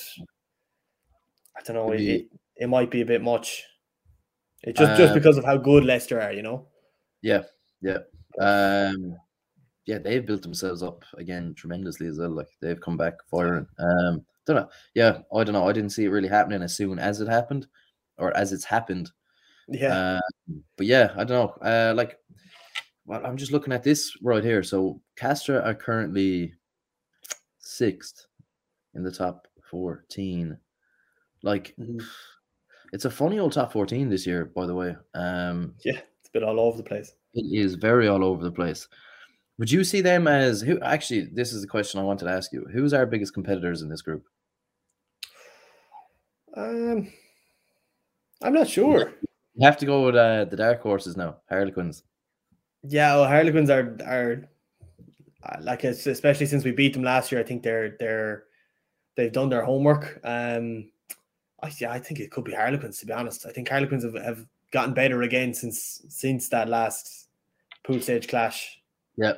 I 1.58 1.62
don't 1.64 1.76
know. 1.76 1.92
It, 1.92 2.02
it, 2.02 2.28
it 2.58 2.70
might 2.70 2.92
be 2.92 3.02
a 3.02 3.06
bit 3.06 3.22
much. 3.22 3.64
It 4.64 4.76
just 4.76 4.98
just 4.98 5.12
Uh, 5.12 5.16
because 5.16 5.38
of 5.38 5.44
how 5.44 5.58
good 5.58 5.84
Leicester 5.84 6.22
are, 6.22 6.32
you 6.32 6.44
know. 6.44 6.68
Yeah, 7.22 7.44
yeah. 7.82 8.00
Um, 8.40 9.18
yeah, 9.86 9.98
they've 9.98 10.26
built 10.26 10.44
themselves 10.44 10.84
up 10.84 11.04
again 11.18 11.54
tremendously 11.56 12.08
as 12.08 12.20
well. 12.20 12.30
Like 12.30 12.50
they've 12.62 12.80
come 12.80 12.98
back 12.98 13.16
firing. 13.30 13.68
Um, 13.80 14.26
don't 14.46 14.56
know. 14.58 14.70
Yeah, 14.94 15.20
I 15.34 15.44
don't 15.44 15.54
know. 15.54 15.68
I 15.68 15.74
didn't 15.74 15.90
see 15.92 16.06
it 16.06 16.10
really 16.10 16.28
happening 16.28 16.62
as 16.62 16.76
soon 16.76 17.00
as 17.00 17.20
it 17.22 17.28
happened, 17.28 17.68
or 18.18 18.36
as 18.38 18.54
it's 18.54 18.66
happened. 18.66 19.12
Yeah, 19.68 20.20
Um, 20.50 20.64
but 20.78 20.86
yeah, 20.86 21.12
I 21.18 21.24
don't 21.24 21.30
know. 21.62 21.68
Uh, 21.68 21.94
like, 21.96 22.20
well, 23.06 23.26
I'm 23.26 23.38
just 23.38 23.52
looking 23.52 23.74
at 23.74 23.84
this 23.84 24.16
right 24.22 24.44
here. 24.44 24.62
So 24.64 25.02
Castres 25.16 25.64
are 25.64 25.74
currently 25.74 26.54
sixth 27.60 28.28
in 28.94 29.04
the 29.04 29.12
top 29.12 29.48
14. 29.70 30.58
Like, 31.42 31.76
Mhm. 31.80 32.04
it's 32.94 33.06
a 33.06 33.10
funny 33.12 33.40
old 33.40 33.54
top 33.54 33.72
14 33.72 34.10
this 34.10 34.26
year, 34.28 34.46
by 34.46 34.66
the 34.68 34.76
way. 34.76 34.96
Um, 35.14 35.76
yeah, 35.84 36.00
it's 36.20 36.30
been 36.30 36.44
all 36.44 36.60
over 36.60 36.78
the 36.78 36.84
place. 36.84 37.16
it 37.34 37.46
is 37.52 37.76
very 37.76 38.08
all 38.08 38.24
over 38.24 38.44
the 38.44 38.52
place. 38.52 38.88
Would 39.58 39.70
you 39.72 39.84
see 39.84 40.02
them 40.02 40.28
as 40.28 40.62
who? 40.62 40.80
Actually, 40.82 41.26
this 41.34 41.52
is 41.54 41.62
the 41.62 41.68
question 41.68 42.00
I 42.00 42.04
wanted 42.04 42.26
to 42.26 42.32
ask 42.32 42.52
you. 42.54 42.66
Who's 42.72 42.94
our 42.94 43.06
biggest 43.06 43.34
competitors 43.34 43.82
in 43.82 43.90
this 43.90 44.02
group? 44.02 44.26
Um, 46.56 47.12
I'm 48.42 48.54
not 48.54 48.68
sure. 48.68 49.14
You 49.56 49.66
have 49.66 49.78
to 49.78 49.86
go 49.86 50.06
with 50.06 50.16
uh, 50.16 50.46
the 50.46 50.58
dark 50.58 50.82
horses 50.82 51.18
now, 51.18 51.38
Harlequins. 51.50 52.04
Yeah, 52.84 53.16
well, 53.16 53.28
Harlequins 53.28 53.70
are 53.70 53.98
are 54.06 54.50
uh, 55.44 55.58
like 55.62 55.84
especially 55.84 56.46
since 56.46 56.64
we 56.64 56.72
beat 56.72 56.94
them 56.94 57.04
last 57.04 57.32
year. 57.32 57.42
I 57.42 57.44
think 57.44 57.64
they're 57.64 57.96
they're 58.00 58.44
they've 59.16 59.32
done 59.32 59.50
their 59.50 59.64
homework. 59.64 60.20
Um, 60.24 60.92
I 61.62 61.72
yeah, 61.80 61.92
I 61.92 62.00
think 62.00 62.20
it 62.20 62.32
could 62.32 62.44
be 62.44 62.54
Harlequins 62.54 63.00
to 63.00 63.06
be 63.06 63.14
honest. 63.14 63.46
I 63.46 63.52
think 63.52 63.70
Harlequins 63.70 64.04
have, 64.04 64.16
have 64.24 64.46
gotten 64.72 64.94
better 64.94 65.22
again 65.24 65.54
since 65.54 66.04
since 66.10 66.50
that 66.50 66.70
last 66.70 67.30
pool 67.84 68.02
stage 68.02 68.28
clash. 68.28 68.80
Yeah. 69.18 69.36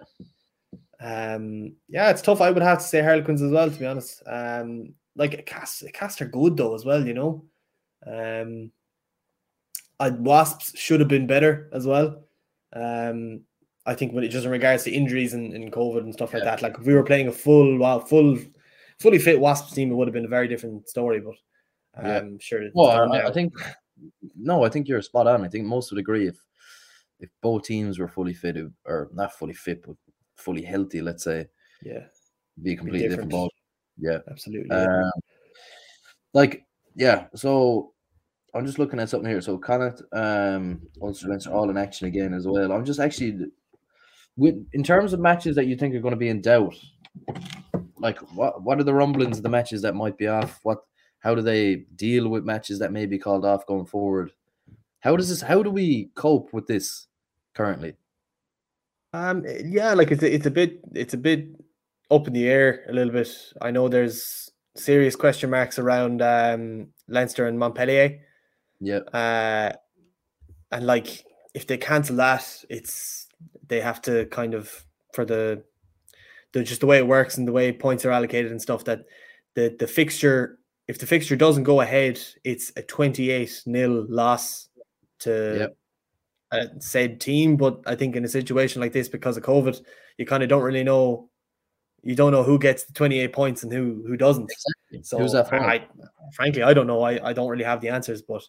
Um, 0.99 1.75
yeah, 1.87 2.09
it's 2.09 2.21
tough. 2.23 2.41
I 2.41 2.49
would 2.49 2.63
have 2.63 2.79
to 2.79 2.83
say 2.83 3.01
Harlequins 3.01 3.41
as 3.41 3.51
well, 3.51 3.69
to 3.69 3.79
be 3.79 3.85
honest. 3.85 4.23
Um, 4.25 4.93
like 5.17 5.45
Castres 5.45 5.91
Castres 5.93 6.27
are 6.27 6.31
good 6.31 6.55
though 6.55 6.75
as 6.75 6.85
well, 6.85 7.05
you 7.05 7.13
know. 7.13 7.45
Um, 8.05 8.71
I, 9.99 10.09
Wasps 10.09 10.77
should 10.77 10.99
have 10.99 11.09
been 11.09 11.27
better 11.27 11.69
as 11.73 11.85
well. 11.85 12.23
Um, 12.73 13.41
I 13.85 13.95
think 13.95 14.13
when 14.13 14.23
it 14.23 14.29
just 14.29 14.45
in 14.45 14.51
regards 14.51 14.83
to 14.83 14.91
injuries 14.91 15.33
and, 15.33 15.53
and 15.53 15.71
COVID 15.71 15.99
and 15.99 16.13
stuff 16.13 16.33
like 16.33 16.43
that, 16.43 16.61
like 16.61 16.77
if 16.77 16.85
we 16.85 16.93
were 16.93 17.03
playing 17.03 17.27
a 17.27 17.31
full, 17.31 17.79
well, 17.79 17.99
full, 17.99 18.37
fully 18.99 19.17
fit 19.17 19.39
Wasps 19.39 19.73
team, 19.73 19.91
it 19.91 19.95
would 19.95 20.07
have 20.07 20.13
been 20.13 20.25
a 20.25 20.29
very 20.29 20.47
different 20.47 20.87
story. 20.87 21.19
But 21.19 21.35
Yeah. 22.05 22.19
I'm 22.19 22.39
sure. 22.39 22.61
Well, 22.73 23.11
I, 23.11 23.27
I 23.27 23.31
think 23.31 23.53
no, 24.35 24.63
I 24.63 24.69
think 24.69 24.87
you're 24.87 25.01
spot 25.01 25.27
on. 25.27 25.43
I 25.43 25.47
think 25.47 25.65
most 25.65 25.91
would 25.91 25.99
agree 25.99 26.27
if 26.27 26.37
if 27.19 27.29
both 27.41 27.63
teams 27.63 27.97
were 27.97 28.07
fully 28.07 28.33
fit 28.33 28.57
or 28.85 29.09
not 29.13 29.33
fully 29.33 29.53
fit 29.53 29.83
but 29.85 29.95
fully 30.35 30.61
healthy, 30.61 31.01
let's 31.01 31.23
say, 31.23 31.47
yeah, 31.81 32.05
be 32.61 32.73
a 32.73 32.77
completely 32.77 33.09
different. 33.09 33.31
ball. 33.31 33.51
Yeah. 33.99 34.19
absolutely. 34.29 34.75
Um, 34.75 35.11
like 36.33 36.65
yeah, 36.95 37.25
so 37.35 37.93
I'm 38.53 38.65
just 38.65 38.79
looking 38.79 38.99
at 38.99 39.09
something 39.09 39.29
here. 39.29 39.41
So 39.41 39.57
Connacht, 39.57 40.01
um, 40.13 40.81
Ulster 41.01 41.27
Leinster 41.27 41.51
all 41.51 41.69
in 41.69 41.77
action 41.77 42.07
again 42.07 42.33
as 42.33 42.47
well. 42.47 42.71
I'm 42.71 42.85
just 42.85 42.99
actually 42.99 43.47
with 44.35 44.55
in 44.73 44.83
terms 44.83 45.13
of 45.13 45.19
matches 45.19 45.55
that 45.55 45.67
you 45.67 45.75
think 45.75 45.95
are 45.95 45.99
going 45.99 46.13
to 46.13 46.17
be 46.17 46.29
in 46.29 46.41
doubt, 46.41 46.75
like 47.99 48.19
what 48.35 48.61
what 48.63 48.79
are 48.79 48.83
the 48.83 48.93
rumblings 48.93 49.37
of 49.37 49.43
the 49.43 49.49
matches 49.49 49.81
that 49.81 49.95
might 49.95 50.17
be 50.17 50.27
off? 50.27 50.59
What 50.63 50.79
how 51.19 51.35
do 51.35 51.41
they 51.41 51.85
deal 51.95 52.29
with 52.29 52.45
matches 52.45 52.79
that 52.79 52.91
may 52.91 53.05
be 53.05 53.17
called 53.17 53.45
off 53.45 53.65
going 53.65 53.85
forward? 53.85 54.31
How 54.99 55.15
does 55.15 55.29
this? 55.29 55.41
How 55.41 55.61
do 55.63 55.69
we 55.69 56.09
cope 56.15 56.53
with 56.53 56.67
this 56.67 57.07
currently? 57.53 57.95
Um, 59.13 59.45
yeah, 59.65 59.93
like 59.93 60.11
it's 60.11 60.23
a, 60.23 60.33
it's 60.33 60.45
a 60.45 60.51
bit 60.51 60.79
it's 60.93 61.13
a 61.13 61.17
bit 61.17 61.47
up 62.09 62.27
in 62.27 62.33
the 62.33 62.47
air 62.47 62.85
a 62.87 62.93
little 62.93 63.13
bit. 63.13 63.29
I 63.61 63.71
know 63.71 63.87
there's 63.87 64.51
serious 64.75 65.15
question 65.15 65.49
marks 65.49 65.79
around 65.79 66.21
um 66.21 66.87
Leinster 67.07 67.47
and 67.47 67.57
Montpellier. 67.57 68.19
Yeah. 68.79 68.99
Uh, 68.99 69.73
and 70.71 70.85
like 70.85 71.25
if 71.53 71.65
they 71.67 71.77
cancel 71.77 72.15
that, 72.17 72.45
it's 72.69 73.27
they 73.67 73.81
have 73.81 74.01
to 74.03 74.25
kind 74.27 74.53
of 74.53 74.85
for 75.13 75.25
the 75.25 75.63
the 76.53 76.63
just 76.63 76.81
the 76.81 76.87
way 76.87 76.97
it 76.97 77.07
works 77.07 77.37
and 77.37 77.47
the 77.47 77.51
way 77.51 77.71
points 77.71 78.05
are 78.05 78.11
allocated 78.11 78.51
and 78.51 78.61
stuff 78.61 78.83
that 78.85 79.05
the 79.55 79.75
the 79.79 79.87
fixture 79.87 80.59
if 80.87 80.99
the 80.99 81.05
fixture 81.05 81.35
doesn't 81.35 81.63
go 81.63 81.81
ahead, 81.81 82.19
it's 82.45 82.71
a 82.77 82.81
28 82.81 83.63
nil 83.65 84.05
loss 84.07 84.69
to 85.19 85.57
Yep. 85.59 85.77
a 86.51 86.81
said 86.81 87.19
team. 87.19 87.57
But 87.57 87.81
I 87.85 87.95
think 87.95 88.15
in 88.15 88.23
a 88.23 88.29
situation 88.29 88.81
like 88.81 88.93
this, 88.93 89.09
because 89.09 89.35
of 89.35 89.43
COVID, 89.43 89.81
you 90.17 90.25
kind 90.25 90.43
of 90.43 90.49
don't 90.49 90.63
really 90.63 90.83
know. 90.85 91.29
You 92.03 92.15
don't 92.15 92.31
know 92.31 92.43
who 92.43 92.59
gets 92.59 92.83
the 92.83 92.93
28 92.93 93.33
points 93.33 93.63
and 93.63 93.71
who 93.71 94.03
who 94.07 94.15
doesn't. 94.17 94.49
Exactly. 94.49 95.03
So 95.03 95.17
Who's 95.19 95.33
that 95.33 95.49
for? 95.49 95.55
I, 95.55 95.85
frankly, 96.33 96.63
I 96.63 96.73
don't 96.73 96.87
know. 96.87 97.01
I, 97.01 97.29
I 97.29 97.33
don't 97.33 97.49
really 97.49 97.63
have 97.63 97.81
the 97.81 97.89
answers, 97.89 98.21
but 98.21 98.43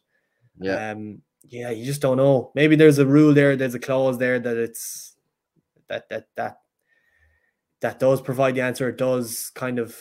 yeah. 0.61 0.91
um, 0.91 1.23
yeah, 1.49 1.71
you 1.71 1.85
just 1.85 2.01
don't 2.01 2.19
know. 2.19 2.53
Maybe 2.55 2.77
there's 2.77 2.99
a 2.99 3.07
rule 3.07 3.35
there. 3.35 3.57
There's 3.57 3.75
a 3.75 3.81
clause 3.81 4.19
there 4.19 4.39
that 4.39 4.57
it's 4.57 5.17
that 5.89 6.09
that 6.11 6.27
that 6.37 6.59
that 7.81 7.99
does 7.99 8.21
provide 8.21 8.55
the 8.55 8.61
answer. 8.61 8.89
It 8.89 8.99
does 8.99 9.51
kind 9.55 9.79
of 9.79 9.97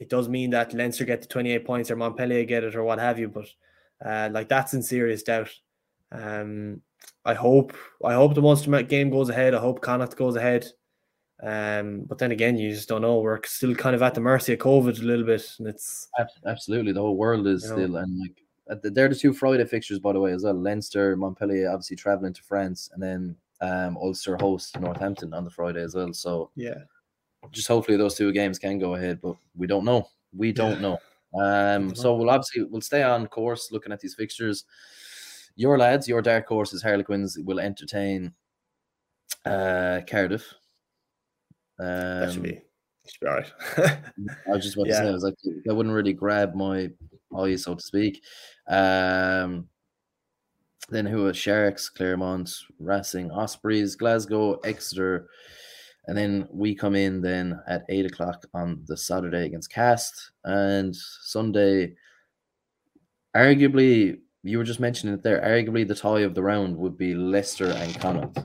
it 0.00 0.08
does 0.08 0.28
mean 0.28 0.50
that 0.50 0.74
Leinster 0.74 1.04
get 1.04 1.22
the 1.22 1.28
28 1.28 1.64
points 1.64 1.90
or 1.90 1.96
Montpellier 1.96 2.44
get 2.44 2.64
it 2.64 2.74
or 2.74 2.82
what 2.82 2.98
have 2.98 3.18
you. 3.18 3.28
But 3.28 3.46
uh, 4.04 4.28
like 4.32 4.48
that's 4.48 4.74
in 4.74 4.82
serious 4.82 5.22
doubt. 5.22 5.50
Um, 6.10 6.80
I 7.24 7.34
hope 7.34 7.74
I 8.04 8.14
hope 8.14 8.34
the 8.34 8.42
Munster 8.42 8.70
ma- 8.70 8.82
game 8.82 9.10
goes 9.10 9.28
ahead. 9.28 9.54
I 9.54 9.60
hope 9.60 9.80
Connacht 9.80 10.16
goes 10.16 10.36
ahead. 10.36 10.66
Um, 11.44 12.04
but 12.08 12.16
then 12.16 12.32
again, 12.32 12.56
you 12.56 12.70
just 12.70 12.88
don't 12.88 13.02
know. 13.02 13.18
We're 13.18 13.40
still 13.44 13.74
kind 13.74 13.94
of 13.94 14.02
at 14.02 14.14
the 14.14 14.20
mercy 14.20 14.54
of 14.54 14.60
COVID 14.60 15.00
a 15.00 15.04
little 15.04 15.26
bit, 15.26 15.46
and 15.58 15.68
it's 15.68 16.08
Absolutely, 16.46 16.92
the 16.92 17.02
whole 17.02 17.16
world 17.16 17.46
is 17.46 17.64
You 17.64 17.68
know. 17.68 17.76
still 17.76 17.96
and 17.96 18.18
like 18.18 18.42
uh, 18.70 18.76
th- 18.76 18.94
they're 18.94 19.10
the 19.10 19.14
two 19.14 19.34
Friday 19.34 19.64
fixtures, 19.66 19.98
by 19.98 20.14
the 20.14 20.20
way, 20.20 20.32
as 20.32 20.42
well. 20.44 20.54
Leinster, 20.54 21.16
Montpellier, 21.16 21.68
obviously 21.68 21.96
traveling 21.96 22.32
to 22.32 22.42
France, 22.42 22.88
and 22.94 23.02
then 23.02 23.36
um, 23.60 23.98
Ulster 23.98 24.38
host 24.40 24.80
Northampton 24.80 25.34
on 25.34 25.44
the 25.44 25.50
Friday 25.50 25.82
as 25.82 25.94
well. 25.94 26.14
So 26.14 26.50
yeah. 26.56 26.78
just 27.52 27.68
hopefully 27.68 27.98
those 27.98 28.14
two 28.14 28.32
games 28.32 28.58
can 28.58 28.78
go 28.78 28.94
ahead, 28.94 29.20
but 29.20 29.36
we 29.54 29.66
don't 29.66 29.84
know. 29.84 30.08
We 30.34 30.52
don't 30.52 30.80
know. 30.80 30.98
Um, 31.38 31.94
so 31.94 32.14
we'll 32.14 32.30
obviously 32.30 32.62
we'll 32.62 32.80
stay 32.80 33.02
on 33.02 33.26
course 33.26 33.70
looking 33.70 33.92
at 33.92 34.00
these 34.00 34.14
fixtures. 34.14 34.64
Your 35.56 35.76
lads, 35.76 36.08
your 36.08 36.22
dark 36.22 36.46
horses, 36.46 36.82
Harlequins 36.82 37.38
will 37.38 37.60
entertain 37.60 38.32
uh 39.44 40.00
Cardiff. 40.08 40.54
Um, 41.78 41.86
That 42.20 42.32
should 42.32 42.42
be 42.42 42.60
should 43.06 43.20
be 43.20 43.26
all 43.26 43.34
right. 43.34 43.52
I 44.46 44.50
was 44.50 44.64
just 44.64 44.76
about 44.76 44.86
Yeah. 44.86 45.00
to 45.00 45.04
say, 45.06 45.08
I 45.08 45.12
was 45.12 45.24
like, 45.24 45.34
that 45.64 45.74
wouldn't 45.74 45.94
really 45.94 46.12
grab 46.14 46.54
my 46.54 46.90
eye, 47.36 47.56
so 47.56 47.74
to 47.74 47.82
speak. 47.82 48.22
Um, 48.68 49.68
then 50.88 51.04
who 51.06 51.26
are 51.26 51.34
Sharks, 51.34 51.88
Clermont, 51.88 52.50
Racing, 52.78 53.30
Ospreys, 53.30 53.96
Glasgow, 53.96 54.54
Exeter, 54.64 55.28
and 56.06 56.16
then 56.16 56.46
we 56.50 56.74
come 56.74 56.94
in 56.94 57.20
then 57.22 57.58
at 57.66 57.84
eight 57.88 58.04
o'clock 58.06 58.44
on 58.54 58.82
the 58.86 58.96
Saturday 58.96 59.46
against 59.46 59.70
Castres, 59.72 60.30
and 60.44 60.94
Sunday. 60.94 61.94
Arguably, 63.34 64.18
you 64.42 64.58
were 64.58 64.64
just 64.64 64.80
mentioning 64.80 65.14
it 65.14 65.22
there. 65.22 65.40
Arguably, 65.40 65.86
the 65.88 65.94
tie 65.94 66.20
of 66.20 66.34
the 66.34 66.42
round 66.42 66.76
would 66.76 66.96
be 66.96 67.14
Leicester 67.14 67.70
and 67.70 67.98
Connacht. 67.98 68.38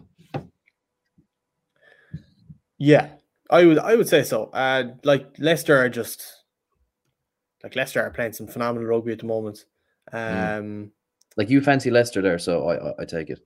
Yeah, 2.77 3.09
I 3.49 3.65
would 3.65 3.79
I 3.79 3.95
would 3.95 4.07
say 4.07 4.23
so. 4.23 4.45
Uh, 4.53 4.83
like 5.03 5.35
Leicester 5.39 5.77
are 5.77 5.89
just 5.89 6.23
like 7.63 7.75
Leicester 7.75 8.01
are 8.01 8.11
playing 8.11 8.33
some 8.33 8.47
phenomenal 8.47 8.87
rugby 8.87 9.11
at 9.11 9.19
the 9.19 9.25
moment. 9.25 9.65
Um, 10.11 10.91
Like 11.37 11.49
you 11.49 11.61
fancy 11.61 11.89
Leicester 11.89 12.21
there, 12.21 12.39
so 12.39 12.67
I 12.67 12.89
I, 12.89 12.93
I 12.99 13.05
take 13.05 13.29
it. 13.29 13.39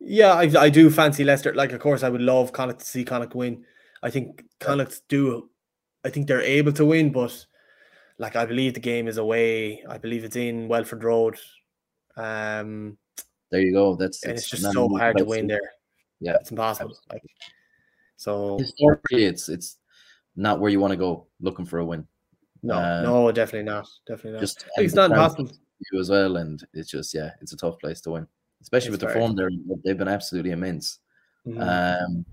yeah, 0.00 0.32
I 0.32 0.50
I 0.58 0.70
do 0.70 0.90
fancy 0.90 1.24
Leicester. 1.24 1.54
Like, 1.54 1.72
of 1.72 1.80
course, 1.80 2.02
I 2.02 2.08
would 2.08 2.22
love 2.22 2.52
Connacht 2.52 2.80
to 2.80 2.86
see 2.86 3.04
Connacht 3.04 3.34
win. 3.34 3.64
I 4.02 4.10
think 4.10 4.44
Connacht 4.60 5.02
do. 5.08 5.50
I 6.04 6.10
think 6.10 6.26
they're 6.28 6.40
able 6.42 6.72
to 6.72 6.84
win, 6.84 7.10
but 7.12 7.46
like 8.18 8.36
I 8.36 8.46
believe 8.46 8.74
the 8.74 8.80
game 8.80 9.08
is 9.08 9.18
away. 9.18 9.82
I 9.88 9.98
believe 9.98 10.24
it's 10.24 10.36
in 10.36 10.68
Welford 10.68 11.02
Road. 11.04 11.36
Um, 12.16 12.96
There 13.50 13.60
you 13.60 13.72
go. 13.72 13.96
That's 13.96 14.22
and 14.24 14.32
it's 14.32 14.48
just 14.48 14.72
so 14.72 14.88
hard 14.96 15.16
to 15.18 15.24
win 15.24 15.46
there. 15.48 15.72
Yeah, 16.20 16.36
It's 16.40 16.50
impossible. 16.50 16.96
Like, 17.10 17.22
so 18.18 18.58
historically 18.58 19.24
it's 19.24 19.48
it's 19.48 19.78
not 20.34 20.60
where 20.60 20.70
you 20.70 20.80
want 20.80 20.90
to 20.90 20.96
go 20.96 21.26
looking 21.40 21.64
for 21.64 21.78
a 21.78 21.84
win. 21.84 22.06
no, 22.62 22.74
uh, 22.74 23.00
no, 23.02 23.32
definitely 23.32 23.70
not. 23.70 23.88
Definitely 24.06 24.32
not. 24.32 24.40
Just 24.40 24.66
it's 24.76 24.94
not 24.94 25.10
crowd 25.10 25.30
impossible. 25.30 25.58
you 25.92 26.00
as 26.00 26.10
well, 26.10 26.36
and 26.36 26.62
it's 26.74 26.90
just 26.90 27.14
yeah, 27.14 27.30
it's 27.40 27.52
a 27.52 27.56
tough 27.56 27.78
place 27.78 28.00
to 28.02 28.10
win, 28.10 28.26
especially 28.60 28.92
It's 28.92 29.02
with 29.02 29.12
the 29.12 29.18
form 29.18 29.34
there. 29.34 29.50
They've 29.84 29.96
been 29.96 30.08
absolutely 30.08 30.50
immense. 30.50 30.98
Mhm. 31.46 31.60
Um, 31.60 32.26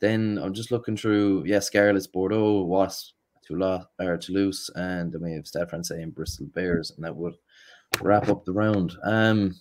then 0.00 0.38
I'm 0.42 0.52
just 0.52 0.70
looking 0.70 0.96
through 0.96 1.44
yeah, 1.46 1.60
Scarlets, 1.60 2.06
Bordeaux, 2.06 2.62
Wasp, 2.62 3.14
Toulouse, 3.46 3.86
or 3.98 4.18
Toulouse, 4.18 4.70
and 4.74 5.10
then 5.10 5.22
we 5.22 5.32
have 5.32 5.46
Stade 5.46 5.70
Francais 5.70 6.02
and 6.02 6.14
Bristol 6.14 6.46
Bears, 6.54 6.90
and 6.90 7.04
that 7.04 7.16
would 7.16 7.34
wrap 8.02 8.28
up 8.28 8.44
the 8.44 8.52
round. 8.52 8.92
Um, 9.02 9.54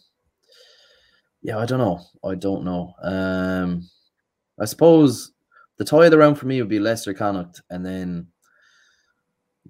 yeah, 1.42 1.58
I 1.58 1.66
don't 1.66 1.80
know. 1.80 2.02
I 2.24 2.36
don't 2.36 2.64
know. 2.64 2.94
Um, 3.02 3.90
I 4.60 4.66
suppose 4.66 5.33
the 5.78 5.86
tie 5.86 6.06
of 6.06 6.12
the 6.12 6.18
round 6.18 6.38
for 6.38 6.46
me 6.46 6.62
would 6.62 6.70
be 6.70 6.80
Leicester 6.80 7.14
Connacht, 7.14 7.62
and 7.70 7.86
then 7.86 8.28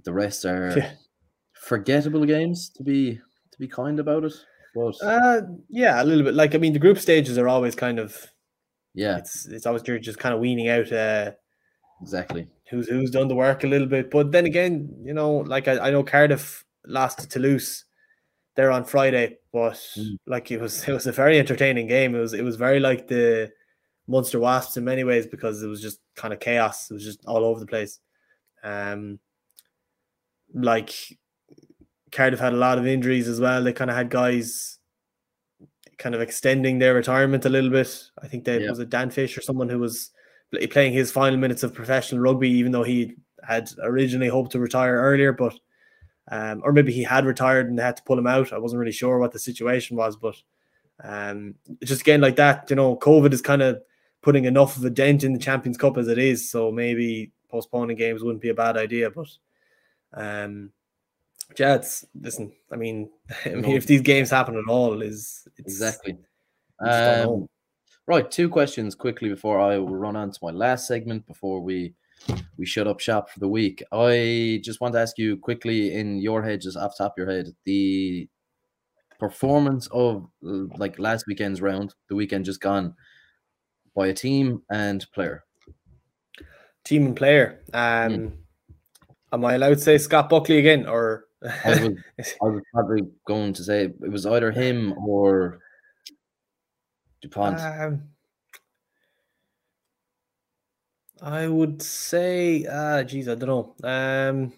the 0.03 0.13
rest 0.13 0.45
are 0.45 0.73
Yeah. 0.77 0.91
forgettable 1.53 2.25
games 2.25 2.69
to 2.71 2.83
be 2.83 3.15
to 3.51 3.59
be 3.59 3.67
kind 3.67 3.99
about 3.99 4.23
it. 4.23 4.33
But 4.75 4.95
Uh, 5.03 5.41
yeah, 5.69 6.01
a 6.01 6.03
little 6.03 6.23
bit. 6.23 6.33
Like 6.33 6.55
I 6.55 6.57
mean, 6.57 6.73
the 6.73 6.79
group 6.79 6.97
stages 6.97 7.37
are 7.37 7.47
always 7.47 7.75
kind 7.75 7.99
of 7.99 8.27
yeah, 8.95 9.17
it's 9.17 9.45
it's 9.47 9.65
always 9.65 9.83
you're 9.87 9.99
just 9.99 10.19
kind 10.19 10.33
of 10.35 10.41
weaning 10.41 10.67
out 10.69 10.91
uh, 10.91 11.31
exactly. 12.01 12.47
who's 12.69 12.87
who's 12.89 13.11
done 13.11 13.27
the 13.27 13.35
work 13.35 13.63
a 13.63 13.67
little 13.67 13.87
bit. 13.87 14.09
But 14.11 14.31
then 14.31 14.45
again, 14.45 14.89
you 15.03 15.13
know, 15.13 15.37
like 15.37 15.67
I, 15.67 15.79
I 15.87 15.91
know 15.91 16.03
Cardiff 16.03 16.65
lost 16.85 17.19
to 17.19 17.27
Toulouse 17.29 17.85
there 18.55 18.71
on 18.71 18.83
Friday, 18.83 19.37
but 19.51 19.73
Mm. 19.97 20.17
like 20.27 20.51
it 20.51 20.59
was 20.59 20.83
it 20.87 20.93
was 20.93 21.07
a 21.07 21.11
very 21.11 21.37
entertaining 21.39 21.87
game. 21.87 22.15
It 22.15 22.19
was 22.19 22.33
it 22.33 22.43
was 22.43 22.55
very 22.55 22.79
like 22.79 23.07
the 23.07 23.51
Munster 24.07 24.39
Wasps 24.39 24.77
in 24.77 24.83
many 24.83 25.03
ways 25.03 25.25
because 25.27 25.63
it 25.63 25.67
was 25.67 25.81
just 25.81 25.99
kind 26.15 26.33
of 26.33 26.39
chaos. 26.39 26.89
It 26.91 26.93
was 26.93 27.03
just 27.03 27.25
all 27.25 27.43
over 27.45 27.59
the 27.59 27.65
place. 27.65 27.99
Um, 28.63 29.19
like 30.53 30.93
Cardiff 32.11 32.39
had 32.39 32.53
a 32.53 32.57
lot 32.57 32.77
of 32.77 32.85
injuries 32.85 33.27
as 33.27 33.39
well. 33.39 33.63
They 33.63 33.73
kind 33.73 33.89
of 33.89 33.97
had 33.97 34.09
guys 34.09 34.77
kind 35.97 36.15
of 36.15 36.21
extending 36.21 36.79
their 36.79 36.93
retirement 36.93 37.45
a 37.45 37.49
little 37.49 37.69
bit. 37.69 38.09
I 38.21 38.27
think 38.27 38.43
there 38.43 38.59
Yeah. 38.61 38.69
was 38.69 38.79
a 38.79 38.85
Dan 38.85 39.09
Fish 39.09 39.37
or 39.37 39.41
someone 39.41 39.69
who 39.69 39.79
was 39.79 40.11
playing 40.69 40.93
his 40.93 41.11
final 41.11 41.37
minutes 41.39 41.63
of 41.63 41.73
professional 41.73 42.21
rugby, 42.21 42.49
even 42.49 42.71
though 42.71 42.83
he 42.83 43.15
had 43.47 43.69
originally 43.81 44.27
hoped 44.27 44.51
to 44.51 44.59
retire 44.59 44.95
earlier, 44.95 45.33
but 45.33 45.57
um, 46.29 46.61
or 46.63 46.71
maybe 46.71 46.93
he 46.93 47.03
had 47.03 47.25
retired 47.25 47.67
and 47.67 47.77
they 47.77 47.83
had 47.83 47.97
to 47.97 48.03
pull 48.03 48.17
him 48.17 48.27
out. 48.27 48.53
I 48.53 48.57
wasn't 48.57 48.79
really 48.79 48.91
sure 48.93 49.17
what 49.17 49.31
the 49.33 49.39
situation 49.39 49.97
was, 49.97 50.15
but 50.15 50.35
um, 51.03 51.55
just 51.83 52.01
again 52.01 52.21
like 52.21 52.37
that, 52.37 52.69
you 52.69 52.75
know, 52.75 52.95
COVID 52.95 53.33
is 53.33 53.41
kind 53.41 53.61
of 53.61 53.81
putting 54.23 54.45
enough 54.45 54.77
of 54.77 54.83
a 54.85 54.89
dent 54.89 55.23
in 55.23 55.33
the 55.33 55.39
Champions 55.39 55.77
Cup 55.77 55.97
as 55.97 56.07
it 56.07 56.17
is, 56.17 56.49
so 56.49 56.71
maybe 56.71 57.31
postponing 57.49 57.95
games 57.97 58.23
wouldn't 58.23 58.41
be 58.41 58.49
a 58.49 58.53
bad 58.55 58.77
idea. 58.77 59.11
But 59.11 59.27
um, 60.13 60.71
it's 61.55 62.05
listen. 62.19 62.51
I 62.71 62.75
mean, 62.77 63.11
I 63.45 63.49
mean, 63.49 63.61
No. 63.61 63.75
if 63.75 63.85
these 63.85 64.01
games 64.01 64.31
happen 64.31 64.55
at 64.57 64.67
all, 64.71 65.01
is 65.03 65.47
it's, 65.57 65.73
Exactly. 65.73 66.13
you 66.13 66.87
just 66.87 66.99
don't 66.99 67.25
know. 67.25 67.35
Um, 67.43 67.49
right, 68.07 68.31
two 68.31 68.49
questions 68.49 68.95
quickly 68.95 69.29
before 69.29 69.59
I 69.59 69.77
will 69.77 69.95
run 69.95 70.15
on 70.15 70.31
to 70.31 70.39
my 70.41 70.51
last 70.51 70.87
segment 70.87 71.27
before 71.27 71.61
we 71.61 71.93
we 72.57 72.65
shut 72.65 72.87
up 72.87 73.01
shop 73.01 73.29
for 73.29 73.41
the 73.41 73.47
week. 73.49 73.83
I 73.91 74.61
just 74.63 74.79
want 74.79 74.93
to 74.93 75.01
ask 75.01 75.17
you 75.17 75.35
quickly 75.35 75.93
in 75.93 76.19
your 76.19 76.41
head, 76.41 76.61
just 76.61 76.77
off 76.77 76.95
the 76.97 77.03
top 77.03 77.13
of 77.13 77.17
your 77.17 77.29
head, 77.29 77.47
the 77.65 78.29
performance 79.19 79.87
of 79.91 80.27
like 80.41 80.97
last 80.99 81.27
weekend's 81.27 81.61
round, 81.61 81.93
the 82.07 82.15
weekend 82.15 82.45
just 82.45 82.61
gone, 82.61 82.95
by 83.95 84.07
a 84.07 84.13
team 84.13 84.61
and 84.69 85.05
player. 85.11 85.43
team 86.83 87.05
and 87.05 87.15
player. 87.15 87.61
Um, 87.73 88.33
am 89.31 89.45
I 89.45 89.53
allowed 89.53 89.75
to 89.75 89.79
say 89.79 89.97
Scott 89.97 90.29
Buckley 90.29 90.59
again, 90.59 90.85
or 90.87 91.25
I 91.43 91.69
was, 91.69 92.35
I 92.41 92.45
was 92.45 92.63
probably 92.73 93.03
going 93.25 93.53
to 93.53 93.63
say 93.63 93.85
it 93.85 94.11
was 94.11 94.25
either 94.25 94.51
him 94.51 94.93
or 94.93 95.59
Dupont. 97.21 97.59
Um, 97.59 98.03
I 101.21 101.47
would 101.47 101.81
say, 101.81 102.65
uh, 102.65 103.03
geez, 103.03 103.29
I 103.29 103.35
don't 103.35 103.47
know. 103.81 103.89
Um, 103.89 104.53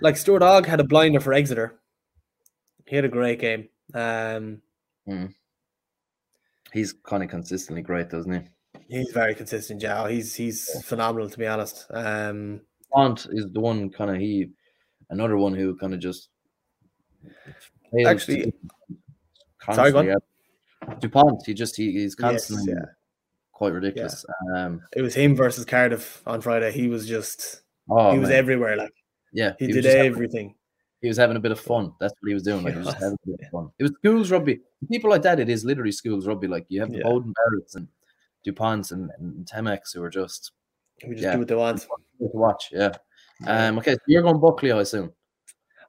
like 0.00 0.16
Stuart 0.16 0.42
Hogg 0.42 0.66
had 0.66 0.78
a 0.78 0.84
blinder 0.84 1.20
for 1.20 1.32
Exeter. 1.32 1.80
He 2.86 2.94
had 2.94 3.04
a 3.04 3.08
great 3.08 3.40
game. 3.40 3.68
Um, 3.92 4.62
mm. 5.08 5.34
He's 6.78 6.92
kind 6.92 7.24
of 7.24 7.28
consistently 7.28 7.82
great, 7.82 8.08
doesn't 8.08 8.32
he? 8.32 8.40
He's 8.88 9.10
very 9.10 9.34
consistent, 9.34 9.80
Joe. 9.80 10.06
He's 10.06 10.32
he's 10.34 10.70
yeah. 10.72 10.80
phenomenal 10.82 11.28
to 11.28 11.38
be 11.38 11.46
honest. 11.46 11.86
Um, 11.90 12.60
Font 12.92 13.26
is 13.32 13.50
the 13.50 13.58
one 13.58 13.90
kind 13.90 14.10
of 14.10 14.18
he, 14.18 14.50
another 15.10 15.36
one 15.36 15.54
who 15.54 15.76
kind 15.76 15.92
of 15.92 15.98
just 15.98 16.28
actually. 18.06 18.52
Sorry, 19.72 19.90
go 19.90 19.98
on. 19.98 21.00
Dupont, 21.00 21.42
he 21.44 21.52
just 21.52 21.76
he, 21.76 21.90
he's 21.92 22.14
constantly 22.14 22.66
yes, 22.68 22.76
yeah. 22.80 22.86
quite 23.52 23.72
ridiculous. 23.72 24.24
Yeah. 24.52 24.66
Um, 24.66 24.82
it 24.96 25.02
was 25.02 25.14
him 25.14 25.34
versus 25.34 25.64
Cardiff 25.64 26.22
on 26.26 26.40
Friday. 26.40 26.70
He 26.70 26.86
was 26.86 27.08
just 27.08 27.62
oh, 27.90 28.12
he 28.12 28.20
was 28.20 28.28
man. 28.28 28.38
everywhere. 28.38 28.76
Like 28.76 28.94
yeah, 29.32 29.54
he, 29.58 29.66
he 29.66 29.72
did 29.72 29.84
everything. 29.84 30.54
He 31.00 31.08
was 31.08 31.16
having 31.16 31.36
a 31.36 31.40
bit 31.40 31.52
of 31.52 31.60
fun. 31.60 31.92
That's 32.00 32.14
what 32.20 32.28
he 32.28 32.34
was 32.34 32.42
doing. 32.42 32.64
Like 32.64 32.74
he 32.74 32.80
was 32.80 32.92
having 32.94 33.18
a 33.24 33.26
bit 33.26 33.40
of 33.40 33.50
fun. 33.50 33.70
It 33.78 33.84
was 33.84 33.92
schools 33.92 34.30
rugby. 34.30 34.60
People 34.90 35.10
like 35.10 35.22
that. 35.22 35.38
It 35.38 35.48
is 35.48 35.64
literally 35.64 35.92
schools 35.92 36.26
rugby. 36.26 36.48
Like 36.48 36.66
you 36.68 36.80
have 36.80 36.90
the 36.90 36.98
yeah. 36.98 37.04
Beauden 37.04 37.32
Barretts 37.32 37.76
and 37.76 37.86
Duponts 38.46 38.92
and, 38.92 39.10
and 39.18 39.46
Temex 39.46 39.94
who 39.94 40.02
are 40.02 40.10
just 40.10 40.52
we 41.06 41.14
just 41.14 41.22
yeah, 41.22 41.32
do 41.32 41.38
what 41.38 41.48
they 41.48 41.54
want. 41.54 41.80
To 41.80 41.88
watch, 42.18 42.70
yeah. 42.72 42.90
Um, 43.46 43.78
okay, 43.78 43.94
so 43.94 44.00
you're 44.08 44.22
going 44.22 44.40
Buckley, 44.40 44.72
I 44.72 44.80
assume. 44.80 45.12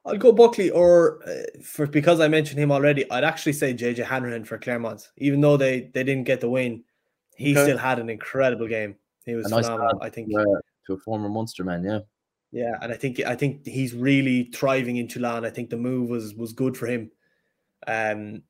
I'll 0.04 0.16
go 0.16 0.32
Buckley, 0.32 0.70
or 0.70 1.20
uh, 1.28 1.62
for 1.62 1.86
because 1.86 2.20
I 2.20 2.28
mentioned 2.28 2.58
him 2.58 2.72
already, 2.72 3.10
I'd 3.10 3.24
actually 3.24 3.52
say 3.52 3.74
JJ 3.74 4.04
Hanrahan 4.04 4.44
for 4.44 4.56
Clermont. 4.56 5.08
Even 5.18 5.40
though 5.40 5.56
they 5.56 5.90
they 5.92 6.04
didn't 6.04 6.24
get 6.24 6.40
the 6.40 6.48
win, 6.48 6.84
he 7.36 7.52
okay. 7.52 7.64
still 7.64 7.78
had 7.78 7.98
an 7.98 8.08
incredible 8.08 8.68
game. 8.68 8.96
He 9.26 9.34
was 9.34 9.48
nice 9.48 9.66
phenomenal. 9.66 10.00
I 10.00 10.08
think 10.08 10.30
uh, 10.34 10.44
to 10.86 10.94
a 10.94 10.98
former 10.98 11.28
Munster 11.28 11.64
man, 11.64 11.84
yeah. 11.84 12.00
Yeah, 12.52 12.76
and 12.82 12.92
I 12.92 12.96
think 12.96 13.20
I 13.20 13.36
think 13.36 13.64
he's 13.66 13.94
really 13.94 14.44
thriving 14.52 14.96
in 14.96 15.06
Toulon. 15.06 15.44
I 15.44 15.50
think 15.50 15.70
the 15.70 15.76
move 15.76 16.10
was 16.10 16.34
was 16.34 16.52
good 16.52 16.76
for 16.76 16.86
him. 16.86 17.10
Um, 17.86 18.42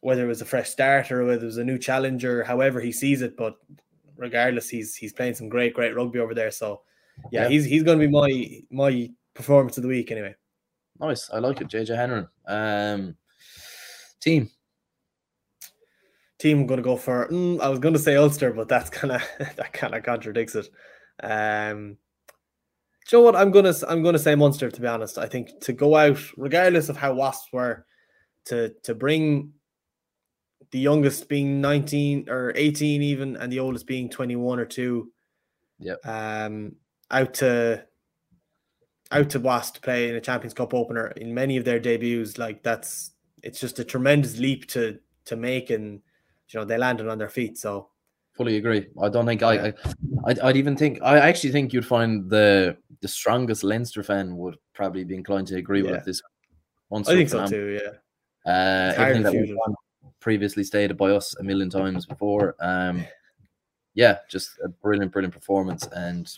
whether 0.00 0.24
it 0.24 0.28
was 0.28 0.42
a 0.42 0.46
fresh 0.46 0.70
starter 0.70 1.22
or 1.22 1.26
whether 1.26 1.42
it 1.42 1.46
was 1.46 1.56
a 1.56 1.64
new 1.64 1.78
challenger, 1.78 2.44
however 2.44 2.80
he 2.80 2.92
sees 2.92 3.22
it, 3.22 3.36
but 3.36 3.56
regardless, 4.16 4.68
he's 4.68 4.94
he's 4.94 5.12
playing 5.12 5.34
some 5.34 5.48
great, 5.48 5.74
great 5.74 5.96
rugby 5.96 6.18
over 6.18 6.34
there. 6.34 6.50
So 6.50 6.82
yeah, 7.30 7.42
yeah. 7.42 7.48
he's 7.48 7.64
he's 7.64 7.82
going 7.82 7.98
to 7.98 8.06
be 8.06 8.12
my 8.12 8.60
my 8.70 9.10
performance 9.34 9.78
of 9.78 9.82
the 9.82 9.88
week 9.88 10.10
anyway. 10.10 10.34
Nice, 11.00 11.30
I 11.30 11.38
like 11.38 11.60
it, 11.60 11.68
JJ 11.68 11.96
Hanrahan. 11.96 12.28
Um, 12.46 13.16
team, 14.20 14.50
team, 16.38 16.60
I'm 16.60 16.66
going 16.66 16.78
to 16.78 16.84
go 16.84 16.96
for. 16.96 17.28
Mm, 17.28 17.60
I 17.60 17.68
was 17.68 17.78
going 17.78 17.94
to 17.94 18.00
say 18.00 18.16
Ulster, 18.16 18.52
but 18.52 18.68
that's 18.68 18.90
kind 18.90 19.12
of 19.12 19.22
that 19.56 19.72
kind 19.72 19.94
of 19.94 20.02
contradicts 20.02 20.54
it. 20.54 20.68
Um, 21.22 21.96
you 23.10 23.18
know 23.18 23.24
what? 23.24 23.36
I'm 23.36 23.50
gonna 23.50 23.74
I'm 23.88 24.02
gonna 24.02 24.18
say 24.18 24.34
Munster. 24.34 24.70
To 24.70 24.80
be 24.80 24.86
honest, 24.86 25.18
I 25.18 25.26
think 25.26 25.60
to 25.60 25.72
go 25.72 25.96
out, 25.96 26.18
regardless 26.36 26.88
of 26.88 26.96
how 26.96 27.14
Wasps 27.14 27.48
were, 27.52 27.86
to 28.46 28.70
to 28.82 28.94
bring 28.94 29.52
the 30.70 30.78
youngest 30.78 31.28
being 31.28 31.60
19 31.60 32.28
or 32.28 32.52
18 32.54 33.02
even 33.02 33.36
and 33.36 33.50
the 33.50 33.58
oldest 33.58 33.86
being 33.86 34.08
21 34.10 34.58
or 34.58 34.66
2 34.66 35.10
yeah 35.78 35.94
um 36.04 36.74
out 37.10 37.32
to 37.34 37.82
out 39.10 39.30
to 39.30 39.40
Wasp 39.40 39.76
to 39.76 39.80
play 39.80 40.10
in 40.10 40.16
a 40.16 40.20
Champions 40.20 40.52
Cup 40.52 40.74
opener 40.74 41.08
in 41.08 41.32
many 41.32 41.56
of 41.56 41.64
their 41.64 41.80
debuts 41.80 42.36
like 42.36 42.62
that's 42.62 43.12
it's 43.42 43.60
just 43.60 43.78
a 43.78 43.84
tremendous 43.84 44.38
leap 44.38 44.66
to 44.68 44.98
to 45.24 45.36
make 45.36 45.70
and 45.70 46.02
you 46.48 46.60
know 46.60 46.64
they 46.64 46.76
landed 46.76 47.08
on 47.08 47.18
their 47.18 47.28
feet 47.30 47.56
so 47.56 47.88
fully 48.38 48.56
agree 48.56 48.86
I 49.02 49.10
don't 49.10 49.26
think 49.26 49.42
I, 49.42 49.68
I 49.68 49.72
I'd, 50.26 50.38
I'd 50.38 50.56
even 50.56 50.76
think 50.76 51.00
I 51.02 51.18
actually 51.18 51.50
think 51.50 51.74
you'd 51.74 51.84
find 51.84 52.30
the 52.30 52.76
the 53.02 53.08
strongest 53.08 53.62
Leinster 53.62 54.02
fan 54.02 54.36
would 54.38 54.56
probably 54.72 55.04
be 55.04 55.14
inclined 55.14 55.48
to 55.48 55.56
agree 55.56 55.84
yeah. 55.84 55.90
with 55.90 56.04
this 56.06 56.22
I 56.94 57.02
think 57.02 57.28
so 57.28 57.46
too 57.46 57.78
yeah 57.82 57.98
uh, 58.50 58.94
everything 58.96 59.22
that 59.24 59.32
we've 59.34 59.56
previously 60.20 60.64
stated 60.64 60.96
by 60.96 61.10
us 61.10 61.36
a 61.38 61.42
million 61.42 61.70
times 61.70 62.06
before. 62.06 62.56
Um, 62.60 63.04
yeah, 63.94 64.18
just 64.28 64.50
a 64.64 64.68
brilliant, 64.68 65.12
brilliant 65.12 65.34
performance 65.34 65.86
and 65.88 66.32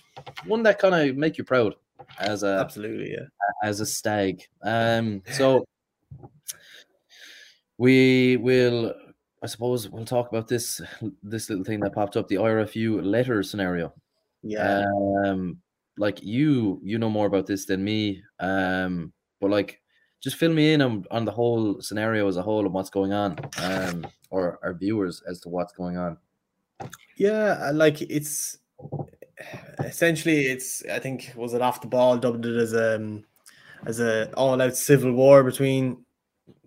one 0.46 0.62
that 0.62 0.78
kind 0.78 0.94
of 0.94 1.16
make 1.16 1.38
you 1.38 1.44
proud 1.44 1.74
as 2.18 2.42
a 2.42 2.59
absolutely 2.59 3.11
yeah 3.11 3.26
as 3.62 3.80
a 3.80 3.86
stag. 3.86 4.42
Um, 4.62 5.22
so 5.30 5.66
we 7.78 8.36
will, 8.38 8.94
I 9.43 9.47
suppose, 9.47 9.88
we'll 9.88 10.05
talk 10.05 10.28
about 10.28 10.49
this 10.49 10.80
this 11.22 11.49
little 11.49 11.64
thing 11.64 11.80
that 11.80 11.95
popped 11.95 12.16
up, 12.16 12.28
the 12.28 12.36
IRFU 12.36 13.05
letter 13.05 13.43
scenario. 13.43 13.93
Yeah. 14.43 14.86
Um, 15.24 15.59
like 15.97 16.22
you, 16.22 16.80
you 16.82 16.99
know 16.99 17.11
more 17.11 17.26
about 17.26 17.47
this 17.47 17.66
than 17.66 17.84
me. 17.84 18.22
Um, 18.38 19.12
but 19.41 19.51
like 19.51 19.80
just 20.20 20.36
fill 20.36 20.53
me 20.53 20.74
in 20.74 20.82
on, 20.82 21.05
on 21.11 21.24
the 21.24 21.32
whole 21.32 21.80
scenario 21.80 22.28
as 22.28 22.36
a 22.36 22.43
whole 22.43 22.64
and 22.64 22.74
what's 22.74 22.91
going 22.91 23.12
on, 23.12 23.38
um, 23.59 24.07
or 24.30 24.59
our 24.62 24.74
viewers 24.74 25.22
as 25.28 25.41
to 25.41 25.49
what's 25.49 25.72
going 25.72 25.97
on. 25.97 26.18
Yeah, 27.16 27.70
like 27.74 28.03
it's 28.03 28.59
essentially 29.84 30.43
it's 30.43 30.84
I 30.86 30.99
think 30.99 31.32
was 31.36 31.55
it 31.55 31.62
off 31.62 31.80
the 31.80 31.86
ball 31.86 32.18
dubbed 32.18 32.47
it 32.47 32.57
as 32.57 32.74
um, 32.74 33.24
as 33.86 34.01
a 34.01 34.30
all 34.34 34.61
out 34.61 34.76
civil 34.76 35.12
war 35.12 35.43
between 35.43 36.05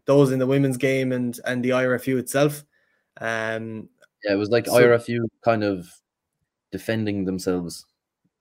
those 0.06 0.32
in 0.32 0.40
the 0.40 0.48
women's 0.48 0.78
game 0.78 1.12
and 1.12 1.40
and 1.46 1.64
the 1.64 1.72
IRFU 1.72 2.18
itself. 2.18 2.64
Um, 3.20 3.90
yeah, 4.24 4.34
it 4.34 4.38
was 4.38 4.50
like 4.50 4.66
so, 4.66 4.74
IRFU 4.74 5.20
kind 5.44 5.64
of 5.64 5.88
defending 6.72 7.26
themselves. 7.26 7.86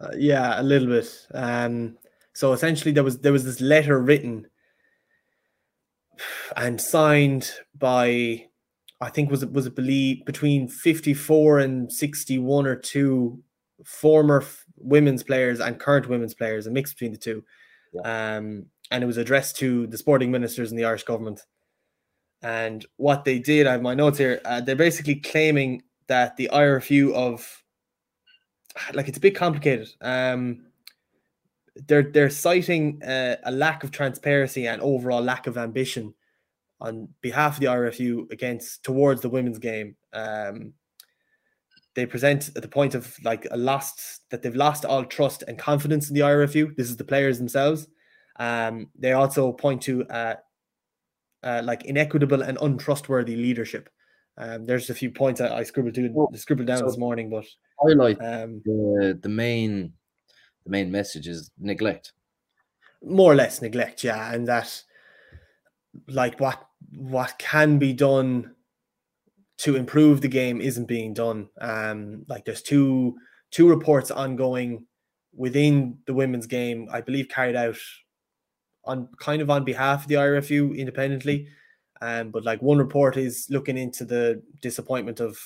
Uh, 0.01 0.11
yeah, 0.17 0.61
a 0.61 0.63
little 0.63 0.89
bit. 0.89 1.27
Um, 1.35 1.97
so 2.33 2.53
essentially, 2.53 2.93
there 2.93 3.05
was 3.05 3.19
there 3.19 3.33
was 3.33 3.45
this 3.45 3.61
letter 3.61 4.01
written 4.01 4.47
and 6.57 6.81
signed 6.81 7.51
by 7.77 8.47
I 9.01 9.11
think 9.11 9.31
was 9.31 9.43
it 9.43 9.53
was 9.53 9.67
it 9.67 9.75
believe 9.75 10.25
between 10.25 10.69
54 10.69 11.59
and 11.59 11.93
61 11.93 12.67
or 12.67 12.77
two 12.77 13.43
former 13.85 14.45
women's 14.77 15.23
players 15.23 15.61
and 15.61 15.79
current 15.79 16.09
women's 16.09 16.35
players, 16.35 16.67
a 16.67 16.71
mix 16.71 16.93
between 16.93 17.13
the 17.13 17.19
two. 17.19 17.45
Yeah. 17.93 18.37
Um, 18.37 18.67
and 18.91 19.03
it 19.03 19.07
was 19.07 19.17
addressed 19.17 19.57
to 19.57 19.87
the 19.87 19.99
sporting 19.99 20.31
ministers 20.31 20.71
in 20.71 20.77
the 20.77 20.85
Irish 20.85 21.05
government. 21.05 21.41
And 22.43 22.85
what 22.97 23.25
they 23.25 23.39
did, 23.39 23.67
I 23.67 23.73
have 23.73 23.83
my 23.83 23.95
notes 23.95 24.19
here, 24.19 24.41
uh, 24.45 24.61
they're 24.61 24.77
basically 24.77 25.17
claiming 25.17 25.83
that 26.09 26.37
the 26.37 26.51
IRFU 26.53 27.15
of 27.15 27.63
like 28.95 29.09
it's 29.09 29.19
a 29.19 29.21
bit 29.21 29.37
complicated. 29.37 29.89
Um, 30.01 30.67
they're 31.87 32.03
they're 32.03 32.31
citing 32.31 33.03
uh, 33.03 33.37
a 33.45 33.53
lack 33.53 33.85
of 33.85 33.91
transparency 33.91 34.67
and 34.67 34.83
overall 34.83 35.23
lack 35.23 35.47
of 35.47 35.57
ambition 35.57 36.15
on 36.81 37.09
behalf 37.21 37.55
of 37.55 37.61
the 37.61 37.67
IRFU 37.67 38.31
against 38.31 38.83
towards 38.83 39.21
the 39.21 39.29
women's 39.29 39.59
game. 39.59 39.97
Um, 40.13 40.75
they 41.95 42.07
present 42.07 42.51
at 42.57 42.63
the 42.63 42.69
point 42.69 42.95
of 42.95 43.17
like 43.23 43.47
a 43.51 43.57
lost 43.57 44.29
that 44.31 44.43
they've 44.43 44.57
lost 44.57 44.85
all 44.85 45.05
trust 45.05 45.45
and 45.47 45.59
confidence 45.59 46.09
in 46.09 46.15
the 46.15 46.21
IRFU. 46.21 46.75
This 46.77 46.91
is 46.91 46.97
the 46.97 47.05
players 47.05 47.39
themselves. 47.39 47.87
Um, 48.37 48.89
they 48.99 49.13
also 49.13 49.53
point 49.53 49.83
to 49.83 50.05
uh, 50.07 50.35
uh, 51.43 51.63
like 51.65 51.85
inequitable 51.85 52.43
and 52.43 52.59
untrustworthy 52.61 53.37
leadership. 53.37 53.89
Um, 54.39 54.65
there's 54.65 54.91
a 54.91 54.95
few 54.95 55.11
points 55.11 55.41
I, 55.41 55.59
I 55.59 55.63
scribbled 55.63 55.95
to 55.95 56.09
well, 56.13 56.31
scribbled 56.35 56.67
down 56.67 56.79
so 56.79 56.87
this 56.87 56.99
morning, 56.99 57.31
but 57.31 57.45
highlight 57.81 58.19
um, 58.21 58.63
the 58.65 59.19
the 59.23 59.29
main 59.29 59.93
the 60.65 60.71
main 60.71 60.91
message 60.91 61.29
is 61.29 61.51
neglect. 61.59 62.13
More 63.05 63.33
or 63.33 63.35
less 63.35 63.61
neglect, 63.61 64.05
yeah, 64.05 64.33
and 64.33 64.47
that 64.49 64.83
like 66.09 66.41
what 66.41 66.65
what 66.91 67.39
can 67.39 67.79
be 67.79 67.93
done 67.93 68.55
to 69.59 69.77
improve 69.77 70.21
the 70.21 70.29
game 70.29 70.61
isn't 70.61 70.87
being 70.87 71.13
done. 71.13 71.49
Um, 71.61 72.25
like 72.29 72.45
there's 72.45 72.63
two 72.63 73.17
two 73.51 73.69
reports 73.69 74.11
ongoing 74.11 74.87
within 75.35 75.99
the 76.07 76.15
women's 76.15 76.47
game, 76.47 76.89
I 76.93 77.01
believe 77.01 77.29
carried 77.29 77.57
out 77.57 77.77
on 78.85 79.09
kind 79.19 79.43
of 79.43 79.51
on 79.51 79.65
behalf 79.65 80.03
of 80.03 80.09
the 80.09 80.17
IRFU 80.17 80.77
independently. 80.77 81.49
Um, 82.01 82.31
but 82.31 82.45
like 82.45 82.61
one 82.61 82.79
report 82.79 83.17
is 83.17 83.47
looking 83.49 83.79
into 83.79 84.05
the 84.05 84.43
disappointment 84.61 85.21
of 85.21 85.39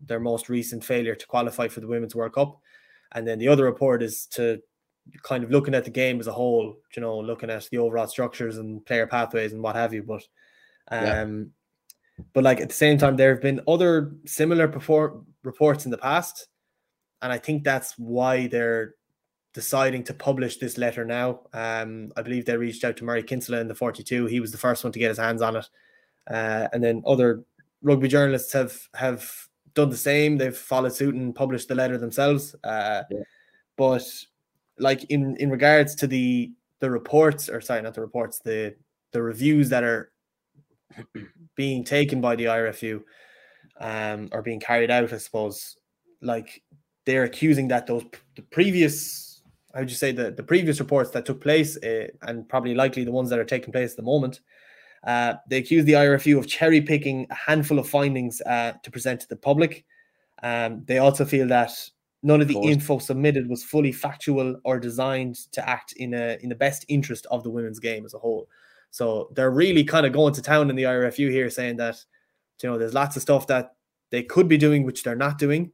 their 0.00 0.20
most 0.20 0.48
recent 0.48 0.84
failure 0.84 1.14
to 1.14 1.26
qualify 1.26 1.68
for 1.68 1.80
the 1.80 1.86
Women's 1.86 2.14
World 2.14 2.34
Cup. 2.34 2.58
And 3.12 3.26
then 3.26 3.38
the 3.38 3.48
other 3.48 3.64
report 3.64 4.02
is 4.02 4.26
to 4.32 4.60
kind 5.22 5.44
of 5.44 5.50
looking 5.50 5.74
at 5.74 5.84
the 5.84 5.90
game 5.90 6.20
as 6.20 6.26
a 6.26 6.32
whole, 6.32 6.76
you 6.96 7.02
know, 7.02 7.18
looking 7.18 7.50
at 7.50 7.68
the 7.70 7.78
overall 7.78 8.06
structures 8.06 8.58
and 8.58 8.84
player 8.84 9.06
pathways 9.06 9.52
and 9.52 9.62
what 9.62 9.76
have 9.76 9.92
you. 9.92 10.02
But 10.02 10.22
um, 10.88 11.52
yeah. 12.18 12.24
but 12.32 12.44
like 12.44 12.60
at 12.60 12.68
the 12.68 12.74
same 12.74 12.98
time, 12.98 13.16
there 13.16 13.32
have 13.32 13.42
been 13.42 13.60
other 13.66 14.14
similar 14.26 14.68
perform- 14.68 15.26
reports 15.42 15.84
in 15.84 15.90
the 15.90 15.98
past, 15.98 16.48
and 17.20 17.32
I 17.32 17.38
think 17.38 17.64
that's 17.64 17.94
why 17.98 18.48
they're 18.48 18.94
deciding 19.54 20.04
to 20.04 20.14
publish 20.14 20.56
this 20.56 20.78
letter 20.78 21.04
now. 21.04 21.40
Um, 21.52 22.12
I 22.16 22.22
believe 22.22 22.46
they 22.46 22.56
reached 22.56 22.84
out 22.84 22.96
to 22.98 23.04
Murray 23.04 23.22
Kinsella 23.22 23.60
in 23.60 23.68
the 23.68 23.74
42. 23.74 24.26
He 24.26 24.40
was 24.40 24.52
the 24.52 24.58
first 24.58 24.84
one 24.84 24.92
to 24.92 24.98
get 24.98 25.10
his 25.10 25.18
hands 25.18 25.42
on 25.42 25.56
it, 25.56 25.68
uh, 26.30 26.68
and 26.72 26.82
then 26.82 27.02
other 27.06 27.44
rugby 27.82 28.08
journalists 28.08 28.52
have 28.52 28.88
have 28.94 29.48
done 29.74 29.90
the 29.90 29.96
same. 29.96 30.36
They've 30.38 30.56
followed 30.56 30.92
suit 30.92 31.14
and 31.14 31.34
published 31.34 31.68
the 31.68 31.74
letter 31.74 31.98
themselves. 31.98 32.54
Uh, 32.64 33.02
yeah. 33.10 33.22
But 33.76 34.06
like 34.78 35.04
in 35.04 35.36
in 35.36 35.50
regards 35.50 35.94
to 35.96 36.06
the 36.06 36.52
the 36.80 36.90
reports, 36.90 37.48
or 37.48 37.60
sorry, 37.60 37.82
not 37.82 37.94
the 37.94 38.00
reports, 38.00 38.40
the 38.40 38.74
the 39.12 39.22
reviews 39.22 39.68
that 39.68 39.84
are 39.84 40.12
being 41.56 41.84
taken 41.84 42.20
by 42.20 42.36
the 42.36 42.44
IRFU 42.44 43.02
um, 43.80 44.28
or 44.32 44.42
being 44.42 44.60
carried 44.60 44.90
out, 44.90 45.12
I 45.12 45.18
suppose, 45.18 45.76
like 46.20 46.62
they're 47.04 47.24
accusing 47.24 47.68
that 47.68 47.86
those 47.86 48.04
the 48.36 48.42
previous, 48.42 49.31
how 49.74 49.80
would 49.80 49.90
you 49.90 49.96
say, 49.96 50.12
the, 50.12 50.30
the 50.30 50.42
previous 50.42 50.80
reports 50.80 51.10
that 51.10 51.24
took 51.24 51.40
place, 51.40 51.76
uh, 51.78 52.08
and 52.22 52.48
probably 52.48 52.74
likely 52.74 53.04
the 53.04 53.12
ones 53.12 53.30
that 53.30 53.38
are 53.38 53.44
taking 53.44 53.72
place 53.72 53.92
at 53.92 53.96
the 53.96 54.02
moment, 54.02 54.40
uh, 55.04 55.34
they 55.48 55.58
accuse 55.58 55.84
the 55.84 55.92
IRFU 55.94 56.38
of 56.38 56.46
cherry 56.46 56.80
picking 56.80 57.26
a 57.30 57.34
handful 57.34 57.78
of 57.78 57.88
findings 57.88 58.40
uh, 58.42 58.72
to 58.82 58.90
present 58.90 59.20
to 59.20 59.28
the 59.28 59.36
public. 59.36 59.84
Um, 60.42 60.84
they 60.86 60.98
also 60.98 61.24
feel 61.24 61.46
that 61.48 61.72
none 62.22 62.40
of 62.40 62.48
the 62.48 62.56
of 62.56 62.64
info 62.64 62.98
submitted 62.98 63.48
was 63.48 63.64
fully 63.64 63.92
factual 63.92 64.56
or 64.64 64.78
designed 64.78 65.36
to 65.52 65.68
act 65.68 65.92
in 65.94 66.14
a 66.14 66.38
in 66.42 66.48
the 66.48 66.54
best 66.54 66.84
interest 66.88 67.26
of 67.30 67.42
the 67.42 67.50
women's 67.50 67.80
game 67.80 68.04
as 68.04 68.14
a 68.14 68.18
whole. 68.18 68.48
So 68.90 69.30
they're 69.34 69.50
really 69.50 69.84
kind 69.84 70.06
of 70.06 70.12
going 70.12 70.34
to 70.34 70.42
town 70.42 70.70
in 70.70 70.76
the 70.76 70.84
IRFU 70.84 71.30
here, 71.30 71.50
saying 71.50 71.76
that 71.78 72.04
you 72.62 72.70
know 72.70 72.78
there's 72.78 72.94
lots 72.94 73.16
of 73.16 73.22
stuff 73.22 73.46
that 73.48 73.74
they 74.10 74.22
could 74.22 74.46
be 74.46 74.58
doing 74.58 74.84
which 74.84 75.02
they're 75.02 75.16
not 75.16 75.38
doing, 75.38 75.72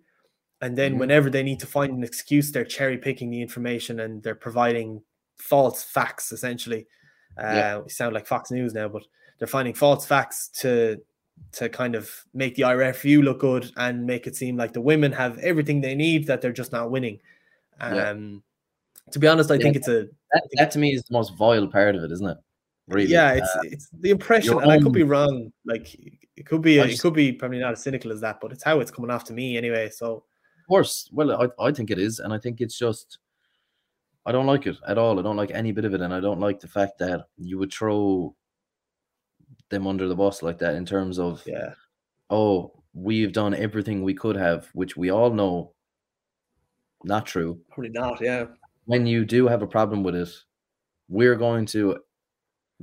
and 0.60 0.76
then 0.76 0.92
mm-hmm. 0.92 1.00
whenever 1.00 1.30
they 1.30 1.42
need 1.42 1.60
to 1.60 1.66
find 1.66 1.92
an 1.96 2.04
excuse, 2.04 2.50
they're 2.50 2.64
cherry 2.64 2.98
picking 2.98 3.30
the 3.30 3.40
information 3.40 4.00
and 4.00 4.22
they're 4.22 4.34
providing 4.34 5.02
false 5.36 5.84
facts 5.84 6.32
essentially. 6.32 6.86
Uh, 7.38 7.42
yeah. 7.42 7.78
We 7.78 7.88
sound 7.90 8.14
like 8.14 8.26
Fox 8.26 8.50
News 8.50 8.74
now, 8.74 8.88
but 8.88 9.04
they're 9.38 9.48
finding 9.48 9.74
false 9.74 10.06
facts 10.06 10.48
to 10.60 11.00
to 11.52 11.68
kind 11.68 11.94
of 11.94 12.10
make 12.34 12.56
the 12.56 12.62
IRFU 12.62 13.22
look 13.22 13.38
good 13.38 13.70
and 13.76 14.04
make 14.04 14.26
it 14.26 14.34
seem 14.34 14.56
like 14.56 14.72
the 14.72 14.80
women 14.80 15.12
have 15.12 15.38
everything 15.38 15.80
they 15.80 15.94
need 15.94 16.26
that 16.26 16.40
they're 16.40 16.52
just 16.52 16.72
not 16.72 16.90
winning. 16.90 17.20
Um, 17.80 17.94
yeah. 17.94 19.12
To 19.12 19.18
be 19.20 19.28
honest, 19.28 19.50
I 19.50 19.54
yeah. 19.54 19.62
think 19.62 19.76
it's 19.76 19.88
a 19.88 20.08
that, 20.32 20.42
that 20.54 20.70
to 20.72 20.78
me 20.78 20.92
is 20.92 21.04
the 21.04 21.12
most 21.12 21.36
vile 21.36 21.68
part 21.68 21.94
of 21.94 22.02
it, 22.02 22.12
isn't 22.12 22.26
it? 22.26 22.38
Really. 22.88 23.10
Yeah, 23.10 23.32
it's 23.32 23.56
uh, 23.56 23.60
it's 23.64 23.88
the 24.00 24.10
impression, 24.10 24.58
and. 24.58 24.70
I 24.70 24.80
could 24.80 24.92
be 24.92 25.02
wrong. 25.02 25.52
Like 25.64 25.94
it 26.36 26.46
could 26.46 26.62
be, 26.62 26.76
just, 26.76 26.94
it 26.94 27.00
could 27.00 27.14
be 27.14 27.32
probably 27.32 27.58
not 27.58 27.72
as 27.72 27.82
cynical 27.82 28.12
as 28.12 28.20
that, 28.22 28.40
but 28.40 28.52
it's 28.52 28.64
how 28.64 28.80
it's 28.80 28.90
coming 28.90 29.10
off 29.10 29.24
to 29.24 29.32
me 29.32 29.56
anyway. 29.56 29.90
So, 29.90 30.24
course, 30.68 31.08
well, 31.12 31.50
I, 31.58 31.64
I 31.64 31.72
think 31.72 31.90
it 31.90 31.98
is, 31.98 32.20
and 32.20 32.32
I 32.32 32.38
think 32.38 32.60
it's 32.60 32.78
just 32.78 33.18
I 34.26 34.32
don't 34.32 34.46
like 34.46 34.66
it 34.66 34.76
at 34.86 34.98
all. 34.98 35.18
I 35.18 35.22
don't 35.22 35.36
like 35.36 35.50
any 35.52 35.72
bit 35.72 35.84
of 35.84 35.94
it, 35.94 36.00
and 36.00 36.12
I 36.12 36.20
don't 36.20 36.40
like 36.40 36.60
the 36.60 36.68
fact 36.68 36.98
that 36.98 37.26
you 37.38 37.58
would 37.58 37.72
throw 37.72 38.34
them 39.70 39.86
under 39.86 40.08
the 40.08 40.16
bus 40.16 40.42
like 40.42 40.58
that 40.58 40.74
in 40.74 40.84
terms 40.84 41.18
of 41.18 41.42
yeah, 41.46 41.72
oh, 42.30 42.72
we've 42.94 43.32
done 43.32 43.54
everything 43.54 44.02
we 44.02 44.14
could 44.14 44.36
have, 44.36 44.68
which 44.74 44.96
we 44.96 45.10
all 45.10 45.30
know 45.30 45.72
not 47.04 47.26
true. 47.26 47.60
Probably 47.70 47.90
not, 47.90 48.20
yeah. 48.20 48.46
When 48.84 49.06
you 49.06 49.24
do 49.24 49.46
have 49.46 49.62
a 49.62 49.66
problem 49.66 50.02
with 50.02 50.14
it, 50.14 50.30
we're 51.08 51.36
going 51.36 51.66
to 51.66 51.98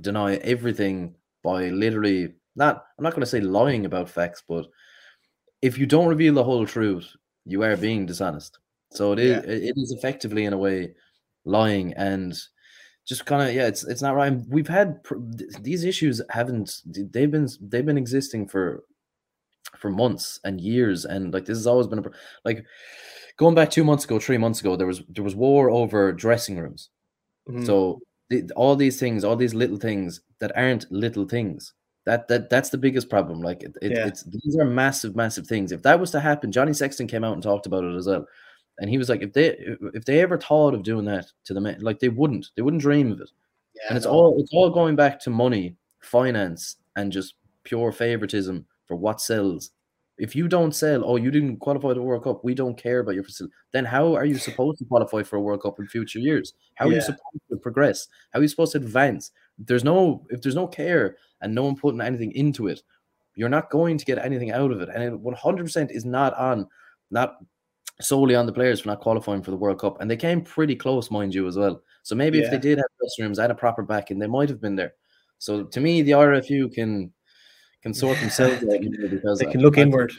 deny 0.01 0.35
everything 0.37 1.15
by 1.43 1.69
literally 1.69 2.33
not 2.55 2.85
I'm 2.97 3.03
not 3.03 3.11
going 3.11 3.21
to 3.21 3.27
say 3.27 3.41
lying 3.41 3.85
about 3.85 4.09
facts, 4.09 4.43
but 4.47 4.67
if 5.61 5.77
you 5.77 5.85
don't 5.85 6.07
reveal 6.07 6.33
the 6.33 6.43
whole 6.43 6.65
truth, 6.65 7.15
you 7.45 7.63
are 7.63 7.77
being 7.77 8.05
dishonest. 8.05 8.59
So 8.91 9.13
it 9.13 9.19
is 9.19 9.31
yeah. 9.31 9.51
it 9.51 9.73
is 9.77 9.91
effectively 9.91 10.45
in 10.45 10.53
a 10.53 10.57
way 10.57 10.93
lying 11.43 11.93
and 11.93 12.37
just 13.05 13.25
kind 13.25 13.47
of 13.47 13.53
yeah 13.53 13.67
it's 13.67 13.83
it's 13.83 14.01
not 14.01 14.15
right 14.15 14.33
we've 14.49 14.67
had 14.67 14.99
these 15.61 15.83
issues 15.83 16.21
haven't 16.31 16.81
they've 16.85 17.29
been 17.29 17.47
they've 17.61 17.85
been 17.85 17.99
existing 17.99 18.47
for 18.47 18.83
for 19.77 19.91
months 19.91 20.39
and 20.43 20.59
years 20.59 21.05
and 21.05 21.31
like 21.31 21.45
this 21.45 21.57
has 21.57 21.67
always 21.67 21.85
been 21.85 21.99
a 21.99 22.03
like 22.45 22.65
going 23.37 23.53
back 23.53 23.69
two 23.69 23.83
months 23.83 24.05
ago 24.05 24.17
three 24.17 24.39
months 24.39 24.59
ago 24.59 24.75
there 24.75 24.87
was 24.87 25.03
there 25.09 25.23
was 25.23 25.35
war 25.35 25.69
over 25.69 26.11
dressing 26.11 26.57
rooms 26.57 26.89
mm-hmm. 27.47 27.63
so 27.63 27.99
the, 28.29 28.49
all 28.55 28.75
these 28.75 28.99
things, 28.99 29.23
all 29.23 29.35
these 29.35 29.53
little 29.53 29.77
things 29.77 30.21
that 30.39 30.55
aren't 30.55 30.91
little 30.91 31.25
things. 31.25 31.73
That 32.05 32.27
that 32.27 32.49
that's 32.49 32.69
the 32.69 32.77
biggest 32.77 33.09
problem. 33.09 33.41
Like 33.41 33.63
it, 33.63 33.77
it, 33.81 33.91
yeah. 33.91 34.07
it's 34.07 34.23
these 34.23 34.57
are 34.57 34.65
massive, 34.65 35.15
massive 35.15 35.47
things. 35.47 35.71
If 35.71 35.81
that 35.83 35.99
was 35.99 36.11
to 36.11 36.19
happen, 36.19 36.51
Johnny 36.51 36.73
Sexton 36.73 37.07
came 37.07 37.23
out 37.23 37.33
and 37.33 37.41
talked 37.41 37.65
about 37.65 37.83
it 37.83 37.95
as 37.95 38.07
well, 38.07 38.27
and 38.77 38.89
he 38.89 38.97
was 38.97 39.09
like, 39.09 39.23
if 39.23 39.33
they 39.33 39.57
if 39.93 40.05
they 40.05 40.21
ever 40.21 40.37
thought 40.37 40.75
of 40.75 40.83
doing 40.83 41.05
that 41.05 41.25
to 41.45 41.53
the 41.53 41.61
men, 41.61 41.79
like 41.81 41.99
they 41.99 42.09
wouldn't, 42.09 42.51
they 42.55 42.61
wouldn't 42.61 42.81
dream 42.81 43.11
of 43.11 43.21
it. 43.21 43.31
Yeah, 43.75 43.87
and 43.89 43.97
it's 43.97 44.05
no. 44.05 44.11
all 44.11 44.39
it's 44.39 44.53
all 44.53 44.69
going 44.69 44.95
back 44.95 45.19
to 45.21 45.31
money, 45.31 45.75
finance, 46.01 46.75
and 46.95 47.11
just 47.11 47.33
pure 47.63 47.91
favoritism 47.91 48.67
for 48.87 48.95
what 48.95 49.19
sells 49.19 49.71
if 50.17 50.35
you 50.35 50.47
don't 50.47 50.73
sell, 50.73 51.03
oh, 51.05 51.17
you 51.17 51.29
didn't 51.29 51.57
qualify 51.57 51.93
the 51.93 52.01
World 52.01 52.23
Cup, 52.23 52.43
we 52.43 52.53
don't 52.53 52.77
care 52.77 52.99
about 52.99 53.15
your 53.15 53.23
facility. 53.23 53.53
Then 53.73 53.85
how 53.85 54.15
are 54.15 54.25
you 54.25 54.37
supposed 54.37 54.79
to 54.79 54.85
qualify 54.85 55.23
for 55.23 55.35
a 55.35 55.41
World 55.41 55.61
Cup 55.61 55.79
in 55.79 55.87
future 55.87 56.19
years? 56.19 56.53
How 56.75 56.87
are 56.87 56.93
you 56.93 57.01
supposed 57.01 57.21
to 57.49 57.57
progress? 57.57 58.07
How 58.31 58.39
are 58.39 58.41
you 58.41 58.47
supposed 58.47 58.73
to 58.73 58.77
advance? 58.77 59.31
There's 59.57 59.83
no 59.83 60.25
if 60.29 60.41
there's 60.41 60.55
no 60.55 60.67
care 60.67 61.17
and 61.45 61.53
no 61.53 61.63
one 61.63 61.75
putting 61.75 62.01
anything 62.01 62.31
into 62.31 62.67
it, 62.67 62.81
you're 63.35 63.49
not 63.49 63.69
going 63.69 63.97
to 63.97 64.05
get 64.05 64.17
anything 64.17 64.51
out 64.51 64.71
of 64.71 64.81
it. 64.81 64.89
And 64.89 65.03
it 65.03 65.23
100% 65.23 65.91
is 65.91 66.03
not 66.03 66.33
on 66.33 66.67
not 67.11 67.37
solely 68.01 68.35
on 68.35 68.47
the 68.47 68.51
players 68.51 68.81
for 68.81 68.89
not 68.89 68.99
qualifying 68.99 69.43
for 69.43 69.51
the 69.51 69.57
World 69.57 69.79
Cup. 69.79 70.01
And 70.01 70.09
they 70.09 70.17
came 70.17 70.41
pretty 70.41 70.75
close, 70.75 71.11
mind 71.11 71.33
you, 71.33 71.47
as 71.47 71.55
well. 71.55 71.81
So 72.01 72.15
maybe 72.15 72.39
yeah. 72.39 72.45
if 72.45 72.51
they 72.51 72.57
did 72.57 72.79
have 72.79 72.87
dressing 72.99 73.25
rooms 73.25 73.39
and 73.39 73.51
a 73.51 73.55
proper 73.55 73.83
backing, 73.83 74.17
they 74.17 74.27
might 74.27 74.49
have 74.49 74.59
been 74.59 74.75
there. 74.75 74.93
So 75.37 75.63
to 75.63 75.79
me, 75.79 76.01
the 76.01 76.11
RFU 76.11 76.73
can 76.73 77.13
can 77.83 77.93
sort 77.93 78.19
themselves 78.19 78.63
out 78.63 78.81
because 78.81 79.37
they 79.37 79.45
can 79.45 79.61
look 79.61 79.77
I, 79.77 79.81
inward. 79.81 80.11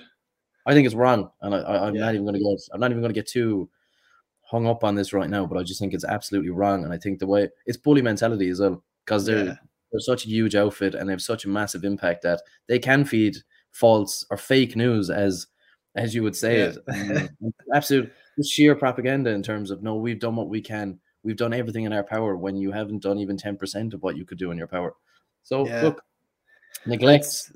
I 0.67 0.73
think 0.73 0.87
it's 0.87 0.95
wrong, 0.95 1.31
and 1.43 1.55
I, 1.55 1.89
am 1.89 1.95
yeah. 1.95 2.03
not 2.03 2.15
even 2.15 2.27
going 2.27 2.35
to 2.35 2.41
get. 2.41 2.61
I'm 2.73 2.81
not 2.81 2.91
even 2.91 3.03
going 3.03 3.13
to 3.13 3.21
get 3.21 3.27
too 3.27 3.69
hung 4.43 4.67
up 4.67 4.85
on 4.85 4.95
this 4.95 5.13
right 5.13 5.29
now. 5.29 5.47
But 5.47 5.59
I 5.59 5.63
just 5.65 5.81
think 5.81 5.93
it's 5.93 6.05
absolutely 6.05 6.51
wrong, 6.51 6.85
and 6.85 6.93
I 6.93 6.99
think 6.99 7.19
the 7.19 7.27
way 7.27 7.49
it's 7.67 7.79
bully 7.79 8.03
mentality 8.03 8.49
as 8.51 8.61
well 8.61 8.85
because 9.05 9.27
they're 9.27 9.47
yeah. 9.47 9.55
They're 9.97 10.01
such 10.01 10.27
a 10.27 10.29
huge 10.29 10.55
outfit 10.55 10.95
and 10.95 11.09
they 11.09 11.13
have 11.13 11.23
such 11.23 11.47
a 11.47 11.49
massive 11.49 11.83
impact 11.83 12.23
that 12.23 12.43
they 12.69 12.79
can 12.79 13.05
feed 13.05 13.37
false 13.73 14.27
or 14.31 14.37
fake 14.37 14.77
news 14.77 15.09
as 15.09 15.47
as 15.95 16.15
you 16.15 16.23
would 16.23 16.37
say 16.37 16.59
yeah. 16.59 16.75
it. 17.07 17.31
absolute 17.75 18.13
sheer 18.45 18.75
propaganda 18.75 19.31
in 19.31 19.43
terms 19.43 19.71
of 19.71 19.83
no, 19.83 19.95
we've 19.97 20.21
done 20.21 20.37
what 20.37 20.51
we 20.51 20.61
can. 20.61 21.01
We've 21.23 21.37
done 21.37 21.55
everything 21.55 21.85
in 21.85 21.93
our 21.95 22.05
power 22.05 22.37
when 22.37 22.57
you 22.57 22.71
haven't 22.71 23.03
done 23.03 23.19
even 23.19 23.39
10% 23.39 23.95
of 23.95 24.03
what 24.03 24.17
you 24.17 24.27
could 24.27 24.39
do 24.39 24.51
in 24.51 24.59
your 24.59 24.67
power. 24.67 24.95
So 25.43 25.67
yeah. 25.67 25.83
look, 25.83 26.03
neglect 26.85 27.51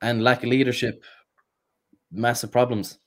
and 0.00 0.22
lack 0.22 0.44
of 0.44 0.48
leadership, 0.48 1.02
massive 2.12 2.52
problems, 2.52 2.98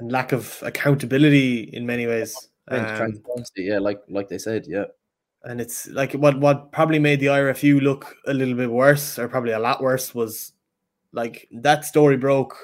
and 0.00 0.10
lack 0.10 0.32
of 0.32 0.58
accountability 0.62 1.64
in 1.74 1.84
many 1.84 2.06
ways. 2.06 2.34
Um, 2.68 3.20
yeah, 3.56 3.78
like 3.78 4.00
like 4.08 4.28
they 4.28 4.38
said, 4.38 4.64
yeah. 4.66 4.84
And 5.44 5.60
it's 5.60 5.88
like 5.88 6.12
what 6.12 6.38
what 6.38 6.72
probably 6.72 6.98
made 6.98 7.20
the 7.20 7.26
IRFU 7.26 7.80
look 7.80 8.14
a 8.26 8.34
little 8.34 8.54
bit 8.54 8.70
worse, 8.70 9.18
or 9.18 9.28
probably 9.28 9.52
a 9.52 9.58
lot 9.58 9.82
worse, 9.82 10.14
was 10.14 10.52
like 11.12 11.48
that 11.52 11.84
story 11.84 12.16
broke. 12.16 12.56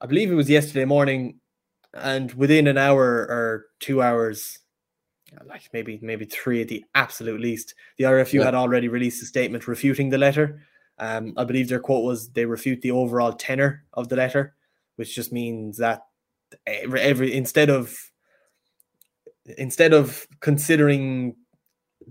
I 0.00 0.06
believe 0.06 0.30
it 0.30 0.34
was 0.34 0.48
yesterday 0.48 0.84
morning, 0.86 1.40
and 1.92 2.32
within 2.34 2.66
an 2.66 2.78
hour 2.78 3.04
or 3.04 3.66
two 3.80 4.00
hours, 4.00 4.60
like 5.46 5.68
maybe 5.74 5.98
maybe 6.00 6.24
three 6.24 6.62
at 6.62 6.68
the 6.68 6.84
absolute 6.94 7.40
least, 7.40 7.74
the 7.98 8.04
IRFU 8.04 8.34
yeah. 8.34 8.44
had 8.44 8.54
already 8.54 8.88
released 8.88 9.22
a 9.22 9.26
statement 9.26 9.68
refuting 9.68 10.08
the 10.08 10.18
letter 10.18 10.60
um, 10.98 11.34
I 11.36 11.44
believe 11.44 11.68
their 11.68 11.80
quote 11.80 12.04
was 12.04 12.28
they 12.30 12.44
refute 12.44 12.80
the 12.82 12.92
overall 12.92 13.32
tenor 13.32 13.84
of 13.94 14.08
the 14.08 14.16
letter, 14.16 14.54
which 14.96 15.14
just 15.14 15.32
means 15.32 15.78
that 15.78 16.02
every, 16.66 17.00
every 17.00 17.34
instead 17.34 17.68
of 17.68 17.96
instead 19.58 19.92
of 19.92 20.26
considering 20.40 21.36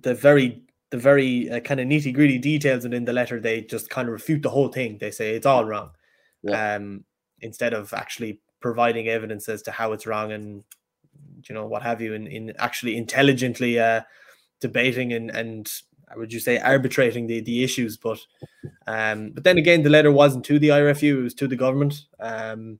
the 0.01 0.13
very 0.13 0.63
the 0.91 0.97
very 0.97 1.49
uh, 1.49 1.59
kind 1.59 1.79
of 1.79 1.87
nitty 1.87 2.13
gritty 2.13 2.37
details 2.37 2.83
within 2.83 3.05
the 3.05 3.13
letter, 3.13 3.39
they 3.39 3.61
just 3.61 3.89
kind 3.89 4.07
of 4.07 4.13
refute 4.13 4.43
the 4.43 4.49
whole 4.49 4.67
thing. 4.67 4.97
They 4.99 5.11
say 5.11 5.35
it's 5.35 5.45
all 5.45 5.65
wrong, 5.65 5.91
yeah. 6.43 6.75
um, 6.75 7.03
instead 7.41 7.73
of 7.73 7.93
actually 7.93 8.41
providing 8.59 9.07
evidence 9.07 9.49
as 9.49 9.61
to 9.63 9.71
how 9.71 9.91
it's 9.91 10.07
wrong 10.07 10.31
and 10.31 10.63
you 11.49 11.55
know 11.55 11.65
what 11.65 11.83
have 11.83 12.01
you, 12.01 12.13
in 12.13 12.27
in 12.27 12.53
actually 12.59 12.95
intelligently 12.95 13.79
uh, 13.79 14.01
debating 14.63 15.13
and 15.13 15.29
and 15.31 15.71
would 16.15 16.31
you 16.31 16.39
say 16.39 16.57
arbitrating 16.59 17.27
the, 17.27 17.41
the 17.41 17.63
issues 17.63 17.97
but 17.97 18.19
um 18.87 19.31
but 19.31 19.43
then 19.43 19.57
again 19.57 19.83
the 19.83 19.89
letter 19.89 20.11
wasn't 20.11 20.45
to 20.45 20.59
the 20.59 20.69
IRFU 20.69 21.19
it 21.19 21.23
was 21.23 21.33
to 21.33 21.47
the 21.47 21.55
government 21.55 22.05
um 22.19 22.79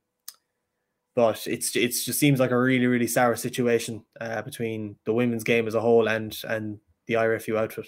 but 1.15 1.45
it's 1.45 1.75
it 1.75 1.89
just 1.89 2.19
seems 2.19 2.39
like 2.39 2.51
a 2.51 2.57
really 2.57 2.87
really 2.87 3.07
sour 3.07 3.35
situation 3.35 4.03
uh, 4.21 4.41
between 4.41 4.95
the 5.05 5.13
women's 5.13 5.43
game 5.43 5.67
as 5.67 5.75
a 5.75 5.81
whole 5.81 6.07
and 6.07 6.39
and 6.47 6.79
the 7.07 7.15
IRFU 7.15 7.57
outfit 7.57 7.87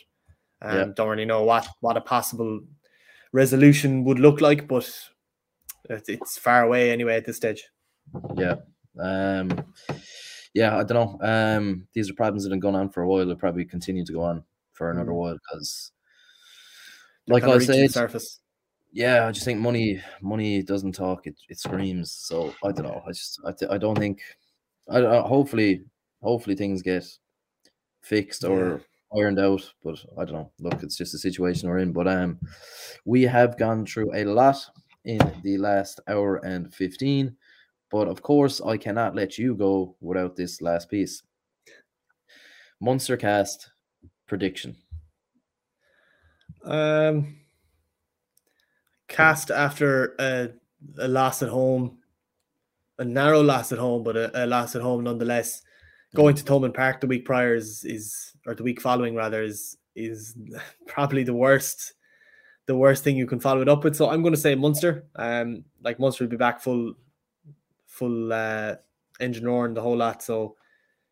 um, 0.62 0.78
yeah. 0.78 0.86
don't 0.96 1.10
really 1.10 1.26
know 1.26 1.44
what 1.44 1.68
what 1.82 1.98
a 1.98 2.02
possible 2.02 2.62
resolution 3.34 4.04
would 4.04 4.20
look 4.20 4.42
like 4.42 4.68
but 4.68 4.90
it's 5.90 6.38
far 6.38 6.64
away 6.64 6.92
anyway 6.92 7.16
at 7.16 7.26
this 7.26 7.38
stage 7.38 7.68
yeah 8.36 8.56
um 9.00 9.50
yeah 10.54 10.78
i 10.78 10.84
don't 10.84 11.20
know 11.22 11.28
um 11.28 11.86
these 11.94 12.10
are 12.10 12.14
problems 12.14 12.44
that 12.44 12.52
have 12.52 12.62
gone 12.62 12.76
on 12.76 12.90
for 12.90 13.04
a 13.04 13.08
while 13.08 13.26
they'll 13.26 13.36
probably 13.36 13.66
continue 13.66 14.06
to 14.06 14.14
go 14.14 14.22
on 14.22 14.44
for 14.76 14.92
another 14.92 15.12
mm. 15.12 15.16
while 15.16 15.34
because, 15.34 15.92
like 17.28 17.44
I 17.44 17.58
said, 17.58 17.92
surface. 17.92 18.40
yeah, 18.92 19.26
I 19.28 19.32
just 19.32 19.46
think 19.46 19.60
money 19.60 20.02
money 20.22 20.62
doesn't 20.62 20.92
talk; 20.92 21.26
it, 21.26 21.36
it 21.50 21.58
screams. 21.58 22.12
So 22.12 22.54
I 22.64 22.72
don't 22.72 22.86
know. 22.86 23.02
I 23.08 23.10
just 23.10 23.40
I, 23.46 23.52
th- 23.52 23.72
I 23.72 23.78
don't 23.78 23.98
think. 23.98 24.22
I, 24.90 25.00
I 25.00 25.22
hopefully 25.22 25.84
hopefully 26.22 26.56
things 26.56 26.84
get 26.84 27.06
fixed 28.02 28.44
or 28.44 28.68
yeah. 28.68 28.78
Ironed 29.18 29.40
out. 29.40 29.74
But 29.84 30.04
I 30.18 30.26
don't 30.26 30.34
know. 30.34 30.52
Look, 30.60 30.84
it's 30.84 30.98
just 30.98 31.14
a 31.14 31.18
situation 31.18 31.70
we're 31.70 31.80
in. 31.80 31.94
But 31.94 32.08
um, 32.08 32.40
we 33.06 33.24
have 33.24 33.58
gone 33.58 33.86
through 33.86 34.14
a 34.14 34.26
lot 34.26 34.58
in 35.06 35.20
the 35.44 35.58
last 35.58 36.00
hour 36.08 36.38
and 36.38 36.74
fifteen. 36.74 37.36
But 37.92 38.08
of 38.08 38.22
course, 38.22 38.62
I 38.62 38.78
cannot 38.78 39.16
let 39.16 39.38
you 39.38 39.56
go 39.56 39.96
without 40.02 40.36
this 40.36 40.62
last 40.62 40.90
piece. 40.90 41.24
Munster 42.82 43.16
Castres 43.16 43.72
prediction. 44.28 44.76
Um, 46.64 47.38
Castres 49.08 49.56
after 49.56 50.16
a, 50.20 50.50
a 50.98 51.08
loss 51.08 51.44
at 51.44 51.50
home, 51.50 52.00
a 52.98 53.06
narrow 53.06 53.42
loss 53.42 53.72
at 53.72 53.78
home, 53.78 54.04
but 54.04 54.18
a, 54.18 54.44
a 54.44 54.48
loss 54.48 54.76
at 54.76 54.82
home 54.82 55.04
nonetheless. 55.04 55.62
Going 56.16 56.36
to 56.36 56.44
Thomond 56.44 56.74
Park 56.74 57.02
the 57.02 57.08
week 57.08 57.26
prior 57.26 57.56
is, 57.56 57.84
is 57.84 58.35
or 58.46 58.56
the 58.56 58.64
week 58.64 58.82
following 58.82 59.16
rather 59.16 59.44
is 59.44 59.78
is 59.96 60.36
probably 60.88 61.24
the 61.24 61.34
worst 61.34 61.94
the 62.68 62.76
worst 62.76 63.04
thing 63.04 63.16
you 63.16 63.28
can 63.28 63.40
follow 63.40 63.62
it 63.62 63.70
up 63.70 63.84
with. 63.84 63.96
So 63.96 64.10
I'm 64.10 64.22
going 64.22 64.34
to 64.34 64.40
say 64.40 64.56
Munster. 64.56 65.06
Um, 65.16 65.64
like 65.84 66.00
Munster 66.00 66.24
will 66.24 66.32
be 66.32 66.38
back 66.38 66.62
full 66.62 66.94
full 67.86 68.34
uh, 68.34 68.76
engine 69.20 69.46
roar 69.46 69.66
and 69.66 69.78
the 69.78 69.82
whole 69.82 69.98
lot. 69.98 70.24
So 70.24 70.56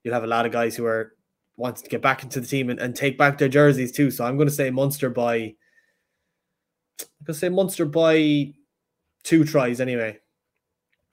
you'll 0.03 0.13
have 0.13 0.23
a 0.23 0.27
lot 0.27 0.45
of 0.45 0.51
guys 0.51 0.75
who 0.75 0.85
are 0.85 1.15
wanting 1.55 1.83
to 1.83 1.89
get 1.89 2.01
back 2.01 2.23
into 2.23 2.41
the 2.41 2.47
team 2.47 2.69
and, 2.69 2.79
and 2.79 2.95
take 2.95 3.17
back 3.17 3.37
their 3.37 3.49
jerseys 3.49 3.91
too. 3.91 4.09
So 4.09 4.25
I'm 4.25 4.35
going 4.35 4.49
to 4.49 4.53
say 4.53 4.71
Munster 4.71 5.09
by 5.09 5.35
I'm 5.35 7.25
going 7.25 7.33
to 7.35 7.39
say 7.39 7.49
Munster 7.49 7.85
by 7.85 8.53
two 9.23 9.45
tries 9.45 9.79
anyway. 9.79 10.19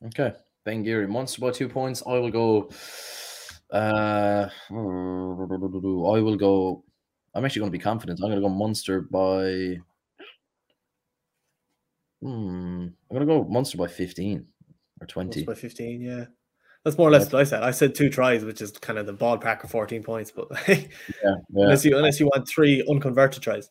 Okay. 0.07 0.33
Ben 0.65 0.83
Geary, 0.83 1.07
Munster 1.07 1.41
by 1.41 1.51
two 1.51 1.69
points. 1.69 2.03
I 2.07 2.19
will 2.19 2.31
go. 2.31 2.71
Uh, 3.73 4.49
I 4.71 4.73
will 4.73 6.37
go. 6.37 6.85
I'm 7.35 7.45
actually 7.45 7.61
going 7.61 7.73
to 7.73 7.79
be 7.79 7.83
confident. 7.83 8.21
I'm 8.21 8.31
going 8.31 8.43
to 8.43 8.49
go 8.49 8.53
Munster 8.53 9.03
by. 9.03 9.79
Hmm, 12.23 12.89
I'm 12.89 13.17
going 13.17 13.21
to 13.21 13.27
go 13.27 13.45
Munster 13.45 13.79
by 13.79 13.87
15 13.87 14.45
or 15.01 15.07
20. 15.07 15.27
Munster 15.29 15.45
by 15.45 15.55
15, 15.55 16.01
yeah. 16.03 16.25
That's 16.85 16.97
more 16.97 17.09
or 17.09 17.11
less 17.11 17.31
what 17.31 17.41
I 17.41 17.45
said. 17.45 17.63
I 17.63 17.71
said 17.71 17.95
two 17.95 18.09
tries, 18.09 18.45
which 18.45 18.63
is 18.63 18.73
kind 18.73 18.99
of 18.99 19.07
the 19.07 19.15
ballpark 19.15 19.63
of 19.65 19.71
14 19.71 20.03
points, 20.03 20.31
but 20.31 20.49
yeah, 20.69 20.77
yeah. 21.23 21.35
unless 21.53 21.85
you 21.85 21.97
unless 21.97 22.19
you 22.19 22.27
want 22.27 22.49
three 22.49 22.83
unconverted 22.89 23.43
tries. 23.43 23.71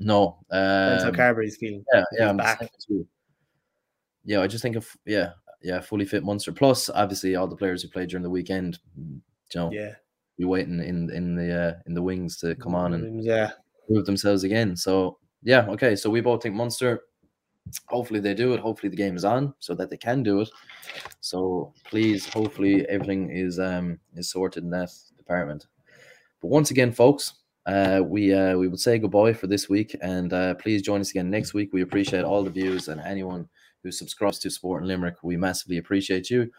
No. 0.00 0.38
That's 0.50 1.04
how 1.04 1.10
um, 1.10 1.14
Carbery's 1.14 1.56
feeling. 1.56 1.84
Yeah, 1.94 2.04
yeah. 2.18 2.32
back. 2.32 2.70
Yeah, 4.24 4.40
I 4.40 4.46
just 4.48 4.62
think 4.62 4.76
of 4.76 4.88
yeah, 5.06 5.30
yeah, 5.62 5.80
fully 5.80 6.04
fit 6.04 6.24
Munster. 6.24 6.52
Plus, 6.52 6.88
obviously, 6.90 7.36
all 7.36 7.48
the 7.48 7.56
players 7.56 7.82
who 7.82 7.88
played 7.88 8.10
during 8.10 8.22
the 8.22 8.30
weekend, 8.30 8.78
you 8.96 9.20
know, 9.54 9.70
yeah, 9.72 9.94
be 10.38 10.44
waiting 10.44 10.80
in 10.80 11.10
in 11.10 11.34
the 11.34 11.52
uh, 11.52 11.74
in 11.86 11.94
the 11.94 12.02
wings 12.02 12.36
to 12.38 12.54
come 12.56 12.74
on 12.74 12.94
and 12.94 13.24
yeah 13.24 13.52
prove 13.86 14.06
themselves 14.06 14.44
again. 14.44 14.76
So 14.76 15.18
yeah, 15.42 15.66
okay. 15.68 15.96
So 15.96 16.10
we 16.10 16.20
both 16.20 16.42
think 16.42 16.54
Munster. 16.54 17.02
Hopefully 17.88 18.20
they 18.20 18.32
do 18.32 18.54
it. 18.54 18.60
Hopefully 18.60 18.88
the 18.88 18.96
game 18.96 19.14
is 19.14 19.26
on 19.26 19.52
so 19.58 19.74
that 19.74 19.90
they 19.90 19.96
can 19.96 20.22
do 20.22 20.40
it. 20.40 20.48
So 21.20 21.74
please, 21.84 22.26
hopefully 22.26 22.88
everything 22.88 23.30
is 23.30 23.58
um 23.58 23.98
is 24.14 24.30
sorted 24.30 24.64
in 24.64 24.70
that 24.70 24.90
department. 25.16 25.66
But 26.40 26.48
once 26.48 26.70
again, 26.70 26.92
folks, 26.92 27.34
uh, 27.66 28.00
we 28.04 28.32
uh, 28.32 28.56
we 28.56 28.68
would 28.68 28.80
say 28.80 28.98
goodbye 28.98 29.34
for 29.34 29.48
this 29.48 29.68
week, 29.68 29.94
and 30.00 30.32
uh, 30.32 30.54
please 30.54 30.82
join 30.82 31.00
us 31.00 31.10
again 31.10 31.28
next 31.28 31.52
week. 31.52 31.70
We 31.72 31.82
appreciate 31.82 32.24
all 32.24 32.42
the 32.42 32.50
views 32.50 32.88
and 32.88 33.00
anyone 33.00 33.48
who 33.82 33.92
subscribes 33.92 34.38
to 34.40 34.50
Sport 34.50 34.82
and 34.82 34.88
Limerick. 34.88 35.16
We 35.22 35.36
massively 35.36 35.78
appreciate 35.78 36.30
you. 36.30 36.50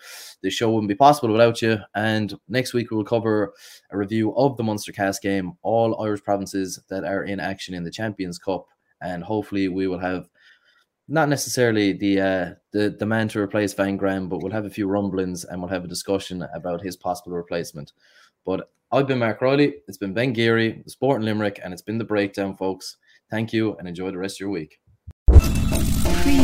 This 0.41 0.53
show 0.53 0.71
wouldn't 0.71 0.89
be 0.89 0.95
possible 0.95 1.31
without 1.31 1.61
you. 1.61 1.79
And 1.95 2.33
next 2.47 2.73
week 2.73 2.91
we 2.91 2.97
will 2.97 3.03
cover 3.03 3.53
a 3.91 3.97
review 3.97 4.35
of 4.35 4.57
the 4.57 4.63
Munster 4.63 4.91
Castres 4.91 5.19
game, 5.19 5.53
all 5.61 6.01
Irish 6.01 6.23
provinces 6.23 6.79
that 6.89 7.03
are 7.03 7.23
in 7.23 7.39
action 7.39 7.73
in 7.73 7.83
the 7.83 7.91
Champions 7.91 8.37
Cup, 8.37 8.67
and 9.01 9.23
hopefully 9.23 9.67
we 9.67 9.87
will 9.87 9.99
have 9.99 10.29
not 11.09 11.27
necessarily 11.27 11.93
the 11.93 12.21
uh, 12.21 12.53
the 12.71 12.95
the 12.97 13.05
man 13.05 13.27
to 13.29 13.39
replace 13.39 13.73
Van 13.73 13.97
Graan, 13.97 14.27
but 14.29 14.41
we'll 14.41 14.51
have 14.51 14.65
a 14.65 14.69
few 14.69 14.87
rumblings 14.87 15.43
and 15.43 15.59
we'll 15.59 15.69
have 15.69 15.83
a 15.83 15.87
discussion 15.87 16.45
about 16.53 16.81
his 16.81 16.95
possible 16.95 17.31
replacement. 17.31 17.93
But 18.45 18.69
I've 18.91 19.07
been 19.07 19.19
Mark 19.19 19.41
Riley. 19.41 19.75
It's 19.87 19.97
been 19.97 20.13
Ben 20.13 20.33
Geary, 20.33 20.81
the 20.83 20.89
Sport 20.89 21.19
in 21.19 21.25
Limerick, 21.25 21.59
and 21.63 21.73
it's 21.73 21.81
been 21.81 21.97
the 21.97 22.05
breakdown, 22.05 22.55
folks. 22.55 22.97
Thank 23.29 23.53
you 23.53 23.75
and 23.77 23.87
enjoy 23.87 24.11
the 24.11 24.17
rest 24.17 24.37
of 24.37 24.41
your 24.41 24.49
week. 24.49 24.79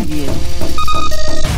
bien. 0.05 1.54